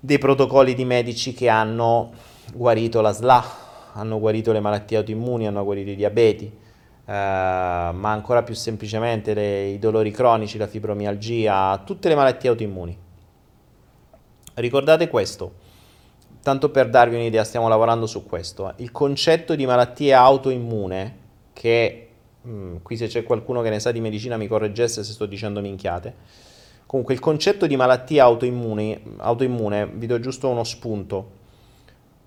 dei 0.00 0.18
protocolli 0.18 0.74
di 0.74 0.84
medici 0.84 1.32
che 1.32 1.48
hanno 1.48 2.10
guarito 2.52 3.00
la 3.00 3.12
SLA, 3.12 3.44
hanno 3.92 4.18
guarito 4.18 4.50
le 4.50 4.60
malattie 4.60 4.96
autoimmuni, 4.96 5.46
hanno 5.46 5.62
guarito 5.62 5.90
i 5.90 5.96
diabeti, 5.96 6.52
Uh, 7.08 7.10
ma 7.10 8.12
ancora 8.12 8.42
più 8.42 8.54
semplicemente 8.54 9.32
le, 9.32 9.68
i 9.68 9.78
dolori 9.78 10.10
cronici, 10.10 10.58
la 10.58 10.66
fibromialgia, 10.66 11.80
tutte 11.82 12.06
le 12.06 12.14
malattie 12.14 12.50
autoimmuni. 12.50 12.98
Ricordate 14.52 15.08
questo, 15.08 15.54
tanto 16.42 16.70
per 16.70 16.90
darvi 16.90 17.14
un'idea, 17.14 17.44
stiamo 17.44 17.66
lavorando 17.66 18.06
su 18.06 18.26
questo. 18.26 18.74
Il 18.76 18.92
concetto 18.92 19.54
di 19.54 19.64
malattia 19.64 20.20
autoimmune, 20.20 21.16
che 21.54 22.08
mh, 22.42 22.50
mm, 22.50 22.76
qui 22.82 22.98
se 22.98 23.06
c'è 23.06 23.22
qualcuno 23.22 23.62
che 23.62 23.70
ne 23.70 23.80
sa 23.80 23.90
di 23.90 24.00
medicina 24.00 24.36
mi 24.36 24.46
correggesse 24.46 25.02
se 25.02 25.12
sto 25.12 25.24
dicendo 25.24 25.62
minchiate. 25.62 26.14
Comunque 26.84 27.14
il 27.14 27.20
concetto 27.20 27.66
di 27.66 27.76
malattia 27.76 28.24
autoimmune, 28.24 29.00
autoimmune 29.16 29.86
vi 29.94 30.04
do 30.04 30.20
giusto 30.20 30.50
uno 30.50 30.64
spunto, 30.64 31.30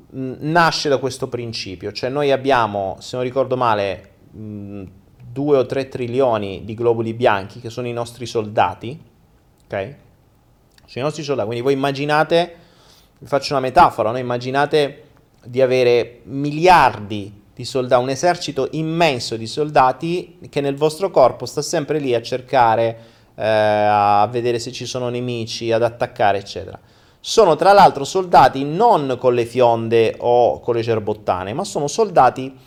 nasce 0.09 0.89
da 0.89 0.97
questo 0.97 1.27
principio, 1.27 1.91
cioè 1.91 2.09
noi 2.09 2.31
abbiamo, 2.31 2.97
se 2.99 3.15
non 3.15 3.23
ricordo 3.23 3.55
male, 3.55 4.10
2 4.31 5.57
o 5.57 5.65
3 5.65 5.89
trilioni 5.89 6.61
di 6.63 6.73
globuli 6.73 7.13
bianchi 7.13 7.59
che 7.59 7.69
sono 7.69 7.87
i 7.87 7.93
nostri 7.93 8.25
soldati, 8.25 8.99
ok? 9.65 9.95
Sono 10.85 11.05
i 11.05 11.07
nostri 11.07 11.23
soldati, 11.23 11.47
quindi 11.47 11.63
voi 11.63 11.73
immaginate, 11.73 12.55
vi 13.19 13.27
faccio 13.27 13.53
una 13.53 13.61
metafora, 13.61 14.11
no? 14.11 14.17
immaginate 14.17 15.03
di 15.43 15.61
avere 15.61 16.21
miliardi 16.23 17.39
di 17.53 17.65
soldati, 17.65 18.01
un 18.01 18.09
esercito 18.09 18.67
immenso 18.71 19.35
di 19.37 19.47
soldati 19.47 20.39
che 20.49 20.61
nel 20.61 20.75
vostro 20.75 21.11
corpo 21.11 21.45
sta 21.45 21.61
sempre 21.61 21.99
lì 21.99 22.13
a 22.13 22.21
cercare, 22.21 22.97
eh, 23.35 23.45
a 23.45 24.27
vedere 24.29 24.59
se 24.59 24.71
ci 24.71 24.85
sono 24.85 25.09
nemici, 25.09 25.71
ad 25.71 25.83
attaccare, 25.83 26.39
eccetera. 26.39 26.79
Sono 27.19 27.55
tra 27.55 27.71
l'altro 27.71 28.03
soldati 28.03 28.63
non 28.63 29.15
con 29.19 29.35
le 29.35 29.45
fionde 29.45 30.15
o 30.17 30.59
con 30.59 30.75
le 30.75 30.83
cerbottane, 30.83 31.53
ma 31.53 31.63
sono 31.63 31.87
soldati 31.87 32.57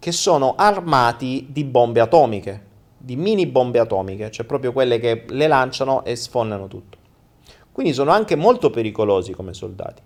che 0.00 0.12
sono 0.12 0.54
armati 0.56 1.46
di 1.50 1.62
bombe 1.62 2.00
atomiche, 2.00 2.68
di 2.96 3.16
mini 3.16 3.46
bombe 3.46 3.78
atomiche, 3.78 4.30
cioè 4.30 4.46
proprio 4.46 4.72
quelle 4.72 4.98
che 4.98 5.26
le 5.28 5.46
lanciano 5.46 6.04
e 6.04 6.16
sfonnano 6.16 6.66
tutto. 6.68 6.96
Quindi 7.70 7.92
sono 7.92 8.10
anche 8.10 8.34
molto 8.34 8.70
pericolosi 8.70 9.32
come 9.32 9.52
soldati. 9.52 10.02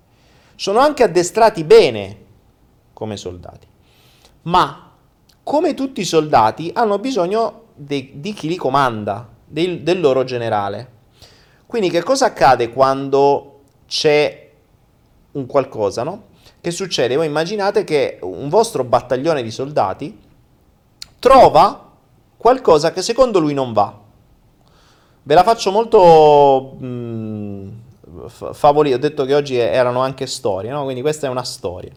Sono 0.56 0.80
anche 0.80 1.04
addestrati 1.04 1.62
bene 1.62 2.18
come 2.92 3.16
soldati. 3.16 3.66
Ma 4.42 4.90
come 5.44 5.74
tutti 5.74 6.00
i 6.00 6.04
soldati 6.04 6.72
hanno 6.74 6.98
bisogno 6.98 7.62
de- 7.74 8.12
di 8.14 8.32
chi 8.32 8.48
li 8.48 8.56
comanda, 8.56 9.28
del, 9.46 9.82
del 9.82 10.00
loro 10.00 10.24
generale. 10.24 10.90
Quindi 11.66 11.88
che 11.88 12.02
cosa 12.02 12.26
accade 12.26 12.70
quando 12.70 13.60
c'è 13.86 14.50
un 15.32 15.46
qualcosa, 15.46 16.02
no? 16.02 16.32
Che 16.64 16.70
succede? 16.70 17.14
Voi 17.16 17.26
immaginate 17.26 17.84
che 17.84 18.16
un 18.22 18.48
vostro 18.48 18.84
battaglione 18.84 19.42
di 19.42 19.50
soldati 19.50 20.18
trova 21.18 21.90
qualcosa 22.38 22.90
che 22.90 23.02
secondo 23.02 23.38
lui 23.38 23.52
non 23.52 23.74
va. 23.74 23.94
Ve 25.24 25.34
la 25.34 25.42
faccio 25.42 25.70
molto 25.70 26.76
mh, 26.78 26.86
mm, 26.86 27.68
favolita. 28.52 28.96
Ho 28.96 28.98
detto 28.98 29.26
che 29.26 29.34
oggi 29.34 29.56
erano 29.56 30.00
anche 30.00 30.26
storie, 30.26 30.70
no? 30.70 30.84
Quindi 30.84 31.02
questa 31.02 31.26
è 31.26 31.28
una 31.28 31.44
storia, 31.44 31.92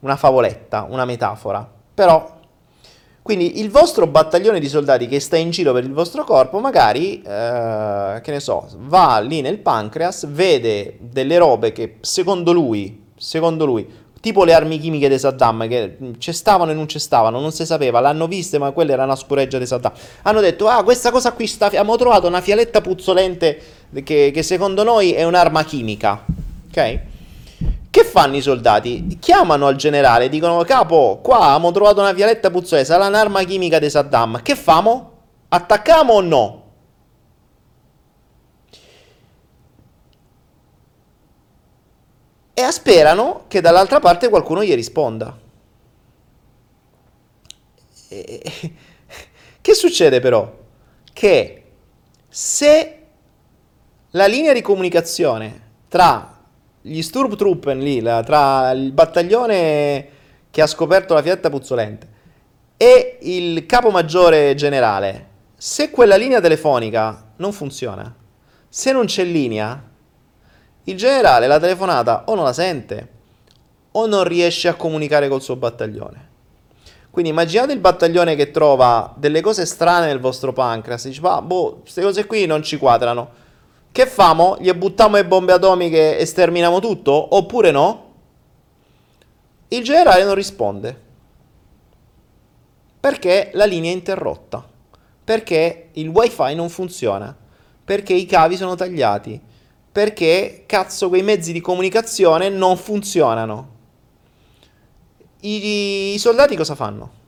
una 0.00 0.16
favoletta, 0.16 0.86
una 0.90 1.06
metafora. 1.06 1.66
Però, 1.94 2.40
quindi 3.22 3.60
il 3.60 3.70
vostro 3.70 4.06
battaglione 4.06 4.60
di 4.60 4.68
soldati 4.68 5.08
che 5.08 5.18
sta 5.18 5.38
in 5.38 5.48
giro 5.48 5.72
per 5.72 5.84
il 5.84 5.94
vostro 5.94 6.24
corpo, 6.24 6.58
magari, 6.58 7.22
eh, 7.22 8.20
che 8.22 8.30
ne 8.32 8.40
so, 8.40 8.68
va 8.80 9.18
lì 9.20 9.40
nel 9.40 9.60
pancreas, 9.60 10.26
vede 10.30 10.98
delle 11.00 11.38
robe 11.38 11.72
che 11.72 11.96
secondo 12.02 12.52
lui 12.52 13.01
secondo 13.22 13.64
lui, 13.64 13.86
tipo 14.20 14.42
le 14.44 14.52
armi 14.52 14.78
chimiche 14.78 15.08
di 15.08 15.18
Saddam 15.18 15.68
che 15.68 15.96
ci 16.18 16.32
stavano 16.32 16.72
e 16.72 16.74
non 16.74 16.88
ci 16.88 16.98
stavano, 16.98 17.38
non 17.38 17.52
si 17.52 17.64
sapeva, 17.64 18.00
l'hanno 18.00 18.26
viste 18.26 18.58
ma 18.58 18.72
quella 18.72 18.92
era 18.92 19.04
una 19.04 19.14
scureggia 19.14 19.58
di 19.58 19.66
Saddam. 19.66 19.92
Hanno 20.22 20.40
detto, 20.40 20.66
ah 20.66 20.82
questa 20.82 21.12
cosa 21.12 21.32
qui, 21.32 21.46
sta, 21.46 21.66
abbiamo 21.66 21.96
trovato 21.96 22.26
una 22.26 22.40
fialetta 22.40 22.80
puzzolente 22.80 23.60
che, 24.02 24.30
che 24.34 24.42
secondo 24.42 24.82
noi 24.82 25.12
è 25.12 25.22
un'arma 25.24 25.62
chimica, 25.64 26.24
ok? 26.68 27.00
Che 27.90 28.04
fanno 28.04 28.36
i 28.36 28.40
soldati? 28.40 29.18
Chiamano 29.20 29.66
al 29.66 29.76
generale, 29.76 30.28
dicono, 30.28 30.60
capo, 30.64 31.20
qua 31.22 31.40
abbiamo 31.40 31.70
trovato 31.70 32.00
una 32.00 32.14
fialetta 32.14 32.50
puzzolente, 32.50 32.90
sarà 32.90 33.06
un'arma 33.06 33.44
chimica 33.44 33.78
di 33.78 33.88
Saddam, 33.88 34.42
che 34.42 34.56
famo? 34.56 35.10
Attacchiamo 35.48 36.12
o 36.12 36.20
no? 36.20 36.61
E 42.54 42.70
sperano 42.70 43.44
che 43.48 43.60
dall'altra 43.60 44.00
parte 44.00 44.28
qualcuno 44.28 44.62
gli 44.64 44.74
risponda. 44.74 45.38
E... 48.08 48.42
Che 49.62 49.74
succede 49.74 50.18
però? 50.18 50.52
Che 51.12 51.64
se 52.28 52.98
la 54.10 54.26
linea 54.26 54.52
di 54.52 54.60
comunicazione 54.60 55.60
tra 55.86 56.36
gli 56.80 57.00
Sturmtruppen 57.00 57.78
lì, 57.78 58.00
la, 58.00 58.24
tra 58.24 58.72
il 58.72 58.90
battaglione 58.90 60.08
che 60.50 60.60
ha 60.60 60.66
scoperto 60.66 61.14
la 61.14 61.22
fietta 61.22 61.48
puzzolente 61.48 62.08
e 62.76 63.18
il 63.20 63.66
capo 63.66 63.90
maggiore 63.90 64.56
generale, 64.56 65.28
se 65.56 65.92
quella 65.92 66.16
linea 66.16 66.40
telefonica 66.40 67.34
non 67.36 67.52
funziona, 67.52 68.12
se 68.68 68.90
non 68.90 69.06
c'è 69.06 69.22
linea, 69.22 69.90
il 70.84 70.96
generale 70.96 71.46
la 71.46 71.60
telefonata 71.60 72.24
o 72.26 72.34
non 72.34 72.44
la 72.44 72.52
sente 72.52 73.08
o 73.92 74.06
non 74.06 74.24
riesce 74.24 74.68
a 74.68 74.74
comunicare 74.74 75.28
col 75.28 75.42
suo 75.42 75.56
battaglione. 75.56 76.30
Quindi 77.10 77.30
immaginate 77.30 77.72
il 77.72 77.78
battaglione 77.78 78.34
che 78.34 78.50
trova 78.50 79.12
delle 79.16 79.42
cose 79.42 79.66
strane 79.66 80.06
nel 80.06 80.18
vostro 80.18 80.52
pancreas, 80.52 81.06
dice, 81.06 81.20
ma 81.20 81.42
boh, 81.42 81.80
queste 81.82 82.00
cose 82.00 82.26
qui 82.26 82.46
non 82.46 82.62
ci 82.62 82.78
quadrano. 82.78 83.40
Che 83.92 84.06
famo? 84.06 84.56
Gli 84.58 84.72
buttiamo 84.72 85.16
le 85.16 85.26
bombe 85.26 85.52
atomiche 85.52 86.18
e 86.18 86.24
sterminiamo 86.24 86.80
tutto? 86.80 87.36
Oppure 87.36 87.70
no? 87.70 88.10
Il 89.68 89.84
generale 89.84 90.24
non 90.24 90.34
risponde. 90.34 91.00
Perché 92.98 93.50
la 93.52 93.66
linea 93.66 93.90
è 93.90 93.94
interrotta. 93.94 94.66
Perché 95.22 95.90
il 95.92 96.08
wifi 96.08 96.54
non 96.54 96.70
funziona. 96.70 97.36
Perché 97.84 98.14
i 98.14 98.24
cavi 98.24 98.56
sono 98.56 98.74
tagliati 98.74 99.50
perché 99.92 100.64
cazzo 100.66 101.10
quei 101.10 101.22
mezzi 101.22 101.52
di 101.52 101.60
comunicazione 101.60 102.48
non 102.48 102.78
funzionano. 102.78 103.68
I, 105.40 106.14
I, 106.14 106.18
soldati 106.18 106.56
cosa 106.56 106.74
fanno? 106.74 107.20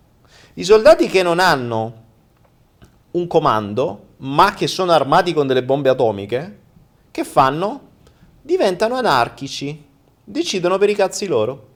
I 0.55 0.65
soldati 0.65 1.07
che 1.09 1.23
non 1.23 1.41
hanno 1.41 2.03
un 3.11 3.27
comando, 3.27 4.07
ma 4.19 4.55
che 4.55 4.67
sono 4.67 4.93
armati 4.93 5.35
con 5.35 5.47
delle 5.47 5.63
bombe 5.63 5.91
atomiche, 5.91 6.59
che 7.11 7.25
fanno? 7.25 7.93
Diventano 8.41 8.95
anarchici, 8.95 9.85
decidono 10.25 10.79
per 10.79 10.89
i 10.89 10.95
cazzi 10.95 11.27
loro. 11.27 11.69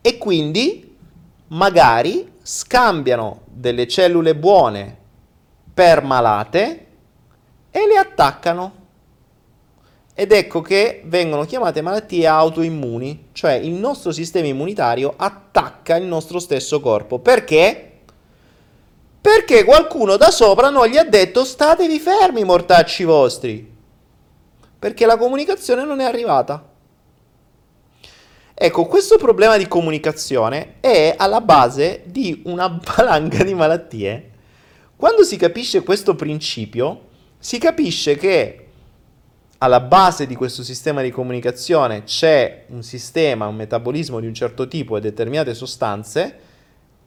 E 0.00 0.18
quindi 0.18 0.96
magari 1.48 2.32
scambiano 2.42 3.40
delle 3.46 3.88
cellule 3.88 4.36
buone 4.36 4.98
per 5.72 6.02
malate 6.02 6.86
e 7.70 7.86
le 7.86 7.96
attaccano. 7.96 8.82
Ed 10.16 10.30
ecco 10.30 10.60
che 10.60 11.02
vengono 11.06 11.44
chiamate 11.44 11.82
malattie 11.82 12.24
autoimmuni, 12.24 13.30
cioè 13.32 13.54
il 13.54 13.72
nostro 13.72 14.12
sistema 14.12 14.46
immunitario 14.46 15.12
attacca 15.16 15.96
il 15.96 16.04
nostro 16.04 16.38
stesso 16.38 16.78
corpo. 16.78 17.18
Perché? 17.18 17.90
Perché 19.20 19.64
qualcuno 19.64 20.16
da 20.16 20.30
sopra 20.30 20.70
non 20.70 20.86
gli 20.86 20.96
ha 20.96 21.04
detto 21.04 21.44
statevi 21.44 21.98
fermi, 21.98 22.44
mortacci 22.44 23.02
vostri. 23.02 23.72
Perché 24.78 25.04
la 25.04 25.16
comunicazione 25.16 25.84
non 25.84 25.98
è 25.98 26.04
arrivata. 26.04 26.64
Ecco, 28.54 28.84
questo 28.84 29.16
problema 29.16 29.56
di 29.56 29.66
comunicazione 29.66 30.74
è 30.78 31.14
alla 31.16 31.40
base 31.40 32.02
di 32.04 32.42
una 32.44 32.68
valanga 32.96 33.42
di 33.42 33.54
malattie. 33.54 34.30
Quando 34.94 35.24
si 35.24 35.36
capisce 35.36 35.82
questo 35.82 36.14
principio, 36.14 37.08
si 37.36 37.58
capisce 37.58 38.16
che 38.16 38.63
alla 39.58 39.80
base 39.80 40.26
di 40.26 40.34
questo 40.34 40.62
sistema 40.62 41.02
di 41.02 41.10
comunicazione 41.10 42.04
c'è 42.04 42.64
un 42.68 42.82
sistema, 42.82 43.46
un 43.46 43.56
metabolismo 43.56 44.20
di 44.20 44.26
un 44.26 44.34
certo 44.34 44.68
tipo 44.68 44.96
e 44.96 45.00
determinate 45.00 45.54
sostanze 45.54 46.38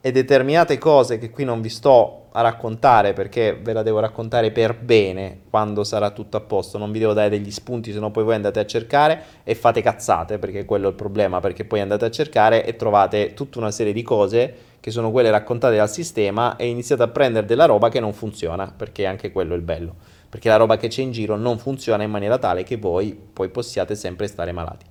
e 0.00 0.12
determinate 0.12 0.78
cose 0.78 1.18
che 1.18 1.30
qui 1.30 1.44
non 1.44 1.60
vi 1.60 1.68
sto 1.68 2.26
a 2.32 2.40
raccontare 2.40 3.14
perché 3.14 3.58
ve 3.60 3.72
la 3.72 3.82
devo 3.82 3.98
raccontare 3.98 4.52
per 4.52 4.76
bene 4.78 5.40
quando 5.50 5.82
sarà 5.82 6.10
tutto 6.10 6.36
a 6.36 6.40
posto, 6.40 6.78
non 6.78 6.92
vi 6.92 6.98
devo 6.98 7.12
dare 7.12 7.28
degli 7.28 7.50
spunti, 7.50 7.92
se 7.92 7.98
no 7.98 8.10
poi 8.10 8.24
voi 8.24 8.34
andate 8.34 8.60
a 8.60 8.66
cercare 8.66 9.22
e 9.42 9.54
fate 9.54 9.82
cazzate, 9.82 10.38
perché 10.38 10.64
quello 10.64 10.86
è 10.86 10.90
il 10.90 10.94
problema, 10.94 11.40
perché 11.40 11.64
poi 11.64 11.80
andate 11.80 12.04
a 12.04 12.10
cercare 12.10 12.64
e 12.64 12.76
trovate 12.76 13.34
tutta 13.34 13.58
una 13.58 13.70
serie 13.70 13.92
di 13.92 14.02
cose 14.02 14.54
che 14.80 14.90
sono 14.90 15.10
quelle 15.10 15.30
raccontate 15.30 15.76
dal 15.76 15.90
sistema 15.90 16.56
e 16.56 16.68
iniziate 16.68 17.02
a 17.02 17.08
prendere 17.08 17.46
della 17.46 17.64
roba 17.64 17.88
che 17.88 17.98
non 17.98 18.12
funziona, 18.12 18.72
perché 18.74 19.04
anche 19.04 19.32
quello 19.32 19.54
è 19.54 19.56
il 19.56 19.62
bello, 19.62 19.96
perché 20.28 20.48
la 20.48 20.56
roba 20.56 20.76
che 20.76 20.88
c'è 20.88 21.02
in 21.02 21.10
giro 21.10 21.36
non 21.36 21.58
funziona 21.58 22.02
in 22.02 22.10
maniera 22.10 22.38
tale 22.38 22.62
che 22.62 22.76
voi 22.76 23.18
poi 23.32 23.48
possiate 23.48 23.94
sempre 23.94 24.26
stare 24.26 24.52
malati. 24.52 24.84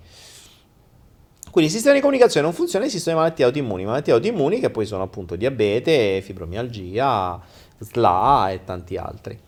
Quindi 1.51 1.71
il 1.71 1.75
sistema 1.75 1.95
di 1.95 2.01
comunicazione 2.01 2.45
non 2.45 2.55
funziona, 2.55 2.85
esistono 2.85 3.15
le 3.15 3.21
malattie 3.23 3.45
autoimmuni, 3.45 3.85
malattie 3.85 4.13
autoimmuni 4.13 4.59
che 4.59 4.69
poi 4.69 4.85
sono 4.85 5.03
appunto 5.03 5.35
diabete, 5.35 6.21
fibromialgia, 6.21 7.39
SLA 7.79 8.51
e 8.51 8.63
tanti 8.63 8.97
altri. 8.97 9.39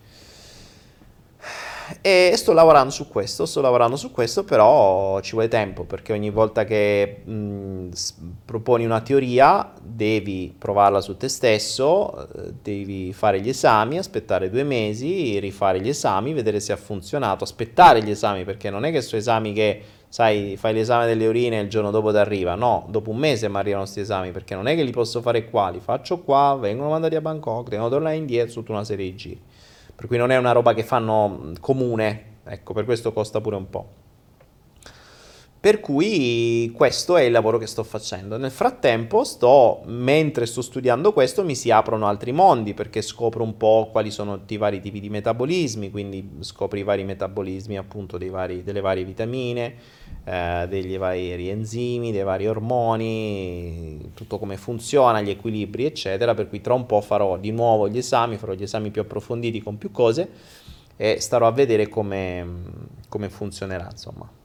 E 2.02 2.32
sto 2.36 2.52
lavorando 2.52 2.90
su 2.90 3.08
questo, 3.08 3.46
sto 3.46 3.60
lavorando 3.60 3.96
su 3.96 4.10
questo, 4.10 4.44
però 4.44 5.20
ci 5.20 5.32
vuole 5.32 5.48
tempo 5.48 5.84
perché 5.84 6.12
ogni 6.12 6.30
volta 6.30 6.64
che 6.64 7.22
mh, 7.24 7.88
proponi 8.44 8.84
una 8.84 9.00
teoria 9.00 9.72
devi 9.82 10.54
provarla 10.56 11.00
su 11.00 11.16
te 11.16 11.28
stesso, 11.28 12.28
eh, 12.34 12.52
devi 12.62 13.12
fare 13.12 13.40
gli 13.40 13.48
esami, 13.48 13.98
aspettare 13.98 14.50
due 14.50 14.62
mesi, 14.62 15.38
rifare 15.40 15.80
gli 15.80 15.88
esami, 15.88 16.32
vedere 16.32 16.60
se 16.60 16.72
ha 16.72 16.76
funzionato, 16.76 17.44
aspettare 17.44 18.02
gli 18.02 18.10
esami 18.10 18.44
perché 18.44 18.70
non 18.70 18.84
è 18.84 18.92
che 18.92 19.00
sono 19.00 19.20
esami 19.20 19.52
che 19.52 19.82
sai, 20.08 20.56
fai 20.56 20.74
l'esame 20.74 21.06
delle 21.06 21.26
urine 21.26 21.58
e 21.58 21.62
il 21.62 21.68
giorno 21.68 21.90
dopo 21.90 22.10
ti 22.10 22.18
arriva. 22.18 22.54
No, 22.54 22.86
dopo 22.88 23.10
un 23.10 23.16
mese 23.16 23.48
mi 23.48 23.56
arrivano 23.56 23.82
questi 23.82 24.00
esami 24.00 24.32
perché 24.32 24.54
non 24.54 24.66
è 24.66 24.74
che 24.74 24.82
li 24.82 24.90
posso 24.90 25.20
fare 25.22 25.48
qua, 25.48 25.70
li 25.70 25.80
faccio 25.80 26.20
qua, 26.20 26.56
vengono 26.60 26.90
mandati 26.90 27.14
a 27.14 27.20
Bangkok, 27.20 27.68
devono 27.68 27.88
tornare 27.88 28.16
indietro 28.16 28.52
tutta 28.52 28.72
una 28.72 28.84
serie 28.84 29.10
di 29.10 29.16
giri. 29.16 29.40
Per 30.00 30.08
cui 30.08 30.16
non 30.16 30.30
è 30.30 30.38
una 30.38 30.52
roba 30.52 30.72
che 30.72 30.82
fanno 30.82 31.52
comune, 31.60 32.38
ecco, 32.44 32.72
per 32.72 32.86
questo 32.86 33.12
costa 33.12 33.42
pure 33.42 33.56
un 33.56 33.68
po'. 33.68 33.99
Per 35.60 35.80
cui 35.80 36.72
questo 36.74 37.18
è 37.18 37.22
il 37.24 37.32
lavoro 37.32 37.58
che 37.58 37.66
sto 37.66 37.82
facendo. 37.82 38.38
Nel 38.38 38.50
frattempo, 38.50 39.24
sto, 39.24 39.82
mentre 39.84 40.46
sto 40.46 40.62
studiando 40.62 41.12
questo, 41.12 41.44
mi 41.44 41.54
si 41.54 41.70
aprono 41.70 42.06
altri 42.06 42.32
mondi 42.32 42.72
perché 42.72 43.02
scopro 43.02 43.44
un 43.44 43.58
po' 43.58 43.90
quali 43.92 44.10
sono 44.10 44.40
i 44.46 44.56
vari 44.56 44.80
tipi 44.80 45.00
di 45.00 45.10
metabolismi, 45.10 45.90
quindi 45.90 46.38
scopri 46.40 46.80
i 46.80 46.82
vari 46.82 47.04
metabolismi 47.04 47.76
appunto 47.76 48.18
vari, 48.30 48.62
delle 48.62 48.80
varie 48.80 49.04
vitamine, 49.04 49.74
eh, 50.24 50.64
degli 50.66 50.96
vari 50.96 51.50
enzimi, 51.50 52.10
dei 52.10 52.22
vari 52.22 52.46
ormoni, 52.46 54.12
tutto 54.14 54.38
come 54.38 54.56
funziona, 54.56 55.20
gli 55.20 55.28
equilibri, 55.28 55.84
eccetera. 55.84 56.32
Per 56.32 56.48
cui 56.48 56.62
tra 56.62 56.72
un 56.72 56.86
po' 56.86 57.02
farò 57.02 57.36
di 57.36 57.50
nuovo 57.50 57.86
gli 57.86 57.98
esami, 57.98 58.38
farò 58.38 58.54
gli 58.54 58.62
esami 58.62 58.88
più 58.90 59.02
approfonditi 59.02 59.60
con 59.60 59.76
più 59.76 59.90
cose 59.90 60.26
e 60.96 61.20
starò 61.20 61.46
a 61.46 61.52
vedere 61.52 61.86
come, 61.90 62.46
come 63.10 63.28
funzionerà, 63.28 63.88
insomma. 63.90 64.39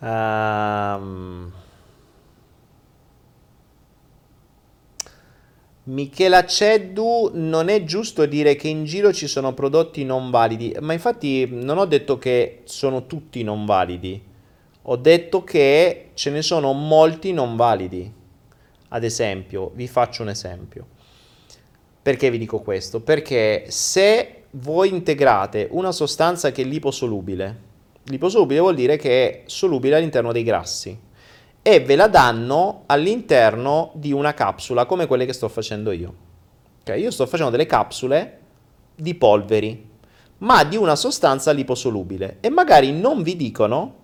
Um, 0.00 1.52
Michela 5.84 6.44
Ceddu, 6.44 7.30
non 7.32 7.68
è 7.68 7.82
giusto 7.82 8.26
dire 8.26 8.56
che 8.56 8.68
in 8.68 8.84
giro 8.84 9.12
ci 9.12 9.26
sono 9.26 9.54
prodotti 9.54 10.04
non 10.04 10.30
validi, 10.30 10.76
ma 10.80 10.92
infatti 10.92 11.48
non 11.50 11.78
ho 11.78 11.86
detto 11.86 12.18
che 12.18 12.60
sono 12.64 13.06
tutti 13.06 13.42
non 13.42 13.64
validi, 13.64 14.22
ho 14.82 14.96
detto 14.96 15.42
che 15.44 16.10
ce 16.12 16.30
ne 16.30 16.42
sono 16.42 16.72
molti 16.72 17.32
non 17.32 17.56
validi. 17.56 18.12
Ad 18.90 19.04
esempio, 19.04 19.72
vi 19.74 19.88
faccio 19.88 20.22
un 20.22 20.28
esempio. 20.28 20.86
Perché 22.00 22.30
vi 22.30 22.38
dico 22.38 22.60
questo? 22.60 23.00
Perché 23.00 23.64
se 23.68 24.44
voi 24.52 24.90
integrate 24.90 25.68
una 25.70 25.92
sostanza 25.92 26.52
che 26.52 26.62
è 26.62 26.64
liposolubile, 26.64 27.67
Liposolubile 28.08 28.60
vuol 28.60 28.74
dire 28.74 28.96
che 28.96 29.30
è 29.30 29.42
solubile 29.46 29.96
all'interno 29.96 30.32
dei 30.32 30.42
grassi 30.42 30.98
e 31.60 31.80
ve 31.80 31.96
la 31.96 32.08
danno 32.08 32.84
all'interno 32.86 33.90
di 33.94 34.12
una 34.12 34.32
capsula 34.32 34.86
come 34.86 35.06
quelle 35.06 35.26
che 35.26 35.34
sto 35.34 35.48
facendo 35.48 35.90
io. 35.92 36.14
Okay? 36.80 37.02
Io 37.02 37.10
sto 37.10 37.26
facendo 37.26 37.50
delle 37.50 37.66
capsule 37.66 38.38
di 38.94 39.14
polveri, 39.14 39.86
ma 40.38 40.64
di 40.64 40.76
una 40.76 40.96
sostanza 40.96 41.50
liposolubile 41.52 42.38
e 42.40 42.48
magari 42.48 42.92
non 42.92 43.22
vi 43.22 43.36
dicono 43.36 43.94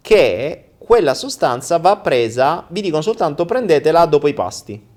che 0.00 0.70
quella 0.78 1.14
sostanza 1.14 1.78
va 1.78 1.98
presa, 1.98 2.66
vi 2.68 2.80
dicono 2.80 3.02
soltanto 3.02 3.44
prendetela 3.44 4.06
dopo 4.06 4.26
i 4.26 4.34
pasti. 4.34 4.88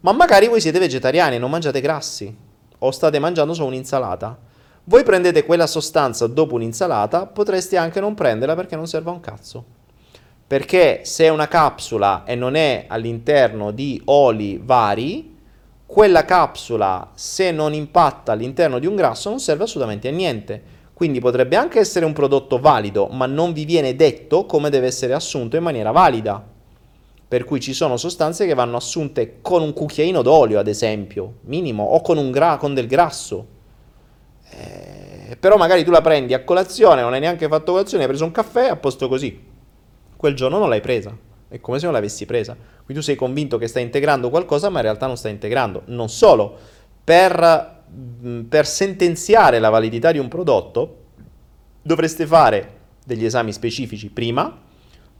Ma 0.00 0.12
magari 0.12 0.46
voi 0.46 0.60
siete 0.60 0.78
vegetariani 0.78 1.36
e 1.36 1.38
non 1.38 1.50
mangiate 1.50 1.80
grassi 1.80 2.32
o 2.78 2.90
state 2.90 3.18
mangiando 3.18 3.54
solo 3.54 3.68
un'insalata 3.68 4.50
voi 4.84 5.04
prendete 5.04 5.44
quella 5.44 5.68
sostanza 5.68 6.26
dopo 6.26 6.56
un'insalata, 6.56 7.26
potreste 7.26 7.76
anche 7.76 8.00
non 8.00 8.14
prenderla 8.14 8.56
perché 8.56 8.74
non 8.74 8.88
serve 8.88 9.10
a 9.10 9.12
un 9.12 9.20
cazzo. 9.20 9.64
Perché 10.44 11.02
se 11.04 11.24
è 11.24 11.28
una 11.28 11.46
capsula 11.46 12.24
e 12.24 12.34
non 12.34 12.56
è 12.56 12.86
all'interno 12.88 13.70
di 13.70 14.02
oli 14.06 14.60
vari, 14.62 15.38
quella 15.86 16.24
capsula 16.24 17.10
se 17.14 17.52
non 17.52 17.74
impatta 17.74 18.32
all'interno 18.32 18.78
di 18.78 18.86
un 18.86 18.96
grasso 18.96 19.28
non 19.30 19.38
serve 19.38 19.64
assolutamente 19.64 20.08
a 20.08 20.10
niente. 20.10 20.62
Quindi 20.92 21.20
potrebbe 21.20 21.56
anche 21.56 21.78
essere 21.78 22.04
un 22.04 22.12
prodotto 22.12 22.58
valido, 22.58 23.06
ma 23.06 23.26
non 23.26 23.52
vi 23.52 23.64
viene 23.64 23.94
detto 23.94 24.46
come 24.46 24.68
deve 24.68 24.86
essere 24.86 25.14
assunto 25.14 25.56
in 25.56 25.62
maniera 25.62 25.90
valida. 25.90 26.44
Per 27.28 27.44
cui 27.44 27.60
ci 27.60 27.72
sono 27.72 27.96
sostanze 27.96 28.46
che 28.46 28.54
vanno 28.54 28.76
assunte 28.76 29.38
con 29.40 29.62
un 29.62 29.72
cucchiaino 29.72 30.22
d'olio, 30.22 30.58
ad 30.58 30.68
esempio, 30.68 31.34
minimo, 31.42 31.84
o 31.84 32.00
con, 32.00 32.30
gra- 32.30 32.56
con 32.56 32.74
del 32.74 32.86
grasso. 32.86 33.51
Eh, 34.58 35.36
però 35.36 35.56
magari 35.56 35.84
tu 35.84 35.90
la 35.90 36.00
prendi 36.00 36.34
a 36.34 36.44
colazione, 36.44 37.00
non 37.00 37.12
hai 37.14 37.20
neanche 37.20 37.48
fatto 37.48 37.72
colazione, 37.72 38.04
hai 38.04 38.08
preso 38.08 38.24
un 38.24 38.32
caffè, 38.32 38.68
a 38.68 38.76
posto 38.76 39.08
così. 39.08 39.40
Quel 40.16 40.34
giorno 40.34 40.58
non 40.58 40.68
l'hai 40.68 40.80
presa. 40.80 41.16
È 41.48 41.60
come 41.60 41.78
se 41.78 41.84
non 41.84 41.94
l'avessi 41.94 42.26
presa. 42.26 42.54
Quindi 42.54 42.94
tu 42.94 43.00
sei 43.00 43.16
convinto 43.16 43.58
che 43.58 43.66
stai 43.66 43.82
integrando 43.82 44.30
qualcosa, 44.30 44.68
ma 44.68 44.78
in 44.78 44.84
realtà 44.84 45.06
non 45.06 45.16
stai 45.16 45.32
integrando. 45.32 45.82
Non 45.86 46.08
solo, 46.08 46.56
per, 47.02 47.82
mm, 48.24 48.42
per 48.42 48.66
sentenziare 48.66 49.58
la 49.58 49.68
validità 49.68 50.12
di 50.12 50.18
un 50.18 50.28
prodotto, 50.28 50.96
dovreste 51.82 52.26
fare 52.26 52.80
degli 53.04 53.24
esami 53.24 53.52
specifici 53.52 54.10
prima, 54.10 54.56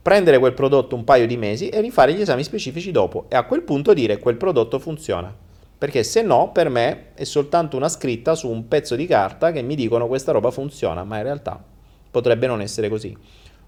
prendere 0.01 0.39
quel 0.39 0.53
prodotto 0.53 0.95
un 0.95 1.03
paio 1.03 1.27
di 1.27 1.37
mesi 1.37 1.69
e 1.69 1.81
rifare 1.81 2.13
gli 2.13 2.21
esami 2.21 2.43
specifici 2.43 2.91
dopo. 2.91 3.25
E 3.29 3.35
a 3.35 3.43
quel 3.43 3.61
punto 3.61 3.93
dire 3.93 4.19
quel 4.19 4.37
prodotto 4.37 4.79
funziona 4.79 5.42
perché 5.83 6.05
se 6.05 6.21
no 6.21 6.53
per 6.53 6.69
me 6.69 7.07
è 7.13 7.25
soltanto 7.25 7.75
una 7.75 7.89
scritta 7.89 8.35
su 8.35 8.49
un 8.49 8.69
pezzo 8.69 8.95
di 8.95 9.05
carta 9.05 9.51
che 9.51 9.61
mi 9.61 9.75
dicono 9.75 10.07
questa 10.07 10.31
roba 10.31 10.49
funziona, 10.49 11.03
ma 11.03 11.17
in 11.17 11.23
realtà 11.23 11.61
potrebbe 12.09 12.47
non 12.47 12.61
essere 12.61 12.87
così. 12.87 13.13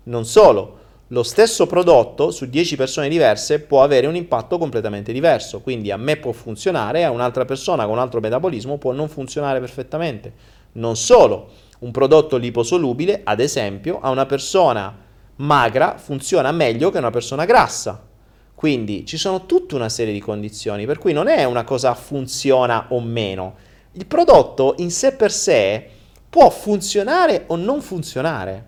Non 0.03 0.23
solo, 0.23 0.77
lo 1.07 1.23
stesso 1.23 1.67
prodotto 1.67 2.31
su 2.31 2.45
10 2.45 2.77
persone 2.77 3.09
diverse 3.09 3.59
può 3.59 3.83
avere 3.83 4.07
un 4.07 4.15
impatto 4.15 4.57
completamente 4.57 5.11
diverso, 5.11 5.59
quindi 5.59 5.91
a 5.91 5.97
me 5.97 6.15
può 6.15 6.31
funzionare, 6.31 7.03
a 7.03 7.11
un'altra 7.11 7.43
persona 7.43 7.83
con 7.83 7.95
un 7.95 7.99
altro 7.99 8.21
metabolismo 8.21 8.77
può 8.77 8.93
non 8.93 9.09
funzionare 9.09 9.59
perfettamente. 9.59 10.31
Non 10.71 10.95
solo, 10.95 11.49
un 11.79 11.91
prodotto 11.91 12.37
liposolubile, 12.37 13.23
ad 13.25 13.41
esempio, 13.41 13.99
a 13.99 14.09
una 14.09 14.25
persona 14.25 14.99
magra 15.35 15.97
funziona 15.97 16.53
meglio 16.53 16.91
che 16.91 16.95
a 16.95 17.01
una 17.01 17.09
persona 17.09 17.43
grassa 17.43 18.13
quindi 18.55 19.05
ci 19.05 19.17
sono 19.17 19.45
tutta 19.45 19.75
una 19.75 19.89
serie 19.89 20.13
di 20.13 20.21
condizioni, 20.21 20.85
per 20.85 20.97
cui 20.97 21.11
non 21.11 21.27
è 21.27 21.43
una 21.43 21.65
cosa 21.65 21.93
funziona 21.93 22.87
o 22.89 23.01
meno. 23.01 23.55
Il 23.91 24.05
prodotto 24.05 24.75
in 24.77 24.89
sé 24.91 25.13
per 25.13 25.31
sé 25.31 25.89
può 26.29 26.49
funzionare 26.49 27.43
o 27.47 27.57
non 27.57 27.81
funzionare, 27.81 28.65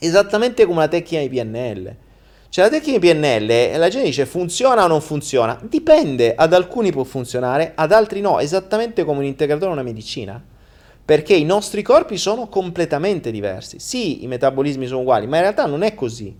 esattamente 0.00 0.66
come 0.66 0.80
la 0.80 0.88
tecnica 0.88 1.22
di 1.22 1.28
PNL. 1.28 1.96
Cioè 2.48 2.64
la 2.64 2.70
tecnica 2.70 2.98
di 2.98 3.08
PNL, 3.08 3.78
la 3.78 3.88
gente 3.88 4.08
dice 4.08 4.26
funziona 4.26 4.84
o 4.84 4.88
non 4.88 5.00
funziona, 5.00 5.58
dipende, 5.62 6.34
ad 6.34 6.52
alcuni 6.52 6.92
può 6.92 7.04
funzionare, 7.04 7.72
ad 7.74 7.92
altri 7.92 8.20
no, 8.20 8.40
esattamente 8.40 9.04
come 9.04 9.18
un 9.18 9.24
integratore 9.24 9.70
o 9.70 9.72
una 9.72 9.82
medicina. 9.82 10.42
Perché 11.04 11.34
i 11.34 11.44
nostri 11.44 11.82
corpi 11.82 12.16
sono 12.16 12.48
completamente 12.48 13.30
diversi. 13.30 13.78
Sì, 13.78 14.24
i 14.24 14.26
metabolismi 14.26 14.86
sono 14.86 15.00
uguali, 15.00 15.26
ma 15.26 15.36
in 15.36 15.42
realtà 15.42 15.66
non 15.66 15.82
è 15.82 15.94
così. 15.94 16.34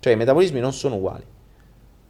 Cioè 0.00 0.12
i 0.12 0.16
metabolismi 0.16 0.60
non 0.60 0.72
sono 0.72 0.96
uguali. 0.96 1.22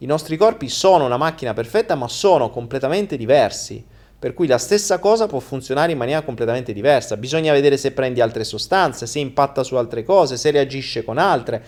I 0.01 0.07
nostri 0.07 0.35
corpi 0.35 0.67
sono 0.67 1.05
una 1.05 1.17
macchina 1.17 1.53
perfetta, 1.53 1.93
ma 1.93 2.07
sono 2.07 2.49
completamente 2.49 3.17
diversi. 3.17 3.85
Per 4.17 4.33
cui 4.33 4.47
la 4.47 4.57
stessa 4.57 4.97
cosa 4.97 5.27
può 5.27 5.39
funzionare 5.39 5.91
in 5.91 5.97
maniera 5.99 6.23
completamente 6.23 6.73
diversa. 6.73 7.17
Bisogna 7.17 7.53
vedere 7.53 7.77
se 7.77 7.91
prendi 7.91 8.19
altre 8.19 8.43
sostanze, 8.43 9.05
se 9.05 9.19
impatta 9.19 9.61
su 9.63 9.75
altre 9.75 10.03
cose, 10.03 10.37
se 10.37 10.49
reagisce 10.49 11.03
con 11.03 11.19
altre. 11.19 11.63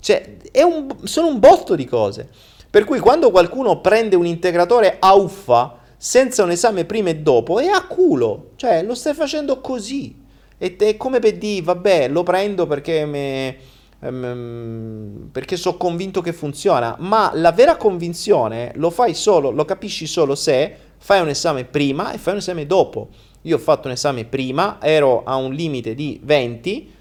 Cioè, 0.00 0.36
un, 0.64 0.96
sono 1.04 1.28
un 1.28 1.38
botto 1.38 1.76
di 1.76 1.84
cose. 1.84 2.28
Per 2.68 2.82
cui 2.84 2.98
quando 2.98 3.30
qualcuno 3.30 3.80
prende 3.80 4.16
un 4.16 4.26
integratore 4.26 4.96
a 4.98 5.14
uffa 5.14 5.78
senza 5.96 6.42
un 6.42 6.50
esame 6.50 6.86
prima 6.86 7.10
e 7.10 7.18
dopo, 7.18 7.60
è 7.60 7.68
a 7.68 7.86
culo. 7.86 8.50
Cioè, 8.56 8.82
lo 8.82 8.96
stai 8.96 9.14
facendo 9.14 9.60
così. 9.60 10.24
E 10.58 10.74
è 10.74 10.96
come 10.96 11.20
per 11.20 11.38
dire, 11.38 11.62
vabbè, 11.62 12.08
lo 12.08 12.24
prendo 12.24 12.66
perché 12.66 13.04
me, 13.04 13.56
um, 14.00 15.28
perché 15.32 15.56
sono 15.56 15.76
convinto 15.76 16.20
che 16.20 16.32
funziona. 16.32 16.96
Ma 16.98 17.30
la 17.34 17.52
vera 17.52 17.76
convinzione 17.76 18.72
lo 18.76 18.90
fai 18.90 19.14
solo, 19.14 19.50
lo 19.50 19.64
capisci 19.64 20.06
solo 20.06 20.34
se 20.34 20.76
fai 20.98 21.20
un 21.20 21.28
esame 21.28 21.64
prima 21.64 22.12
e 22.12 22.18
fai 22.18 22.34
un 22.34 22.38
esame 22.38 22.66
dopo. 22.66 23.08
Io 23.42 23.56
ho 23.56 23.60
fatto 23.60 23.86
un 23.86 23.94
esame 23.94 24.24
prima, 24.24 24.78
ero 24.80 25.22
a 25.24 25.36
un 25.36 25.52
limite 25.52 25.94
di 25.94 26.20
20, 26.22 26.92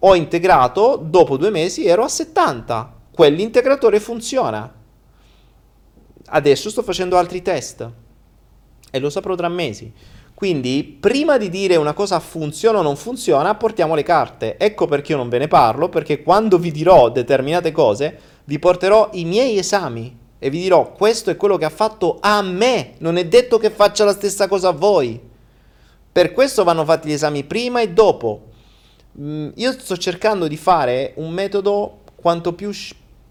ho 0.00 0.14
integrato, 0.14 1.00
dopo 1.02 1.36
due 1.36 1.50
mesi 1.50 1.86
ero 1.86 2.04
a 2.04 2.08
70. 2.08 2.92
Quell'integratore 3.10 4.00
funziona. 4.00 4.72
Adesso 6.26 6.70
sto 6.70 6.82
facendo 6.82 7.16
altri 7.16 7.42
test 7.42 7.90
e 8.90 8.98
lo 8.98 9.08
saprò 9.08 9.34
tra 9.34 9.48
mesi. 9.48 9.92
Quindi, 10.34 10.96
prima 10.98 11.38
di 11.38 11.48
dire 11.48 11.76
una 11.76 11.92
cosa 11.92 12.18
funziona 12.18 12.80
o 12.80 12.82
non 12.82 12.96
funziona, 12.96 13.54
portiamo 13.54 13.94
le 13.94 14.02
carte. 14.02 14.56
Ecco 14.58 14.86
perché 14.86 15.12
io 15.12 15.18
non 15.18 15.28
ve 15.28 15.38
ne 15.38 15.48
parlo, 15.48 15.88
perché 15.88 16.22
quando 16.22 16.58
vi 16.58 16.72
dirò 16.72 17.08
determinate 17.08 17.70
cose, 17.70 18.18
vi 18.44 18.58
porterò 18.58 19.10
i 19.12 19.24
miei 19.24 19.58
esami 19.58 20.22
e 20.38 20.50
vi 20.50 20.60
dirò 20.60 20.92
questo 20.92 21.30
è 21.30 21.36
quello 21.36 21.56
che 21.56 21.64
ha 21.64 21.70
fatto 21.70 22.18
a 22.20 22.42
me, 22.42 22.94
non 22.98 23.16
è 23.16 23.26
detto 23.26 23.58
che 23.58 23.70
faccia 23.70 24.04
la 24.04 24.12
stessa 24.12 24.48
cosa 24.48 24.68
a 24.68 24.72
voi. 24.72 25.18
Per 26.12 26.32
questo 26.32 26.64
vanno 26.64 26.84
fatti 26.84 27.08
gli 27.08 27.12
esami 27.12 27.44
prima 27.44 27.80
e 27.80 27.90
dopo. 27.90 28.48
Mm, 29.18 29.50
io 29.54 29.72
sto 29.72 29.96
cercando 29.96 30.48
di 30.48 30.56
fare 30.56 31.12
un 31.16 31.30
metodo 31.30 32.00
quanto 32.16 32.52
più 32.52 32.72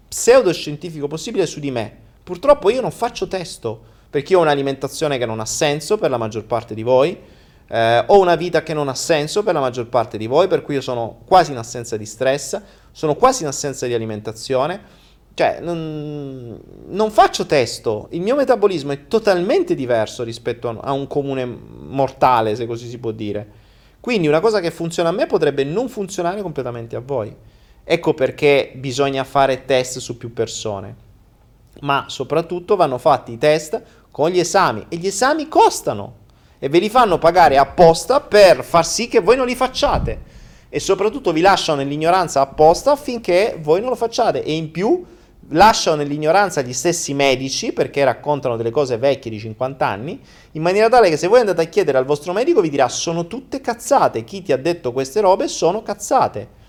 pseudoscientifico 0.08 1.06
possibile 1.06 1.46
su 1.46 1.60
di 1.60 1.70
me. 1.70 1.96
Purtroppo 2.24 2.70
io 2.70 2.80
non 2.80 2.90
faccio 2.90 3.28
testo, 3.28 3.92
perché 4.14 4.36
ho 4.36 4.40
un'alimentazione 4.40 5.18
che 5.18 5.26
non 5.26 5.40
ha 5.40 5.44
senso 5.44 5.98
per 5.98 6.08
la 6.08 6.18
maggior 6.18 6.44
parte 6.44 6.72
di 6.72 6.84
voi, 6.84 7.18
eh, 7.66 8.04
ho 8.06 8.20
una 8.20 8.36
vita 8.36 8.62
che 8.62 8.72
non 8.72 8.88
ha 8.88 8.94
senso 8.94 9.42
per 9.42 9.54
la 9.54 9.60
maggior 9.60 9.88
parte 9.88 10.16
di 10.16 10.28
voi, 10.28 10.46
per 10.46 10.62
cui 10.62 10.74
io 10.74 10.80
sono 10.80 11.22
quasi 11.26 11.50
in 11.50 11.58
assenza 11.58 11.96
di 11.96 12.06
stress, 12.06 12.60
sono 12.92 13.16
quasi 13.16 13.42
in 13.42 13.48
assenza 13.48 13.86
di 13.88 13.94
alimentazione 13.94 15.02
cioè, 15.34 15.58
non, 15.60 16.60
non, 16.90 17.10
faccio 17.10 17.44
testo, 17.44 18.06
il 18.10 18.20
mio 18.20 18.36
metabolismo 18.36 18.92
è 18.92 19.08
totalmente 19.08 19.74
diverso 19.74 20.22
rispetto 20.22 20.68
a 20.68 20.92
un 20.92 21.08
comune 21.08 21.44
mortale, 21.44 22.54
se 22.54 22.66
così 22.66 22.88
si 22.88 22.98
può 22.98 23.10
dire. 23.10 23.44
Quindi 23.98 24.28
una 24.28 24.38
cosa 24.38 24.60
che 24.60 24.70
funziona 24.70 25.08
a 25.08 25.12
me 25.12 25.26
potrebbe 25.26 25.64
non 25.64 25.88
funzionare 25.88 26.40
completamente 26.40 26.94
a 26.94 27.00
voi. 27.00 27.34
Ecco 27.82 28.14
perché 28.14 28.74
bisogna 28.76 29.24
fare 29.24 29.64
test 29.64 29.98
su 29.98 30.16
più 30.16 30.32
persone. 30.32 31.02
Ma 31.80 32.04
soprattutto 32.06 32.76
vanno 32.76 32.98
fatti 32.98 33.32
i 33.32 33.38
test 33.38 33.82
con 34.14 34.30
gli 34.30 34.38
esami. 34.38 34.86
E 34.88 34.96
gli 34.96 35.08
esami 35.08 35.48
costano 35.48 36.18
e 36.60 36.68
ve 36.68 36.78
li 36.78 36.88
fanno 36.88 37.18
pagare 37.18 37.58
apposta 37.58 38.20
per 38.20 38.62
far 38.62 38.86
sì 38.86 39.08
che 39.08 39.18
voi 39.18 39.36
non 39.36 39.44
li 39.44 39.56
facciate. 39.56 40.22
E 40.68 40.78
soprattutto 40.78 41.32
vi 41.32 41.40
lasciano 41.40 41.78
nell'ignoranza 41.78 42.40
apposta 42.40 42.92
affinché 42.92 43.58
voi 43.60 43.80
non 43.80 43.88
lo 43.88 43.96
facciate. 43.96 44.44
E 44.44 44.52
in 44.52 44.70
più 44.70 45.04
lasciano 45.48 45.96
nell'ignoranza 45.96 46.62
gli 46.62 46.72
stessi 46.72 47.12
medici 47.12 47.72
perché 47.72 48.04
raccontano 48.04 48.54
delle 48.54 48.70
cose 48.70 48.98
vecchie 48.98 49.32
di 49.32 49.40
50 49.40 49.84
anni, 49.84 50.20
in 50.52 50.62
maniera 50.62 50.88
tale 50.88 51.10
che 51.10 51.16
se 51.16 51.26
voi 51.26 51.40
andate 51.40 51.62
a 51.62 51.66
chiedere 51.66 51.98
al 51.98 52.04
vostro 52.04 52.32
medico 52.32 52.60
vi 52.60 52.70
dirà 52.70 52.88
sono 52.88 53.26
tutte 53.26 53.60
cazzate, 53.60 54.22
chi 54.22 54.42
ti 54.42 54.52
ha 54.52 54.56
detto 54.56 54.92
queste 54.92 55.20
robe 55.22 55.48
sono 55.48 55.82
cazzate. 55.82 56.62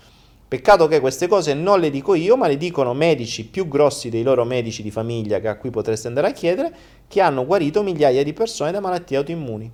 Peccato 0.48 0.86
che 0.86 1.00
queste 1.00 1.26
cose 1.26 1.54
non 1.54 1.80
le 1.80 1.90
dico 1.90 2.14
io, 2.14 2.36
ma 2.36 2.46
le 2.46 2.56
dicono 2.56 2.94
medici 2.94 3.44
più 3.44 3.66
grossi 3.66 4.10
dei 4.10 4.22
loro 4.22 4.44
medici 4.44 4.80
di 4.80 4.92
famiglia 4.92 5.40
che 5.40 5.48
a 5.48 5.56
cui 5.56 5.70
potreste 5.70 6.06
andare 6.06 6.28
a 6.28 6.32
chiedere, 6.32 6.74
che 7.08 7.20
hanno 7.20 7.44
guarito 7.44 7.82
migliaia 7.82 8.22
di 8.22 8.32
persone 8.32 8.70
da 8.70 8.78
malattie 8.78 9.16
autoimmuni. 9.16 9.72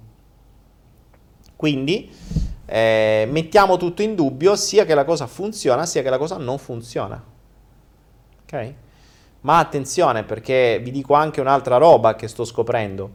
Quindi 1.56 2.10
eh, 2.64 3.28
mettiamo 3.30 3.76
tutto 3.76 4.00
in 4.00 4.14
dubbio, 4.14 4.56
sia 4.56 4.86
che 4.86 4.94
la 4.94 5.04
cosa 5.04 5.26
funziona, 5.26 5.84
sia 5.84 6.00
che 6.00 6.08
la 6.08 6.16
cosa 6.16 6.38
non 6.38 6.56
funziona. 6.56 7.22
Ok? 8.44 8.74
Ma 9.40 9.58
attenzione 9.58 10.24
perché 10.24 10.80
vi 10.82 10.90
dico 10.90 11.12
anche 11.12 11.42
un'altra 11.42 11.76
roba 11.76 12.14
che 12.14 12.28
sto 12.28 12.46
scoprendo. 12.46 13.10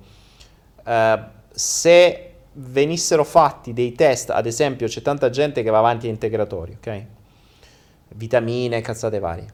Uh, 0.85 1.19
se 1.49 2.33
venissero 2.53 3.23
fatti 3.23 3.73
dei 3.73 3.93
test, 3.93 4.29
ad 4.29 4.45
esempio 4.45 4.87
c'è 4.87 5.01
tanta 5.01 5.31
gente 5.31 5.63
che 5.63 5.71
va 5.71 5.79
avanti 5.79 6.05
a 6.05 6.11
integratori, 6.11 6.77
ok? 6.77 7.05
Vitamine, 8.17 8.81
cazzate 8.81 9.19
varie. 9.19 9.53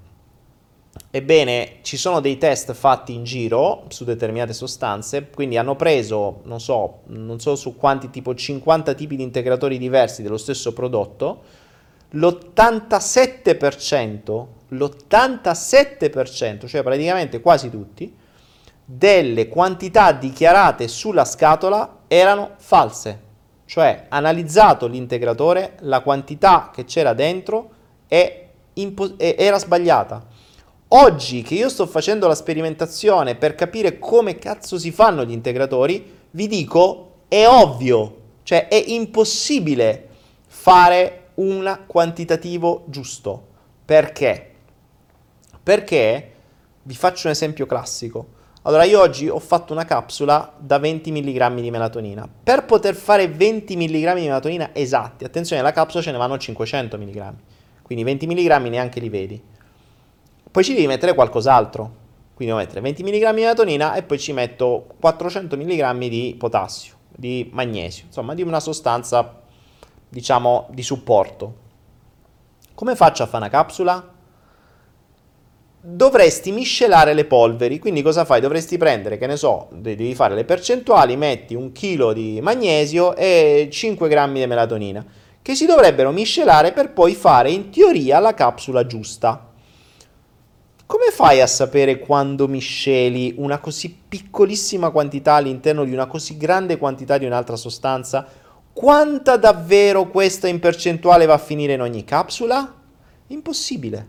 Ebbene, 1.11 1.79
ci 1.81 1.97
sono 1.97 2.19
dei 2.19 2.37
test 2.37 2.73
fatti 2.73 3.13
in 3.13 3.23
giro 3.23 3.83
su 3.89 4.03
determinate 4.05 4.53
sostanze, 4.53 5.29
quindi 5.29 5.57
hanno 5.57 5.75
preso, 5.75 6.41
non 6.45 6.59
so, 6.59 7.01
non 7.07 7.39
so 7.39 7.55
su 7.55 7.75
quanti, 7.75 8.09
tipo 8.09 8.33
50 8.33 8.93
tipi 8.93 9.17
di 9.17 9.23
integratori 9.23 9.77
diversi 9.77 10.23
dello 10.23 10.37
stesso 10.37 10.73
prodotto, 10.73 11.43
l'87% 12.11 14.45
l'87%, 14.73 16.67
cioè 16.67 16.83
praticamente 16.83 17.41
quasi 17.41 17.69
tutti, 17.69 18.15
delle 18.85 19.47
quantità 19.47 20.11
dichiarate 20.11 20.87
sulla 20.87 21.25
scatola 21.25 21.99
erano 22.07 22.51
false. 22.57 23.21
Cioè, 23.65 24.05
analizzato 24.09 24.87
l'integratore, 24.87 25.77
la 25.81 26.01
quantità 26.01 26.69
che 26.73 26.85
c'era 26.85 27.13
dentro 27.13 27.69
impo- 28.75 29.17
era 29.17 29.59
sbagliata. 29.59 30.25
Oggi 30.89 31.41
che 31.41 31.55
io 31.55 31.69
sto 31.69 31.87
facendo 31.87 32.27
la 32.27 32.35
sperimentazione 32.35 33.35
per 33.35 33.55
capire 33.55 33.97
come 33.97 34.37
cazzo 34.37 34.77
si 34.77 34.91
fanno 34.91 35.25
gli 35.25 35.31
integratori, 35.31 36.19
vi 36.31 36.47
dico, 36.47 37.13
è 37.27 37.47
ovvio, 37.47 38.17
cioè 38.43 38.67
è 38.67 38.83
impossibile 38.87 40.09
fare 40.45 41.29
un 41.35 41.79
quantitativo 41.87 42.83
giusto. 42.85 43.47
Perché? 43.83 44.51
Perché 45.63 46.31
vi 46.83 46.93
faccio 46.93 47.27
un 47.27 47.33
esempio 47.33 47.65
classico. 47.65 48.41
Allora, 48.63 48.83
io 48.83 49.01
oggi 49.01 49.27
ho 49.27 49.39
fatto 49.39 49.73
una 49.73 49.83
capsula 49.83 50.53
da 50.57 50.77
20 50.77 51.11
mg 51.11 51.59
di 51.59 51.71
melatonina. 51.71 52.29
Per 52.43 52.65
poter 52.65 52.95
fare 52.95 53.27
20 53.27 53.75
mg 53.75 54.13
di 54.13 54.21
melatonina 54.21 54.69
esatti, 54.73 55.25
attenzione, 55.25 55.61
nella 55.61 55.73
capsula 55.73 56.03
ce 56.03 56.11
ne 56.11 56.17
vanno 56.17 56.37
500 56.37 56.97
mg. 56.97 57.33
Quindi 57.83 58.03
20 58.03 58.25
mg 58.25 58.67
neanche 58.69 58.99
li 58.99 59.09
vedi. 59.09 59.41
Poi 60.51 60.63
ci 60.63 60.73
devi 60.73 60.87
mettere 60.87 61.13
qualcos'altro. 61.13 62.01
Quindi 62.33 62.53
devo 62.53 62.57
mettere 62.57 62.81
20 62.81 63.03
mg 63.03 63.29
di 63.29 63.41
melatonina 63.41 63.93
e 63.93 64.01
poi 64.01 64.17
ci 64.17 64.33
metto 64.33 64.87
400 64.99 65.55
mg 65.55 66.07
di 66.07 66.35
potassio, 66.37 66.95
di 67.15 67.47
magnesio, 67.53 68.05
insomma, 68.07 68.33
di 68.33 68.41
una 68.41 68.59
sostanza, 68.59 69.41
diciamo, 70.09 70.67
di 70.71 70.81
supporto. 70.81 71.61
Come 72.73 72.95
faccio 72.95 73.21
a 73.21 73.27
fare 73.27 73.43
una 73.43 73.49
capsula? 73.51 74.13
dovresti 75.85 76.53
miscelare 76.53 77.13
le 77.13 77.25
polveri. 77.25 77.77
Quindi 77.77 78.01
cosa 78.01 78.23
fai? 78.23 78.39
Dovresti 78.39 78.77
prendere, 78.77 79.17
che 79.17 79.27
ne 79.27 79.35
so, 79.35 79.67
devi 79.71 80.15
fare 80.15 80.33
le 80.33 80.45
percentuali, 80.45 81.17
metti 81.17 81.55
un 81.55 81.73
chilo 81.73 82.13
di 82.13 82.39
magnesio 82.41 83.15
e 83.15 83.67
5 83.69 84.07
grammi 84.07 84.39
di 84.39 84.47
melatonina, 84.47 85.05
che 85.43 85.55
si 85.55 85.65
dovrebbero 85.65 86.11
miscelare 86.11 86.71
per 86.71 86.93
poi 86.93 87.13
fare 87.13 87.51
in 87.51 87.69
teoria 87.69 88.17
la 88.19 88.33
capsula 88.33 88.87
giusta. 88.87 89.51
Come 90.85 91.11
fai 91.11 91.41
a 91.41 91.47
sapere 91.47 91.99
quando 91.99 92.47
misceli 92.47 93.35
una 93.37 93.59
così 93.59 93.95
piccolissima 94.07 94.89
quantità 94.89 95.33
all'interno 95.33 95.83
di 95.83 95.91
una 95.91 96.05
così 96.05 96.37
grande 96.37 96.77
quantità 96.77 97.17
di 97.17 97.25
un'altra 97.25 97.57
sostanza? 97.57 98.25
Quanta 98.71 99.35
davvero 99.35 100.07
questa 100.07 100.47
in 100.47 100.59
percentuale 100.59 101.25
va 101.25 101.33
a 101.33 101.39
finire 101.39 101.73
in 101.73 101.81
ogni 101.81 102.05
capsula? 102.05 102.73
Impossibile. 103.27 104.07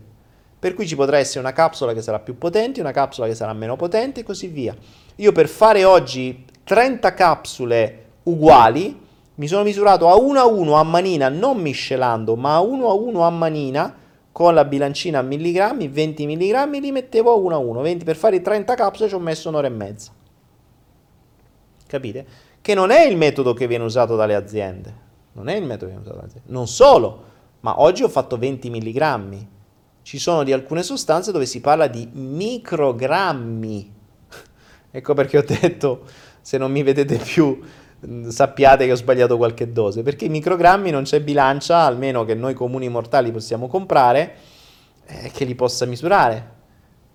Per 0.57 0.73
cui 0.73 0.87
ci 0.87 0.95
potrà 0.95 1.17
essere 1.17 1.39
una 1.39 1.53
capsula 1.53 1.93
che 1.93 2.01
sarà 2.01 2.19
più 2.19 2.37
potente, 2.37 2.79
una 2.79 2.91
capsula 2.91 3.27
che 3.27 3.35
sarà 3.35 3.51
meno 3.53 3.75
potente 3.75 4.21
e 4.21 4.23
così 4.23 4.47
via. 4.47 4.75
Io 5.17 5.31
per 5.33 5.49
fare 5.49 5.83
oggi 5.83 6.45
30 6.63 7.13
capsule 7.13 8.05
uguali 8.23 9.03
mi 9.35 9.47
sono 9.47 9.63
misurato 9.63 10.09
a 10.09 10.15
1 10.15 10.39
a 10.39 10.45
1 10.45 10.73
a 10.73 10.83
manina, 10.83 11.29
non 11.29 11.57
miscelando, 11.59 12.35
ma 12.35 12.55
a 12.55 12.61
1 12.61 12.89
a 12.89 12.93
1 12.93 13.21
a 13.21 13.29
manina 13.29 13.95
con 14.31 14.53
la 14.53 14.65
bilancina 14.65 15.19
a 15.19 15.21
milligrammi, 15.21 15.87
20 15.87 16.25
milligrammi 16.25 16.81
li 16.81 16.91
mettevo 16.91 17.31
a 17.31 17.35
1 17.35 17.55
a 17.55 17.57
1. 17.57 17.81
20 17.81 18.03
per 18.03 18.15
fare 18.15 18.41
30 18.41 18.75
capsule 18.75 19.09
ci 19.09 19.15
ho 19.15 19.19
messo 19.19 19.49
un'ora 19.49 19.67
e 19.67 19.71
mezza. 19.71 20.11
Capite? 21.87 22.25
Che 22.59 22.73
non 22.73 22.89
è 22.89 23.05
il 23.05 23.15
metodo 23.15 23.53
che 23.53 23.67
viene 23.67 23.83
usato 23.83 24.15
dalle 24.15 24.35
aziende. 24.35 25.03
Non 25.33 25.47
è 25.47 25.55
il 25.55 25.63
metodo 25.63 25.85
che 25.85 25.91
viene 25.91 26.01
usato 26.01 26.15
dalle 26.15 26.27
aziende. 26.27 26.51
Non 26.51 26.67
solo, 26.67 27.23
ma 27.61 27.79
oggi 27.81 28.03
ho 28.03 28.09
fatto 28.09 28.37
20 28.37 28.69
milligrammi 28.69 29.53
ci 30.05 30.19
sono 30.19 30.43
di 30.43 30.53
alcune 30.53 30.83
sostanze 30.83 31.31
dove 31.31 31.47
si 31.47 31.61
parla 31.61 31.87
di 31.87 32.07
microgrammi. 32.13 33.93
ecco 34.91 35.13
perché 35.15 35.39
ho 35.39 35.43
detto, 35.43 36.03
se 36.41 36.59
non 36.59 36.71
mi 36.71 36.83
vedete 36.83 37.17
più, 37.17 37.59
sappiate 38.29 38.85
che 38.85 38.91
ho 38.91 38.95
sbagliato 38.95 39.37
qualche 39.37 39.71
dose, 39.71 40.03
perché 40.03 40.25
i 40.25 40.29
microgrammi 40.29 40.91
non 40.91 41.03
c'è 41.03 41.21
bilancia, 41.21 41.79
almeno 41.79 42.25
che 42.25 42.35
noi 42.35 42.53
comuni 42.53 42.89
mortali 42.89 43.31
possiamo 43.31 43.67
comprare, 43.67 44.35
eh, 45.05 45.31
che 45.31 45.45
li 45.45 45.55
possa 45.55 45.85
misurare. 45.85 46.53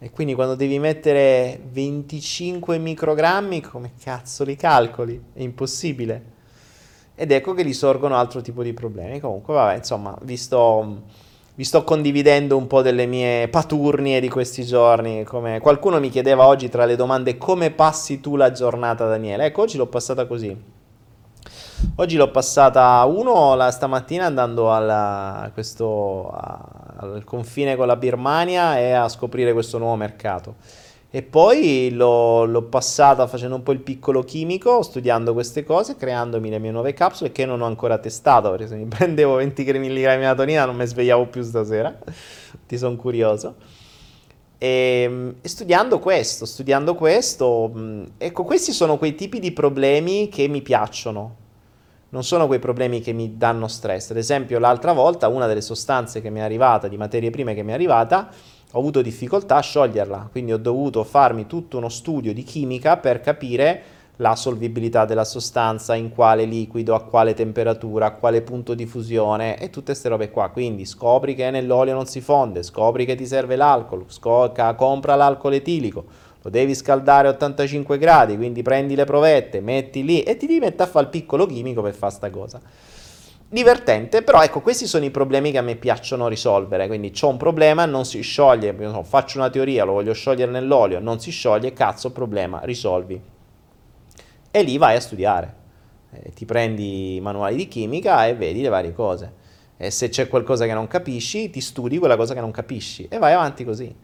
E 0.02 0.10
quindi 0.10 0.32
quando 0.32 0.54
devi 0.54 0.78
mettere 0.78 1.60
25 1.70 2.78
microgrammi, 2.78 3.60
come 3.60 3.92
cazzo 4.02 4.44
li 4.44 4.56
calcoli? 4.56 5.22
È 5.34 5.42
impossibile. 5.42 6.38
Ed 7.14 7.32
ecco 7.32 7.52
che 7.52 7.62
risorgono 7.62 8.16
altro 8.16 8.40
tipo 8.40 8.62
di 8.62 8.72
problemi. 8.72 9.20
Comunque, 9.20 9.52
vabbè, 9.52 9.76
insomma, 9.76 10.16
vi 10.22 10.38
sto, 10.38 11.02
vi 11.54 11.64
sto 11.64 11.84
condividendo 11.84 12.56
un 12.56 12.66
po' 12.66 12.80
delle 12.80 13.04
mie 13.04 13.48
paturnie 13.48 14.20
di 14.20 14.30
questi 14.30 14.64
giorni. 14.64 15.22
Come 15.24 15.60
qualcuno 15.60 16.00
mi 16.00 16.08
chiedeva 16.08 16.46
oggi 16.46 16.70
tra 16.70 16.86
le 16.86 16.96
domande 16.96 17.36
come 17.36 17.70
passi 17.70 18.20
tu 18.20 18.36
la 18.36 18.52
giornata, 18.52 19.06
Daniele? 19.06 19.44
Ecco, 19.44 19.60
oggi 19.60 19.76
l'ho 19.76 19.86
passata 19.86 20.26
così. 20.26 20.56
Oggi 21.96 22.16
l'ho 22.16 22.30
passata 22.30 23.04
uno 23.04 23.54
la, 23.54 23.70
stamattina 23.70 24.26
andando 24.26 24.72
alla, 24.72 25.50
questo, 25.52 26.28
a, 26.30 26.96
al 26.96 27.24
confine 27.24 27.76
con 27.76 27.86
la 27.86 27.96
Birmania 27.96 28.78
e 28.78 28.92
a 28.92 29.08
scoprire 29.08 29.52
questo 29.52 29.78
nuovo 29.78 29.96
mercato. 29.96 30.56
E 31.12 31.22
poi 31.22 31.90
l'ho, 31.92 32.44
l'ho, 32.44 32.62
passata 32.62 33.26
facendo 33.26 33.56
un 33.56 33.62
po' 33.62 33.72
il 33.72 33.80
piccolo 33.80 34.22
chimico, 34.22 34.82
studiando 34.82 35.32
queste 35.32 35.64
cose, 35.64 35.96
creandomi 35.96 36.50
le 36.50 36.58
mie 36.58 36.70
nuove 36.70 36.92
capsule 36.92 37.32
che 37.32 37.44
non 37.44 37.62
ho 37.62 37.66
ancora 37.66 37.98
testato, 37.98 38.50
perché 38.50 38.68
se 38.68 38.76
mi 38.76 38.84
prendevo 38.88 39.34
20 39.36 39.62
mg 39.62 39.72
di 39.72 39.88
melatonina 39.88 40.66
non 40.66 40.76
mi 40.76 40.86
svegliavo 40.86 41.26
più 41.26 41.42
stasera, 41.42 41.98
ti 42.66 42.78
sono 42.78 42.94
curioso. 42.96 43.56
E, 44.56 45.34
e, 45.40 45.48
studiando 45.48 45.98
questo, 45.98 46.44
studiando 46.44 46.94
questo, 46.94 47.72
ecco, 48.18 48.44
questi 48.44 48.72
sono 48.72 48.98
quei 48.98 49.14
tipi 49.14 49.40
di 49.40 49.52
problemi 49.52 50.28
che 50.28 50.46
mi 50.46 50.62
piacciono, 50.62 51.39
non 52.10 52.24
sono 52.24 52.46
quei 52.46 52.58
problemi 52.58 53.00
che 53.00 53.12
mi 53.12 53.36
danno 53.36 53.68
stress. 53.68 54.10
Ad 54.10 54.16
esempio, 54.16 54.58
l'altra 54.58 54.92
volta 54.92 55.28
una 55.28 55.46
delle 55.46 55.60
sostanze 55.60 56.20
che 56.20 56.30
mi 56.30 56.40
è 56.40 56.42
arrivata, 56.42 56.88
di 56.88 56.96
materie 56.96 57.30
prime 57.30 57.54
che 57.54 57.62
mi 57.62 57.70
è 57.70 57.74
arrivata, 57.74 58.28
ho 58.72 58.78
avuto 58.78 59.02
difficoltà 59.02 59.56
a 59.56 59.60
scioglierla, 59.60 60.28
quindi 60.30 60.52
ho 60.52 60.58
dovuto 60.58 61.02
farmi 61.02 61.46
tutto 61.46 61.78
uno 61.78 61.88
studio 61.88 62.32
di 62.32 62.42
chimica 62.42 62.96
per 62.96 63.20
capire 63.20 63.82
la 64.16 64.36
solvibilità 64.36 65.06
della 65.06 65.24
sostanza, 65.24 65.94
in 65.94 66.10
quale 66.10 66.44
liquido, 66.44 66.94
a 66.94 67.02
quale 67.02 67.32
temperatura, 67.32 68.06
a 68.06 68.12
quale 68.12 68.42
punto 68.42 68.74
di 68.74 68.86
fusione 68.86 69.58
e 69.58 69.70
tutte 69.70 69.92
queste 69.92 70.08
robe 70.10 70.30
qua. 70.30 70.50
Quindi 70.50 70.84
scopri 70.84 71.34
che 71.34 71.50
nell'olio 71.50 71.94
non 71.94 72.06
si 72.06 72.20
fonde, 72.20 72.62
scopri 72.62 73.06
che 73.06 73.14
ti 73.14 73.26
serve 73.26 73.56
l'alcol, 73.56 74.04
scocca, 74.08 74.74
compra 74.74 75.14
l'alcol 75.14 75.54
etilico 75.54 76.04
lo 76.42 76.50
devi 76.50 76.74
scaldare 76.74 77.28
a 77.28 77.32
85 77.32 77.98
gradi, 77.98 78.36
quindi 78.36 78.62
prendi 78.62 78.94
le 78.94 79.04
provette, 79.04 79.60
metti 79.60 80.04
lì 80.04 80.22
e 80.22 80.36
ti 80.36 80.46
devi 80.46 80.60
mettere 80.60 80.84
a 80.84 80.86
fare 80.86 81.04
il 81.04 81.10
piccolo 81.10 81.46
chimico 81.46 81.82
per 81.82 81.94
fare 81.94 82.12
sta 82.12 82.30
cosa. 82.30 82.60
Divertente, 83.52 84.22
però 84.22 84.42
ecco, 84.42 84.60
questi 84.60 84.86
sono 84.86 85.04
i 85.04 85.10
problemi 85.10 85.50
che 85.50 85.58
a 85.58 85.62
me 85.62 85.74
piacciono 85.74 86.28
risolvere, 86.28 86.86
quindi 86.86 87.12
ho 87.20 87.28
un 87.28 87.36
problema, 87.36 87.84
non 87.84 88.04
si 88.04 88.20
scioglie, 88.20 88.74
so, 88.78 89.02
faccio 89.02 89.38
una 89.38 89.50
teoria, 89.50 89.84
lo 89.84 89.92
voglio 89.92 90.12
sciogliere 90.12 90.52
nell'olio, 90.52 91.00
non 91.00 91.20
si 91.20 91.30
scioglie, 91.30 91.72
cazzo, 91.72 92.12
problema, 92.12 92.60
risolvi. 92.62 93.20
E 94.52 94.62
lì 94.62 94.78
vai 94.78 94.96
a 94.96 95.00
studiare, 95.00 95.54
eh, 96.12 96.30
ti 96.32 96.44
prendi 96.44 97.16
i 97.16 97.20
manuali 97.20 97.56
di 97.56 97.68
chimica 97.68 98.26
e 98.26 98.34
vedi 98.34 98.62
le 98.62 98.68
varie 98.68 98.92
cose. 98.92 99.32
E 99.76 99.90
se 99.90 100.08
c'è 100.08 100.28
qualcosa 100.28 100.66
che 100.66 100.72
non 100.72 100.86
capisci, 100.86 101.50
ti 101.50 101.60
studi 101.60 101.98
quella 101.98 102.16
cosa 102.16 102.34
che 102.34 102.40
non 102.40 102.50
capisci 102.50 103.08
e 103.10 103.18
vai 103.18 103.32
avanti 103.32 103.64
così. 103.64 103.94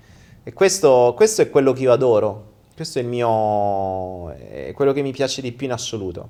E 0.48 0.52
questo, 0.52 1.12
questo 1.16 1.42
è 1.42 1.50
quello 1.50 1.72
che 1.72 1.82
io 1.82 1.90
adoro, 1.90 2.52
questo 2.76 3.00
è 3.00 3.02
il 3.02 3.08
mio, 3.08 4.30
è 4.30 4.70
quello 4.76 4.92
che 4.92 5.02
mi 5.02 5.10
piace 5.10 5.42
di 5.42 5.50
più 5.50 5.66
in 5.66 5.72
assoluto. 5.72 6.28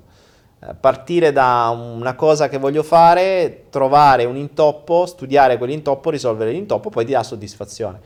Eh, 0.59 0.73
partire 0.73 1.31
da 1.31 1.69
una 1.69 2.15
cosa 2.15 2.49
che 2.49 2.57
voglio 2.57 2.81
fare, 2.81 3.65
trovare 3.69 4.25
un 4.25 4.35
intoppo, 4.35 5.05
studiare 5.05 5.59
quell'intoppo, 5.59 6.09
risolvere 6.09 6.49
l'intoppo, 6.49 6.89
poi 6.89 7.05
ti 7.05 7.11
dà 7.11 7.21
soddisfazione. 7.21 7.99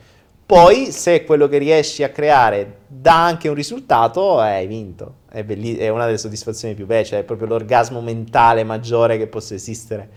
Poi, 0.44 0.92
se 0.92 1.24
quello 1.24 1.48
che 1.48 1.56
riesci 1.56 2.02
a 2.02 2.10
creare 2.10 2.80
dà 2.86 3.24
anche 3.24 3.48
un 3.48 3.54
risultato, 3.54 4.38
hai 4.38 4.66
vinto. 4.66 5.14
È, 5.30 5.42
belli- 5.42 5.76
è 5.76 5.88
una 5.88 6.04
delle 6.04 6.18
soddisfazioni 6.18 6.74
più 6.74 6.84
belle, 6.84 7.06
cioè 7.06 7.20
è 7.20 7.24
proprio 7.24 7.48
l'orgasmo 7.48 8.02
mentale 8.02 8.64
maggiore 8.64 9.16
che 9.16 9.28
possa 9.28 9.54
esistere. 9.54 10.10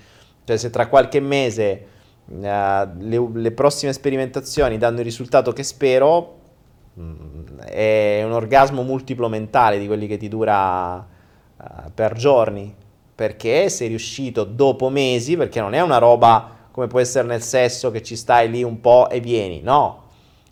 Cioè, 0.44 0.58
se 0.58 0.70
tra 0.70 0.88
qualche 0.88 1.22
mese 1.22 1.86
uh, 2.26 2.42
le, 2.42 3.30
le, 3.34 3.52
prossime 3.52 3.94
sperimentazioni 3.94 4.78
danno 4.78 5.00
il 5.00 5.04
risultato 5.04 5.52
che 5.52 5.64
spero, 5.64 6.40
mm, 7.00 7.60
è 7.60 8.22
un 8.24 8.32
orgasmo 8.32 8.84
multiplo 8.84 9.30
mentale 9.30 9.80
di 9.80 9.88
quelli 9.88 10.08
che 10.08 10.18
ti 10.18 10.28
dura 10.28 10.96
uh, 10.96 11.92
per 11.94 12.14
giorni, 12.14 12.74
perché 13.14 13.70
sei 13.70 13.88
riuscito 13.90 14.44
dopo 14.44 14.90
mesi, 14.90 15.38
perché 15.38 15.62
non 15.62 15.74
è 15.74 15.82
una 15.82 15.98
roba 15.98 16.56
come 16.72 16.88
può 16.88 17.00
essere 17.00 17.26
nel 17.26 17.42
sesso 17.42 17.90
che 17.90 18.04
ci 18.04 18.18
stai 18.18 18.50
lì 18.50 18.62
un 18.62 18.82
po' 18.82 19.10
e 19.10 19.22
vieni, 19.22 19.62
no, 19.62 20.04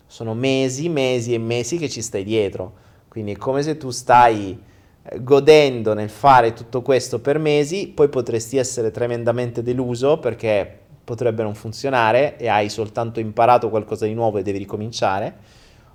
sono 0.06 0.32
mesi, 0.32 0.88
mesi 0.88 1.34
e 1.34 1.38
mesi 1.38 1.76
che 1.76 1.90
ci 1.90 2.00
stai 2.00 2.24
dietro, 2.24 2.72
quindi 3.08 3.32
è 3.32 3.36
come 3.36 3.62
se 3.62 3.76
tu 3.76 3.90
stai 3.90 4.58
eh, 5.02 5.22
godendo 5.22 5.92
nel 5.92 6.08
fare 6.08 6.54
tutto 6.54 6.80
questo 6.80 7.20
per 7.20 7.38
mesi, 7.38 7.88
poi 7.88 8.08
potresti 8.08 8.56
essere 8.56 8.90
tremendamente 8.90 9.62
deluso 9.62 10.18
perché 10.18 10.83
potrebbe 11.04 11.42
non 11.42 11.54
funzionare 11.54 12.36
e 12.38 12.48
hai 12.48 12.68
soltanto 12.68 13.20
imparato 13.20 13.68
qualcosa 13.68 14.06
di 14.06 14.14
nuovo 14.14 14.38
e 14.38 14.42
devi 14.42 14.58
ricominciare, 14.58 15.36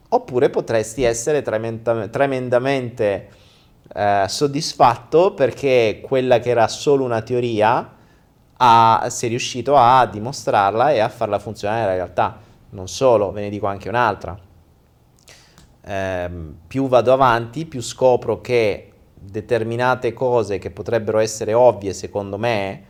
oppure 0.10 0.50
potresti 0.50 1.04
essere 1.04 1.42
tremenda- 1.42 2.08
tremendamente 2.08 3.30
eh, 3.94 4.26
soddisfatto 4.28 5.34
perché 5.34 6.00
quella 6.04 6.40
che 6.40 6.50
era 6.50 6.68
solo 6.68 7.04
una 7.04 7.22
teoria 7.22 7.96
ha, 8.58 9.08
sei 9.10 9.30
riuscito 9.30 9.76
a 9.76 10.06
dimostrarla 10.06 10.92
e 10.92 11.00
a 11.00 11.10
farla 11.10 11.40
funzionare 11.40 11.82
nella 11.82 11.94
realtà. 11.94 12.38
Non 12.72 12.88
solo, 12.88 13.32
ve 13.32 13.42
ne 13.42 13.50
dico 13.50 13.66
anche 13.66 13.90
un'altra. 13.90 14.38
Eh, 15.82 16.30
più 16.68 16.88
vado 16.88 17.14
avanti, 17.14 17.66
più 17.66 17.82
scopro 17.82 18.42
che 18.42 18.92
determinate 19.20 20.14
cose 20.14 20.60
che 20.60 20.72
potrebbero 20.72 21.20
essere 21.20 21.54
ovvie 21.54 21.94
secondo 21.94 22.38
me, 22.38 22.84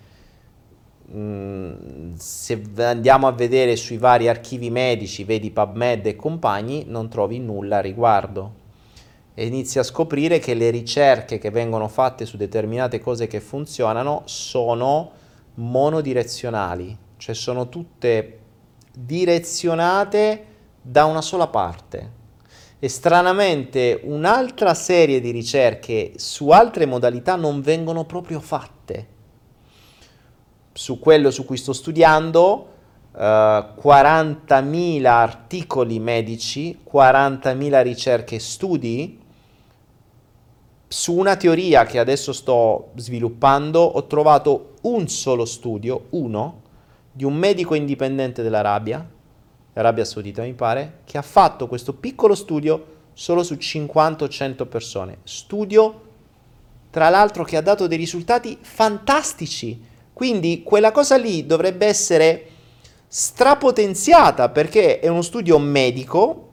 Mm, 1.12 2.14
se 2.18 2.62
andiamo 2.78 3.26
a 3.26 3.32
vedere 3.32 3.76
sui 3.76 3.98
vari 3.98 4.28
archivi 4.28 4.70
medici, 4.70 5.24
vedi 5.24 5.50
PubMed 5.50 6.06
e 6.06 6.16
compagni, 6.16 6.86
non 6.88 7.10
trovi 7.10 7.40
nulla 7.40 7.78
a 7.78 7.82
riguardo. 7.82 8.68
E 9.34 9.48
inizi 9.48 9.80
a 9.80 9.84
scoprire 9.84 10.38
che 10.38 10.54
le 10.54 10.70
ricerche 10.70 11.40
che 11.40 11.50
vengono 11.50 11.88
fatte 11.88 12.26
su 12.26 12.38
determinate 12.38 13.00
cose 13.00 13.26
che 13.26 13.40
funzionano 13.40 14.22
sono 14.26 15.12
monodirezionali, 15.56 16.96
cioè 17.18 17.34
sono 17.34 17.70
tutte 17.70 18.40
direzionate 18.94 20.46
da 20.82 21.06
una 21.06 21.22
sola 21.22 21.48
parte. 21.48 22.18
E 22.78 22.88
stranamente 22.88 24.00
un'altra 24.04 24.74
serie 24.74 25.20
di 25.20 25.32
ricerche 25.32 26.14
su 26.18 26.50
altre 26.50 26.86
modalità 26.86 27.36
non 27.36 27.62
vengono 27.62 28.06
proprio 28.06 28.40
fatte 28.40 29.18
su 30.80 30.98
quello 30.98 31.30
su 31.30 31.44
cui 31.44 31.58
sto 31.58 31.74
studiando, 31.74 32.68
eh, 33.14 33.20
40.000 33.20 35.06
articoli 35.08 36.00
medici, 36.00 36.80
40.000 36.90 37.82
ricerche 37.82 38.36
e 38.36 38.40
studi. 38.40 39.20
Su 40.88 41.18
una 41.18 41.36
teoria 41.36 41.84
che 41.84 42.00
adesso 42.00 42.32
sto 42.32 42.92
sviluppando 42.96 43.82
ho 43.82 44.08
trovato 44.08 44.76
un 44.84 45.10
solo 45.10 45.44
studio, 45.44 46.06
uno, 46.12 46.62
di 47.12 47.26
un 47.26 47.36
medico 47.36 47.76
indipendente 47.76 48.42
dell'Arabia, 48.42 49.06
l'Arabia 49.74 50.06
Saudita 50.06 50.44
mi 50.44 50.54
pare, 50.54 51.00
che 51.04 51.18
ha 51.18 51.22
fatto 51.22 51.68
questo 51.68 51.92
piccolo 51.92 52.36
studio 52.36 52.86
solo 53.12 53.44
su 53.44 53.56
50 53.56 54.24
o 54.24 54.28
100 54.30 54.66
persone. 54.68 55.18
Studio, 55.26 56.02
tra 56.90 57.10
l'altro, 57.10 57.44
che 57.44 57.58
ha 57.58 57.62
dato 57.62 57.86
dei 57.86 57.98
risultati 57.98 58.58
fantastici 58.62 59.89
quindi 60.20 60.64
quella 60.64 60.92
cosa 60.92 61.16
lì 61.16 61.46
dovrebbe 61.46 61.86
essere 61.86 62.46
strapotenziata 63.08 64.50
perché 64.50 65.00
è 65.00 65.08
uno 65.08 65.22
studio 65.22 65.58
medico, 65.58 66.48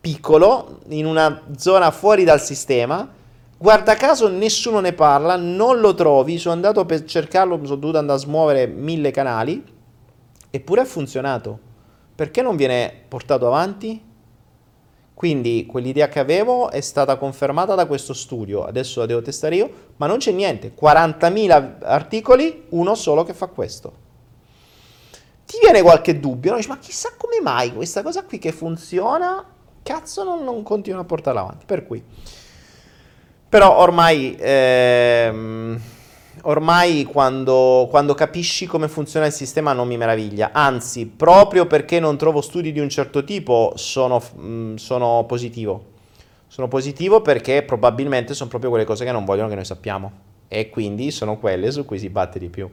piccolo, 0.00 0.80
in 0.88 1.06
una 1.06 1.42
zona 1.56 1.92
fuori 1.92 2.24
dal 2.24 2.40
sistema. 2.40 3.08
Guarda 3.56 3.94
caso 3.94 4.26
nessuno 4.26 4.80
ne 4.80 4.92
parla, 4.92 5.36
non 5.36 5.78
lo 5.78 5.94
trovi, 5.94 6.36
sono 6.36 6.54
andato 6.54 6.84
per 6.84 7.04
cercarlo, 7.04 7.60
sono 7.62 7.76
dovuto 7.76 7.98
andare 7.98 8.18
a 8.18 8.22
smuovere 8.22 8.66
mille 8.66 9.12
canali, 9.12 9.64
eppure 10.50 10.80
ha 10.80 10.84
funzionato. 10.84 11.56
Perché 12.16 12.42
non 12.42 12.56
viene 12.56 12.92
portato 13.06 13.46
avanti? 13.46 14.02
Quindi 15.22 15.66
quell'idea 15.66 16.08
che 16.08 16.18
avevo 16.18 16.68
è 16.72 16.80
stata 16.80 17.14
confermata 17.14 17.76
da 17.76 17.86
questo 17.86 18.12
studio, 18.12 18.64
adesso 18.64 18.98
la 18.98 19.06
devo 19.06 19.22
testare 19.22 19.54
io, 19.54 19.70
ma 19.98 20.08
non 20.08 20.18
c'è 20.18 20.32
niente, 20.32 20.72
40.000 20.74 21.76
articoli, 21.84 22.64
uno 22.70 22.96
solo 22.96 23.22
che 23.22 23.32
fa 23.32 23.46
questo. 23.46 23.92
ti 25.46 25.58
viene 25.62 25.80
qualche 25.80 26.18
dubbio, 26.18 26.50
no? 26.50 26.56
dici, 26.56 26.68
ma 26.68 26.78
chissà 26.78 27.10
come 27.16 27.40
mai 27.40 27.72
questa 27.72 28.02
cosa 28.02 28.24
qui 28.24 28.40
che 28.40 28.50
funziona, 28.50 29.44
cazzo 29.84 30.24
non, 30.24 30.42
non 30.42 30.64
continua 30.64 31.02
a 31.02 31.04
portarla 31.04 31.42
avanti. 31.42 31.66
Per 31.66 31.86
cui, 31.86 32.02
però 33.48 33.78
ormai, 33.78 34.36
ehm, 34.40 35.80
ormai 36.42 37.04
quando, 37.04 37.86
quando 37.90 38.14
capisci 38.14 38.66
come 38.66 38.88
funziona 38.88 39.26
il 39.26 39.32
sistema 39.32 39.72
non 39.72 39.86
mi 39.86 39.96
meraviglia, 39.96 40.50
anzi, 40.52 41.06
proprio 41.06 41.66
perché 41.66 42.00
non 42.00 42.16
trovo 42.16 42.40
studi 42.40 42.72
di 42.72 42.80
un 42.80 42.88
certo 42.88 43.24
tipo 43.24 43.72
sono, 43.76 44.18
mh, 44.18 44.74
sono 44.76 45.24
positivo. 45.26 45.90
Sono 46.46 46.68
positivo 46.68 47.22
perché 47.22 47.62
probabilmente 47.62 48.34
sono 48.34 48.50
proprio 48.50 48.70
quelle 48.70 48.84
cose 48.84 49.04
che 49.04 49.12
non 49.12 49.24
vogliono 49.24 49.48
che 49.48 49.54
noi 49.54 49.64
sappiamo 49.64 50.12
e 50.48 50.68
quindi 50.68 51.10
sono 51.10 51.38
quelle 51.38 51.70
su 51.70 51.86
cui 51.86 51.98
si 51.98 52.10
batte 52.10 52.38
di 52.38 52.48
più. 52.48 52.68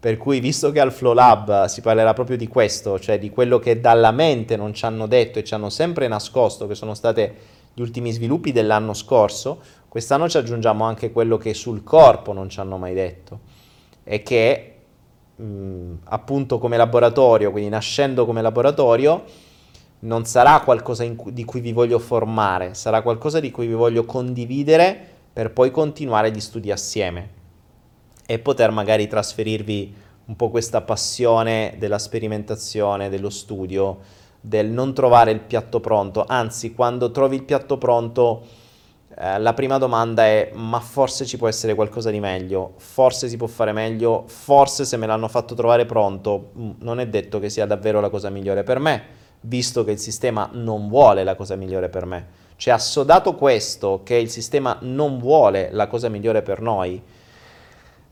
Per 0.00 0.16
cui, 0.16 0.40
visto 0.40 0.70
che 0.72 0.80
al 0.80 0.90
Flow 0.90 1.12
Lab 1.12 1.66
si 1.66 1.82
parlerà 1.82 2.14
proprio 2.14 2.38
di 2.38 2.48
questo, 2.48 2.98
cioè 2.98 3.18
di 3.18 3.28
quello 3.28 3.58
che 3.58 3.78
dalla 3.78 4.10
mente 4.10 4.56
non 4.56 4.72
ci 4.72 4.86
hanno 4.86 5.06
detto 5.06 5.38
e 5.38 5.44
ci 5.44 5.52
hanno 5.52 5.68
sempre 5.68 6.08
nascosto, 6.08 6.66
che 6.66 6.74
sono 6.74 6.94
state 6.94 7.34
gli 7.74 7.82
ultimi 7.82 8.10
sviluppi 8.10 8.52
dell'anno 8.52 8.94
scorso, 8.94 9.60
quest'anno 9.90 10.28
ci 10.28 10.36
aggiungiamo 10.36 10.84
anche 10.84 11.10
quello 11.10 11.36
che 11.36 11.52
sul 11.52 11.82
corpo 11.82 12.32
non 12.32 12.48
ci 12.48 12.60
hanno 12.60 12.78
mai 12.78 12.94
detto 12.94 13.40
e 14.04 14.22
che 14.22 14.76
mh, 15.34 15.94
appunto 16.04 16.58
come 16.58 16.76
laboratorio, 16.76 17.50
quindi 17.50 17.70
nascendo 17.70 18.24
come 18.24 18.40
laboratorio, 18.40 19.24
non 20.00 20.24
sarà 20.26 20.60
qualcosa 20.60 21.04
cui, 21.16 21.32
di 21.32 21.44
cui 21.44 21.58
vi 21.58 21.72
voglio 21.72 21.98
formare, 21.98 22.74
sarà 22.74 23.02
qualcosa 23.02 23.40
di 23.40 23.50
cui 23.50 23.66
vi 23.66 23.72
voglio 23.72 24.04
condividere 24.04 24.96
per 25.32 25.52
poi 25.52 25.72
continuare 25.72 26.30
gli 26.30 26.40
studi 26.40 26.70
assieme 26.70 27.38
e 28.26 28.38
poter 28.38 28.70
magari 28.70 29.08
trasferirvi 29.08 29.94
un 30.26 30.36
po' 30.36 30.50
questa 30.50 30.82
passione 30.82 31.74
della 31.78 31.98
sperimentazione, 31.98 33.08
dello 33.08 33.30
studio, 33.30 33.98
del 34.40 34.68
non 34.68 34.94
trovare 34.94 35.32
il 35.32 35.40
piatto 35.40 35.80
pronto, 35.80 36.24
anzi 36.28 36.74
quando 36.74 37.10
trovi 37.10 37.34
il 37.34 37.42
piatto 37.42 37.76
pronto 37.76 38.59
eh, 39.16 39.38
la 39.38 39.54
prima 39.54 39.76
domanda 39.78 40.24
è 40.24 40.50
ma 40.54 40.78
forse 40.78 41.26
ci 41.26 41.36
può 41.36 41.48
essere 41.48 41.74
qualcosa 41.74 42.10
di 42.10 42.20
meglio, 42.20 42.74
forse 42.76 43.28
si 43.28 43.36
può 43.36 43.48
fare 43.48 43.72
meglio, 43.72 44.24
forse 44.26 44.84
se 44.84 44.96
me 44.96 45.06
l'hanno 45.06 45.26
fatto 45.26 45.54
trovare 45.54 45.84
pronto 45.84 46.52
mm, 46.56 46.70
non 46.78 47.00
è 47.00 47.08
detto 47.08 47.40
che 47.40 47.50
sia 47.50 47.66
davvero 47.66 48.00
la 48.00 48.08
cosa 48.08 48.30
migliore 48.30 48.62
per 48.62 48.78
me, 48.78 49.02
visto 49.40 49.82
che 49.82 49.90
il 49.90 49.98
sistema 49.98 50.48
non 50.52 50.88
vuole 50.88 51.24
la 51.24 51.34
cosa 51.34 51.56
migliore 51.56 51.88
per 51.88 52.06
me. 52.06 52.38
Cioè 52.54 52.72
assodato 52.72 53.34
questo, 53.34 54.02
che 54.04 54.14
il 54.14 54.30
sistema 54.30 54.76
non 54.82 55.18
vuole 55.18 55.70
la 55.72 55.88
cosa 55.88 56.08
migliore 56.08 56.42
per 56.42 56.60
noi, 56.60 57.02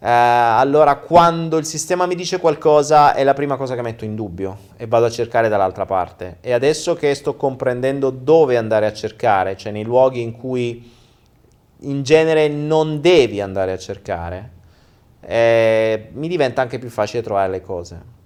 eh, 0.00 0.08
allora 0.08 0.96
quando 0.96 1.56
il 1.56 1.64
sistema 1.64 2.06
mi 2.06 2.14
dice 2.14 2.38
qualcosa 2.38 3.14
è 3.14 3.24
la 3.24 3.34
prima 3.34 3.56
cosa 3.56 3.74
che 3.74 3.82
metto 3.82 4.04
in 4.04 4.14
dubbio 4.14 4.56
e 4.76 4.86
vado 4.86 5.06
a 5.06 5.10
cercare 5.10 5.48
dall'altra 5.48 5.86
parte. 5.86 6.36
E 6.40 6.52
adesso 6.52 6.94
che 6.94 7.12
sto 7.14 7.34
comprendendo 7.34 8.10
dove 8.10 8.56
andare 8.56 8.86
a 8.86 8.92
cercare, 8.92 9.56
cioè 9.56 9.72
nei 9.72 9.82
luoghi 9.82 10.20
in 10.20 10.32
cui 10.32 10.96
in 11.80 12.02
genere 12.02 12.48
non 12.48 13.00
devi 13.00 13.40
andare 13.40 13.72
a 13.72 13.78
cercare, 13.78 14.50
eh, 15.20 16.10
mi 16.12 16.28
diventa 16.28 16.62
anche 16.62 16.78
più 16.78 16.90
facile 16.90 17.22
trovare 17.22 17.50
le 17.50 17.60
cose. 17.60 18.16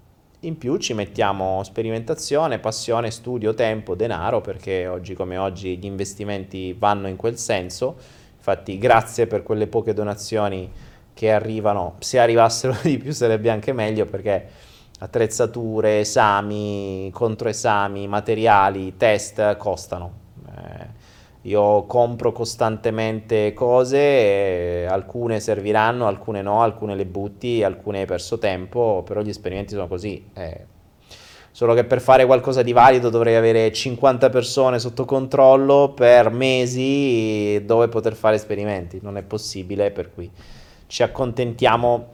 In 0.41 0.59
più 0.59 0.77
ci 0.77 0.93
mettiamo 0.93 1.63
sperimentazione, 1.63 2.59
passione, 2.59 3.11
studio, 3.11 3.55
tempo, 3.55 3.95
denaro, 3.95 4.41
perché 4.41 4.87
oggi 4.89 5.15
come 5.15 5.39
oggi 5.39 5.79
gli 5.79 5.87
investimenti 5.87 6.75
vanno 6.79 7.09
in 7.09 7.17
quel 7.17 7.39
senso. 7.39 7.97
Infatti 8.37 8.77
grazie 8.77 9.27
per 9.27 9.43
quelle 9.43 9.69
poche 9.69 9.95
donazioni 9.95 10.71
che 11.23 11.31
arrivano, 11.31 11.95
se 12.01 12.19
arrivassero 12.19 12.77
di 12.83 12.99
più 12.99 13.13
sarebbe 13.13 13.49
anche 13.49 13.73
meglio 13.73 14.07
perché 14.07 14.45
attrezzature, 14.99 16.01
esami, 16.01 17.11
controesami, 17.13 18.09
materiali, 18.09 18.97
test 18.97 19.57
costano. 19.57 20.13
Eh, 20.49 21.01
io 21.43 21.85
compro 21.85 22.33
costantemente 22.33 23.53
cose, 23.53 24.85
alcune 24.89 25.39
serviranno, 25.39 26.09
alcune 26.09 26.43
no, 26.43 26.63
alcune 26.63 26.97
le 26.97 27.07
butti, 27.07 27.63
alcune 27.63 28.01
hai 28.01 28.07
perso 28.07 28.39
tempo, 28.39 29.05
però 29.07 29.23
gli 29.23 29.29
esperimenti 29.29 29.75
sono 29.75 29.87
così. 29.87 30.29
Eh, 30.35 30.67
solo 31.53 31.73
che 31.73 31.85
per 31.85 32.01
fare 32.01 32.27
qualcosa 32.27 32.63
di 32.63 32.73
valido 32.73 33.11
dovrei 33.11 33.37
avere 33.37 33.71
50 33.71 34.29
persone 34.29 34.81
sotto 34.81 35.05
controllo 35.05 35.93
per 35.95 36.31
mesi 36.31 37.63
dove 37.65 37.87
poter 37.87 38.15
fare 38.15 38.35
esperimenti, 38.35 38.99
non 39.01 39.17
è 39.17 39.23
possibile, 39.23 39.93
per 39.93 40.13
cui 40.13 40.31
ci 40.93 41.03
accontentiamo 41.03 42.09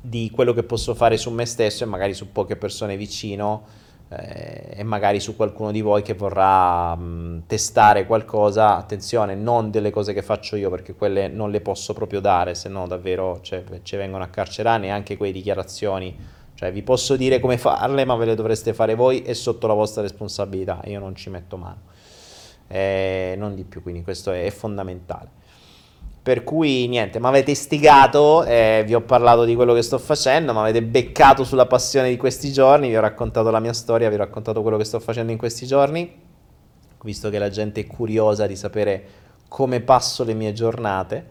di 0.00 0.30
quello 0.32 0.52
che 0.52 0.62
posso 0.62 0.94
fare 0.94 1.16
su 1.16 1.32
me 1.32 1.44
stesso 1.44 1.82
e 1.82 1.88
magari 1.88 2.14
su 2.14 2.30
poche 2.30 2.54
persone 2.54 2.96
vicino 2.96 3.64
eh, 4.10 4.74
e 4.76 4.84
magari 4.84 5.18
su 5.18 5.34
qualcuno 5.34 5.72
di 5.72 5.80
voi 5.80 6.02
che 6.02 6.14
vorrà 6.14 6.94
mh, 6.94 7.46
testare 7.48 8.06
qualcosa, 8.06 8.76
attenzione, 8.76 9.34
non 9.34 9.72
delle 9.72 9.90
cose 9.90 10.12
che 10.12 10.22
faccio 10.22 10.54
io 10.54 10.70
perché 10.70 10.94
quelle 10.94 11.26
non 11.26 11.50
le 11.50 11.60
posso 11.60 11.94
proprio 11.94 12.20
dare, 12.20 12.54
se 12.54 12.68
no 12.68 12.86
davvero 12.86 13.40
cioè, 13.40 13.64
ci 13.82 13.96
vengono 13.96 14.22
a 14.22 14.28
carcerare 14.28 14.78
neanche 14.78 15.16
quelle 15.16 15.32
dichiarazioni, 15.32 16.16
cioè 16.54 16.70
vi 16.70 16.84
posso 16.84 17.16
dire 17.16 17.40
come 17.40 17.58
farle 17.58 18.04
ma 18.04 18.14
ve 18.14 18.26
le 18.26 18.36
dovreste 18.36 18.72
fare 18.72 18.94
voi 18.94 19.22
e 19.22 19.34
sotto 19.34 19.66
la 19.66 19.74
vostra 19.74 20.02
responsabilità, 20.02 20.80
io 20.84 21.00
non 21.00 21.16
ci 21.16 21.28
metto 21.28 21.56
mano, 21.56 21.80
eh, 22.68 23.34
non 23.36 23.56
di 23.56 23.64
più, 23.64 23.82
quindi 23.82 24.04
questo 24.04 24.30
è, 24.30 24.44
è 24.44 24.50
fondamentale. 24.50 25.35
Per 26.26 26.42
cui 26.42 26.88
niente, 26.88 27.20
mi 27.20 27.26
avete 27.26 27.52
istigato, 27.52 28.42
eh, 28.42 28.82
vi 28.84 28.96
ho 28.96 29.00
parlato 29.00 29.44
di 29.44 29.54
quello 29.54 29.74
che 29.74 29.82
sto 29.82 29.96
facendo, 29.96 30.52
mi 30.52 30.58
avete 30.58 30.82
beccato 30.82 31.44
sulla 31.44 31.66
passione 31.66 32.08
di 32.08 32.16
questi 32.16 32.50
giorni, 32.50 32.88
vi 32.88 32.96
ho 32.96 33.00
raccontato 33.00 33.48
la 33.52 33.60
mia 33.60 33.72
storia, 33.72 34.08
vi 34.08 34.16
ho 34.16 34.18
raccontato 34.18 34.60
quello 34.60 34.76
che 34.76 34.82
sto 34.82 34.98
facendo 34.98 35.30
in 35.30 35.38
questi 35.38 35.66
giorni, 35.66 36.12
visto 37.04 37.30
che 37.30 37.38
la 37.38 37.48
gente 37.48 37.82
è 37.82 37.86
curiosa 37.86 38.48
di 38.48 38.56
sapere 38.56 39.04
come 39.46 39.78
passo 39.82 40.24
le 40.24 40.34
mie 40.34 40.52
giornate. 40.52 41.26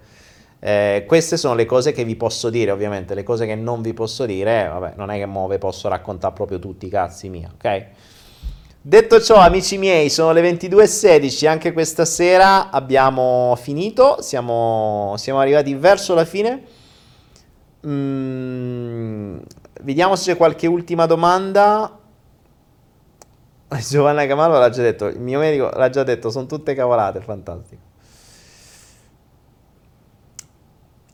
Eh, 0.60 1.04
queste 1.06 1.36
sono 1.36 1.56
le 1.56 1.66
cose 1.66 1.92
che 1.92 2.06
vi 2.06 2.16
posso 2.16 2.50
dire, 2.50 2.72
ovviamente, 2.72 3.16
le 3.16 3.24
cose 3.24 3.46
che 3.46 3.56
non 3.56 3.82
vi 3.82 3.94
posso 3.94 4.26
dire, 4.26 4.70
vabbè, 4.72 4.94
non 4.96 5.12
è 5.12 5.18
che 5.18 5.26
mo 5.26 5.46
ve 5.48 5.58
posso 5.58 5.90
raccontare 5.90 6.34
proprio 6.34 6.58
tutti 6.58 6.86
i 6.86 6.90
cazzi 6.90 7.28
miei, 7.28 7.50
ok? 7.54 7.86
Detto 8.88 9.20
ciò, 9.20 9.38
amici 9.38 9.80
miei, 9.80 10.12
sono 10.12 10.32
le 10.32 10.48
22.16, 10.48 11.48
anche 11.48 11.74
questa 11.74 12.06
sera 12.06 12.70
abbiamo 12.70 13.58
finito, 13.60 14.22
siamo, 14.22 15.16
siamo 15.18 15.40
arrivati 15.40 15.74
verso 15.74 16.14
la 16.14 16.24
fine. 16.24 16.62
Mm, 17.88 19.38
vediamo 19.82 20.16
se 20.16 20.34
c'è 20.34 20.38
qualche 20.38 20.68
ultima 20.68 21.08
domanda. 21.08 21.98
Giovanna 23.90 24.28
Camallo 24.28 24.60
l'ha 24.60 24.70
già 24.70 24.84
detto, 24.84 25.08
il 25.08 25.20
mio 25.20 25.40
medico 25.40 25.68
l'ha 25.68 25.90
già 25.90 26.04
detto, 26.04 26.30
sono 26.30 26.46
tutte 26.46 26.76
cavolate, 26.76 27.22
fantastico. 27.22 27.82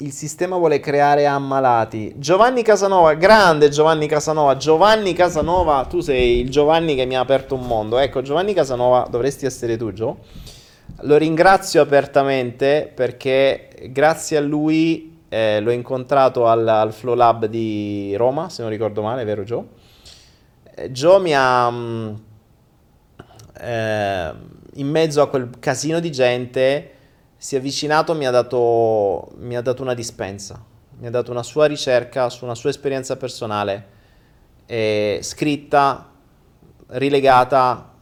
Il 0.01 0.11
sistema 0.11 0.57
vuole 0.57 0.79
creare 0.79 1.25
ammalati. 1.25 2.13
Giovanni 2.17 2.63
Casanova, 2.63 3.13
grande 3.13 3.69
Giovanni 3.69 4.07
Casanova. 4.07 4.57
Giovanni 4.57 5.13
Casanova, 5.13 5.85
tu 5.85 5.99
sei 5.99 6.39
il 6.39 6.49
Giovanni 6.49 6.95
che 6.95 7.05
mi 7.05 7.15
ha 7.15 7.19
aperto 7.19 7.55
un 7.55 7.65
mondo. 7.65 7.97
Ecco, 7.97 8.21
Giovanni 8.21 8.53
Casanova, 8.53 9.07
dovresti 9.09 9.45
essere 9.45 9.77
tu, 9.77 9.93
Gio. 9.93 10.17
Lo 11.01 11.17
ringrazio 11.17 11.81
apertamente 11.81 12.91
perché 12.93 13.69
grazie 13.89 14.37
a 14.37 14.41
lui 14.41 15.19
eh, 15.29 15.59
l'ho 15.61 15.71
incontrato 15.71 16.47
al, 16.47 16.67
al, 16.67 16.91
Flow 16.91 17.15
Lab 17.15 17.45
di 17.45 18.15
Roma, 18.15 18.49
se 18.49 18.61
non 18.61 18.71
ricordo 18.71 19.01
male, 19.01 19.23
vero 19.23 19.43
Gio? 19.43 19.67
Eh, 20.75 20.91
Gio 20.91 21.19
mi 21.19 21.33
ha... 21.35 21.69
Mm, 21.69 22.13
eh, 23.59 24.31
in 24.75 24.87
mezzo 24.87 25.21
a 25.21 25.27
quel 25.27 25.49
casino 25.59 25.99
di 25.99 26.11
gente 26.11 26.91
si 27.41 27.55
è 27.55 27.57
avvicinato, 27.57 28.13
mi 28.13 28.27
ha, 28.27 28.30
dato, 28.30 29.31
mi 29.38 29.57
ha 29.57 29.61
dato 29.61 29.81
una 29.81 29.95
dispensa, 29.95 30.63
mi 30.99 31.07
ha 31.07 31.09
dato 31.09 31.31
una 31.31 31.41
sua 31.41 31.65
ricerca 31.65 32.30
su 32.30 32.45
una 32.45 32.53
sua 32.53 32.69
esperienza 32.69 33.18
personale, 33.18 33.88
eh, 34.68 35.22
scritta, 35.23 36.11
rilegata 36.89 37.95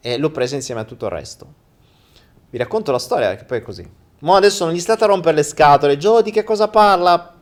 e 0.00 0.16
l'ho 0.16 0.30
presa 0.30 0.54
insieme 0.54 0.80
a 0.80 0.84
tutto 0.84 1.04
il 1.04 1.10
resto. 1.10 1.52
Vi 2.48 2.56
racconto 2.56 2.92
la 2.92 2.98
storia 2.98 3.28
perché 3.28 3.44
poi 3.44 3.58
è 3.58 3.62
così. 3.62 3.90
Ma 4.20 4.36
adesso 4.36 4.64
non 4.64 4.72
gli 4.72 4.80
state 4.80 5.04
a 5.04 5.08
rompere 5.08 5.36
le 5.36 5.42
scatole, 5.42 5.98
Gio 5.98 6.22
di 6.22 6.30
che 6.30 6.44
cosa 6.44 6.68
parla? 6.68 7.34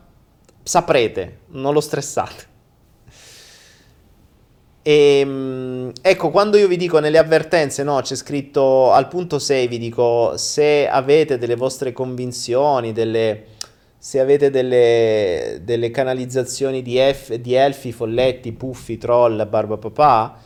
Saprete, 0.63 1.43
non 1.51 1.73
lo 1.73 1.79
stressate. 1.79 2.52
E 4.85 5.19
ehm, 5.19 5.91
ecco, 6.01 6.29
quando 6.29 6.57
io 6.57 6.67
vi 6.67 6.75
dico 6.75 6.99
nelle 6.99 7.17
avvertenze, 7.17 7.83
no, 7.83 8.01
c'è 8.01 8.15
scritto 8.15 8.91
al 8.91 9.07
punto 9.07 9.39
6, 9.39 9.67
vi 9.67 9.77
dico 9.77 10.35
se 10.35 10.89
avete 10.89 11.37
delle 11.37 11.55
vostre 11.55 11.93
convinzioni, 11.93 12.91
delle, 12.91 13.45
se 13.97 14.19
avete 14.19 14.49
delle, 14.49 15.61
delle 15.63 15.89
canalizzazioni 15.89 16.81
di, 16.81 16.97
F, 16.97 17.35
di 17.35 17.53
elfi, 17.53 17.93
folletti, 17.93 18.51
puffi, 18.51 18.97
troll, 18.97 19.47
barba 19.47 19.77
papà, 19.77 20.37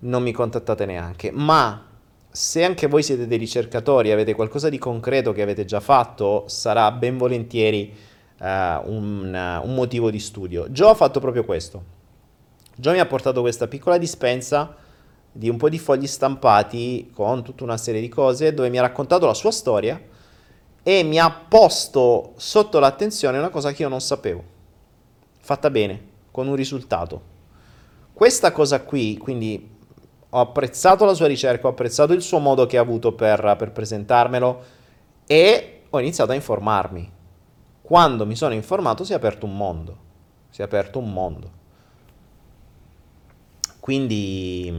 non 0.00 0.22
mi 0.22 0.32
contattate 0.32 0.84
neanche. 0.84 1.30
Ma 1.32 1.86
se 2.30 2.64
anche 2.64 2.88
voi 2.88 3.02
siete 3.02 3.26
dei 3.26 3.38
ricercatori, 3.38 4.12
avete 4.12 4.34
qualcosa 4.34 4.68
di 4.68 4.76
concreto 4.76 5.32
che 5.32 5.40
avete 5.40 5.64
già 5.64 5.80
fatto, 5.80 6.44
sarà 6.48 6.92
ben 6.92 7.16
volentieri 7.16 7.94
uh, 8.40 8.44
un, 8.44 9.60
un 9.64 9.74
motivo 9.74 10.10
di 10.10 10.20
studio. 10.20 10.68
Joe 10.68 10.90
ha 10.90 10.94
fatto 10.94 11.18
proprio 11.18 11.44
questo 11.46 11.95
Joe 12.78 12.92
mi 12.92 13.00
ha 13.00 13.06
portato 13.06 13.40
questa 13.40 13.68
piccola 13.68 13.96
dispensa 13.96 14.76
di 15.32 15.48
un 15.48 15.56
po' 15.56 15.70
di 15.70 15.78
fogli 15.78 16.06
stampati 16.06 17.10
con 17.14 17.42
tutta 17.42 17.64
una 17.64 17.78
serie 17.78 18.02
di 18.02 18.08
cose 18.08 18.52
dove 18.52 18.68
mi 18.68 18.76
ha 18.76 18.82
raccontato 18.82 19.24
la 19.24 19.32
sua 19.32 19.50
storia 19.50 19.98
e 20.82 21.02
mi 21.02 21.18
ha 21.18 21.30
posto 21.30 22.34
sotto 22.36 22.78
l'attenzione 22.78 23.38
una 23.38 23.48
cosa 23.48 23.72
che 23.72 23.80
io 23.80 23.88
non 23.88 24.02
sapevo, 24.02 24.44
fatta 25.40 25.70
bene, 25.70 26.04
con 26.30 26.48
un 26.48 26.54
risultato. 26.54 27.34
Questa 28.12 28.52
cosa 28.52 28.82
qui, 28.82 29.16
quindi 29.16 29.74
ho 30.28 30.40
apprezzato 30.40 31.06
la 31.06 31.14
sua 31.14 31.28
ricerca, 31.28 31.68
ho 31.68 31.70
apprezzato 31.70 32.12
il 32.12 32.20
suo 32.20 32.38
modo 32.38 32.66
che 32.66 32.76
ha 32.76 32.82
avuto 32.82 33.14
per, 33.14 33.56
per 33.58 33.72
presentarmelo 33.72 34.62
e 35.26 35.82
ho 35.88 35.98
iniziato 35.98 36.32
a 36.32 36.34
informarmi. 36.34 37.10
Quando 37.80 38.26
mi 38.26 38.36
sono 38.36 38.52
informato 38.52 39.02
si 39.02 39.12
è 39.12 39.16
aperto 39.16 39.46
un 39.46 39.56
mondo, 39.56 39.96
si 40.50 40.60
è 40.60 40.64
aperto 40.64 40.98
un 40.98 41.10
mondo. 41.10 41.64
Quindi 43.86 44.74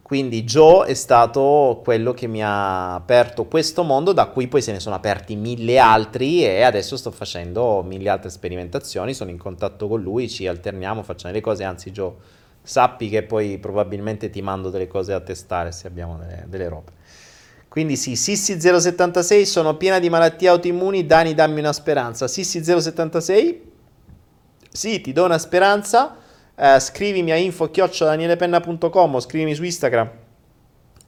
quindi 0.00 0.42
Joe 0.44 0.86
è 0.86 0.94
stato 0.94 1.82
quello 1.84 2.14
che 2.14 2.26
mi 2.26 2.42
ha 2.42 2.94
aperto 2.94 3.44
questo 3.44 3.82
mondo, 3.82 4.12
da 4.12 4.26
cui 4.28 4.48
poi 4.48 4.62
se 4.62 4.72
ne 4.72 4.80
sono 4.80 4.94
aperti 4.94 5.36
mille 5.36 5.78
altri 5.78 6.42
e 6.46 6.62
adesso 6.62 6.96
sto 6.96 7.10
facendo 7.10 7.82
mille 7.82 8.08
altre 8.08 8.30
sperimentazioni, 8.30 9.12
sono 9.12 9.28
in 9.28 9.36
contatto 9.36 9.86
con 9.86 10.00
lui, 10.00 10.30
ci 10.30 10.46
alterniamo, 10.46 11.02
facciamo 11.02 11.34
le 11.34 11.42
cose, 11.42 11.64
anzi 11.64 11.90
Joe, 11.90 12.14
sappi 12.62 13.10
che 13.10 13.22
poi 13.22 13.58
probabilmente 13.58 14.30
ti 14.30 14.40
mando 14.40 14.70
delle 14.70 14.86
cose 14.86 15.12
a 15.12 15.20
testare 15.20 15.72
se 15.72 15.86
abbiamo 15.86 16.16
delle, 16.16 16.44
delle 16.46 16.68
robe. 16.68 16.92
Quindi 17.68 17.96
sì, 17.96 18.12
Sissi076 18.12 19.42
sono 19.42 19.76
piena 19.76 19.98
di 19.98 20.08
malattie 20.08 20.48
autoimmuni, 20.48 21.04
Dani 21.04 21.34
dammi 21.34 21.58
una 21.58 21.74
speranza. 21.74 22.24
Sissi076, 22.24 23.58
sì, 24.70 25.02
ti 25.02 25.12
do 25.12 25.24
una 25.26 25.38
speranza 25.38 26.22
eh, 26.56 26.80
scrivimi 26.80 27.32
a 27.32 27.36
info-danielepenna.com 27.36 29.14
o 29.14 29.20
scrivimi 29.20 29.54
su 29.54 29.64
Instagram 29.64 30.10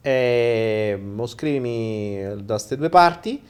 eh, 0.07 1.01
o 1.17 1.27
scrivimi 1.27 2.23
da 2.37 2.55
queste 2.55 2.77
due 2.77 2.89
parti 2.89 3.43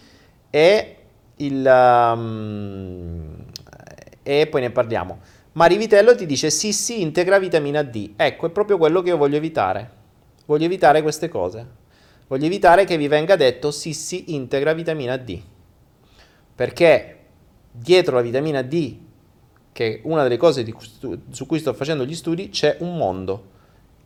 e, 0.48 0.96
il, 1.36 2.12
um, 2.16 3.44
e 4.22 4.46
poi 4.46 4.60
ne 4.62 4.70
parliamo. 4.70 5.18
Mari 5.52 5.76
Vitello 5.76 6.14
ti 6.14 6.24
dice 6.24 6.48
sì 6.50 6.72
sì 6.72 7.02
integra 7.02 7.38
vitamina 7.38 7.82
D. 7.82 8.12
Ecco, 8.16 8.46
è 8.46 8.50
proprio 8.50 8.78
quello 8.78 9.02
che 9.02 9.10
io 9.10 9.18
voglio 9.18 9.36
evitare. 9.36 9.90
Voglio 10.46 10.64
evitare 10.64 11.02
queste 11.02 11.28
cose. 11.28 11.66
Voglio 12.26 12.46
evitare 12.46 12.86
che 12.86 12.96
vi 12.96 13.08
venga 13.08 13.36
detto 13.36 13.70
sì 13.70 13.92
sì 13.92 14.34
integra 14.34 14.72
vitamina 14.72 15.18
D. 15.18 15.38
Perché 16.54 17.18
dietro 17.70 18.16
la 18.16 18.22
vitamina 18.22 18.62
D 18.62 18.96
che 19.76 20.00
una 20.04 20.22
delle 20.22 20.38
cose 20.38 20.64
stu- 20.78 21.18
su 21.28 21.44
cui 21.44 21.58
sto 21.58 21.74
facendo 21.74 22.06
gli 22.06 22.14
studi 22.14 22.48
c'è 22.48 22.78
un 22.80 22.96
mondo 22.96 23.44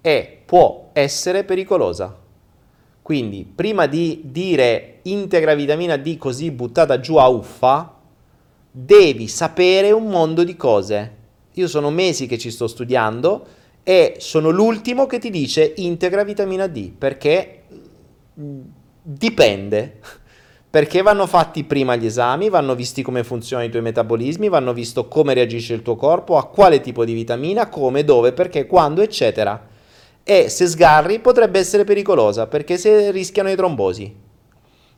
e 0.00 0.40
può 0.44 0.90
essere 0.92 1.44
pericolosa. 1.44 2.18
Quindi, 3.00 3.48
prima 3.54 3.86
di 3.86 4.22
dire 4.24 4.98
integra 5.02 5.54
vitamina 5.54 5.96
D 5.96 6.16
così 6.16 6.50
buttata 6.50 6.98
giù 6.98 7.18
a 7.18 7.28
uffa, 7.28 7.94
devi 8.68 9.28
sapere 9.28 9.92
un 9.92 10.06
mondo 10.06 10.42
di 10.42 10.56
cose. 10.56 11.16
Io 11.52 11.68
sono 11.68 11.90
mesi 11.90 12.26
che 12.26 12.36
ci 12.36 12.50
sto 12.50 12.66
studiando 12.66 13.46
e 13.84 14.16
sono 14.18 14.50
l'ultimo 14.50 15.06
che 15.06 15.20
ti 15.20 15.30
dice 15.30 15.72
integra 15.76 16.24
vitamina 16.24 16.66
D 16.66 16.90
perché 16.90 17.62
dipende 19.02 20.00
perché 20.70 21.02
vanno 21.02 21.26
fatti 21.26 21.64
prima 21.64 21.96
gli 21.96 22.06
esami, 22.06 22.48
vanno 22.48 22.76
visti 22.76 23.02
come 23.02 23.24
funzionano 23.24 23.66
i 23.66 23.72
tuoi 23.72 23.82
metabolismi, 23.82 24.48
vanno 24.48 24.72
visto 24.72 25.08
come 25.08 25.34
reagisce 25.34 25.74
il 25.74 25.82
tuo 25.82 25.96
corpo, 25.96 26.36
a 26.36 26.46
quale 26.46 26.80
tipo 26.80 27.04
di 27.04 27.12
vitamina, 27.12 27.68
come, 27.68 28.04
dove, 28.04 28.32
perché, 28.32 28.66
quando, 28.66 29.02
eccetera. 29.02 29.66
E 30.22 30.48
se 30.48 30.68
sgarri 30.68 31.18
potrebbe 31.18 31.58
essere 31.58 31.82
pericolosa 31.82 32.46
perché 32.46 32.78
se 32.78 33.10
rischiano 33.10 33.50
i 33.50 33.56
trombosi. 33.56 34.14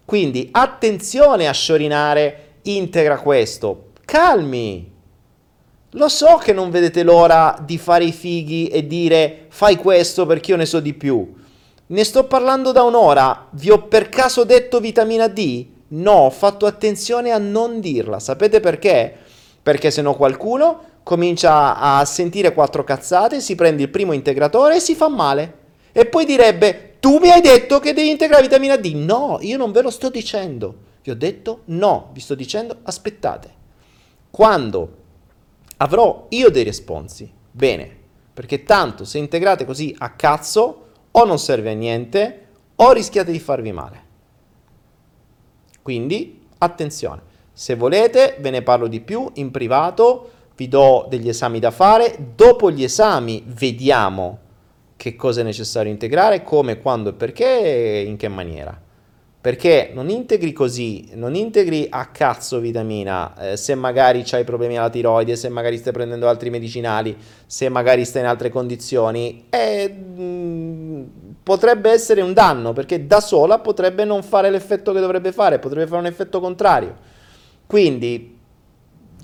Quindi 0.04 0.48
attenzione 0.50 1.48
a 1.48 1.52
sciorinare 1.52 2.56
integra 2.62 3.18
questo. 3.18 3.92
Calmi. 4.04 4.90
Lo 5.92 6.08
so 6.08 6.36
che 6.36 6.52
non 6.52 6.70
vedete 6.70 7.02
l'ora 7.02 7.56
di 7.64 7.78
fare 7.78 8.04
i 8.04 8.12
fighi 8.12 8.66
e 8.66 8.86
dire 8.86 9.46
fai 9.48 9.76
questo 9.76 10.26
perché 10.26 10.50
io 10.50 10.58
ne 10.58 10.66
so 10.66 10.80
di 10.80 10.92
più. 10.92 11.40
Ne 11.92 12.04
sto 12.04 12.24
parlando 12.24 12.72
da 12.72 12.84
un'ora. 12.84 13.48
Vi 13.50 13.70
ho 13.70 13.82
per 13.82 14.08
caso 14.08 14.44
detto 14.44 14.80
vitamina 14.80 15.28
D? 15.28 15.66
No, 15.88 16.12
ho 16.12 16.30
fatto 16.30 16.64
attenzione 16.64 17.32
a 17.32 17.36
non 17.36 17.80
dirla. 17.80 18.18
Sapete 18.18 18.60
perché? 18.60 19.14
Perché 19.62 19.90
se 19.90 20.00
no 20.00 20.14
qualcuno 20.14 20.84
comincia 21.02 21.76
a 21.76 22.02
sentire 22.06 22.54
quattro 22.54 22.82
cazzate, 22.82 23.42
si 23.42 23.54
prende 23.56 23.82
il 23.82 23.90
primo 23.90 24.12
integratore 24.12 24.76
e 24.76 24.80
si 24.80 24.94
fa 24.94 25.10
male. 25.10 25.58
E 25.92 26.06
poi 26.06 26.24
direbbe, 26.24 26.94
tu 26.98 27.18
mi 27.18 27.30
hai 27.30 27.42
detto 27.42 27.78
che 27.78 27.92
devi 27.92 28.08
integrare 28.08 28.40
vitamina 28.40 28.78
D. 28.78 28.94
No, 28.94 29.36
io 29.42 29.58
non 29.58 29.70
ve 29.70 29.82
lo 29.82 29.90
sto 29.90 30.08
dicendo. 30.08 30.74
Vi 31.02 31.10
ho 31.10 31.14
detto 31.14 31.60
no, 31.66 32.08
vi 32.14 32.20
sto 32.20 32.34
dicendo 32.34 32.78
aspettate. 32.84 33.50
Quando 34.30 34.96
avrò 35.76 36.24
io 36.30 36.48
dei 36.48 36.64
responsi, 36.64 37.30
bene, 37.50 37.94
perché 38.32 38.62
tanto 38.62 39.04
se 39.04 39.18
integrate 39.18 39.66
così 39.66 39.94
a 39.98 40.12
cazzo 40.12 40.81
o 41.12 41.24
non 41.24 41.38
serve 41.38 41.70
a 41.70 41.74
niente 41.74 42.46
o 42.76 42.92
rischiate 42.92 43.32
di 43.32 43.38
farvi 43.38 43.72
male. 43.72 44.00
Quindi 45.82 46.40
attenzione, 46.58 47.22
se 47.52 47.74
volete 47.74 48.36
ve 48.40 48.50
ne 48.50 48.62
parlo 48.62 48.86
di 48.86 49.00
più 49.00 49.30
in 49.34 49.50
privato, 49.50 50.30
vi 50.56 50.68
do 50.68 51.06
degli 51.08 51.28
esami 51.28 51.58
da 51.58 51.70
fare, 51.70 52.16
dopo 52.34 52.70
gli 52.70 52.84
esami 52.84 53.42
vediamo 53.46 54.38
che 54.96 55.16
cosa 55.16 55.40
è 55.40 55.44
necessario 55.44 55.90
integrare, 55.90 56.44
come, 56.44 56.78
quando 56.78 57.10
e 57.10 57.12
perché 57.14 57.44
e 57.44 58.02
in 58.02 58.16
che 58.16 58.28
maniera. 58.28 58.80
Perché 59.42 59.90
non 59.92 60.08
integri 60.08 60.52
così, 60.52 61.08
non 61.14 61.34
integri 61.34 61.88
a 61.90 62.06
cazzo 62.06 62.60
vitamina, 62.60 63.34
eh, 63.36 63.56
se 63.56 63.74
magari 63.74 64.24
hai 64.30 64.44
problemi 64.44 64.78
alla 64.78 64.88
tiroide, 64.88 65.34
se 65.34 65.48
magari 65.48 65.78
stai 65.78 65.92
prendendo 65.92 66.28
altri 66.28 66.48
medicinali, 66.48 67.16
se 67.44 67.68
magari 67.68 68.04
stai 68.04 68.22
in 68.22 68.28
altre 68.28 68.50
condizioni, 68.50 69.46
e, 69.50 69.88
mh, 69.88 70.22
mm, 70.22 71.02
potrebbe 71.42 71.90
essere 71.90 72.20
un 72.20 72.32
danno, 72.32 72.72
perché 72.72 73.04
da 73.04 73.20
sola 73.20 73.58
potrebbe 73.58 74.04
non 74.04 74.22
fare 74.22 74.48
l'effetto 74.48 74.92
che 74.92 75.00
dovrebbe 75.00 75.32
fare, 75.32 75.58
potrebbe 75.58 75.88
fare 75.88 76.02
un 76.02 76.06
effetto 76.06 76.38
contrario. 76.38 76.96
Quindi 77.66 78.38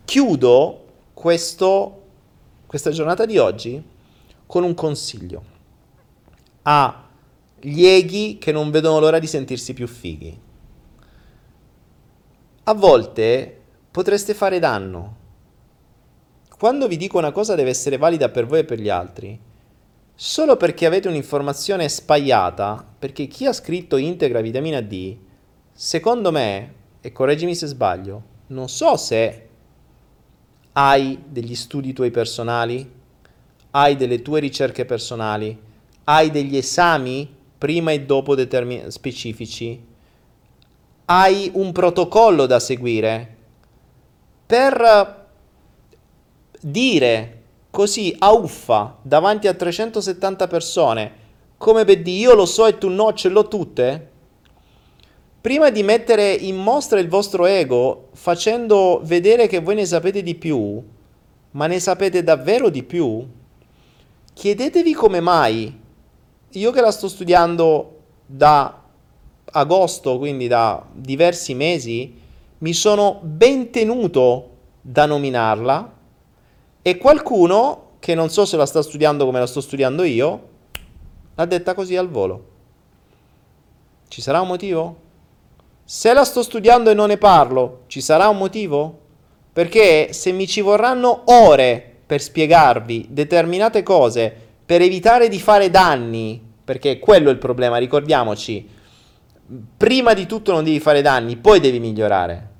chiudo 0.04 0.84
questo, 1.14 2.02
questa 2.66 2.90
giornata 2.90 3.24
di 3.24 3.38
oggi 3.38 3.80
con 4.46 4.64
un 4.64 4.74
consiglio. 4.74 5.42
A 6.62 7.07
gli 7.60 7.84
eghi 7.84 8.38
che 8.38 8.52
non 8.52 8.70
vedono 8.70 9.00
l'ora 9.00 9.18
di 9.18 9.26
sentirsi 9.26 9.74
più 9.74 9.86
fighi. 9.86 10.38
A 12.64 12.74
volte 12.74 13.60
potreste 13.90 14.34
fare 14.34 14.58
danno. 14.58 15.16
Quando 16.58 16.88
vi 16.88 16.96
dico 16.96 17.18
una 17.18 17.32
cosa 17.32 17.54
deve 17.54 17.70
essere 17.70 17.96
valida 17.96 18.28
per 18.28 18.46
voi 18.46 18.60
e 18.60 18.64
per 18.64 18.78
gli 18.80 18.88
altri, 18.88 19.38
solo 20.14 20.56
perché 20.56 20.86
avete 20.86 21.08
un'informazione 21.08 21.88
spagliata, 21.88 22.84
perché 22.98 23.26
chi 23.26 23.46
ha 23.46 23.52
scritto 23.52 23.96
integra 23.96 24.40
vitamina 24.40 24.80
D, 24.80 25.16
secondo 25.72 26.32
me, 26.32 26.74
e 27.00 27.12
correggimi 27.12 27.54
se 27.54 27.66
sbaglio, 27.66 28.22
non 28.48 28.68
so 28.68 28.96
se 28.96 29.48
hai 30.72 31.22
degli 31.26 31.54
studi 31.54 31.92
tuoi 31.92 32.10
personali, 32.10 32.90
hai 33.70 33.96
delle 33.96 34.22
tue 34.22 34.40
ricerche 34.40 34.84
personali, 34.84 35.56
hai 36.04 36.30
degli 36.30 36.56
esami 36.56 37.36
prima 37.58 37.90
e 37.92 38.02
dopo 38.02 38.34
determin- 38.34 38.90
specifici, 38.90 39.84
hai 41.06 41.50
un 41.54 41.72
protocollo 41.72 42.46
da 42.46 42.60
seguire 42.60 43.36
per 44.46 45.26
dire 46.60 47.42
così 47.70 48.14
a 48.18 48.32
uffa 48.32 48.96
davanti 49.02 49.48
a 49.48 49.54
370 49.54 50.46
persone 50.46 51.26
come 51.58 51.84
per 51.84 52.02
dire 52.02 52.18
io 52.18 52.34
lo 52.34 52.46
so 52.46 52.66
e 52.66 52.78
tu 52.78 52.88
no, 52.88 53.12
ce 53.12 53.28
l'ho 53.28 53.48
tutte? 53.48 54.10
Prima 55.40 55.70
di 55.70 55.82
mettere 55.82 56.32
in 56.32 56.56
mostra 56.56 57.00
il 57.00 57.08
vostro 57.08 57.46
ego 57.46 58.08
facendo 58.12 59.00
vedere 59.02 59.48
che 59.48 59.58
voi 59.58 59.74
ne 59.74 59.84
sapete 59.84 60.22
di 60.22 60.36
più, 60.36 60.80
ma 61.52 61.66
ne 61.66 61.80
sapete 61.80 62.22
davvero 62.22 62.68
di 62.68 62.84
più, 62.84 63.26
chiedetevi 64.34 64.92
come 64.94 65.20
mai 65.20 65.80
io 66.52 66.70
che 66.70 66.80
la 66.80 66.90
sto 66.90 67.08
studiando 67.08 67.96
da 68.24 68.82
agosto, 69.44 70.18
quindi 70.18 70.46
da 70.46 70.84
diversi 70.92 71.54
mesi, 71.54 72.18
mi 72.58 72.72
sono 72.72 73.20
ben 73.22 73.70
tenuto 73.70 74.50
da 74.80 75.06
nominarla 75.06 75.92
e 76.82 76.96
qualcuno 76.96 77.86
che 77.98 78.14
non 78.14 78.30
so 78.30 78.44
se 78.44 78.56
la 78.56 78.66
sta 78.66 78.82
studiando 78.82 79.24
come 79.24 79.38
la 79.38 79.46
sto 79.46 79.60
studiando 79.60 80.02
io, 80.02 80.48
l'ha 81.34 81.44
detta 81.44 81.74
così 81.74 81.96
al 81.96 82.08
volo. 82.08 82.44
Ci 84.08 84.22
sarà 84.22 84.40
un 84.40 84.48
motivo? 84.48 84.96
Se 85.84 86.12
la 86.12 86.24
sto 86.24 86.42
studiando 86.42 86.90
e 86.90 86.94
non 86.94 87.08
ne 87.08 87.18
parlo, 87.18 87.82
ci 87.86 88.00
sarà 88.00 88.28
un 88.28 88.38
motivo? 88.38 89.00
Perché 89.52 90.12
se 90.12 90.32
mi 90.32 90.46
ci 90.46 90.60
vorranno 90.60 91.22
ore 91.26 91.96
per 92.06 92.22
spiegarvi 92.22 93.08
determinate 93.10 93.82
cose, 93.82 94.47
per 94.68 94.82
evitare 94.82 95.30
di 95.30 95.40
fare 95.40 95.70
danni, 95.70 96.38
perché 96.62 96.98
quello 96.98 97.30
è 97.30 97.32
il 97.32 97.38
problema, 97.38 97.78
ricordiamoci, 97.78 98.68
prima 99.74 100.12
di 100.12 100.26
tutto 100.26 100.52
non 100.52 100.62
devi 100.62 100.78
fare 100.78 101.00
danni, 101.00 101.38
poi 101.38 101.58
devi 101.58 101.80
migliorare. 101.80 102.50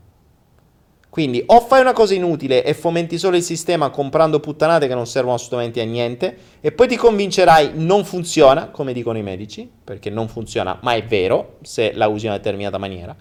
Quindi 1.11 1.43
o 1.45 1.61
fai 1.61 1.83
una 1.83 1.93
cosa 1.93 2.15
inutile 2.15 2.65
e 2.65 2.73
fomenti 2.73 3.19
solo 3.19 3.37
il 3.37 3.43
sistema 3.43 3.91
comprando 3.91 4.41
puttanate 4.41 4.89
che 4.89 4.95
non 4.95 5.07
servono 5.07 5.35
assolutamente 5.35 5.83
a 5.83 5.85
niente 5.85 6.39
e 6.63 6.73
poi 6.73 6.89
ti 6.89 6.97
convincerai 6.97 7.73
non 7.75 8.07
funziona, 8.07 8.71
come 8.71 8.95
dicono 8.95 9.19
i 9.19 9.23
medici, 9.23 9.71
perché 9.85 10.09
non 10.09 10.29
funziona, 10.29 10.79
ma 10.81 10.95
è 10.95 11.05
vero 11.05 11.59
se 11.61 11.93
la 11.93 12.09
usi 12.09 12.25
in 12.25 12.31
una 12.31 12.41
determinata 12.41 12.79
maniera. 12.79 13.15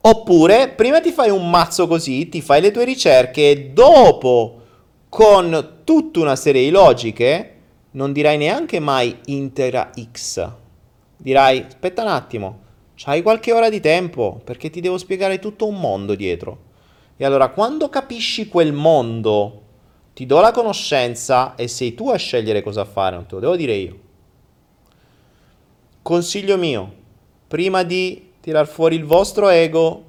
Oppure 0.00 0.68
prima 0.68 1.00
ti 1.00 1.10
fai 1.10 1.30
un 1.30 1.50
mazzo 1.50 1.88
così, 1.88 2.28
ti 2.28 2.40
fai 2.40 2.60
le 2.60 2.70
tue 2.70 2.84
ricerche 2.84 3.50
e 3.50 3.70
dopo 3.70 4.60
con 5.08 5.80
tutta 5.84 6.20
una 6.20 6.36
serie 6.36 6.62
di 6.62 6.70
logiche 6.70 7.52
non 7.92 8.12
dirai 8.12 8.36
neanche 8.36 8.80
mai 8.80 9.18
intera 9.26 9.90
x. 9.94 10.50
Dirai 11.16 11.64
aspetta 11.66 12.02
un 12.02 12.08
attimo 12.08 12.64
C'hai 12.96 13.20
qualche 13.20 13.52
ora 13.52 13.68
di 13.68 13.80
tempo 13.80 14.40
perché 14.42 14.70
ti 14.70 14.80
devo 14.80 14.96
spiegare 14.96 15.38
tutto 15.38 15.66
un 15.66 15.78
mondo 15.78 16.14
dietro. 16.14 16.64
E 17.18 17.26
allora 17.26 17.50
quando 17.50 17.90
capisci 17.90 18.48
quel 18.48 18.72
mondo, 18.72 19.62
ti 20.14 20.24
do 20.24 20.40
la 20.40 20.50
conoscenza 20.50 21.54
e 21.56 21.68
sei 21.68 21.94
tu 21.94 22.08
a 22.08 22.16
scegliere 22.16 22.62
cosa 22.62 22.86
fare, 22.86 23.16
non 23.16 23.26
te 23.26 23.34
lo 23.34 23.40
devo 23.42 23.56
dire 23.56 23.74
io. 23.74 23.98
Consiglio 26.00 26.56
mio, 26.56 26.94
prima 27.46 27.82
di 27.82 28.32
tirar 28.40 28.66
fuori 28.66 28.96
il 28.96 29.04
vostro 29.04 29.50
ego 29.50 30.04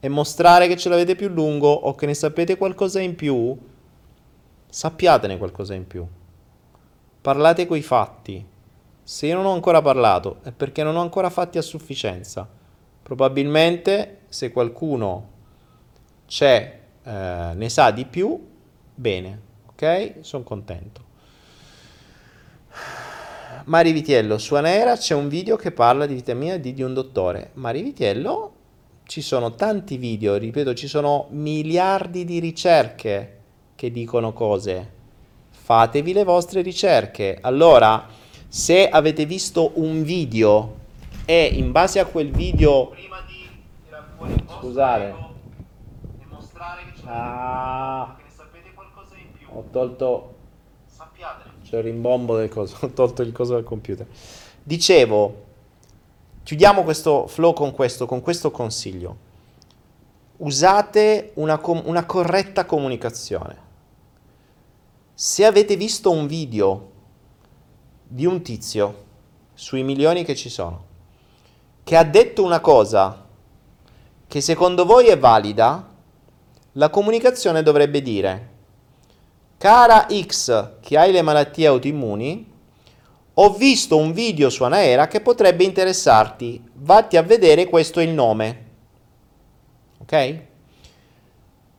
e 0.00 0.08
mostrare 0.08 0.66
che 0.66 0.76
ce 0.76 0.88
l'avete 0.88 1.14
più 1.14 1.28
lungo 1.28 1.70
o 1.70 1.94
che 1.94 2.06
ne 2.06 2.14
sapete 2.14 2.56
qualcosa 2.56 3.00
in 3.00 3.14
più, 3.14 3.56
sappiatene 4.68 5.38
qualcosa 5.38 5.74
in 5.74 5.86
più. 5.86 6.06
Parlate 7.20 7.66
coi 7.66 7.82
fatti 7.82 8.46
se 9.02 9.26
io 9.26 9.36
non 9.36 9.46
ho 9.46 9.52
ancora 9.52 9.80
parlato 9.80 10.40
è 10.42 10.52
perché 10.52 10.82
non 10.82 10.96
ho 10.96 11.00
ancora 11.00 11.30
fatti 11.30 11.56
a 11.56 11.62
sufficienza. 11.62 12.46
Probabilmente 13.02 14.18
se 14.28 14.52
qualcuno 14.52 15.30
c'è, 16.26 16.80
eh, 17.02 17.50
ne 17.54 17.68
sa 17.70 17.90
di 17.90 18.04
più, 18.04 18.38
bene, 18.94 19.40
ok? 19.70 20.16
Sono 20.20 20.42
contento. 20.42 21.06
Mari 23.64 23.92
Vitiello, 23.92 24.36
su 24.36 24.54
Anera 24.54 24.94
c'è 24.94 25.14
un 25.14 25.28
video 25.28 25.56
che 25.56 25.72
parla 25.72 26.04
di 26.04 26.12
vitamina 26.12 26.58
D 26.58 26.74
di 26.74 26.82
un 26.82 26.92
dottore. 26.92 27.52
Mari 27.54 27.80
Vitiello, 27.82 28.52
ci 29.04 29.22
sono 29.22 29.54
tanti 29.54 29.96
video, 29.96 30.36
ripeto, 30.36 30.74
ci 30.74 30.86
sono 30.86 31.28
miliardi 31.30 32.26
di 32.26 32.40
ricerche 32.40 33.37
che 33.78 33.92
dicono 33.92 34.32
cose. 34.32 34.90
Fatevi 35.50 36.12
le 36.12 36.24
vostre 36.24 36.62
ricerche. 36.62 37.38
Allora, 37.40 38.08
se 38.48 38.88
avete 38.88 39.24
visto 39.24 39.70
un 39.74 40.02
video 40.02 40.78
e 41.24 41.44
in 41.44 41.70
base 41.70 42.00
a 42.00 42.06
quel 42.06 42.32
video 42.32 42.88
prima 42.88 43.20
di 43.24 43.48
tirare 43.84 44.06
fuori 44.16 44.32
il 44.32 44.44
scusate. 44.48 45.04
e 45.04 46.24
mostrare 46.28 46.82
che, 46.92 47.02
ah, 47.04 48.16
che 48.16 48.24
ne 48.24 48.30
sapete 48.34 48.72
qualcosa 48.74 49.14
in 49.14 49.30
più 49.30 49.46
ho 49.52 49.64
tolto 49.70 50.34
sappiate 50.86 51.50
c'è 51.62 51.76
il 51.76 51.84
rimbombo 51.84 52.36
del 52.36 52.48
coso 52.48 52.78
ho 52.84 52.88
tolto 52.88 53.22
il 53.22 53.30
coso 53.30 53.54
del 53.54 53.64
computer. 53.64 54.06
Dicevo 54.60 55.44
chiudiamo 56.42 56.82
questo 56.82 57.28
flow 57.28 57.52
con 57.52 57.70
questo 57.70 58.06
con 58.06 58.22
questo 58.22 58.50
consiglio. 58.50 59.26
Usate 60.38 61.30
una, 61.34 61.58
com- 61.58 61.82
una 61.84 62.04
corretta 62.06 62.64
comunicazione 62.64 63.66
se 65.20 65.44
avete 65.44 65.74
visto 65.74 66.12
un 66.12 66.28
video 66.28 66.92
di 68.06 68.24
un 68.24 68.40
tizio 68.40 69.06
sui 69.52 69.82
milioni 69.82 70.22
che 70.22 70.36
ci 70.36 70.48
sono 70.48 70.84
che 71.82 71.96
ha 71.96 72.04
detto 72.04 72.44
una 72.44 72.60
cosa 72.60 73.26
che 74.28 74.40
secondo 74.40 74.84
voi 74.84 75.06
è 75.08 75.18
valida, 75.18 75.92
la 76.70 76.88
comunicazione 76.88 77.64
dovrebbe 77.64 78.00
dire 78.00 78.48
cara 79.58 80.06
X 80.08 80.74
che 80.78 80.96
hai 80.96 81.10
le 81.10 81.22
malattie 81.22 81.66
autoimmuni, 81.66 82.52
ho 83.34 83.52
visto 83.54 83.96
un 83.96 84.12
video 84.12 84.48
su 84.50 84.62
Anaera 84.62 85.08
che 85.08 85.20
potrebbe 85.20 85.64
interessarti, 85.64 86.62
vatti 86.74 87.16
a 87.16 87.22
vedere 87.22 87.66
questo 87.66 87.98
è 87.98 88.04
il 88.04 88.10
nome. 88.10 88.66
Ok? 89.98 90.46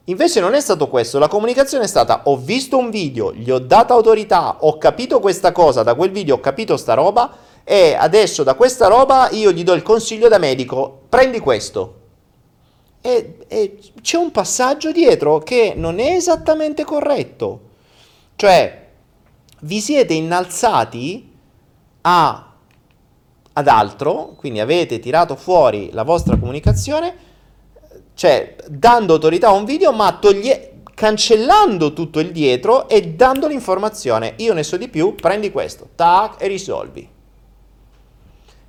Invece 0.09 0.39
non 0.39 0.55
è 0.55 0.59
stato 0.59 0.87
questo, 0.87 1.19
la 1.19 1.27
comunicazione 1.27 1.83
è 1.83 1.87
stata 1.87 2.21
ho 2.25 2.35
visto 2.35 2.79
un 2.79 2.89
video, 2.89 3.31
gli 3.31 3.51
ho 3.51 3.59
dato 3.59 3.93
autorità, 3.93 4.57
ho 4.61 4.79
capito 4.79 5.19
questa 5.19 5.51
cosa, 5.51 5.83
da 5.83 5.93
quel 5.93 6.09
video 6.09 6.35
ho 6.35 6.39
capito 6.39 6.77
sta 6.77 6.95
roba 6.95 7.31
e 7.63 7.93
adesso 7.93 8.41
da 8.41 8.55
questa 8.55 8.87
roba 8.87 9.29
io 9.29 9.51
gli 9.51 9.63
do 9.63 9.73
il 9.73 9.83
consiglio 9.83 10.27
da 10.27 10.39
medico, 10.39 11.03
prendi 11.07 11.39
questo. 11.39 11.97
E, 13.01 13.37
e 13.47 13.77
c'è 14.01 14.17
un 14.17 14.31
passaggio 14.31 14.91
dietro 14.91 15.37
che 15.37 15.73
non 15.75 15.99
è 15.99 16.15
esattamente 16.15 16.83
corretto. 16.83 17.61
Cioè, 18.35 18.87
vi 19.61 19.79
siete 19.79 20.13
innalzati 20.15 21.31
a, 22.01 22.53
ad 23.53 23.67
altro, 23.67 24.33
quindi 24.37 24.59
avete 24.59 24.97
tirato 24.97 25.35
fuori 25.35 25.91
la 25.91 26.03
vostra 26.03 26.35
comunicazione 26.35 27.27
cioè, 28.19 28.53
dando 28.67 29.13
autorità 29.13 29.47
a 29.47 29.53
un 29.53 29.63
video, 29.63 29.93
ma 29.93 30.17
toglie- 30.19 30.81
cancellando 30.93 31.93
tutto 31.93 32.19
il 32.19 32.33
dietro 32.33 32.89
e 32.89 33.13
dando 33.13 33.47
l'informazione. 33.47 34.33
Io 34.39 34.53
ne 34.53 34.63
so 34.63 34.75
di 34.75 34.89
più, 34.89 35.15
prendi 35.15 35.51
questo, 35.51 35.91
tac, 35.95 36.35
e 36.37 36.47
risolvi. 36.47 37.09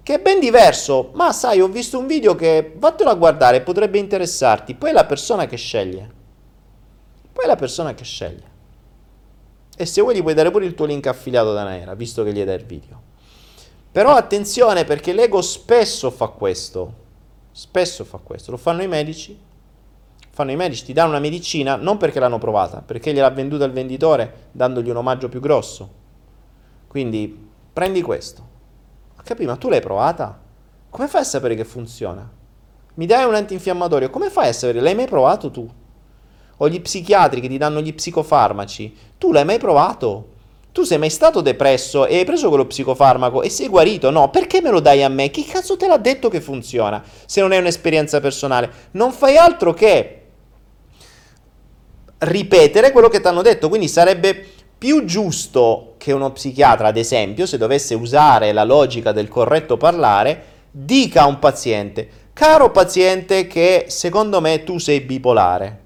Che 0.04 0.14
è 0.14 0.20
ben 0.20 0.38
diverso, 0.38 1.10
ma 1.14 1.32
sai, 1.32 1.60
ho 1.60 1.66
visto 1.66 1.98
un 1.98 2.06
video 2.06 2.36
che 2.36 2.74
vattelo 2.76 3.10
a 3.10 3.14
guardare, 3.14 3.62
potrebbe 3.62 3.98
interessarti. 3.98 4.76
Poi 4.76 4.90
è 4.90 4.92
la 4.92 5.04
persona 5.04 5.46
che 5.46 5.56
sceglie. 5.56 6.10
Poi 7.32 7.42
è 7.42 7.48
la 7.48 7.56
persona 7.56 7.92
che 7.92 8.04
sceglie. 8.04 8.48
E 9.76 9.84
se 9.84 10.00
vuoi 10.00 10.14
gli 10.14 10.22
puoi 10.22 10.34
dare 10.34 10.52
pure 10.52 10.64
il 10.64 10.76
tuo 10.76 10.86
link 10.86 11.08
affiliato 11.08 11.52
da 11.52 11.64
Naira, 11.64 11.94
visto 11.94 12.22
che 12.22 12.32
gli 12.32 12.44
dai 12.44 12.54
il 12.54 12.66
video. 12.66 13.02
Però 13.90 14.14
attenzione 14.14 14.84
perché 14.84 15.12
l'ego 15.12 15.42
spesso 15.42 16.12
fa 16.12 16.28
questo. 16.28 16.99
Spesso 17.52 18.04
fa 18.04 18.18
questo, 18.18 18.50
lo 18.50 18.56
fanno 18.56 18.82
i 18.82 18.88
medici. 18.88 19.38
Fanno 20.32 20.52
i 20.52 20.56
medici, 20.56 20.84
ti 20.84 20.92
danno 20.92 21.10
una 21.10 21.18
medicina 21.18 21.76
non 21.76 21.96
perché 21.96 22.20
l'hanno 22.20 22.38
provata, 22.38 22.82
perché 22.82 23.12
gliel'ha 23.12 23.30
venduta 23.30 23.64
il 23.64 23.72
venditore 23.72 24.48
dandogli 24.52 24.88
un 24.88 24.96
omaggio 24.96 25.28
più 25.28 25.40
grosso. 25.40 25.90
Quindi 26.86 27.48
prendi 27.72 28.00
questo. 28.00 28.48
Ma 29.16 29.22
capì, 29.22 29.44
ma 29.44 29.56
tu 29.56 29.68
l'hai 29.68 29.80
provata? 29.80 30.40
Come 30.88 31.08
fai 31.08 31.20
a 31.20 31.24
sapere 31.24 31.54
che 31.54 31.64
funziona? 31.64 32.28
Mi 32.94 33.06
dai 33.06 33.24
un 33.24 33.34
antinfiammatorio, 33.34 34.10
come 34.10 34.30
fai 34.30 34.48
a 34.48 34.52
sapere? 34.52 34.80
L'hai 34.80 34.94
mai 34.94 35.06
provato 35.06 35.50
tu? 35.50 35.68
O 36.56 36.68
gli 36.68 36.80
psichiatri 36.80 37.40
che 37.40 37.48
ti 37.48 37.58
danno 37.58 37.80
gli 37.80 37.94
psicofarmaci, 37.94 38.96
tu 39.18 39.32
l'hai 39.32 39.44
mai 39.44 39.58
provato? 39.58 40.28
Tu 40.72 40.84
sei 40.84 40.98
mai 40.98 41.10
stato 41.10 41.40
depresso 41.40 42.06
e 42.06 42.18
hai 42.18 42.24
preso 42.24 42.48
quello 42.48 42.66
psicofarmaco 42.66 43.42
e 43.42 43.50
sei 43.50 43.66
guarito? 43.66 44.10
No, 44.10 44.30
perché 44.30 44.60
me 44.60 44.70
lo 44.70 44.78
dai 44.78 45.02
a 45.02 45.08
me? 45.08 45.30
Chi 45.30 45.44
cazzo 45.44 45.76
te 45.76 45.88
l'ha 45.88 45.96
detto 45.96 46.28
che 46.28 46.40
funziona? 46.40 47.02
Se 47.26 47.40
non 47.40 47.52
è 47.52 47.58
un'esperienza 47.58 48.20
personale, 48.20 48.70
non 48.92 49.10
fai 49.10 49.36
altro 49.36 49.74
che 49.74 50.16
ripetere 52.18 52.92
quello 52.92 53.08
che 53.08 53.20
ti 53.20 53.26
hanno 53.26 53.42
detto. 53.42 53.68
Quindi 53.68 53.88
sarebbe 53.88 54.46
più 54.78 55.04
giusto 55.04 55.94
che 55.98 56.12
uno 56.12 56.30
psichiatra, 56.30 56.88
ad 56.88 56.96
esempio, 56.96 57.46
se 57.46 57.58
dovesse 57.58 57.94
usare 57.94 58.52
la 58.52 58.64
logica 58.64 59.10
del 59.10 59.28
corretto 59.28 59.76
parlare, 59.76 60.44
dica 60.70 61.22
a 61.22 61.26
un 61.26 61.40
paziente: 61.40 62.08
Caro 62.32 62.70
paziente, 62.70 63.48
che 63.48 63.86
secondo 63.88 64.40
me 64.40 64.62
tu 64.62 64.78
sei 64.78 65.00
bipolare. 65.00 65.78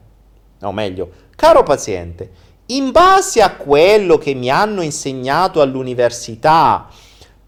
O 0.61 0.73
meglio, 0.73 1.11
caro 1.35 1.63
paziente 1.63 2.44
in 2.67 2.91
base 2.93 3.43
a 3.43 3.57
quello 3.57 4.17
che 4.17 4.35
mi 4.35 4.49
hanno 4.51 4.81
insegnato 4.81 5.61
all'università, 5.61 6.89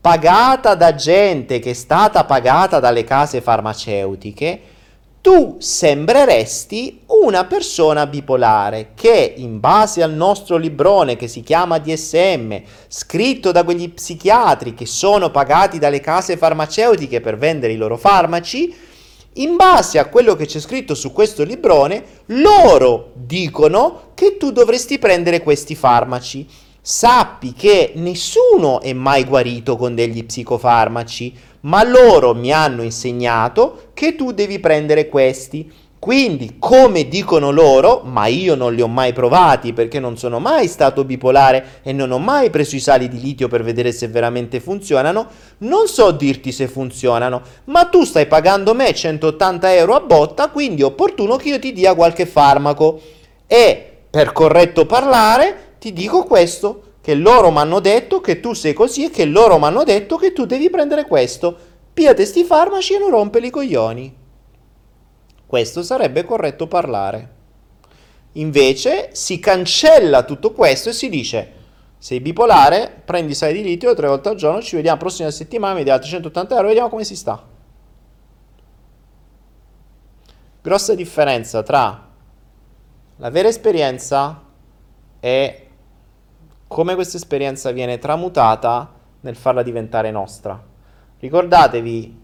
pagata 0.00 0.74
da 0.74 0.94
gente 0.94 1.58
che 1.58 1.70
è 1.70 1.74
stata 1.74 2.24
pagata 2.24 2.80
dalle 2.80 3.04
case 3.04 3.40
farmaceutiche, 3.40 4.60
tu 5.26 5.56
sembreresti 5.58 7.00
una 7.06 7.46
persona 7.46 8.06
bipolare 8.06 8.90
che 8.94 9.34
in 9.36 9.58
base 9.58 10.02
al 10.02 10.12
nostro 10.12 10.56
librone 10.56 11.16
che 11.16 11.26
si 11.26 11.40
chiama 11.42 11.78
DSM, 11.78 12.54
scritto 12.86 13.50
da 13.50 13.64
quegli 13.64 13.90
psichiatri 13.90 14.74
che 14.74 14.86
sono 14.86 15.32
pagati 15.32 15.80
dalle 15.80 15.98
case 15.98 16.36
farmaceutiche 16.36 17.20
per 17.20 17.38
vendere 17.38 17.72
i 17.72 17.76
loro 17.76 17.96
farmaci, 17.96 18.72
in 19.36 19.56
base 19.56 19.98
a 19.98 20.06
quello 20.06 20.34
che 20.34 20.46
c'è 20.46 20.60
scritto 20.60 20.94
su 20.94 21.12
questo 21.12 21.42
librone, 21.42 22.04
loro 22.26 23.12
dicono 23.14 24.10
che 24.14 24.36
tu 24.36 24.50
dovresti 24.52 24.98
prendere 24.98 25.42
questi 25.42 25.74
farmaci. 25.74 26.46
Sappi 26.80 27.52
che 27.52 27.92
nessuno 27.96 28.80
è 28.80 28.92
mai 28.92 29.24
guarito 29.24 29.76
con 29.76 29.94
degli 29.94 30.24
psicofarmaci, 30.24 31.34
ma 31.62 31.82
loro 31.82 32.32
mi 32.32 32.52
hanno 32.52 32.82
insegnato 32.82 33.88
che 33.92 34.14
tu 34.14 34.32
devi 34.32 34.60
prendere 34.60 35.08
questi. 35.08 35.70
Quindi, 36.06 36.54
come 36.60 37.08
dicono 37.08 37.50
loro, 37.50 38.02
ma 38.04 38.26
io 38.26 38.54
non 38.54 38.72
li 38.72 38.80
ho 38.80 38.86
mai 38.86 39.12
provati 39.12 39.72
perché 39.72 39.98
non 39.98 40.16
sono 40.16 40.38
mai 40.38 40.68
stato 40.68 41.02
bipolare 41.02 41.80
e 41.82 41.92
non 41.92 42.12
ho 42.12 42.18
mai 42.20 42.48
preso 42.48 42.76
i 42.76 42.78
sali 42.78 43.08
di 43.08 43.20
litio 43.20 43.48
per 43.48 43.64
vedere 43.64 43.90
se 43.90 44.06
veramente 44.06 44.60
funzionano, 44.60 45.26
non 45.58 45.88
so 45.88 46.12
dirti 46.12 46.52
se 46.52 46.68
funzionano, 46.68 47.42
ma 47.64 47.86
tu 47.86 48.04
stai 48.04 48.26
pagando 48.26 48.72
me 48.72 48.94
180 48.94 49.74
euro 49.74 49.96
a 49.96 50.00
botta, 50.00 50.48
quindi 50.50 50.82
è 50.82 50.84
opportuno 50.84 51.34
che 51.34 51.48
io 51.48 51.58
ti 51.58 51.72
dia 51.72 51.96
qualche 51.96 52.24
farmaco. 52.24 53.00
E 53.48 53.92
per 54.08 54.30
corretto 54.30 54.86
parlare, 54.86 55.74
ti 55.80 55.92
dico 55.92 56.22
questo, 56.22 56.82
che 57.00 57.14
loro 57.14 57.50
mi 57.50 57.58
hanno 57.58 57.80
detto 57.80 58.20
che 58.20 58.38
tu 58.38 58.52
sei 58.52 58.74
così 58.74 59.06
e 59.06 59.10
che 59.10 59.24
loro 59.24 59.58
mi 59.58 59.64
hanno 59.64 59.82
detto 59.82 60.14
che 60.14 60.32
tu 60.32 60.46
devi 60.46 60.70
prendere 60.70 61.04
questo. 61.04 61.56
Piate 61.92 62.24
sti 62.24 62.44
farmaci 62.44 62.94
e 62.94 62.98
non 62.98 63.10
rompe 63.10 63.40
i 63.40 63.50
coglioni. 63.50 64.24
Questo 65.46 65.82
sarebbe 65.82 66.24
corretto 66.24 66.66
parlare. 66.66 67.34
Invece 68.32 69.10
si 69.12 69.38
cancella 69.38 70.24
tutto 70.24 70.52
questo 70.52 70.90
e 70.90 70.92
si 70.92 71.08
dice 71.08 71.52
sei 71.98 72.20
bipolare, 72.20 73.02
prendi 73.04 73.34
sai 73.34 73.54
di 73.54 73.62
litio 73.62 73.94
tre 73.94 74.06
volte 74.06 74.28
al 74.28 74.36
giorno, 74.36 74.60
ci 74.60 74.76
vediamo 74.76 74.96
la 74.96 75.02
prossima 75.02 75.30
settimana, 75.30 75.74
mi 75.74 75.82
dai 75.82 75.94
altri 75.94 76.10
180 76.10 76.54
euro, 76.54 76.66
vediamo 76.68 76.88
come 76.88 77.04
si 77.04 77.16
sta. 77.16 77.42
Grossa 80.62 80.94
differenza 80.94 81.62
tra 81.62 82.08
la 83.16 83.30
vera 83.30 83.48
esperienza 83.48 84.42
e 85.20 85.68
come 86.68 86.94
questa 86.94 87.16
esperienza 87.16 87.70
viene 87.70 87.98
tramutata 87.98 88.92
nel 89.20 89.36
farla 89.36 89.62
diventare 89.62 90.10
nostra. 90.10 90.62
Ricordatevi, 91.18 92.20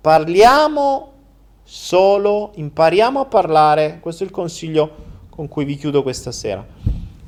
parliamo 0.00 1.09
solo, 1.72 2.50
impariamo 2.56 3.20
a 3.20 3.24
parlare, 3.26 4.00
questo 4.00 4.24
è 4.24 4.26
il 4.26 4.32
consiglio 4.32 5.08
con 5.30 5.46
cui 5.46 5.64
vi 5.64 5.76
chiudo 5.76 6.02
questa 6.02 6.32
sera, 6.32 6.66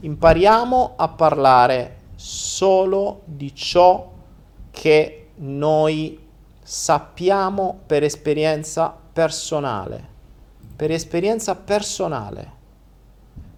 impariamo 0.01 0.95
a 0.97 1.07
parlare 1.07 1.99
solo 2.17 3.21
di 3.25 3.55
ciò 3.55 4.11
che 4.73 5.29
noi 5.37 6.19
sappiamo 6.61 7.83
per 7.87 8.03
esperienza 8.03 8.93
personale, 9.13 10.09
per 10.75 10.91
esperienza 10.91 11.55
personale, 11.55 12.53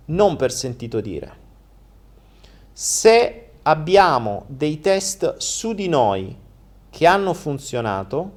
non 0.06 0.36
per 0.36 0.52
sentito 0.52 1.00
dire. 1.00 1.32
Se 2.72 3.52
abbiamo 3.62 4.44
dei 4.48 4.80
test 4.80 5.38
su 5.38 5.72
di 5.72 5.88
noi 5.88 6.36
che 6.90 7.06
hanno 7.06 7.32
funzionato, 7.32 8.32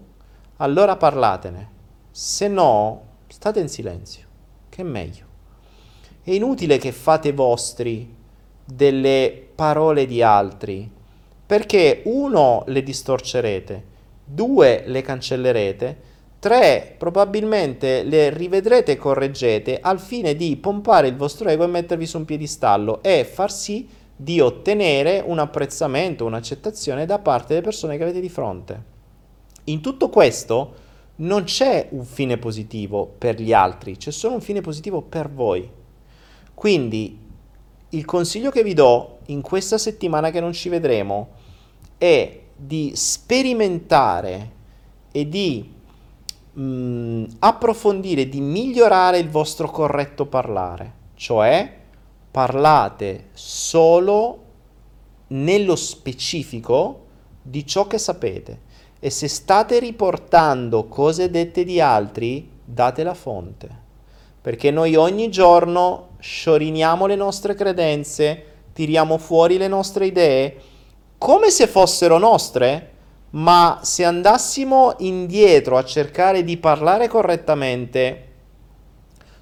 allora 0.55 0.95
parlatene 0.95 1.75
se 2.19 2.47
no, 2.47 3.03
state 3.27 3.59
in 3.59 3.69
silenzio, 3.69 4.25
che 4.69 4.81
è 4.81 4.83
meglio. 4.83 5.25
È 6.23 6.31
inutile 6.31 6.79
che 6.79 6.91
fate 6.91 7.31
vostri 7.31 8.11
delle 8.65 9.47
parole 9.53 10.07
di 10.07 10.23
altri, 10.23 10.89
perché 11.45 12.01
uno 12.05 12.63
le 12.65 12.81
distorcerete, 12.81 13.83
due 14.25 14.81
le 14.87 15.03
cancellerete, 15.03 15.97
tre 16.39 16.95
probabilmente 16.97 18.01
le 18.01 18.31
rivedrete 18.31 18.93
e 18.93 18.97
correggete 18.97 19.79
al 19.79 19.99
fine 19.99 20.35
di 20.35 20.57
pompare 20.57 21.09
il 21.09 21.15
vostro 21.15 21.49
ego 21.49 21.65
e 21.65 21.67
mettervi 21.67 22.07
su 22.07 22.17
un 22.17 22.25
piedistallo 22.25 23.03
e 23.03 23.25
far 23.25 23.51
sì 23.51 23.87
di 24.15 24.39
ottenere 24.39 25.21
un 25.23 25.37
apprezzamento, 25.37 26.25
un'accettazione 26.25 27.05
da 27.05 27.19
parte 27.19 27.49
delle 27.49 27.61
persone 27.61 27.95
che 27.95 28.01
avete 28.01 28.21
di 28.21 28.29
fronte. 28.29 28.83
In 29.65 29.81
tutto 29.81 30.09
questo 30.09 30.85
non 31.17 31.43
c'è 31.43 31.87
un 31.91 32.05
fine 32.05 32.37
positivo 32.37 33.05
per 33.17 33.39
gli 33.39 33.53
altri, 33.53 33.97
c'è 33.97 34.11
solo 34.11 34.35
un 34.35 34.41
fine 34.41 34.61
positivo 34.61 35.01
per 35.01 35.31
voi. 35.31 35.69
Quindi 36.53 37.19
il 37.89 38.05
consiglio 38.05 38.51
che 38.51 38.63
vi 38.63 38.73
do 38.73 39.19
in 39.27 39.41
questa 39.41 39.77
settimana 39.77 40.29
che 40.29 40.39
non 40.39 40.53
ci 40.53 40.69
vedremo 40.69 41.29
è 41.97 42.41
di 42.55 42.91
sperimentare 42.95 44.51
e 45.11 45.27
di 45.27 45.71
mh, 46.53 46.61
mm, 46.61 47.23
approfondire, 47.39 48.29
di 48.29 48.41
migliorare 48.41 49.17
il 49.19 49.29
vostro 49.29 49.69
corretto 49.69 50.25
parlare, 50.25 50.93
cioè 51.15 51.75
parlate 52.29 53.29
solo 53.33 54.43
nello 55.27 55.75
specifico 55.75 57.05
di 57.41 57.65
ciò 57.65 57.87
che 57.87 57.97
sapete 57.97 58.65
e 59.07 59.09
se 59.09 59.29
state 59.29 59.79
riportando 59.79 60.87
cose 60.89 61.29
dette 61.29 61.63
di 61.63 61.79
altri, 61.79 62.49
date 62.61 63.03
la 63.03 63.13
fonte. 63.13 63.69
Perché 64.41 64.69
noi 64.69 64.97
ogni 64.97 65.29
giorno 65.29 66.09
scioriniamo 66.19 67.05
le 67.05 67.15
nostre 67.15 67.55
credenze, 67.55 68.43
tiriamo 68.73 69.17
fuori 69.17 69.57
le 69.57 69.69
nostre 69.69 70.07
idee, 70.07 70.55
come 71.17 71.51
se 71.51 71.67
fossero 71.67 72.17
nostre, 72.17 72.91
ma 73.29 73.79
se 73.81 74.03
andassimo 74.03 74.95
indietro 74.97 75.77
a 75.77 75.85
cercare 75.85 76.43
di 76.43 76.57
parlare 76.57 77.07
correttamente, 77.07 78.25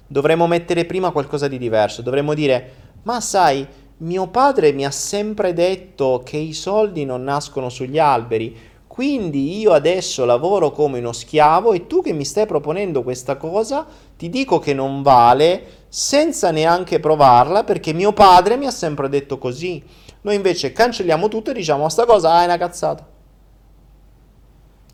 dovremmo 0.06 0.46
mettere 0.46 0.84
prima 0.84 1.10
qualcosa 1.10 1.48
di 1.48 1.58
diverso, 1.58 2.02
dovremmo 2.02 2.34
dire, 2.34 2.72
ma 3.02 3.20
sai, 3.20 3.66
mio 3.98 4.28
padre 4.28 4.70
mi 4.70 4.86
ha 4.86 4.92
sempre 4.92 5.52
detto 5.52 6.22
che 6.24 6.36
i 6.36 6.52
soldi 6.52 7.04
non 7.04 7.24
nascono 7.24 7.68
sugli 7.68 7.98
alberi, 7.98 8.74
quindi 8.96 9.58
io 9.58 9.74
adesso 9.74 10.24
lavoro 10.24 10.70
come 10.70 11.00
uno 11.00 11.12
schiavo 11.12 11.74
e 11.74 11.86
tu 11.86 12.00
che 12.00 12.14
mi 12.14 12.24
stai 12.24 12.46
proponendo 12.46 13.02
questa 13.02 13.36
cosa 13.36 13.86
ti 14.16 14.30
dico 14.30 14.58
che 14.58 14.72
non 14.72 15.02
vale 15.02 15.84
senza 15.88 16.50
neanche 16.50 16.98
provarla 16.98 17.62
perché 17.62 17.92
mio 17.92 18.14
padre 18.14 18.56
mi 18.56 18.64
ha 18.64 18.70
sempre 18.70 19.10
detto 19.10 19.36
così. 19.36 19.84
Noi 20.22 20.36
invece 20.36 20.72
cancelliamo 20.72 21.28
tutto 21.28 21.50
e 21.50 21.52
diciamo 21.52 21.86
sta 21.90 22.06
cosa 22.06 22.32
ah, 22.32 22.40
è 22.40 22.44
una 22.46 22.56
cazzata. 22.56 23.06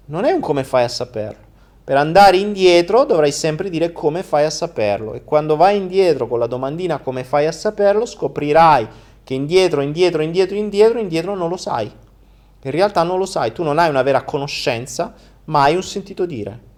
Non 0.06 0.24
è 0.24 0.32
un 0.32 0.40
come 0.40 0.64
fai 0.64 0.82
a 0.82 0.88
saperlo. 0.88 1.44
Per 1.84 1.96
andare 1.96 2.38
indietro 2.38 3.04
dovrai 3.04 3.30
sempre 3.30 3.70
dire 3.70 3.92
come 3.92 4.24
fai 4.24 4.44
a 4.44 4.50
saperlo 4.50 5.14
e 5.14 5.22
quando 5.22 5.54
vai 5.54 5.76
indietro 5.76 6.26
con 6.26 6.40
la 6.40 6.48
domandina 6.48 6.98
come 6.98 7.22
fai 7.22 7.46
a 7.46 7.52
saperlo 7.52 8.04
scoprirai 8.04 8.88
che 9.22 9.34
indietro, 9.34 9.80
indietro, 9.80 10.22
indietro, 10.22 10.56
indietro, 10.56 10.98
indietro 10.98 11.36
non 11.36 11.48
lo 11.48 11.56
sai. 11.56 12.10
In 12.64 12.70
realtà 12.70 13.02
non 13.02 13.18
lo 13.18 13.26
sai, 13.26 13.52
tu 13.52 13.62
non 13.62 13.78
hai 13.78 13.88
una 13.88 14.02
vera 14.02 14.22
conoscenza, 14.22 15.12
ma 15.46 15.62
hai 15.62 15.74
un 15.74 15.82
sentito 15.82 16.26
dire. 16.26 16.70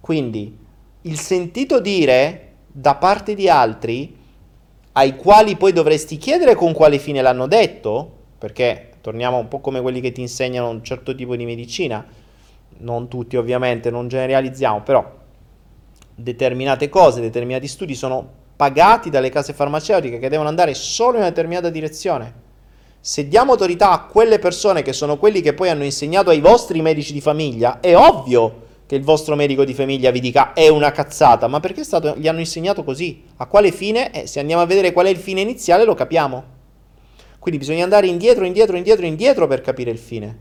Quindi 0.00 0.58
il 1.02 1.18
sentito 1.18 1.80
dire 1.80 2.54
da 2.66 2.96
parte 2.96 3.34
di 3.34 3.48
altri, 3.48 4.16
ai 4.92 5.16
quali 5.16 5.56
poi 5.56 5.72
dovresti 5.72 6.16
chiedere 6.16 6.56
con 6.56 6.72
quale 6.72 6.98
fine 6.98 7.22
l'hanno 7.22 7.46
detto, 7.46 8.18
perché 8.38 8.94
torniamo 9.00 9.38
un 9.38 9.46
po' 9.46 9.60
come 9.60 9.80
quelli 9.80 10.00
che 10.00 10.10
ti 10.10 10.20
insegnano 10.20 10.68
un 10.68 10.82
certo 10.82 11.14
tipo 11.14 11.36
di 11.36 11.44
medicina, 11.44 12.04
non 12.78 13.08
tutti 13.08 13.36
ovviamente, 13.36 13.90
non 13.90 14.08
generalizziamo, 14.08 14.82
però 14.82 15.18
determinate 16.14 16.88
cose, 16.88 17.20
determinati 17.20 17.68
studi 17.68 17.94
sono 17.94 18.38
pagati 18.56 19.10
dalle 19.10 19.30
case 19.30 19.52
farmaceutiche 19.52 20.18
che 20.18 20.28
devono 20.28 20.48
andare 20.48 20.74
solo 20.74 21.12
in 21.12 21.18
una 21.18 21.28
determinata 21.28 21.70
direzione 21.70 22.48
se 23.02 23.26
diamo 23.28 23.52
autorità 23.52 23.92
a 23.92 24.04
quelle 24.04 24.38
persone 24.38 24.82
che 24.82 24.92
sono 24.92 25.16
quelli 25.16 25.40
che 25.40 25.54
poi 25.54 25.70
hanno 25.70 25.84
insegnato 25.84 26.28
ai 26.30 26.40
vostri 26.40 26.82
medici 26.82 27.14
di 27.14 27.22
famiglia, 27.22 27.80
è 27.80 27.96
ovvio 27.96 28.68
che 28.84 28.94
il 28.94 29.02
vostro 29.02 29.36
medico 29.36 29.64
di 29.64 29.72
famiglia 29.72 30.10
vi 30.10 30.20
dica 30.20 30.52
è 30.52 30.68
una 30.68 30.92
cazzata, 30.92 31.46
ma 31.46 31.60
perché 31.60 31.82
stato, 31.82 32.14
gli 32.16 32.28
hanno 32.28 32.40
insegnato 32.40 32.84
così? 32.84 33.22
A 33.36 33.46
quale 33.46 33.72
fine? 33.72 34.10
Eh, 34.10 34.26
se 34.26 34.40
andiamo 34.40 34.60
a 34.60 34.66
vedere 34.66 34.92
qual 34.92 35.06
è 35.06 35.08
il 35.10 35.16
fine 35.16 35.40
iniziale 35.40 35.84
lo 35.84 35.94
capiamo. 35.94 36.58
Quindi 37.38 37.60
bisogna 37.60 37.84
andare 37.84 38.06
indietro, 38.06 38.44
indietro, 38.44 38.76
indietro, 38.76 39.06
indietro 39.06 39.46
per 39.46 39.62
capire 39.62 39.90
il 39.90 39.98
fine. 39.98 40.38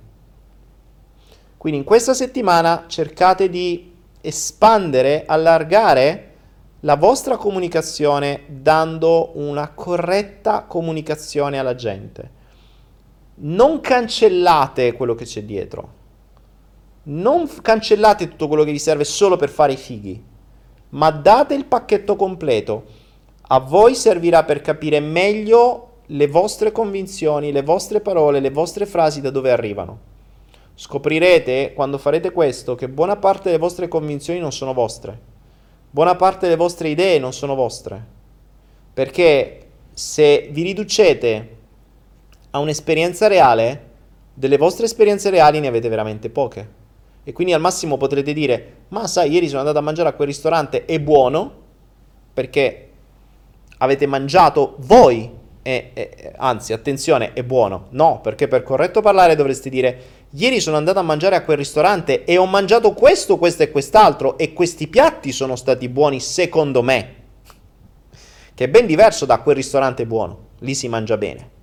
Quindi 1.55 1.79
in 1.79 1.85
questa 1.85 2.13
settimana 2.13 2.85
cercate 2.87 3.49
di 3.49 3.93
espandere, 4.19 5.23
allargare 5.25 6.25
la 6.81 6.95
vostra 6.95 7.37
comunicazione 7.37 8.43
dando 8.47 9.37
una 9.37 9.69
corretta 9.69 10.63
comunicazione 10.63 11.57
alla 11.57 11.75
gente 11.75 12.37
non 13.41 13.79
cancellate 13.79 14.93
quello 14.93 15.15
che 15.15 15.25
c'è 15.25 15.43
dietro. 15.43 15.97
Non 17.03 17.47
f- 17.47 17.61
cancellate 17.61 18.27
tutto 18.27 18.47
quello 18.47 18.63
che 18.63 18.71
vi 18.71 18.79
serve 18.79 19.03
solo 19.03 19.35
per 19.35 19.49
fare 19.49 19.73
i 19.73 19.77
fighi, 19.77 20.21
ma 20.89 21.11
date 21.11 21.53
il 21.53 21.65
pacchetto 21.65 22.15
completo. 22.15 22.85
A 23.51 23.59
voi 23.59 23.95
servirà 23.95 24.43
per 24.43 24.61
capire 24.61 24.99
meglio 24.99 25.85
le 26.07 26.27
vostre 26.27 26.71
convinzioni, 26.71 27.51
le 27.51 27.63
vostre 27.63 28.01
parole, 28.01 28.39
le 28.39 28.51
vostre 28.51 28.85
frasi 28.85 29.21
da 29.21 29.29
dove 29.29 29.51
arrivano. 29.51 30.07
Scoprirete 30.75 31.73
quando 31.73 31.97
farete 31.97 32.31
questo 32.31 32.75
che 32.75 32.89
buona 32.89 33.17
parte 33.17 33.45
delle 33.45 33.57
vostre 33.57 33.87
convinzioni 33.87 34.39
non 34.39 34.51
sono 34.51 34.73
vostre. 34.73 35.19
Buona 35.91 36.15
parte 36.15 36.45
delle 36.45 36.55
vostre 36.55 36.89
idee 36.89 37.19
non 37.19 37.33
sono 37.33 37.55
vostre. 37.55 38.17
Perché 38.93 39.67
se 39.93 40.49
vi 40.51 40.61
riducete 40.63 41.57
a 42.51 42.59
un'esperienza 42.59 43.27
reale, 43.27 43.87
delle 44.33 44.57
vostre 44.57 44.85
esperienze 44.85 45.29
reali 45.29 45.59
ne 45.59 45.67
avete 45.67 45.89
veramente 45.89 46.29
poche. 46.29 46.77
E 47.23 47.33
quindi 47.33 47.53
al 47.53 47.61
massimo 47.61 47.97
potrete 47.97 48.33
dire, 48.33 48.73
ma 48.89 49.05
sai, 49.05 49.31
ieri 49.31 49.47
sono 49.47 49.59
andato 49.59 49.77
a 49.77 49.81
mangiare 49.81 50.09
a 50.09 50.13
quel 50.13 50.27
ristorante, 50.27 50.85
è 50.85 50.99
buono, 50.99 51.51
perché 52.33 52.89
avete 53.77 54.05
mangiato 54.07 54.75
voi, 54.79 55.29
e, 55.61 55.91
e, 55.93 56.33
anzi, 56.37 56.73
attenzione, 56.73 57.33
è 57.33 57.43
buono. 57.43 57.87
No, 57.89 58.21
perché 58.21 58.47
per 58.47 58.63
corretto 58.63 59.01
parlare 59.01 59.35
dovreste 59.35 59.69
dire, 59.69 60.01
ieri 60.31 60.59
sono 60.59 60.77
andato 60.77 60.99
a 60.99 61.03
mangiare 61.03 61.35
a 61.35 61.43
quel 61.43 61.57
ristorante 61.57 62.23
e 62.23 62.37
ho 62.37 62.45
mangiato 62.45 62.93
questo, 62.93 63.37
questo 63.37 63.63
e 63.63 63.71
quest'altro, 63.71 64.37
e 64.37 64.53
questi 64.53 64.87
piatti 64.87 65.31
sono 65.31 65.55
stati 65.55 65.89
buoni 65.89 66.19
secondo 66.19 66.81
me. 66.81 67.15
Che 68.55 68.63
è 68.63 68.69
ben 68.69 68.85
diverso 68.85 69.25
da 69.25 69.39
quel 69.39 69.55
ristorante 69.55 70.05
buono, 70.05 70.47
lì 70.59 70.73
si 70.73 70.87
mangia 70.87 71.17
bene. 71.17 71.57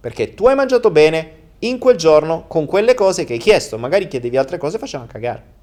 Perché 0.00 0.34
tu 0.34 0.46
hai 0.46 0.54
mangiato 0.54 0.90
bene 0.90 1.38
in 1.60 1.78
quel 1.78 1.96
giorno 1.96 2.46
con 2.46 2.64
quelle 2.64 2.94
cose 2.94 3.24
che 3.24 3.34
hai 3.34 3.38
chiesto, 3.38 3.76
magari 3.78 4.08
chiedevi 4.08 4.36
altre 4.36 4.58
cose 4.58 4.76
e 4.76 4.78
facevano 4.78 5.10
cagare. 5.10 5.58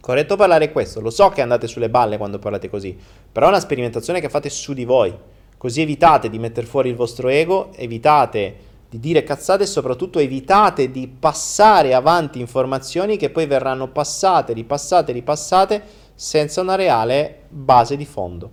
Corretto 0.00 0.36
parlare 0.36 0.70
questo, 0.70 1.00
lo 1.00 1.10
so 1.10 1.30
che 1.30 1.40
andate 1.40 1.66
sulle 1.66 1.88
balle 1.88 2.18
quando 2.18 2.38
parlate 2.38 2.68
così, 2.68 2.96
però 3.32 3.46
è 3.46 3.48
una 3.50 3.60
sperimentazione 3.60 4.20
che 4.20 4.28
fate 4.28 4.50
su 4.50 4.74
di 4.74 4.84
voi, 4.84 5.14
così 5.56 5.80
evitate 5.80 6.28
di 6.28 6.38
mettere 6.38 6.66
fuori 6.66 6.90
il 6.90 6.94
vostro 6.94 7.28
ego, 7.28 7.72
evitate 7.74 8.72
di 8.90 9.00
dire 9.00 9.24
cazzate 9.24 9.62
e 9.62 9.66
soprattutto 9.66 10.18
evitate 10.18 10.90
di 10.90 11.08
passare 11.08 11.94
avanti 11.94 12.38
informazioni 12.38 13.16
che 13.16 13.30
poi 13.30 13.46
verranno 13.46 13.88
passate, 13.88 14.52
ripassate, 14.52 15.10
ripassate 15.10 15.82
senza 16.14 16.60
una 16.60 16.76
reale 16.76 17.44
base 17.48 17.96
di 17.96 18.04
fondo. 18.04 18.50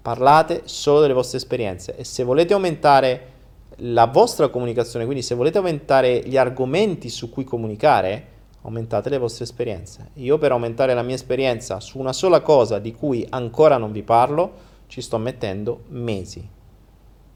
Parlate 0.00 0.62
solo 0.64 1.00
delle 1.00 1.12
vostre 1.12 1.38
esperienze 1.38 1.96
e 1.96 2.04
se 2.04 2.22
volete 2.22 2.54
aumentare 2.54 3.32
la 3.78 4.06
vostra 4.06 4.48
comunicazione, 4.48 5.04
quindi 5.04 5.22
se 5.22 5.34
volete 5.34 5.58
aumentare 5.58 6.22
gli 6.24 6.36
argomenti 6.36 7.08
su 7.08 7.30
cui 7.30 7.44
comunicare, 7.44 8.28
aumentate 8.62 9.10
le 9.10 9.18
vostre 9.18 9.44
esperienze. 9.44 10.10
Io 10.14 10.38
per 10.38 10.52
aumentare 10.52 10.94
la 10.94 11.02
mia 11.02 11.14
esperienza 11.14 11.80
su 11.80 11.98
una 11.98 12.12
sola 12.12 12.40
cosa 12.40 12.78
di 12.78 12.94
cui 12.94 13.26
ancora 13.28 13.76
non 13.76 13.92
vi 13.92 14.02
parlo, 14.02 14.52
ci 14.86 15.00
sto 15.00 15.18
mettendo 15.18 15.84
mesi. 15.88 16.46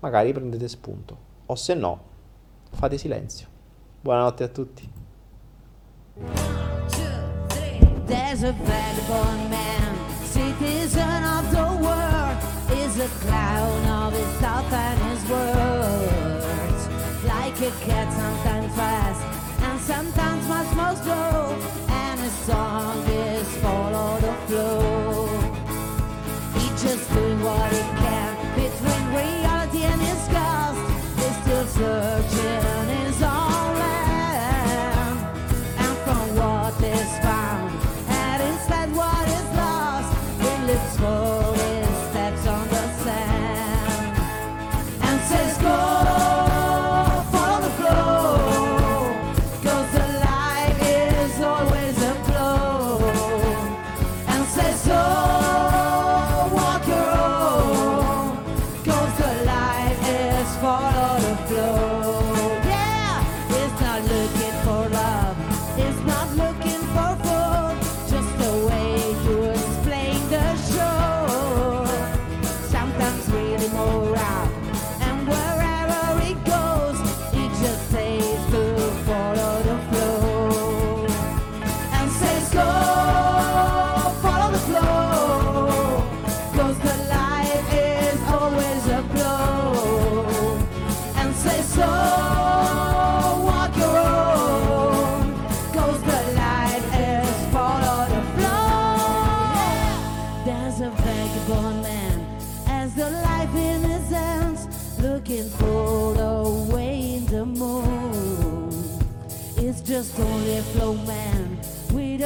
Magari 0.01 0.33
prendete 0.33 0.69
spunto, 0.69 1.17
o 1.47 1.55
se 1.55 1.75
no, 1.75 2.01
fate 2.71 2.99
silenzio. 2.99 3.47
Buonanotte 4.01 4.45
a 4.45 4.49
tutti. 4.49 4.91
There's 8.07 8.43
a 8.43 8.53
vagabond 8.53 9.49
A 17.61 17.71
cat, 17.81 18.13
sometimes 18.13 18.73
fast, 18.77 19.63
and 19.63 19.81
sometimes 19.81 20.47
much 20.47 20.77
more 20.77 20.95
slow, 21.03 21.59
and 21.89 22.21
his 22.21 22.33
song 22.47 23.05
is 23.09 23.49
follow 23.57 24.21
the 24.21 24.33
flow. 24.47 25.27
He 26.55 26.69
just 26.69 27.13
doing 27.13 27.43
what 27.43 27.73
he 27.73 27.81
can 27.99 28.55
between 28.55 29.05
reality 29.13 29.83
and 29.83 30.01
his 30.01 30.29
ghost. 30.29 30.81
He's 31.19 31.37
still 31.43 31.67
searching 31.67 32.78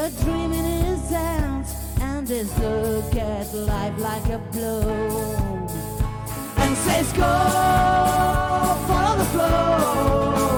with 0.02 0.20
a 0.20 0.24
dream 0.24 0.52
in 0.52 0.84
his 0.84 1.10
hands 1.10 1.74
and 2.00 2.28
his 2.28 2.58
look 2.58 3.14
at 3.14 3.54
life 3.54 3.98
like 3.98 4.26
a 4.30 4.38
blow. 4.50 4.80
And 6.56 6.76
says 6.76 7.12
go 7.12 7.32
follow 8.88 9.18
the 9.18 9.24
flow, 9.26 10.51